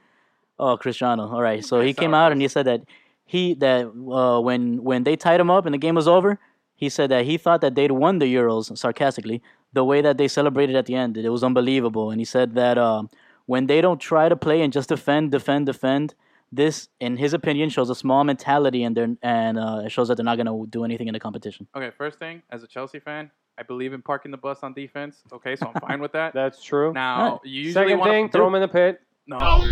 Oh, 0.62 0.78
Cristiano. 0.78 1.28
All 1.28 1.42
right. 1.42 1.66
So 1.66 1.82
he 1.82 1.92
came 1.92 2.14
out 2.14 2.32
and 2.32 2.40
he 2.40 2.48
said 2.48 2.68
that 2.68 2.82
he 3.26 3.56
that 3.56 3.88
uh, 3.88 4.40
when 4.40 4.84
when 4.84 5.04
they 5.04 5.16
tied 5.16 5.40
him 5.40 5.50
up 5.50 5.66
and 5.66 5.74
the 5.74 5.80
game 5.80 5.96
was 5.96 6.08
over, 6.08 6.40
he 6.76 6.88
said 6.88 7.10
that 7.10 7.26
he 7.26 7.38
thought 7.38 7.62
that 7.62 7.74
they'd 7.74 7.92
won 7.92 8.20
the 8.20 8.26
Euros 8.26 8.78
sarcastically. 8.78 9.42
The 9.74 9.84
way 9.84 10.02
that 10.02 10.18
they 10.20 10.28
celebrated 10.28 10.76
at 10.76 10.86
the 10.86 10.94
end, 10.96 11.18
it 11.18 11.30
was 11.30 11.44
unbelievable. 11.44 12.12
And 12.12 12.22
he 12.22 12.26
said 12.26 12.54
that 12.56 12.78
um, 12.78 13.10
when 13.48 13.66
they 13.66 13.82
don't 13.82 14.00
try 14.00 14.30
to 14.30 14.36
play 14.36 14.62
and 14.62 14.72
just 14.72 14.90
defend, 14.90 15.32
defend, 15.32 15.66
defend. 15.66 16.14
This, 16.54 16.90
in 17.00 17.16
his 17.16 17.34
opinion, 17.34 17.70
shows 17.70 17.90
a 17.90 17.96
small 17.96 18.26
mentality 18.26 18.84
and 18.84 18.96
they're, 18.96 19.16
and 19.24 19.58
uh, 19.58 19.84
it 19.86 19.92
shows 19.92 20.10
that 20.10 20.16
they're 20.16 20.26
not 20.26 20.36
going 20.36 20.48
to 20.48 20.68
do 20.70 20.84
anything 20.84 21.08
in 21.08 21.14
the 21.14 21.20
competition. 21.20 21.66
Okay, 21.74 21.92
first 21.98 22.20
thing, 22.20 22.44
as 22.50 22.62
a 22.62 22.68
Chelsea 22.68 23.00
fan, 23.00 23.32
I 23.58 23.64
believe 23.64 23.94
in 23.94 24.02
parking 24.02 24.32
the 24.32 24.38
bus 24.38 24.60
on 24.62 24.74
defense. 24.74 25.24
Okay, 25.32 25.56
so 25.56 25.72
I'm 25.74 25.80
fine 25.80 26.02
with 26.02 26.12
that. 26.12 26.34
That's 26.42 26.62
true. 26.62 26.92
Now, 26.92 27.40
you 27.46 27.62
usually 27.62 27.74
Second 27.74 28.00
want 28.00 28.12
thing, 28.12 28.28
to 28.28 28.32
throw 28.34 28.46
them 28.48 28.56
in 28.56 28.62
the 28.62 28.68
pit. 28.68 29.00
No. 29.28 29.38
Oh, 29.42 29.66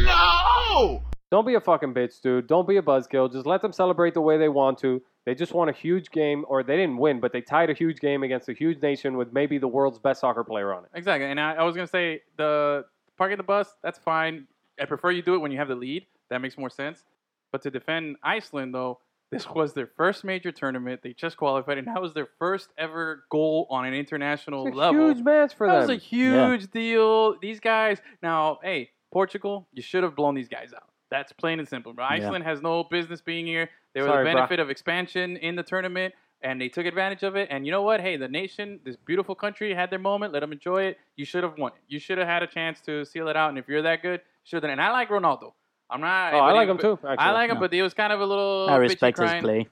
no, 1.02 1.04
don't 1.32 1.46
be 1.46 1.54
a 1.56 1.62
fucking 1.62 1.94
bitch, 1.94 2.22
dude. 2.22 2.48
Don't 2.48 2.68
be 2.68 2.78
a 2.78 2.82
buzzkill. 2.82 3.32
Just 3.32 3.46
let 3.46 3.62
them 3.62 3.72
celebrate 3.72 4.14
the 4.14 4.22
way 4.22 4.38
they 4.38 4.50
want 4.50 4.78
to. 4.80 5.02
They 5.26 5.36
just 5.36 5.54
won 5.54 5.70
a 5.70 5.74
huge 5.74 6.10
game, 6.10 6.44
or 6.48 6.64
they 6.64 6.76
didn't 6.76 6.98
win, 6.98 7.20
but 7.20 7.32
they 7.34 7.42
tied 7.42 7.70
a 7.70 7.74
huge 7.74 8.00
game 8.00 8.24
against 8.24 8.50
a 8.50 8.54
huge 8.54 8.82
nation 8.82 9.16
with 9.18 9.32
maybe 9.32 9.58
the 9.60 9.68
world's 9.68 10.00
best 10.00 10.22
soccer 10.22 10.44
player 10.44 10.74
on 10.74 10.86
it. 10.86 10.90
Exactly, 10.96 11.30
and 11.30 11.40
I, 11.40 11.54
I 11.56 11.64
was 11.64 11.76
gonna 11.76 11.88
say 11.88 12.22
the 12.38 12.86
parking 13.18 13.38
the 13.38 13.44
bus. 13.44 13.76
That's 13.84 14.00
fine. 14.00 14.48
I 14.82 14.86
prefer 14.86 15.12
you 15.12 15.22
do 15.22 15.36
it 15.36 15.40
when 15.40 15.52
you 15.52 15.58
have 15.60 15.68
the 15.68 15.76
lead. 15.76 16.06
That 16.30 16.40
makes 16.42 16.58
more 16.58 16.70
sense. 16.70 17.04
But 17.52 17.62
to 17.64 17.72
defend 17.72 18.16
Iceland, 18.24 18.74
though, 18.74 19.00
this 19.32 19.48
was 19.48 19.74
their 19.74 19.88
first 19.98 20.24
major 20.24 20.52
tournament. 20.52 21.02
They 21.04 21.14
just 21.14 21.38
qualified, 21.38 21.78
and 21.78 21.88
that 21.88 22.02
was 22.02 22.14
their 22.14 22.30
first 22.40 22.70
ever 22.78 23.26
goal 23.30 23.68
on 23.70 23.86
an 23.86 23.94
international 23.94 24.66
It's 24.68 24.76
a 24.76 24.80
level. 24.80 25.08
huge 25.08 25.22
match 25.24 25.54
for 25.54 25.68
that 25.68 25.74
them. 25.74 25.82
was 25.82 25.90
a 25.90 25.96
huge 25.96 26.72
deal. 26.72 27.38
These 27.40 27.60
guys. 27.60 28.00
Now, 28.24 28.58
hey, 28.64 28.90
Portugal, 29.12 29.68
you 29.74 29.82
should 29.82 30.04
have 30.04 30.16
blown 30.16 30.36
these 30.36 30.48
guys 30.48 30.74
out. 30.74 30.90
That's 31.10 31.32
plain 31.34 31.60
and 31.60 31.68
simple. 31.68 31.94
Bro. 31.94 32.06
Iceland 32.06 32.44
has 32.44 32.62
no 32.62 32.84
business 32.84 33.22
being 33.22 33.48
here. 33.48 33.70
They 33.94 34.02
were 34.02 34.08
Sorry, 34.08 34.24
the 34.24 34.34
benefit 34.36 34.60
of 34.60 34.70
expansion 34.70 35.38
in 35.38 35.56
the 35.56 35.64
tournament, 35.64 36.14
and 36.44 36.62
they 36.62 36.70
took 36.70 36.86
advantage 36.86 37.24
of 37.24 37.36
it. 37.36 37.48
And 37.50 37.66
you 37.66 37.72
know 37.72 37.82
what? 37.82 38.00
Hey, 38.00 38.16
the 38.18 38.28
nation, 38.28 38.80
this 38.86 38.96
beautiful 38.96 39.34
country, 39.34 39.74
had 39.74 39.90
their 39.90 40.00
moment. 40.00 40.34
Let 40.34 40.42
them 40.42 40.52
enjoy 40.52 40.84
it. 40.84 40.98
You 41.16 41.26
should 41.26 41.44
have 41.44 41.58
won 41.58 41.72
it. 41.72 41.82
You 41.88 41.98
should 42.00 42.20
have 42.20 42.28
had 42.28 42.44
a 42.44 42.48
chance 42.48 42.80
to 42.82 43.04
seal 43.06 43.28
it 43.28 43.36
out. 43.36 43.50
And 43.50 43.58
if 43.58 43.68
you're 43.68 43.82
that 43.82 44.04
good, 44.04 44.22
should 44.44 44.62
have 44.62 44.72
And 44.72 44.80
I 44.82 44.92
like 44.92 45.10
Ronaldo. 45.10 45.54
I'm 45.90 46.02
not. 46.02 46.34
oh, 46.36 46.40
I 46.40 46.52
like 46.52 46.70
him 46.70 46.78
too. 46.78 46.94
Actually. 46.94 47.18
I 47.18 47.32
like 47.32 47.50
him, 47.50 47.56
No. 47.56 47.62
but 47.62 47.74
it 47.74 47.82
was 47.82 47.96
kind 47.96 48.14
of 48.14 48.22
a 48.22 48.26
little. 48.26 48.68
I 48.70 48.76
respect 48.76 49.18
his 49.18 49.32
play. 49.42 49.68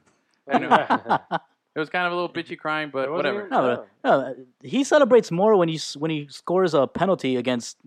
I. 0.52 1.20
It 1.78 1.80
was 1.80 1.90
kind 1.92 2.08
of 2.08 2.12
a 2.12 2.16
little 2.16 2.34
bitchy 2.34 2.58
crying, 2.58 2.90
but 2.92 3.12
whatever. 3.12 3.48
No, 3.52 3.86
no, 4.04 4.36
he 4.64 4.84
celebrates 4.84 5.30
more 5.30 5.56
when 5.56 5.70
he 5.70 5.80
when 6.00 6.10
he 6.10 6.26
scores 6.28 6.74
a 6.74 6.88
penalty 6.88 7.36
against 7.36 7.78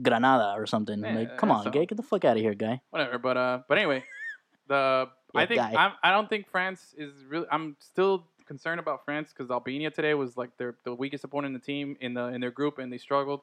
Granada 0.00 0.54
or 0.56 0.66
something. 0.66 1.00
Yeah, 1.02 1.14
like, 1.16 1.36
come 1.36 1.50
on, 1.50 1.64
so- 1.64 1.70
gay, 1.70 1.84
get 1.84 1.96
the 1.96 2.04
fuck 2.04 2.24
out 2.24 2.36
of 2.36 2.42
here, 2.42 2.54
guy. 2.54 2.80
whatever. 2.90 3.18
But 3.18 3.36
uh, 3.36 3.58
but 3.68 3.76
anyway, 3.76 4.04
the 4.68 5.08
I 5.34 5.46
think. 5.46 5.60
I'm, 5.60 5.92
I 6.00 6.12
don't 6.12 6.28
think 6.28 6.48
France 6.48 6.94
is 6.96 7.10
really. 7.28 7.46
I'm 7.50 7.74
still 7.80 8.24
concerned 8.46 8.78
about 8.78 9.04
France 9.04 9.32
because 9.36 9.50
Albania 9.50 9.90
today 9.90 10.14
was 10.14 10.36
like 10.36 10.56
their 10.56 10.76
the 10.84 10.94
weakest 10.94 11.24
opponent 11.24 11.48
in 11.52 11.54
the 11.54 11.66
team 11.66 11.96
in 12.00 12.14
the 12.14 12.26
in 12.26 12.40
their 12.40 12.52
group 12.52 12.78
and 12.78 12.92
they 12.92 12.98
struggled. 12.98 13.40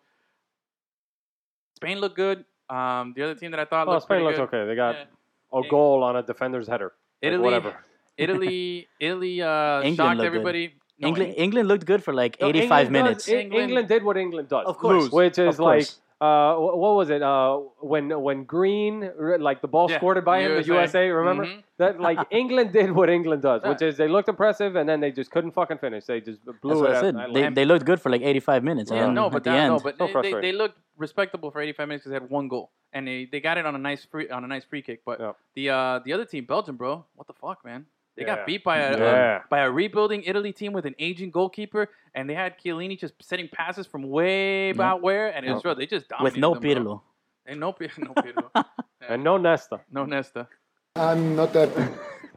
Spain 1.75 1.99
looked 1.99 2.15
good. 2.15 2.45
Um, 2.69 3.13
the 3.15 3.23
other 3.23 3.35
team 3.35 3.51
that 3.51 3.59
I 3.59 3.65
thought 3.65 3.87
Well, 3.87 3.97
looked 3.97 4.07
Spain 4.07 4.23
pretty 4.23 4.37
looks 4.37 4.51
good. 4.51 4.57
okay. 4.57 4.67
They 4.69 4.75
got 4.75 4.95
Yeah. 4.95 5.59
a 5.59 5.67
goal 5.69 6.01
on 6.03 6.15
a 6.15 6.23
defender's 6.23 6.67
header. 6.67 6.93
Like, 7.21 7.33
Italy, 7.33 7.43
whatever. 7.43 7.75
Italy, 8.17 8.87
Italy 8.99 9.41
uh, 9.41 9.81
England 9.81 9.95
shocked 9.97 10.17
looked 10.17 10.17
good. 10.19 10.25
everybody. 10.27 10.73
No, 10.99 11.07
England 11.09 11.31
Eng- 11.31 11.43
England 11.43 11.67
looked 11.67 11.85
good 11.85 12.03
for 12.03 12.13
like 12.13 12.37
No, 12.41 12.47
85 12.47 12.85
England 12.87 12.91
minutes. 12.93 13.25
Does, 13.25 13.33
England- 13.33 13.63
England, 13.63 13.87
did 13.87 14.03
what 14.03 14.17
England 14.17 14.49
does. 14.49 14.65
Of 14.65 14.77
course. 14.77 15.11
Which 15.11 15.37
is 15.37 15.59
Of 15.59 15.59
like, 15.59 15.87
uh, 16.19 16.55
what 16.55 16.95
was 16.95 17.11
it? 17.11 17.21
Uh, 17.21 17.57
when 17.79 18.09
when 18.27 18.43
Green, 18.45 19.11
like 19.39 19.61
the 19.61 19.67
ball 19.67 19.87
Yeah, 19.91 19.97
squirted 19.97 20.25
by 20.25 20.41
him, 20.41 20.55
the 20.55 20.63
USA, 20.63 21.07
remember? 21.09 21.45
Mhm. 21.45 21.61
That 21.77 21.99
like 22.01 22.17
England 22.41 22.71
did 22.73 22.89
what 22.91 23.07
England 23.11 23.43
does, 23.43 23.61
which 23.63 23.83
is 23.83 23.97
they 23.97 24.07
looked 24.07 24.27
impressive 24.27 24.75
and 24.75 24.89
then 24.89 24.99
they 24.99 25.11
just 25.11 25.29
couldn't 25.29 25.51
fucking 25.51 25.77
finish. 25.77 26.05
They 26.05 26.19
just 26.21 26.39
blew 26.63 26.81
That's 26.81 27.03
it 27.03 27.13
what 27.15 27.21
I 27.21 27.25
said. 27.25 27.35
They, 27.35 27.49
they 27.61 27.65
looked 27.65 27.85
good 27.85 28.01
for 28.01 28.09
like 28.09 28.23
85 28.23 28.63
minutes. 28.63 28.89
Yeah. 28.89 29.05
And 29.05 29.13
no, 29.13 29.27
at 29.27 29.33
but 29.33 29.43
the 29.43 29.51
end, 29.51 29.73
no, 29.73 29.79
but 29.79 29.95
So 29.99 30.07
they, 30.23 30.31
they, 30.33 30.41
they 30.41 30.51
looked 30.51 30.79
respectable 30.97 31.51
for 31.51 31.61
85 31.61 31.87
minutes 31.87 32.01
because 32.05 32.13
they 32.17 32.19
had 32.25 32.31
one 32.31 32.47
goal 32.47 32.71
and 32.91 33.07
they, 33.07 33.29
they 33.31 33.39
got 33.39 33.59
it 33.59 33.67
on 33.67 33.75
a 33.75 33.77
nice 33.77 34.03
free 34.05 34.27
on 34.29 34.43
a 34.43 34.47
nice 34.47 34.65
free 34.65 34.81
kick. 34.81 35.01
But 35.05 35.19
Yeah. 35.19 35.33
the 35.53 35.69
uh, 35.69 35.99
the 36.03 36.13
other 36.13 36.25
team, 36.25 36.45
Belgium, 36.45 36.77
bro, 36.77 37.05
what 37.13 37.27
the 37.27 37.33
fuck, 37.33 37.63
man? 37.63 37.85
They 38.17 38.23
Yeah. 38.23 38.35
got 38.35 38.45
beat 38.47 38.63
by 38.63 38.77
a 38.79 38.97
Yeah. 38.97 39.41
by 39.49 39.59
a 39.59 39.69
rebuilding 39.71 40.23
Italy 40.23 40.51
team 40.51 40.73
with 40.73 40.85
an 40.85 40.95
aging 40.99 41.29
goalkeeper, 41.31 41.89
and 42.15 42.27
they 42.29 42.33
had 42.33 42.57
Chiellini 42.59 42.99
just 42.99 43.13
sending 43.23 43.47
passes 43.47 43.85
from 43.87 44.09
way 44.09 44.71
about 44.71 45.01
where, 45.03 45.27
and 45.29 45.45
it 45.45 45.51
was 45.51 45.59
Yeah. 45.59 45.73
bro, 45.73 45.73
they 45.75 45.85
just 45.85 46.09
dominated 46.09 46.35
with 46.35 46.41
no 46.41 46.53
them, 46.55 46.61
bro. 46.63 46.71
Pirlo. 46.71 47.01
And 47.45 47.59
no 47.65 47.71
Pirlo, 47.73 47.97
no 48.07 48.13
Pirlo, 48.15 48.65
and 49.07 49.23
no 49.23 49.37
Nesta. 49.37 49.79
no 49.91 50.03
Nesta. 50.05 50.47
I'm 50.95 51.35
not 51.35 51.53
that. 51.53 51.69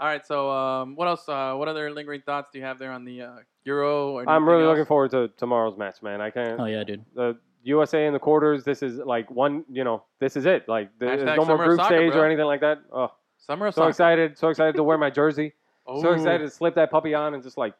All 0.00 0.08
right, 0.08 0.24
so 0.26 0.50
um, 0.50 0.96
what 0.96 1.08
else? 1.08 1.28
Uh, 1.28 1.54
what 1.54 1.66
other 1.68 1.90
lingering 1.90 2.22
thoughts 2.22 2.50
do 2.52 2.58
you 2.58 2.64
have 2.64 2.78
there 2.78 2.92
on 2.92 3.04
the 3.04 3.22
uh, 3.22 3.30
Euro? 3.64 4.12
Or 4.12 4.28
I'm 4.28 4.46
really 4.48 4.62
else? 4.64 4.70
looking 4.70 4.84
forward 4.86 5.10
to 5.12 5.28
tomorrow's 5.36 5.76
match, 5.76 6.02
man. 6.02 6.20
I 6.20 6.30
can't. 6.30 6.60
Oh 6.60 6.66
yeah, 6.66 6.84
dude. 6.84 7.04
the 7.14 7.36
USA 7.64 8.06
in 8.06 8.12
the 8.12 8.18
quarters. 8.18 8.64
This 8.64 8.82
is 8.82 8.98
like 8.98 9.30
one. 9.30 9.64
You 9.70 9.84
know, 9.84 10.04
this 10.20 10.36
is 10.36 10.46
it. 10.46 10.68
Like 10.68 10.90
there's 10.98 11.22
Hashtag 11.22 11.36
no 11.36 11.44
more 11.44 11.56
group 11.64 11.78
soccer, 11.80 11.94
stage 11.96 12.12
bro. 12.12 12.22
or 12.22 12.26
anything 12.26 12.44
like 12.46 12.60
that. 12.60 12.80
Oh, 12.92 13.12
Summer 13.46 13.66
of 13.66 13.74
so 13.74 13.80
soccer. 13.82 13.90
excited! 13.90 14.38
So 14.38 14.48
excited 14.48 14.76
to 14.76 14.82
wear 14.84 14.98
my 14.98 15.10
jersey. 15.10 15.52
So 16.00 16.12
excited 16.12 16.44
to 16.44 16.50
slip 16.50 16.76
that 16.76 16.92
puppy 16.92 17.12
on 17.12 17.34
and 17.34 17.42
just 17.42 17.58
like 17.58 17.74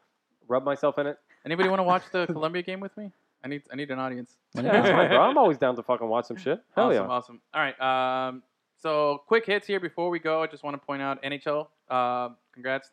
rub 0.48 0.64
myself 0.64 0.98
in 0.98 1.06
it. 1.06 1.18
Anybody 1.46 1.68
want 1.68 1.78
to 1.78 1.84
watch 1.84 2.02
the 2.10 2.26
Colombia 2.32 2.60
game 2.62 2.80
with 2.80 2.96
me? 2.96 3.12
I 3.44 3.48
need 3.48 3.62
I 3.72 3.76
need 3.76 3.90
an 3.92 4.00
audience. 4.00 4.36
That's 4.54 4.88
fine, 4.90 5.08
bro. 5.08 5.20
I'm 5.20 5.38
always 5.38 5.56
down 5.56 5.76
to 5.76 5.84
fucking 5.84 6.08
watch 6.08 6.26
some 6.26 6.36
shit. 6.36 6.60
Hell 6.74 6.86
awesome, 6.86 7.04
yeah. 7.04 7.08
awesome. 7.08 7.40
All 7.54 7.60
right. 7.62 8.26
Um, 8.28 8.42
so 8.76 9.22
quick 9.28 9.46
hits 9.46 9.68
here 9.68 9.78
before 9.78 10.10
we 10.10 10.18
go. 10.18 10.42
I 10.42 10.48
just 10.48 10.64
want 10.64 10.74
to 10.74 10.84
point 10.84 11.00
out 11.00 11.22
NHL. 11.22 11.68
Uh, 11.88 12.30
congrats, 12.52 12.90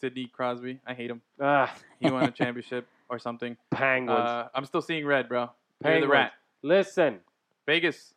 Sidney 0.00 0.26
Crosby. 0.32 0.80
I 0.86 0.94
hate 0.94 1.10
him. 1.10 1.20
Ah, 1.38 1.74
He 2.00 2.10
won 2.10 2.24
a 2.24 2.30
championship 2.30 2.86
or 3.10 3.18
something. 3.18 3.58
penguins. 3.72 4.18
Uh, 4.18 4.48
I'm 4.54 4.64
still 4.64 4.80
seeing 4.82 5.04
red, 5.04 5.28
bro. 5.28 5.40
You're 5.40 5.50
the 5.80 5.84
penguins. 5.84 6.10
rat. 6.12 6.32
Listen, 6.62 7.18
Vegas 7.66 8.14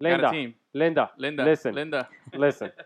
Linda. 0.00 0.52
Linda. 0.74 1.10
Linda. 1.18 1.44
Listen. 1.44 1.74
Linda. 1.74 2.08
Listen. 2.34 2.72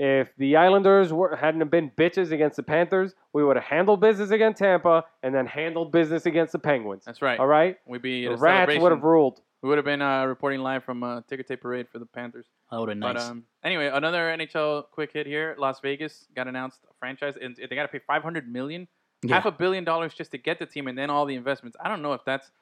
If 0.00 0.28
the 0.38 0.54
Islanders 0.54 1.12
were, 1.12 1.34
hadn't 1.34 1.68
been 1.72 1.90
bitches 1.90 2.30
against 2.30 2.54
the 2.54 2.62
Panthers, 2.62 3.16
we 3.32 3.42
would 3.42 3.56
have 3.56 3.64
handled 3.64 4.00
business 4.00 4.30
against 4.30 4.60
Tampa 4.60 5.04
and 5.24 5.34
then 5.34 5.44
handled 5.44 5.90
business 5.90 6.24
against 6.24 6.52
the 6.52 6.60
Penguins. 6.60 7.04
That's 7.04 7.20
right. 7.20 7.38
All 7.38 7.48
right? 7.48 7.78
We'd 7.84 8.00
be 8.00 8.24
The 8.24 8.34
a 8.34 8.36
Rats 8.36 8.78
would 8.78 8.92
have 8.92 9.02
ruled. 9.02 9.40
We 9.60 9.68
would 9.68 9.76
have 9.76 9.84
been 9.84 10.00
uh, 10.00 10.24
reporting 10.26 10.60
live 10.60 10.84
from 10.84 11.02
uh, 11.02 11.22
Ticker 11.28 11.42
Tape 11.42 11.62
Parade 11.62 11.88
for 11.90 11.98
the 11.98 12.06
Panthers. 12.06 12.46
That 12.70 12.78
would 12.78 12.90
have 12.90 12.98
nice. 12.98 13.14
But 13.14 13.22
um, 13.22 13.42
anyway, 13.64 13.90
another 13.92 14.32
NHL 14.38 14.84
quick 14.92 15.12
hit 15.12 15.26
here. 15.26 15.56
Las 15.58 15.80
Vegas 15.80 16.28
got 16.36 16.46
announced 16.46 16.78
a 16.88 16.94
franchise, 17.00 17.34
and 17.42 17.56
they 17.56 17.74
got 17.74 17.82
to 17.82 17.88
pay 17.88 17.98
500 17.98 18.48
million, 18.48 18.86
Yeah. 19.24 19.34
half 19.34 19.46
a 19.46 19.50
billion 19.50 19.82
dollars 19.82 20.14
just 20.14 20.30
to 20.30 20.38
get 20.38 20.60
the 20.60 20.66
team, 20.66 20.86
and 20.86 20.96
then 20.96 21.10
all 21.10 21.26
the 21.26 21.34
investments. 21.34 21.76
I 21.84 21.88
don't 21.88 22.02
know 22.02 22.12
if 22.12 22.20
that's, 22.24 22.52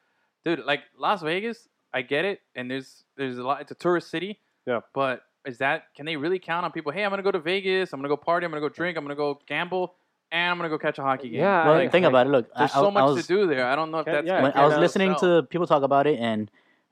dude. 0.42 0.60
Like 0.64 0.80
Las 0.98 1.20
Vegas, 1.20 1.68
I 1.96 2.02
get 2.02 2.24
it, 2.26 2.40
and 2.54 2.70
there's 2.70 3.04
there's 3.16 3.38
a 3.38 3.42
lot. 3.42 3.60
It's 3.62 3.70
a 3.72 3.74
tourist 3.86 4.10
city. 4.10 4.38
Yeah. 4.66 4.80
But 4.92 5.22
is 5.46 5.58
that 5.58 5.84
can 5.96 6.04
they 6.06 6.16
really 6.16 6.38
count 6.38 6.64
on 6.66 6.72
people? 6.72 6.92
Hey, 6.92 7.04
I'm 7.04 7.10
gonna 7.10 7.22
go 7.22 7.30
to 7.32 7.38
Vegas. 7.38 7.92
I'm 7.92 8.00
gonna 8.00 8.08
go 8.16 8.16
party. 8.18 8.44
I'm 8.44 8.50
gonna 8.52 8.60
go 8.60 8.68
drink. 8.68 8.98
I'm 8.98 9.04
gonna 9.04 9.14
go 9.26 9.40
gamble, 9.48 9.94
and 10.30 10.50
I'm 10.50 10.56
gonna 10.58 10.68
go 10.68 10.78
catch 10.78 10.98
a 10.98 11.02
hockey 11.02 11.30
game. 11.30 11.40
Yeah, 11.40 11.66
well, 11.66 11.78
I- 11.78 11.88
think 11.88 12.04
I- 12.04 12.08
about 12.08 12.26
it. 12.26 12.30
Look, 12.30 12.46
There's 12.54 12.70
I- 12.72 12.80
so 12.82 12.88
I 12.88 12.90
much 12.90 13.04
was, 13.14 13.26
to 13.26 13.34
do 13.34 13.46
there. 13.46 13.66
I 13.66 13.74
don't 13.76 13.90
know 13.90 14.00
if 14.00 14.06
that's 14.06 14.26
yeah, 14.26 14.42
when 14.42 14.52
I 14.52 14.66
was 14.66 14.76
listening 14.76 15.14
to 15.20 15.44
people 15.48 15.66
talk 15.66 15.82
about 15.82 16.06
it, 16.06 16.18
and 16.20 16.50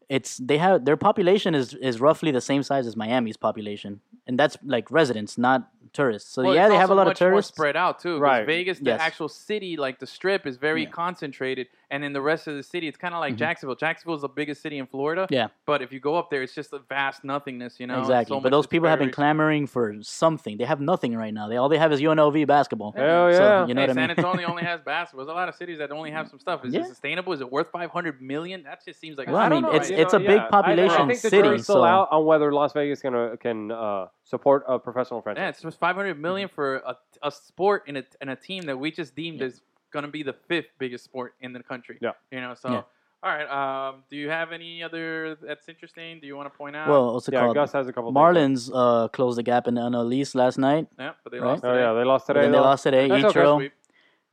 it's 0.08 0.38
they 0.38 0.56
have 0.58 0.84
their 0.86 0.96
population 0.96 1.54
is 1.54 1.74
is 1.74 2.00
roughly 2.00 2.30
the 2.30 2.40
same 2.40 2.62
size 2.62 2.86
as 2.86 2.96
Miami's 2.96 3.36
population, 3.36 4.00
and 4.26 4.38
that's 4.38 4.56
like 4.64 4.90
residents, 4.90 5.36
not 5.36 5.68
tourists. 5.92 6.30
So 6.30 6.42
Well, 6.42 6.54
yeah, 6.54 6.68
they 6.68 6.74
have 6.76 6.90
a 6.90 6.92
also 6.92 6.94
lot 6.96 7.02
of 7.02 7.10
much 7.12 7.20
more 7.20 7.30
tourists. 7.30 7.52
spread 7.54 7.76
out 7.76 8.00
too. 8.00 8.18
Right. 8.18 8.44
Vegas, 8.46 8.78
the 8.80 8.86
Yes. 8.86 9.00
actual 9.00 9.28
city, 9.28 9.76
like 9.76 9.98
the 10.00 10.06
Strip, 10.08 10.44
is 10.46 10.56
very 10.56 10.82
Yeah. 10.84 10.90
concentrated, 10.90 11.68
and 11.90 12.02
then 12.02 12.12
the 12.12 12.20
rest 12.20 12.46
of 12.48 12.56
the 12.56 12.62
city, 12.62 12.88
it's 12.88 12.96
kind 12.96 13.14
of 13.14 13.20
like 13.20 13.34
Mhm. 13.34 13.38
Jacksonville. 13.38 13.76
Jacksonville 13.76 14.16
is 14.16 14.22
the 14.22 14.28
biggest 14.28 14.62
city 14.62 14.78
in 14.78 14.86
Florida. 14.86 15.26
Yeah. 15.30 15.48
But 15.66 15.82
if 15.82 15.92
you 15.92 16.00
go 16.00 16.16
up 16.16 16.30
there, 16.30 16.42
it's 16.42 16.54
just 16.54 16.72
a 16.72 16.78
vast 16.78 17.24
nothingness. 17.24 17.78
You 17.80 17.86
know. 17.86 18.00
Exactly, 18.00 18.36
so 18.36 18.40
but 18.40 18.50
those 18.50 18.66
people 18.66 18.88
have 18.88 18.98
been 18.98 19.10
clamoring 19.10 19.66
for 19.66 19.94
something. 20.02 20.56
They 20.58 20.64
have 20.64 20.80
nothing 20.80 21.16
right 21.16 21.32
now. 21.34 21.48
They 21.48 21.56
all 21.56 21.68
they 21.68 21.78
have 21.78 21.92
is 21.92 22.00
UNLV 22.00 22.46
basketball. 22.46 22.92
Hell 22.92 23.32
So, 23.32 23.38
yeah. 23.42 23.66
you 23.66 23.74
know 23.74 23.80
hey, 23.82 23.88
what 23.88 23.90
I 23.90 23.94
San 24.00 24.08
mean? 24.08 24.18
Antonio 24.18 24.48
only 24.48 24.62
has 24.72 24.80
basketball. 24.80 25.24
There's 25.26 25.32
a 25.32 25.36
lot 25.36 25.48
of 25.48 25.54
cities 25.54 25.78
that 25.78 25.90
only 25.92 26.10
have 26.10 26.28
some 26.28 26.38
stuff. 26.38 26.64
Is 26.64 26.74
Yeah. 26.74 26.80
it 26.80 26.86
sustainable? 26.86 27.32
Is 27.32 27.40
it 27.40 27.50
worth 27.50 27.70
500 27.70 28.20
million? 28.22 28.62
That 28.64 28.84
just 28.84 29.00
seems 29.00 29.18
like. 29.18 29.28
a 29.28 29.32
Well, 29.32 29.40
I 29.40 29.44
lot. 29.44 29.50
mean, 29.52 29.62
don't 29.62 29.70
know, 29.72 29.76
it's- 29.76 29.90
you 29.90 29.96
it's 29.96 30.12
know, 30.12 30.18
a 30.18 30.22
big 30.22 30.30
yeah. 30.36 30.42
I- 30.42 30.46
I, 30.46 30.50
population 30.50 31.08
think 31.08 31.20
the 31.20 31.28
city, 31.30 31.42
jury's 31.42 31.64
still 31.64 31.76
so- 31.76 31.84
out 31.84 32.08
on 32.10 32.24
whether 32.24 32.52
Las 32.52 32.72
Vegas 32.72 33.02
gonna 33.02 33.36
can 33.36 33.70
uh, 33.70 34.06
support 34.24 34.64
a 34.68 34.78
professional 34.78 35.20
franchise. 35.22 35.42
Yeah, 35.42 35.48
it's 35.48 35.62
just 35.62 35.78
500 35.78 36.18
million 36.18 36.48
for 36.48 36.76
a, 36.76 36.96
a 37.22 37.30
sport 37.30 37.84
and 37.88 37.98
a, 37.98 38.04
and 38.20 38.30
a 38.30 38.36
team 38.36 38.64
that 38.64 38.78
we 38.78 38.90
just 38.90 39.14
deemed 39.14 39.40
Yeah. 39.40 39.46
as 39.46 39.62
going 39.94 40.04
to 40.04 40.10
be 40.10 40.22
the 40.22 40.34
fifth 40.50 40.70
biggest 40.78 41.04
sport 41.04 41.34
in 41.40 41.52
the 41.54 41.62
country. 41.62 41.96
Yeah. 42.02 42.10
You 42.30 42.40
know, 42.42 42.54
so. 42.54 42.68
Yeah. 42.70 42.82
All 43.22 43.30
right. 43.38 43.48
Um, 43.88 44.02
do 44.10 44.16
you 44.16 44.28
have 44.28 44.52
any 44.52 44.82
other 44.82 45.36
that's 45.36 45.66
interesting? 45.70 46.20
Do 46.20 46.26
you 46.26 46.36
want 46.36 46.52
to 46.52 46.58
point 46.58 46.76
out? 46.76 46.88
Well, 46.92 47.08
also 47.08 47.32
yeah. 47.32 47.50
Gus 47.54 47.72
has 47.72 47.88
a 47.88 47.92
couple. 47.94 48.12
Marlins 48.12 48.70
uh, 48.74 49.08
closed 49.08 49.38
the 49.38 49.42
gap 49.42 49.66
in 49.66 49.74
the 49.76 49.80
NL 49.80 50.12
East 50.12 50.34
last 50.34 50.58
night. 50.58 50.88
yeah, 50.98 51.12
but 51.22 51.32
they 51.32 51.38
Right. 51.38 51.48
lost 51.52 51.64
Oh 51.64 51.70
today. 51.72 51.80
yeah, 51.84 51.92
they 51.94 52.04
lost 52.04 52.26
But 52.26 52.32
today. 52.34 52.42
then 52.44 52.52
they 52.52 52.58
lost 52.58 52.82
today. 52.82 53.08
That's 53.08 53.24
okay. 53.36 53.70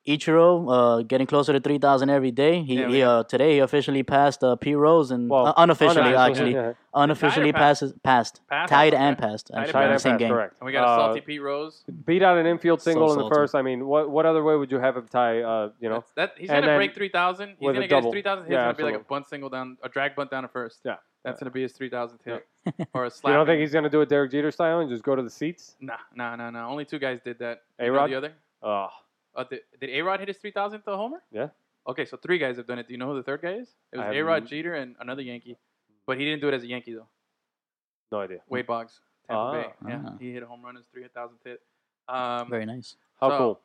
Ichiro, 0.07 0.65
uh, 0.99 1.03
getting 1.03 1.27
closer 1.27 1.53
to 1.53 1.59
three 1.59 1.77
thousand 1.77 2.09
every 2.09 2.31
day. 2.31 2.63
He, 2.63 2.75
Yeah, 2.79 2.87
he 2.89 3.01
uh, 3.03 3.23
today 3.23 3.53
he 3.53 3.59
officially 3.59 4.01
passed 4.01 4.43
uh, 4.43 4.55
P 4.55 4.73
Rose 4.73 5.11
and 5.11 5.29
Well, 5.29 5.47
uh, 5.47 5.53
unofficially 5.57 5.99
unofficially, 6.13 6.17
actually 6.31 6.53
yeah. 6.55 6.73
unofficially 6.95 7.51
Tied 7.51 7.55
passed? 7.59 7.81
passes 7.81 7.93
passed 8.03 8.41
Passed? 8.49 8.69
tied 8.71 8.93
Okay. 8.95 9.03
and 9.03 9.17
passed 9.17 9.47
Tied 9.47 9.53
and 9.57 9.63
actually 9.65 9.73
Tight 9.73 9.85
in 9.87 9.93
the 9.93 9.99
same 9.99 10.11
pass, 10.13 10.19
game. 10.19 10.29
correct. 10.31 10.55
And 10.59 10.65
we 10.65 10.71
got 10.71 10.83
a 10.85 10.87
Uh, 10.91 10.97
salty 11.07 11.21
Pete 11.21 11.41
Rose. 11.41 11.83
beat 12.05 12.23
out 12.23 12.37
an 12.39 12.47
infield 12.47 12.81
So 12.81 12.89
single 12.91 13.11
in 13.11 13.17
the 13.19 13.23
salty. 13.25 13.35
first. 13.35 13.53
I 13.53 13.61
mean, 13.61 13.85
what 13.85 14.09
what 14.09 14.25
other 14.25 14.43
way 14.43 14.55
would 14.55 14.71
you 14.71 14.79
have 14.79 14.97
him 14.97 15.07
tie? 15.07 15.41
Uh, 15.43 15.69
you 15.79 15.87
know, 15.89 16.03
That's, 16.15 16.33
that, 16.33 16.33
he's 16.37 16.49
and 16.49 16.65
gonna 16.65 16.77
break 16.77 16.95
3,000. 16.95 17.55
He's 17.59 17.67
gonna 17.71 17.87
get 17.87 18.03
his 18.03 18.11
3,000 18.11 18.43
hits. 18.45 18.51
Yeah, 18.51 18.69
It's 18.69 18.77
gonna 18.79 18.89
be 18.89 18.93
like 18.95 19.01
a 19.01 19.05
bunt 19.07 19.27
single 19.27 19.49
down, 19.49 19.77
a 19.83 19.89
drag 19.89 20.15
bunt 20.15 20.31
down 20.31 20.41
to 20.43 20.49
first. 20.49 20.79
Yeah. 20.83 20.95
That's 21.23 21.39
gonna 21.39 21.51
be 21.51 21.61
his 21.61 21.73
three 21.73 21.89
thousandth 21.91 22.23
hit 22.25 22.47
or 22.95 23.05
a 23.05 23.11
slap. 23.11 23.29
You 23.31 23.37
don't 23.37 23.45
think 23.45 23.59
he's 23.61 23.71
gonna 23.71 23.91
do 23.91 24.01
it 24.01 24.09
Derek 24.09 24.31
Jeter 24.31 24.49
style 24.49 24.79
and 24.79 24.89
just 24.89 25.03
go 25.03 25.15
to 25.15 25.21
the 25.21 25.29
seats? 25.29 25.75
Nah, 25.79 25.93
nah, 26.15 26.35
nah, 26.35 26.49
nah. 26.49 26.67
Only 26.67 26.83
two 26.85 26.97
guys 26.97 27.19
did 27.23 27.37
that. 27.37 27.61
A-Rod? 27.79 28.09
the 28.09 28.15
other? 28.15 28.33
Oh, 28.63 28.87
Uh, 29.35 29.43
did 29.45 29.61
did 29.79 29.89
A 29.89 30.01
Rod 30.01 30.19
hit 30.19 30.27
his 30.27 30.37
three 30.37 30.51
thousandth 30.51 30.85
homer? 30.85 31.21
Yeah. 31.31 31.49
Okay, 31.87 32.05
so 32.05 32.17
three 32.17 32.37
guys 32.37 32.57
have 32.57 32.67
done 32.67 32.79
it. 32.79 32.87
Do 32.87 32.93
you 32.93 32.97
know 32.99 33.07
who 33.09 33.15
the 33.15 33.23
third 33.23 33.41
guy 33.41 33.53
is? 33.53 33.69
It 33.91 33.97
was 33.97 34.05
I 34.07 34.13
A 34.13 34.23
Rod 34.23 34.45
Jeter 34.47 34.75
and 34.75 34.95
another 34.99 35.21
Yankee, 35.23 35.57
but 36.05 36.17
he 36.17 36.25
didn't 36.25 36.41
do 36.41 36.47
it 36.47 36.53
as 36.53 36.63
a 36.63 36.67
Yankee 36.67 36.93
though. 36.93 37.07
no 38.11 38.19
idea. 38.19 38.39
Wade 38.49 38.67
Boggs, 38.67 38.99
Tampa 39.27 39.39
Ah. 39.41 39.51
Bay. 39.53 39.67
Yeah, 39.87 40.01
Ah. 40.05 40.17
he 40.19 40.31
hit 40.33 40.43
a 40.43 40.45
home 40.45 40.61
run 40.63 40.75
his 40.75 40.85
three 40.87 41.07
thousandth 41.07 41.41
hit. 41.43 41.61
Um, 42.07 42.49
Very 42.49 42.65
nice. 42.65 42.95
How 43.19 43.29
so- 43.29 43.37
cool? 43.37 43.61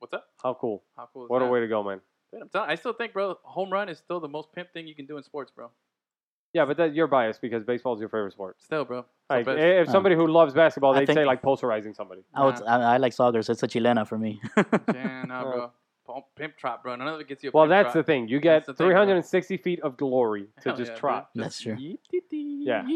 What's 0.00 0.12
up? 0.14 0.28
How 0.42 0.54
cool? 0.54 0.82
How 0.96 1.08
cool 1.12 1.24
is 1.24 1.30
What 1.30 1.40
a 1.42 1.46
way 1.46 1.60
to 1.60 1.68
go, 1.68 1.82
man. 1.82 2.00
Dude, 2.32 2.42
I'm 2.42 2.48
telling, 2.48 2.68
I 2.68 2.74
still 2.74 2.92
think, 2.92 3.12
bro, 3.12 3.38
home 3.44 3.70
run 3.72 3.88
is 3.88 3.98
still 3.98 4.18
the 4.20 4.28
most 4.28 4.52
pimp 4.52 4.72
thing 4.72 4.86
you 4.86 4.94
can 4.94 5.06
do 5.06 5.16
in 5.16 5.22
sports, 5.22 5.50
bro. 5.50 5.70
Yeah, 6.54 6.64
but 6.64 6.76
that, 6.76 6.94
you're 6.94 7.08
biased 7.08 7.40
because 7.42 7.64
baseball 7.64 7.94
is 7.94 8.00
your 8.00 8.08
favorite 8.08 8.32
sport. 8.32 8.56
Still, 8.62 8.84
bro. 8.84 9.04
Like, 9.28 9.44
best. 9.44 9.58
if 9.58 9.90
somebody 9.90 10.14
who 10.14 10.28
loves 10.28 10.54
basketball, 10.54 10.94
I 10.94 11.00
they'd 11.00 11.06
think- 11.06 11.18
say 11.18 11.24
like 11.24 11.42
posterizing 11.42 11.94
somebody. 11.96 12.22
I 12.32 12.44
would. 12.44 12.62
I, 12.62 12.94
I 12.94 12.96
like 12.98 13.12
Saugers. 13.12 13.50
It's 13.50 13.62
a 13.64 13.68
chilena 13.68 14.06
for 14.06 14.16
me. 14.16 14.40
yeah, 14.94 15.24
nah, 15.26 15.42
bro. 15.52 15.72
Pump- 16.06 16.24
Pimp 16.36 16.56
trot, 16.56 16.82
bro. 16.82 16.94
None 16.96 17.08
of 17.08 17.20
it 17.20 17.28
gets 17.28 17.42
you. 17.42 17.50
A 17.50 17.52
Well, 17.54 17.64
pimp 17.64 17.70
that's 17.70 17.94
the 17.94 18.02
thing. 18.02 18.28
You 18.28 18.38
get 18.40 18.66
That's 18.66 18.78
the 18.78 18.84
bro. 18.84 18.88
360 18.88 19.56
feet 19.58 19.80
of 19.80 19.96
glory 19.96 20.48
to 20.62 20.68
Hell 20.70 20.76
just 20.76 20.92
yeah, 20.92 20.98
trot. 20.98 21.30
dude. 21.34 21.44
That's 21.44 21.60
true. 21.60 21.76
Yeah. 22.66 22.86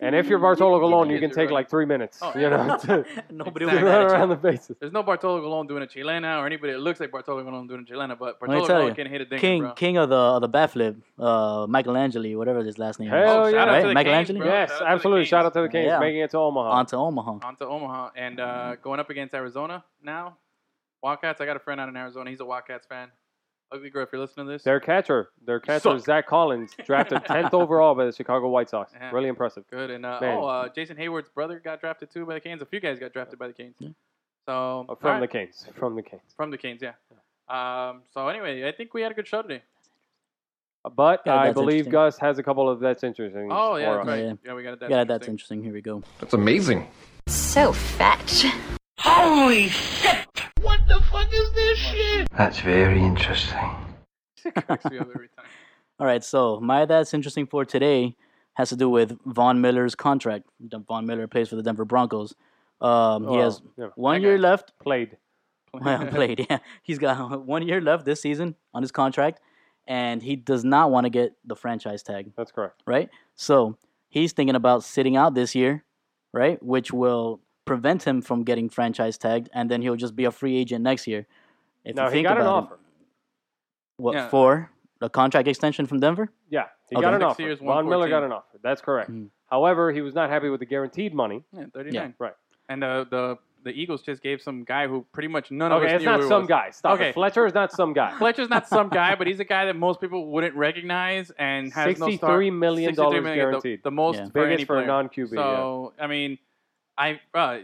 And 0.00 0.14
if 0.14 0.26
you're 0.26 0.38
Bartolo 0.38 0.80
Colon, 0.80 1.10
you 1.10 1.18
can 1.20 1.30
take 1.30 1.50
like 1.50 1.68
three 1.68 1.84
minutes. 1.84 2.18
Oh, 2.22 2.32
you 2.34 2.48
know, 2.50 2.78
to, 2.82 3.04
Nobody 3.30 3.66
to 3.66 3.70
Exactly. 3.70 3.82
would 3.82 3.88
run 3.90 4.10
around 4.10 4.28
the 4.30 4.36
bases. 4.36 4.76
There's 4.80 4.92
no 4.92 5.02
Bartolo 5.02 5.40
Colon 5.40 5.66
doing 5.66 5.82
a 5.82 5.86
chilena 5.86 6.40
or 6.40 6.46
anybody 6.46 6.72
that 6.72 6.78
looks 6.80 6.98
like 7.00 7.10
Bartolo 7.10 7.42
Colon 7.44 7.66
doing 7.66 7.86
a 7.88 7.92
chilena, 7.92 8.18
but 8.18 8.38
Bartolo 8.40 8.66
tell 8.66 8.80
Colon 8.80 8.94
can 8.94 9.06
hit 9.06 9.20
a 9.20 9.24
dinger, 9.26 9.40
King, 9.40 9.62
bro. 9.62 9.72
king 9.74 9.96
of 9.98 10.08
the 10.08 10.16
of 10.16 10.40
the 10.40 10.48
bat 10.48 10.70
flip, 10.70 10.96
uh, 11.18 11.66
Michelangelo, 11.68 12.36
whatever 12.38 12.62
his 12.64 12.78
last 12.78 13.00
name 13.00 13.10
Hell 13.10 13.46
is. 13.46 13.52
yeah. 13.54 13.64
Right? 13.64 13.82
to 13.82 13.94
Michelangelo? 13.94 14.38
Bro. 14.40 14.48
Yes, 14.48 14.70
Shout 14.70 14.72
out 14.72 14.78
to 14.78 14.84
the 14.84 14.90
absolutely. 14.92 15.24
Shout 15.26 15.44
out 15.46 15.54
to 15.54 15.60
the 15.62 15.68
Kings 15.68 15.92
making 16.00 16.20
it 16.20 16.30
to 16.30 16.38
Omaha. 16.38 16.70
On 16.70 16.86
to 16.86 16.96
Omaha. 16.96 17.38
On 17.42 17.56
to 17.56 17.66
Omaha 17.66 18.10
and 18.16 18.40
uh, 18.40 18.76
going 18.76 19.00
up 19.00 19.10
against 19.10 19.34
Arizona 19.34 19.84
now. 20.02 20.36
Wildcats. 21.02 21.40
I 21.40 21.46
got 21.46 21.56
a 21.56 21.60
friend 21.60 21.80
out 21.80 21.88
in 21.88 21.96
Arizona. 21.96 22.30
He's 22.30 22.40
a 22.40 22.44
Wildcats 22.44 22.86
fan. 22.86 23.08
Ugly 23.70 23.90
girl, 23.90 24.02
if 24.04 24.08
you're 24.12 24.20
listening 24.22 24.46
to 24.46 24.52
this, 24.52 24.62
Their 24.62 24.80
catcher, 24.80 25.28
their 25.44 25.60
catcher, 25.60 25.98
Suck. 25.98 26.00
Zack 26.04 26.26
Collins, 26.26 26.72
drafted 26.86 27.18
10th 27.24 27.52
overall 27.52 27.94
by 27.94 28.06
the 28.06 28.12
Chicago 28.12 28.48
White 28.48 28.70
Sox. 28.70 28.92
Yeah. 28.94 29.10
Really 29.10 29.28
impressive. 29.28 29.64
good. 29.70 29.90
And 29.90 30.06
uh, 30.06 30.18
Man. 30.22 30.38
oh, 30.38 30.46
uh, 30.46 30.68
Jason 30.70 30.96
Heyward's 30.96 31.28
brother 31.28 31.60
got 31.60 31.78
drafted 31.80 32.10
too 32.10 32.24
by 32.24 32.32
the 32.34 32.40
Canes. 32.40 32.62
A 32.62 32.66
few 32.66 32.80
guys 32.80 32.98
got 32.98 33.12
drafted 33.12 33.38
by 33.38 33.46
the 33.48 33.52
Canes. 33.52 33.76
So 34.46 34.86
Uh, 34.88 34.94
From 34.94 35.10
all 35.10 35.14
the 35.16 35.20
right. 35.20 35.30
Canes. 35.30 35.66
From 35.76 35.96
the 35.96 36.02
Canes. 36.02 36.22
from 36.34 36.50
the 36.50 36.56
Canes, 36.56 36.80
yeah. 36.82 36.92
Um, 37.50 38.02
so 38.14 38.26
anyway, 38.28 38.66
I 38.66 38.72
think 38.72 38.94
we 38.94 39.02
had 39.02 39.12
a 39.12 39.14
good 39.14 39.28
show 39.28 39.42
today. 39.42 39.62
But 40.96 41.22
Yeah, 41.26 41.34
I 41.36 41.44
that's 41.46 41.54
believe 41.54 41.86
interesting. 41.86 41.92
Gus 41.92 42.18
has 42.20 42.38
a 42.38 42.42
couple 42.42 42.70
of 42.70 42.80
that's 42.80 43.04
interesting. 43.04 43.48
Oh 43.52 43.76
yeah, 43.76 43.86
for 43.86 43.96
that's 43.96 44.02
us. 44.02 44.08
right. 44.08 44.24
Yeah. 44.24 44.32
Yeah, 44.46 44.54
we 44.54 44.62
got 44.62 44.72
it. 44.74 44.80
That's 44.80 44.90
yeah, 44.90 45.04
that's 45.04 45.28
interesting. 45.28 45.58
interesting. 45.58 45.64
Here 45.64 45.72
we 45.74 45.82
go. 45.82 46.02
That's 46.20 46.32
amazing. 46.32 46.88
So 47.26 47.72
fetch. 47.74 48.44
That's 49.04 50.27
very 52.62 53.02
interesting. 53.02 53.70
Cracks 54.66 54.84
me 54.90 54.98
up 54.98 55.08
every 55.14 55.28
time. 55.36 55.46
All 56.00 56.06
right, 56.06 56.22
so 56.22 56.60
my 56.60 56.84
that's 56.84 57.12
interesting 57.12 57.46
for 57.46 57.64
today 57.64 58.16
has 58.54 58.68
to 58.70 58.76
do 58.76 58.88
with 58.88 59.16
Von 59.26 59.60
Miller's 59.60 59.94
contract. 59.94 60.46
Den- 60.68 60.84
Von 60.86 61.06
Miller 61.06 61.26
plays 61.26 61.48
for 61.48 61.56
the 61.56 61.62
Denver 61.62 61.84
Broncos. 61.84 62.34
Um, 62.80 63.22
he 63.24 63.28
Oh, 63.38 63.42
has 63.44 63.60
yeah. 63.76 63.86
one 63.96 64.22
year 64.22 64.38
left. 64.38 64.72
Played. 64.82 65.16
Well, 65.74 66.06
played. 66.06 66.46
Yeah, 66.48 66.58
he's 66.82 66.98
got 66.98 67.44
one 67.44 67.66
year 67.68 67.80
left 67.82 68.06
this 68.06 68.22
season 68.22 68.54
on 68.72 68.82
his 68.82 68.90
contract, 68.90 69.38
and 69.86 70.22
he 70.22 70.34
does 70.34 70.64
not 70.64 70.90
want 70.90 71.04
to 71.04 71.10
get 71.10 71.34
the 71.44 71.54
franchise 71.54 72.02
tag. 72.02 72.32
That's 72.38 72.50
correct. 72.50 72.82
Right. 72.86 73.10
So 73.34 73.76
he's 74.08 74.32
thinking 74.32 74.56
about 74.56 74.82
sitting 74.82 75.14
out 75.16 75.34
this 75.34 75.54
year, 75.54 75.84
right? 76.32 76.60
Which 76.62 76.90
will 76.90 77.40
prevent 77.68 78.02
him 78.04 78.20
from 78.22 78.42
getting 78.44 78.68
franchise 78.68 79.16
tagged, 79.18 79.48
and 79.52 79.70
then 79.70 79.82
he'll 79.82 79.96
just 79.96 80.16
be 80.16 80.24
a 80.24 80.30
free 80.30 80.56
agent 80.56 80.82
next 80.82 81.06
year. 81.06 81.26
If 81.84 81.94
Now 81.96 82.04
you 82.04 82.08
he 82.10 82.14
think 82.16 82.28
got 82.28 82.36
an 82.38 82.42
about 82.42 82.50
it, 82.50 82.64
offer. 82.64 82.78
what 83.98 84.14
Yeah. 84.14 84.28
for 84.28 84.70
a 85.00 85.08
contract 85.08 85.46
extension 85.48 85.86
from 85.86 86.00
Denver? 86.00 86.30
Yeah, 86.50 86.66
he 86.90 86.96
Okay. 86.96 87.02
got 87.02 87.14
an 87.14 87.22
offer. 87.22 87.42
years, 87.42 87.58
Von 87.60 87.88
Miller 87.88 88.08
got 88.08 88.24
an 88.24 88.32
offer. 88.32 88.58
That's 88.62 88.80
correct. 88.80 89.10
Mhm. 89.10 89.30
However, 89.50 89.92
he 89.92 90.00
was 90.00 90.14
not 90.14 90.28
happy 90.30 90.48
with 90.48 90.60
the 90.60 90.66
guaranteed 90.66 91.14
money. 91.14 91.44
Yeah, 91.52 91.66
39. 91.72 92.14
Right. 92.18 92.34
And 92.68 92.82
uh, 92.84 93.04
the 93.04 93.38
the 93.64 93.72
Eagles 93.72 94.02
just 94.02 94.22
gave 94.22 94.40
some 94.40 94.62
guy 94.62 94.86
who 94.86 95.04
pretty 95.12 95.26
much 95.28 95.50
none 95.50 95.72
of 95.72 95.78
Okay, 95.82 95.88
us 95.88 95.92
it's 95.96 96.04
knew 96.04 96.10
not 96.12 96.20
who 96.20 96.26
it 96.26 96.28
some 96.28 96.42
was. 96.42 96.48
guy. 96.48 96.70
Stop 96.70 96.94
Okay. 96.94 97.08
it. 97.08 97.12
Fletcher 97.14 97.44
is 97.44 97.52
not 97.54 97.72
some 97.72 97.92
guy. 97.92 98.12
Fletcher's 98.16 98.48
not 98.48 98.68
some 98.68 98.88
guy, 98.88 99.16
but 99.16 99.26
he's 99.26 99.40
a 99.40 99.44
guy 99.44 99.64
that 99.66 99.74
most 99.86 100.00
people 100.00 100.26
wouldn't 100.30 100.54
recognize 100.54 101.32
and 101.32 101.72
has 101.72 101.98
no 101.98 102.08
star. 102.12 102.38
$63 102.38 102.50
million 102.52 102.94
63 102.94 103.20
million, 103.20 103.24
the- 103.24 103.34
guaranteed. 103.34 103.82
The, 103.82 103.90
most 103.90 104.16
Yeah. 104.20 104.28
for 104.30 104.38
any 104.46 104.50
Biggest 104.54 104.66
for 104.68 104.78
a 104.78 104.86
non-QB. 104.86 105.32
yeah. 105.34 105.42
So 105.56 105.92
I 105.98 106.06
mean, 106.06 106.38
I 106.98 107.20
uh, 107.34 107.58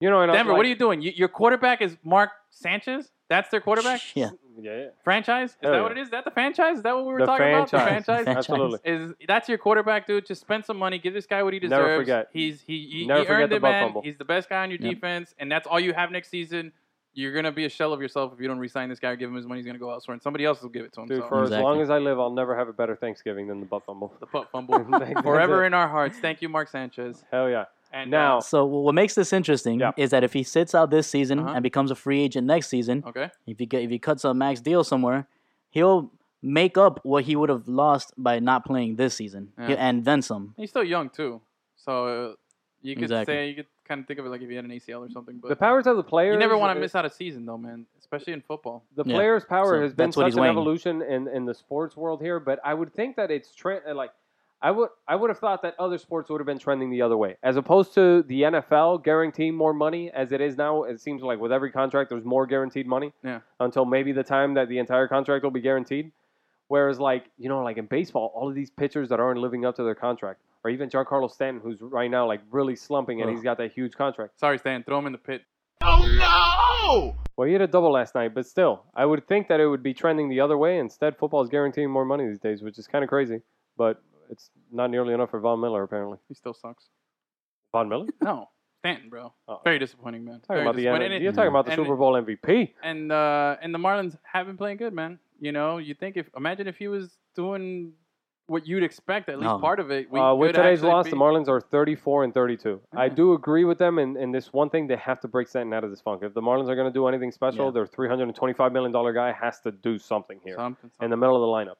You 0.00 0.10
know, 0.10 0.20
and 0.22 0.30
I 0.30 0.34
was 0.34 0.38
Denver, 0.38 0.52
like, 0.52 0.56
what 0.58 0.66
are 0.66 0.68
you 0.70 0.76
doing? 0.76 1.02
You, 1.02 1.12
your 1.14 1.28
quarterback 1.28 1.82
is 1.82 1.96
Mark 2.02 2.30
Sanchez. 2.50 3.10
That's 3.28 3.48
their 3.50 3.60
quarterback. 3.60 4.00
Yeah. 4.14 4.30
Yeah, 4.56 4.76
yeah. 4.76 4.86
Franchise? 5.02 5.50
Is 5.50 5.56
Hell 5.60 5.72
that 5.72 5.76
yeah. 5.78 5.82
what 5.82 5.92
it 5.92 5.98
is? 5.98 6.04
Is 6.06 6.10
that 6.12 6.24
the 6.24 6.30
franchise? 6.30 6.76
Is 6.76 6.82
that 6.84 6.94
what 6.94 7.06
we 7.06 7.12
were 7.12 7.18
The 7.18 7.26
talking 7.26 7.48
about? 7.48 7.68
The 7.72 7.78
franchise. 7.78 8.04
franchise. 8.04 8.24
Franchise. 8.24 8.36
Absolutely. 8.36 8.78
Is 8.84 9.12
that's 9.26 9.48
your 9.48 9.58
quarterback, 9.58 10.06
dude? 10.06 10.26
Just 10.26 10.42
spend 10.42 10.64
some 10.64 10.76
money, 10.76 10.96
give 11.00 11.12
this 11.12 11.26
guy 11.26 11.42
what 11.42 11.52
he 11.52 11.58
deserves. 11.58 11.80
Never 11.88 11.98
forget. 11.98 12.28
He's 12.32 12.60
he 12.60 12.86
he, 12.88 13.04
Never 13.06 13.22
he 13.22 13.26
earned 13.26 13.50
the 13.50 13.56
it, 13.56 13.62
man. 13.62 13.86
fumble. 13.86 14.02
He's 14.02 14.16
the 14.16 14.24
best 14.24 14.48
guy 14.48 14.62
on 14.62 14.70
your 14.70 14.78
Yep. 14.80 14.94
defense, 14.94 15.34
and 15.40 15.50
that's 15.50 15.66
all 15.66 15.80
you 15.80 15.92
have 15.92 16.12
next 16.12 16.28
season. 16.28 16.70
You're 17.14 17.32
gonna 17.34 17.50
be 17.50 17.64
a 17.64 17.68
shell 17.68 17.92
of 17.92 18.00
yourself 18.00 18.32
if 18.32 18.40
you 18.40 18.46
don't 18.46 18.60
resign 18.60 18.88
this 18.90 19.00
guy 19.00 19.10
or 19.10 19.16
give 19.16 19.28
him 19.28 19.34
his 19.34 19.44
money. 19.44 19.58
He's 19.58 19.66
gonna 19.66 19.80
go 19.80 19.90
elsewhere, 19.90 20.12
and 20.12 20.22
somebody 20.22 20.44
else 20.44 20.62
will 20.62 20.68
give 20.68 20.84
it 20.84 20.92
to 20.92 21.00
him. 21.00 21.08
Dude, 21.08 21.22
so. 21.22 21.28
for 21.28 21.42
as 21.42 21.50
long 21.50 21.80
as 21.80 21.90
I 21.90 21.98
live, 21.98 22.20
I'll 22.20 22.30
never 22.30 22.56
have 22.56 22.68
a 22.68 22.72
better 22.72 22.94
Thanksgiving 22.94 23.48
than 23.48 23.58
the 23.58 23.66
butt 23.66 23.84
fumble. 23.84 24.14
the 24.20 24.26
putt 24.26 24.50
fumble 24.52 24.78
forever 25.24 25.64
in 25.64 25.74
our 25.74 25.88
hearts. 25.88 26.16
Thank 26.20 26.42
you, 26.42 26.48
Mark 26.48 26.68
Sanchez. 26.68 27.24
Hell 27.32 27.50
yeah. 27.50 27.64
And 27.94 28.10
Now- 28.10 28.38
uh, 28.38 28.40
So 28.40 28.64
what 28.66 28.94
makes 28.94 29.14
this 29.14 29.32
interesting 29.32 29.78
Yeah. 29.80 29.92
is 29.96 30.10
that 30.10 30.24
if 30.24 30.32
he 30.32 30.42
sits 30.42 30.74
out 30.74 30.90
this 30.90 31.06
season 31.06 31.38
Uh-huh. 31.38 31.52
and 31.54 31.62
becomes 31.62 31.90
a 31.90 31.94
free 31.94 32.20
agent 32.20 32.46
next 32.46 32.66
season, 32.68 33.04
okay, 33.06 33.30
if 33.46 33.58
he 33.60 33.66
get, 33.66 33.82
if 33.82 33.90
he 33.90 33.98
cuts 33.98 34.24
a 34.24 34.34
max 34.34 34.60
deal 34.60 34.82
somewhere, 34.82 35.28
he'll 35.70 36.10
make 36.42 36.76
up 36.76 37.00
what 37.04 37.24
he 37.24 37.36
would 37.36 37.48
have 37.48 37.68
lost 37.68 38.12
by 38.18 38.38
not 38.40 38.64
playing 38.66 38.96
this 38.96 39.14
season, 39.14 39.52
Yeah. 39.58 39.66
He- 39.68 39.76
and 39.76 40.04
then 40.04 40.20
some. 40.22 40.54
he's 40.56 40.70
still 40.70 40.84
young 40.84 41.08
too, 41.08 41.40
so 41.76 41.92
uh, 42.06 42.34
you 42.82 42.94
could 42.96 43.04
Exactly. 43.04 43.32
say 43.34 43.48
you 43.48 43.54
could 43.54 43.66
kind 43.88 44.00
of 44.00 44.06
think 44.06 44.18
of 44.18 44.26
it 44.26 44.30
like 44.30 44.42
if 44.42 44.48
he 44.48 44.56
had 44.56 44.64
an 44.64 44.70
ACL 44.72 45.00
or 45.02 45.08
something. 45.10 45.38
But 45.38 45.48
The 45.48 45.56
powers 45.56 45.86
of 45.86 45.96
the 45.96 46.02
players. 46.02 46.34
you 46.34 46.38
never 46.38 46.58
want 46.58 46.74
to 46.74 46.80
miss 46.80 46.94
out 46.94 47.04
a 47.06 47.10
season 47.10 47.46
though, 47.46 47.56
man. 47.58 47.86
Especially 47.98 48.32
in 48.32 48.40
football. 48.42 48.82
The 48.96 49.04
Yeah. 49.06 49.14
players' 49.14 49.44
power 49.44 49.76
So 49.76 49.80
has 49.82 49.94
been 49.94 50.10
such 50.12 50.34
an 50.34 50.40
weighing. 50.40 50.50
evolution 50.50 51.00
in, 51.02 51.28
in 51.28 51.44
the 51.46 51.54
sports 51.54 51.96
world 51.96 52.20
here, 52.20 52.40
but 52.40 52.58
I 52.64 52.74
would 52.74 52.92
think 52.92 53.16
that 53.16 53.30
it's 53.30 53.54
trend 53.54 53.82
like 53.96 54.10
I 54.64 54.70
would 54.70 54.88
I 55.06 55.14
would 55.14 55.28
have 55.28 55.38
thought 55.38 55.60
that 55.60 55.74
other 55.78 55.98
sports 55.98 56.30
would 56.30 56.40
have 56.40 56.46
been 56.46 56.58
trending 56.58 56.90
the 56.90 57.02
other 57.02 57.18
way, 57.18 57.36
as 57.42 57.56
opposed 57.56 57.92
to 57.94 58.22
the 58.22 58.42
NFL 58.42 59.04
guaranteeing 59.04 59.54
more 59.54 59.74
money 59.74 60.10
as 60.10 60.32
it 60.32 60.40
is 60.40 60.56
now. 60.56 60.84
It 60.84 61.02
seems 61.02 61.20
like 61.22 61.38
with 61.38 61.52
every 61.52 61.70
contract, 61.70 62.08
there's 62.08 62.24
more 62.24 62.46
guaranteed 62.46 62.86
money. 62.86 63.12
Yeah. 63.22 63.40
Until 63.60 63.84
maybe 63.84 64.12
the 64.12 64.22
time 64.22 64.54
that 64.54 64.70
the 64.70 64.78
entire 64.78 65.06
contract 65.06 65.44
will 65.44 65.50
be 65.50 65.60
guaranteed. 65.60 66.12
Whereas, 66.68 66.98
like 66.98 67.26
you 67.36 67.50
know, 67.50 67.62
like 67.62 67.76
in 67.76 67.84
baseball, 67.84 68.32
all 68.34 68.48
of 68.48 68.54
these 68.54 68.70
pitchers 68.70 69.10
that 69.10 69.20
aren't 69.20 69.38
living 69.38 69.66
up 69.66 69.76
to 69.76 69.82
their 69.82 69.94
contract, 69.94 70.40
or 70.64 70.70
even 70.70 70.88
Giancarlo 70.88 71.30
Stanton, 71.30 71.60
who's 71.62 71.82
right 71.82 72.10
now 72.10 72.26
like 72.26 72.40
really 72.50 72.74
slumping, 72.74 73.20
and 73.20 73.28
Ugh. 73.28 73.36
he's 73.36 73.44
got 73.44 73.58
that 73.58 73.72
huge 73.72 73.92
contract. 73.92 74.40
Sorry, 74.40 74.56
Stan. 74.56 74.82
Throw 74.82 74.98
him 74.98 75.04
in 75.04 75.12
the 75.12 75.18
pit. 75.18 75.42
Oh 75.82 77.12
no! 77.14 77.16
Well, 77.36 77.46
he 77.46 77.52
had 77.52 77.60
a 77.60 77.66
double 77.66 77.92
last 77.92 78.14
night, 78.14 78.32
but 78.34 78.46
still, 78.46 78.84
I 78.94 79.04
would 79.04 79.28
think 79.28 79.48
that 79.48 79.60
it 79.60 79.66
would 79.66 79.82
be 79.82 79.92
trending 79.92 80.30
the 80.30 80.40
other 80.40 80.56
way. 80.56 80.78
Instead, 80.78 81.18
football 81.18 81.42
is 81.42 81.50
guaranteeing 81.50 81.90
more 81.90 82.06
money 82.06 82.26
these 82.26 82.38
days, 82.38 82.62
which 82.62 82.78
is 82.78 82.86
kind 82.86 83.04
of 83.04 83.10
crazy. 83.10 83.42
But 83.76 84.00
it's 84.34 84.50
not 84.70 84.90
nearly 84.90 85.14
enough 85.14 85.30
for 85.30 85.40
Von 85.40 85.60
Miller, 85.60 85.82
apparently. 85.82 86.18
He 86.28 86.34
still 86.34 86.54
sucks. 86.54 86.88
Von 87.72 87.88
Miller? 87.88 88.06
No, 88.22 88.48
Stanton, 88.80 89.08
bro. 89.08 89.32
Oh. 89.48 89.60
Very 89.64 89.78
disappointing, 89.78 90.24
man. 90.24 90.40
Talking 90.40 90.46
Very 90.56 90.62
about 90.62 90.76
the 90.76 90.82
disappointing. 90.82 91.06
N- 91.06 91.12
And- 91.12 91.24
you're 91.24 91.32
talking 91.32 91.48
about 91.48 91.66
the 91.66 91.72
and- 91.72 91.80
Super 91.82 91.96
Bowl 91.96 92.12
MVP. 92.14 92.74
and 92.82 93.10
uh, 93.10 93.56
and 93.62 93.74
the 93.74 93.78
Marlins 93.78 94.16
have 94.24 94.46
been 94.46 94.56
playing 94.58 94.76
good, 94.76 94.92
man. 94.92 95.18
You 95.40 95.52
know, 95.52 95.78
you 95.78 95.94
think 95.94 96.16
if 96.16 96.26
imagine 96.36 96.66
if 96.68 96.76
he 96.76 96.88
was 96.88 97.16
doing 97.34 97.92
what 98.46 98.66
you'd 98.66 98.82
expect, 98.82 99.30
at 99.30 99.38
least 99.38 99.48
No. 99.48 99.58
part 99.58 99.80
of 99.80 99.90
it. 99.90 100.10
We 100.10 100.20
Uh, 100.20 100.34
with 100.34 100.54
today's 100.54 100.82
loss, 100.82 101.06
be- 101.06 101.10
the 101.12 101.16
Marlins 101.16 101.48
are 101.48 101.62
34 101.62 102.24
and 102.24 102.34
32. 102.34 102.78
I 102.94 103.08
do 103.08 103.32
agree 103.32 103.64
with 103.64 103.78
them 103.78 103.98
in, 103.98 104.18
in 104.18 104.32
this 104.32 104.52
one 104.52 104.68
thing. 104.68 104.86
They 104.86 104.96
have 104.96 105.18
to 105.20 105.28
break 105.28 105.48
Stanton 105.48 105.72
out 105.72 105.82
of 105.82 105.88
this 105.90 106.02
funk. 106.02 106.22
If 106.22 106.34
the 106.34 106.42
Marlins 106.42 106.68
are 106.68 106.76
going 106.76 106.86
to 106.86 106.92
do 106.92 107.06
anything 107.08 107.32
special, 107.32 107.64
Yeah. 107.66 107.70
their 107.70 107.86
$325 107.86 108.70
million 108.72 108.92
guy 109.14 109.32
has 109.32 109.60
to 109.60 109.72
do 109.72 109.98
something 109.98 110.40
here 110.44 110.56
something, 110.56 110.90
in 111.00 111.08
the 111.10 111.16
middle 111.16 111.36
of 111.36 111.40
the 111.40 111.70
lineup. 111.70 111.78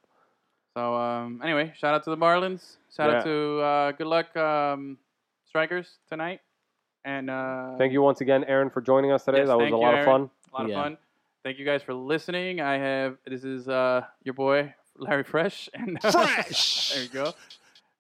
So 0.77 0.95
um, 0.95 1.41
anyway, 1.45 1.73
shout 1.77 1.95
out 1.95 2.05
to 2.05 2.11
the 2.11 2.17
Marlins. 2.17 2.77
Shout 2.95 3.11
Yeah. 3.11 3.19
out 3.19 3.25
to 3.25 3.61
uh, 3.61 3.93
good 3.93 4.07
luck 4.07 4.37
um, 4.37 4.99
strikers 5.47 5.99
tonight. 6.09 6.41
And 7.05 7.31
uh, 7.31 7.77
Thank 7.79 7.93
you 7.93 8.03
once 8.03 8.21
again, 8.21 8.45
Aaron, 8.45 8.71
for 8.71 8.81
joining 8.81 9.13
us 9.13 9.25
today. 9.25 9.39
Yes, 9.39 9.49
that 9.49 9.59
was 9.59 9.67
a 9.67 9.71
you, 9.71 9.77
lot 9.77 9.99
of 9.99 10.05
fun. 10.05 10.31
A 10.53 10.57
lot 10.57 10.67
of 10.71 10.73
fun. 10.75 10.97
Thank 11.45 11.59
you 11.59 11.65
guys 11.65 11.83
for 11.83 11.93
listening. 11.95 12.61
I 12.61 12.79
have 12.79 13.19
this 13.27 13.45
is 13.45 13.69
uh, 13.69 14.05
your 14.25 14.33
boy 14.35 14.75
Larry 14.97 15.25
Fresh 15.25 15.69
and 15.75 16.01
Fresh. 16.01 16.91
there 16.95 17.03
you 17.03 17.09
go. 17.11 17.33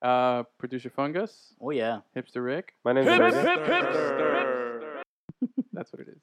Uh, 0.03 0.43
producer 0.59 0.91
Fungus, 0.91 1.55
Oh 1.61 1.71
yeah. 1.71 2.01
Hipster 2.17 2.45
Rick. 2.45 2.75
My 2.85 2.93
name's 2.93 3.07
Hip, 3.09 3.19
Brady. 3.19 3.37
hip, 3.37 3.59
hipster. 3.67 5.03
That's 5.73 5.93
what 5.93 6.01
it 6.01 6.09
is. 6.09 6.19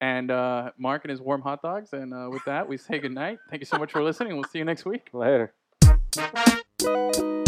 And 0.00 0.30
uh, 0.30 0.72
Mark 0.78 1.04
and 1.04 1.10
his 1.10 1.20
warm 1.20 1.42
hot 1.42 1.62
dogs. 1.62 1.92
And 1.92 2.12
uh, 2.12 2.28
with 2.30 2.44
that, 2.46 2.68
we 2.68 2.76
say 2.76 2.98
good 2.98 3.14
night. 3.14 3.38
Thank 3.50 3.60
you 3.60 3.66
so 3.66 3.78
much 3.78 3.92
for 3.92 4.02
listening. 4.02 4.34
We'll 4.34 4.44
see 4.44 4.58
you 4.58 4.64
next 4.64 4.84
week. 4.84 5.08
Later. 5.12 5.52
Thank 6.14 7.16
you. 7.16 7.41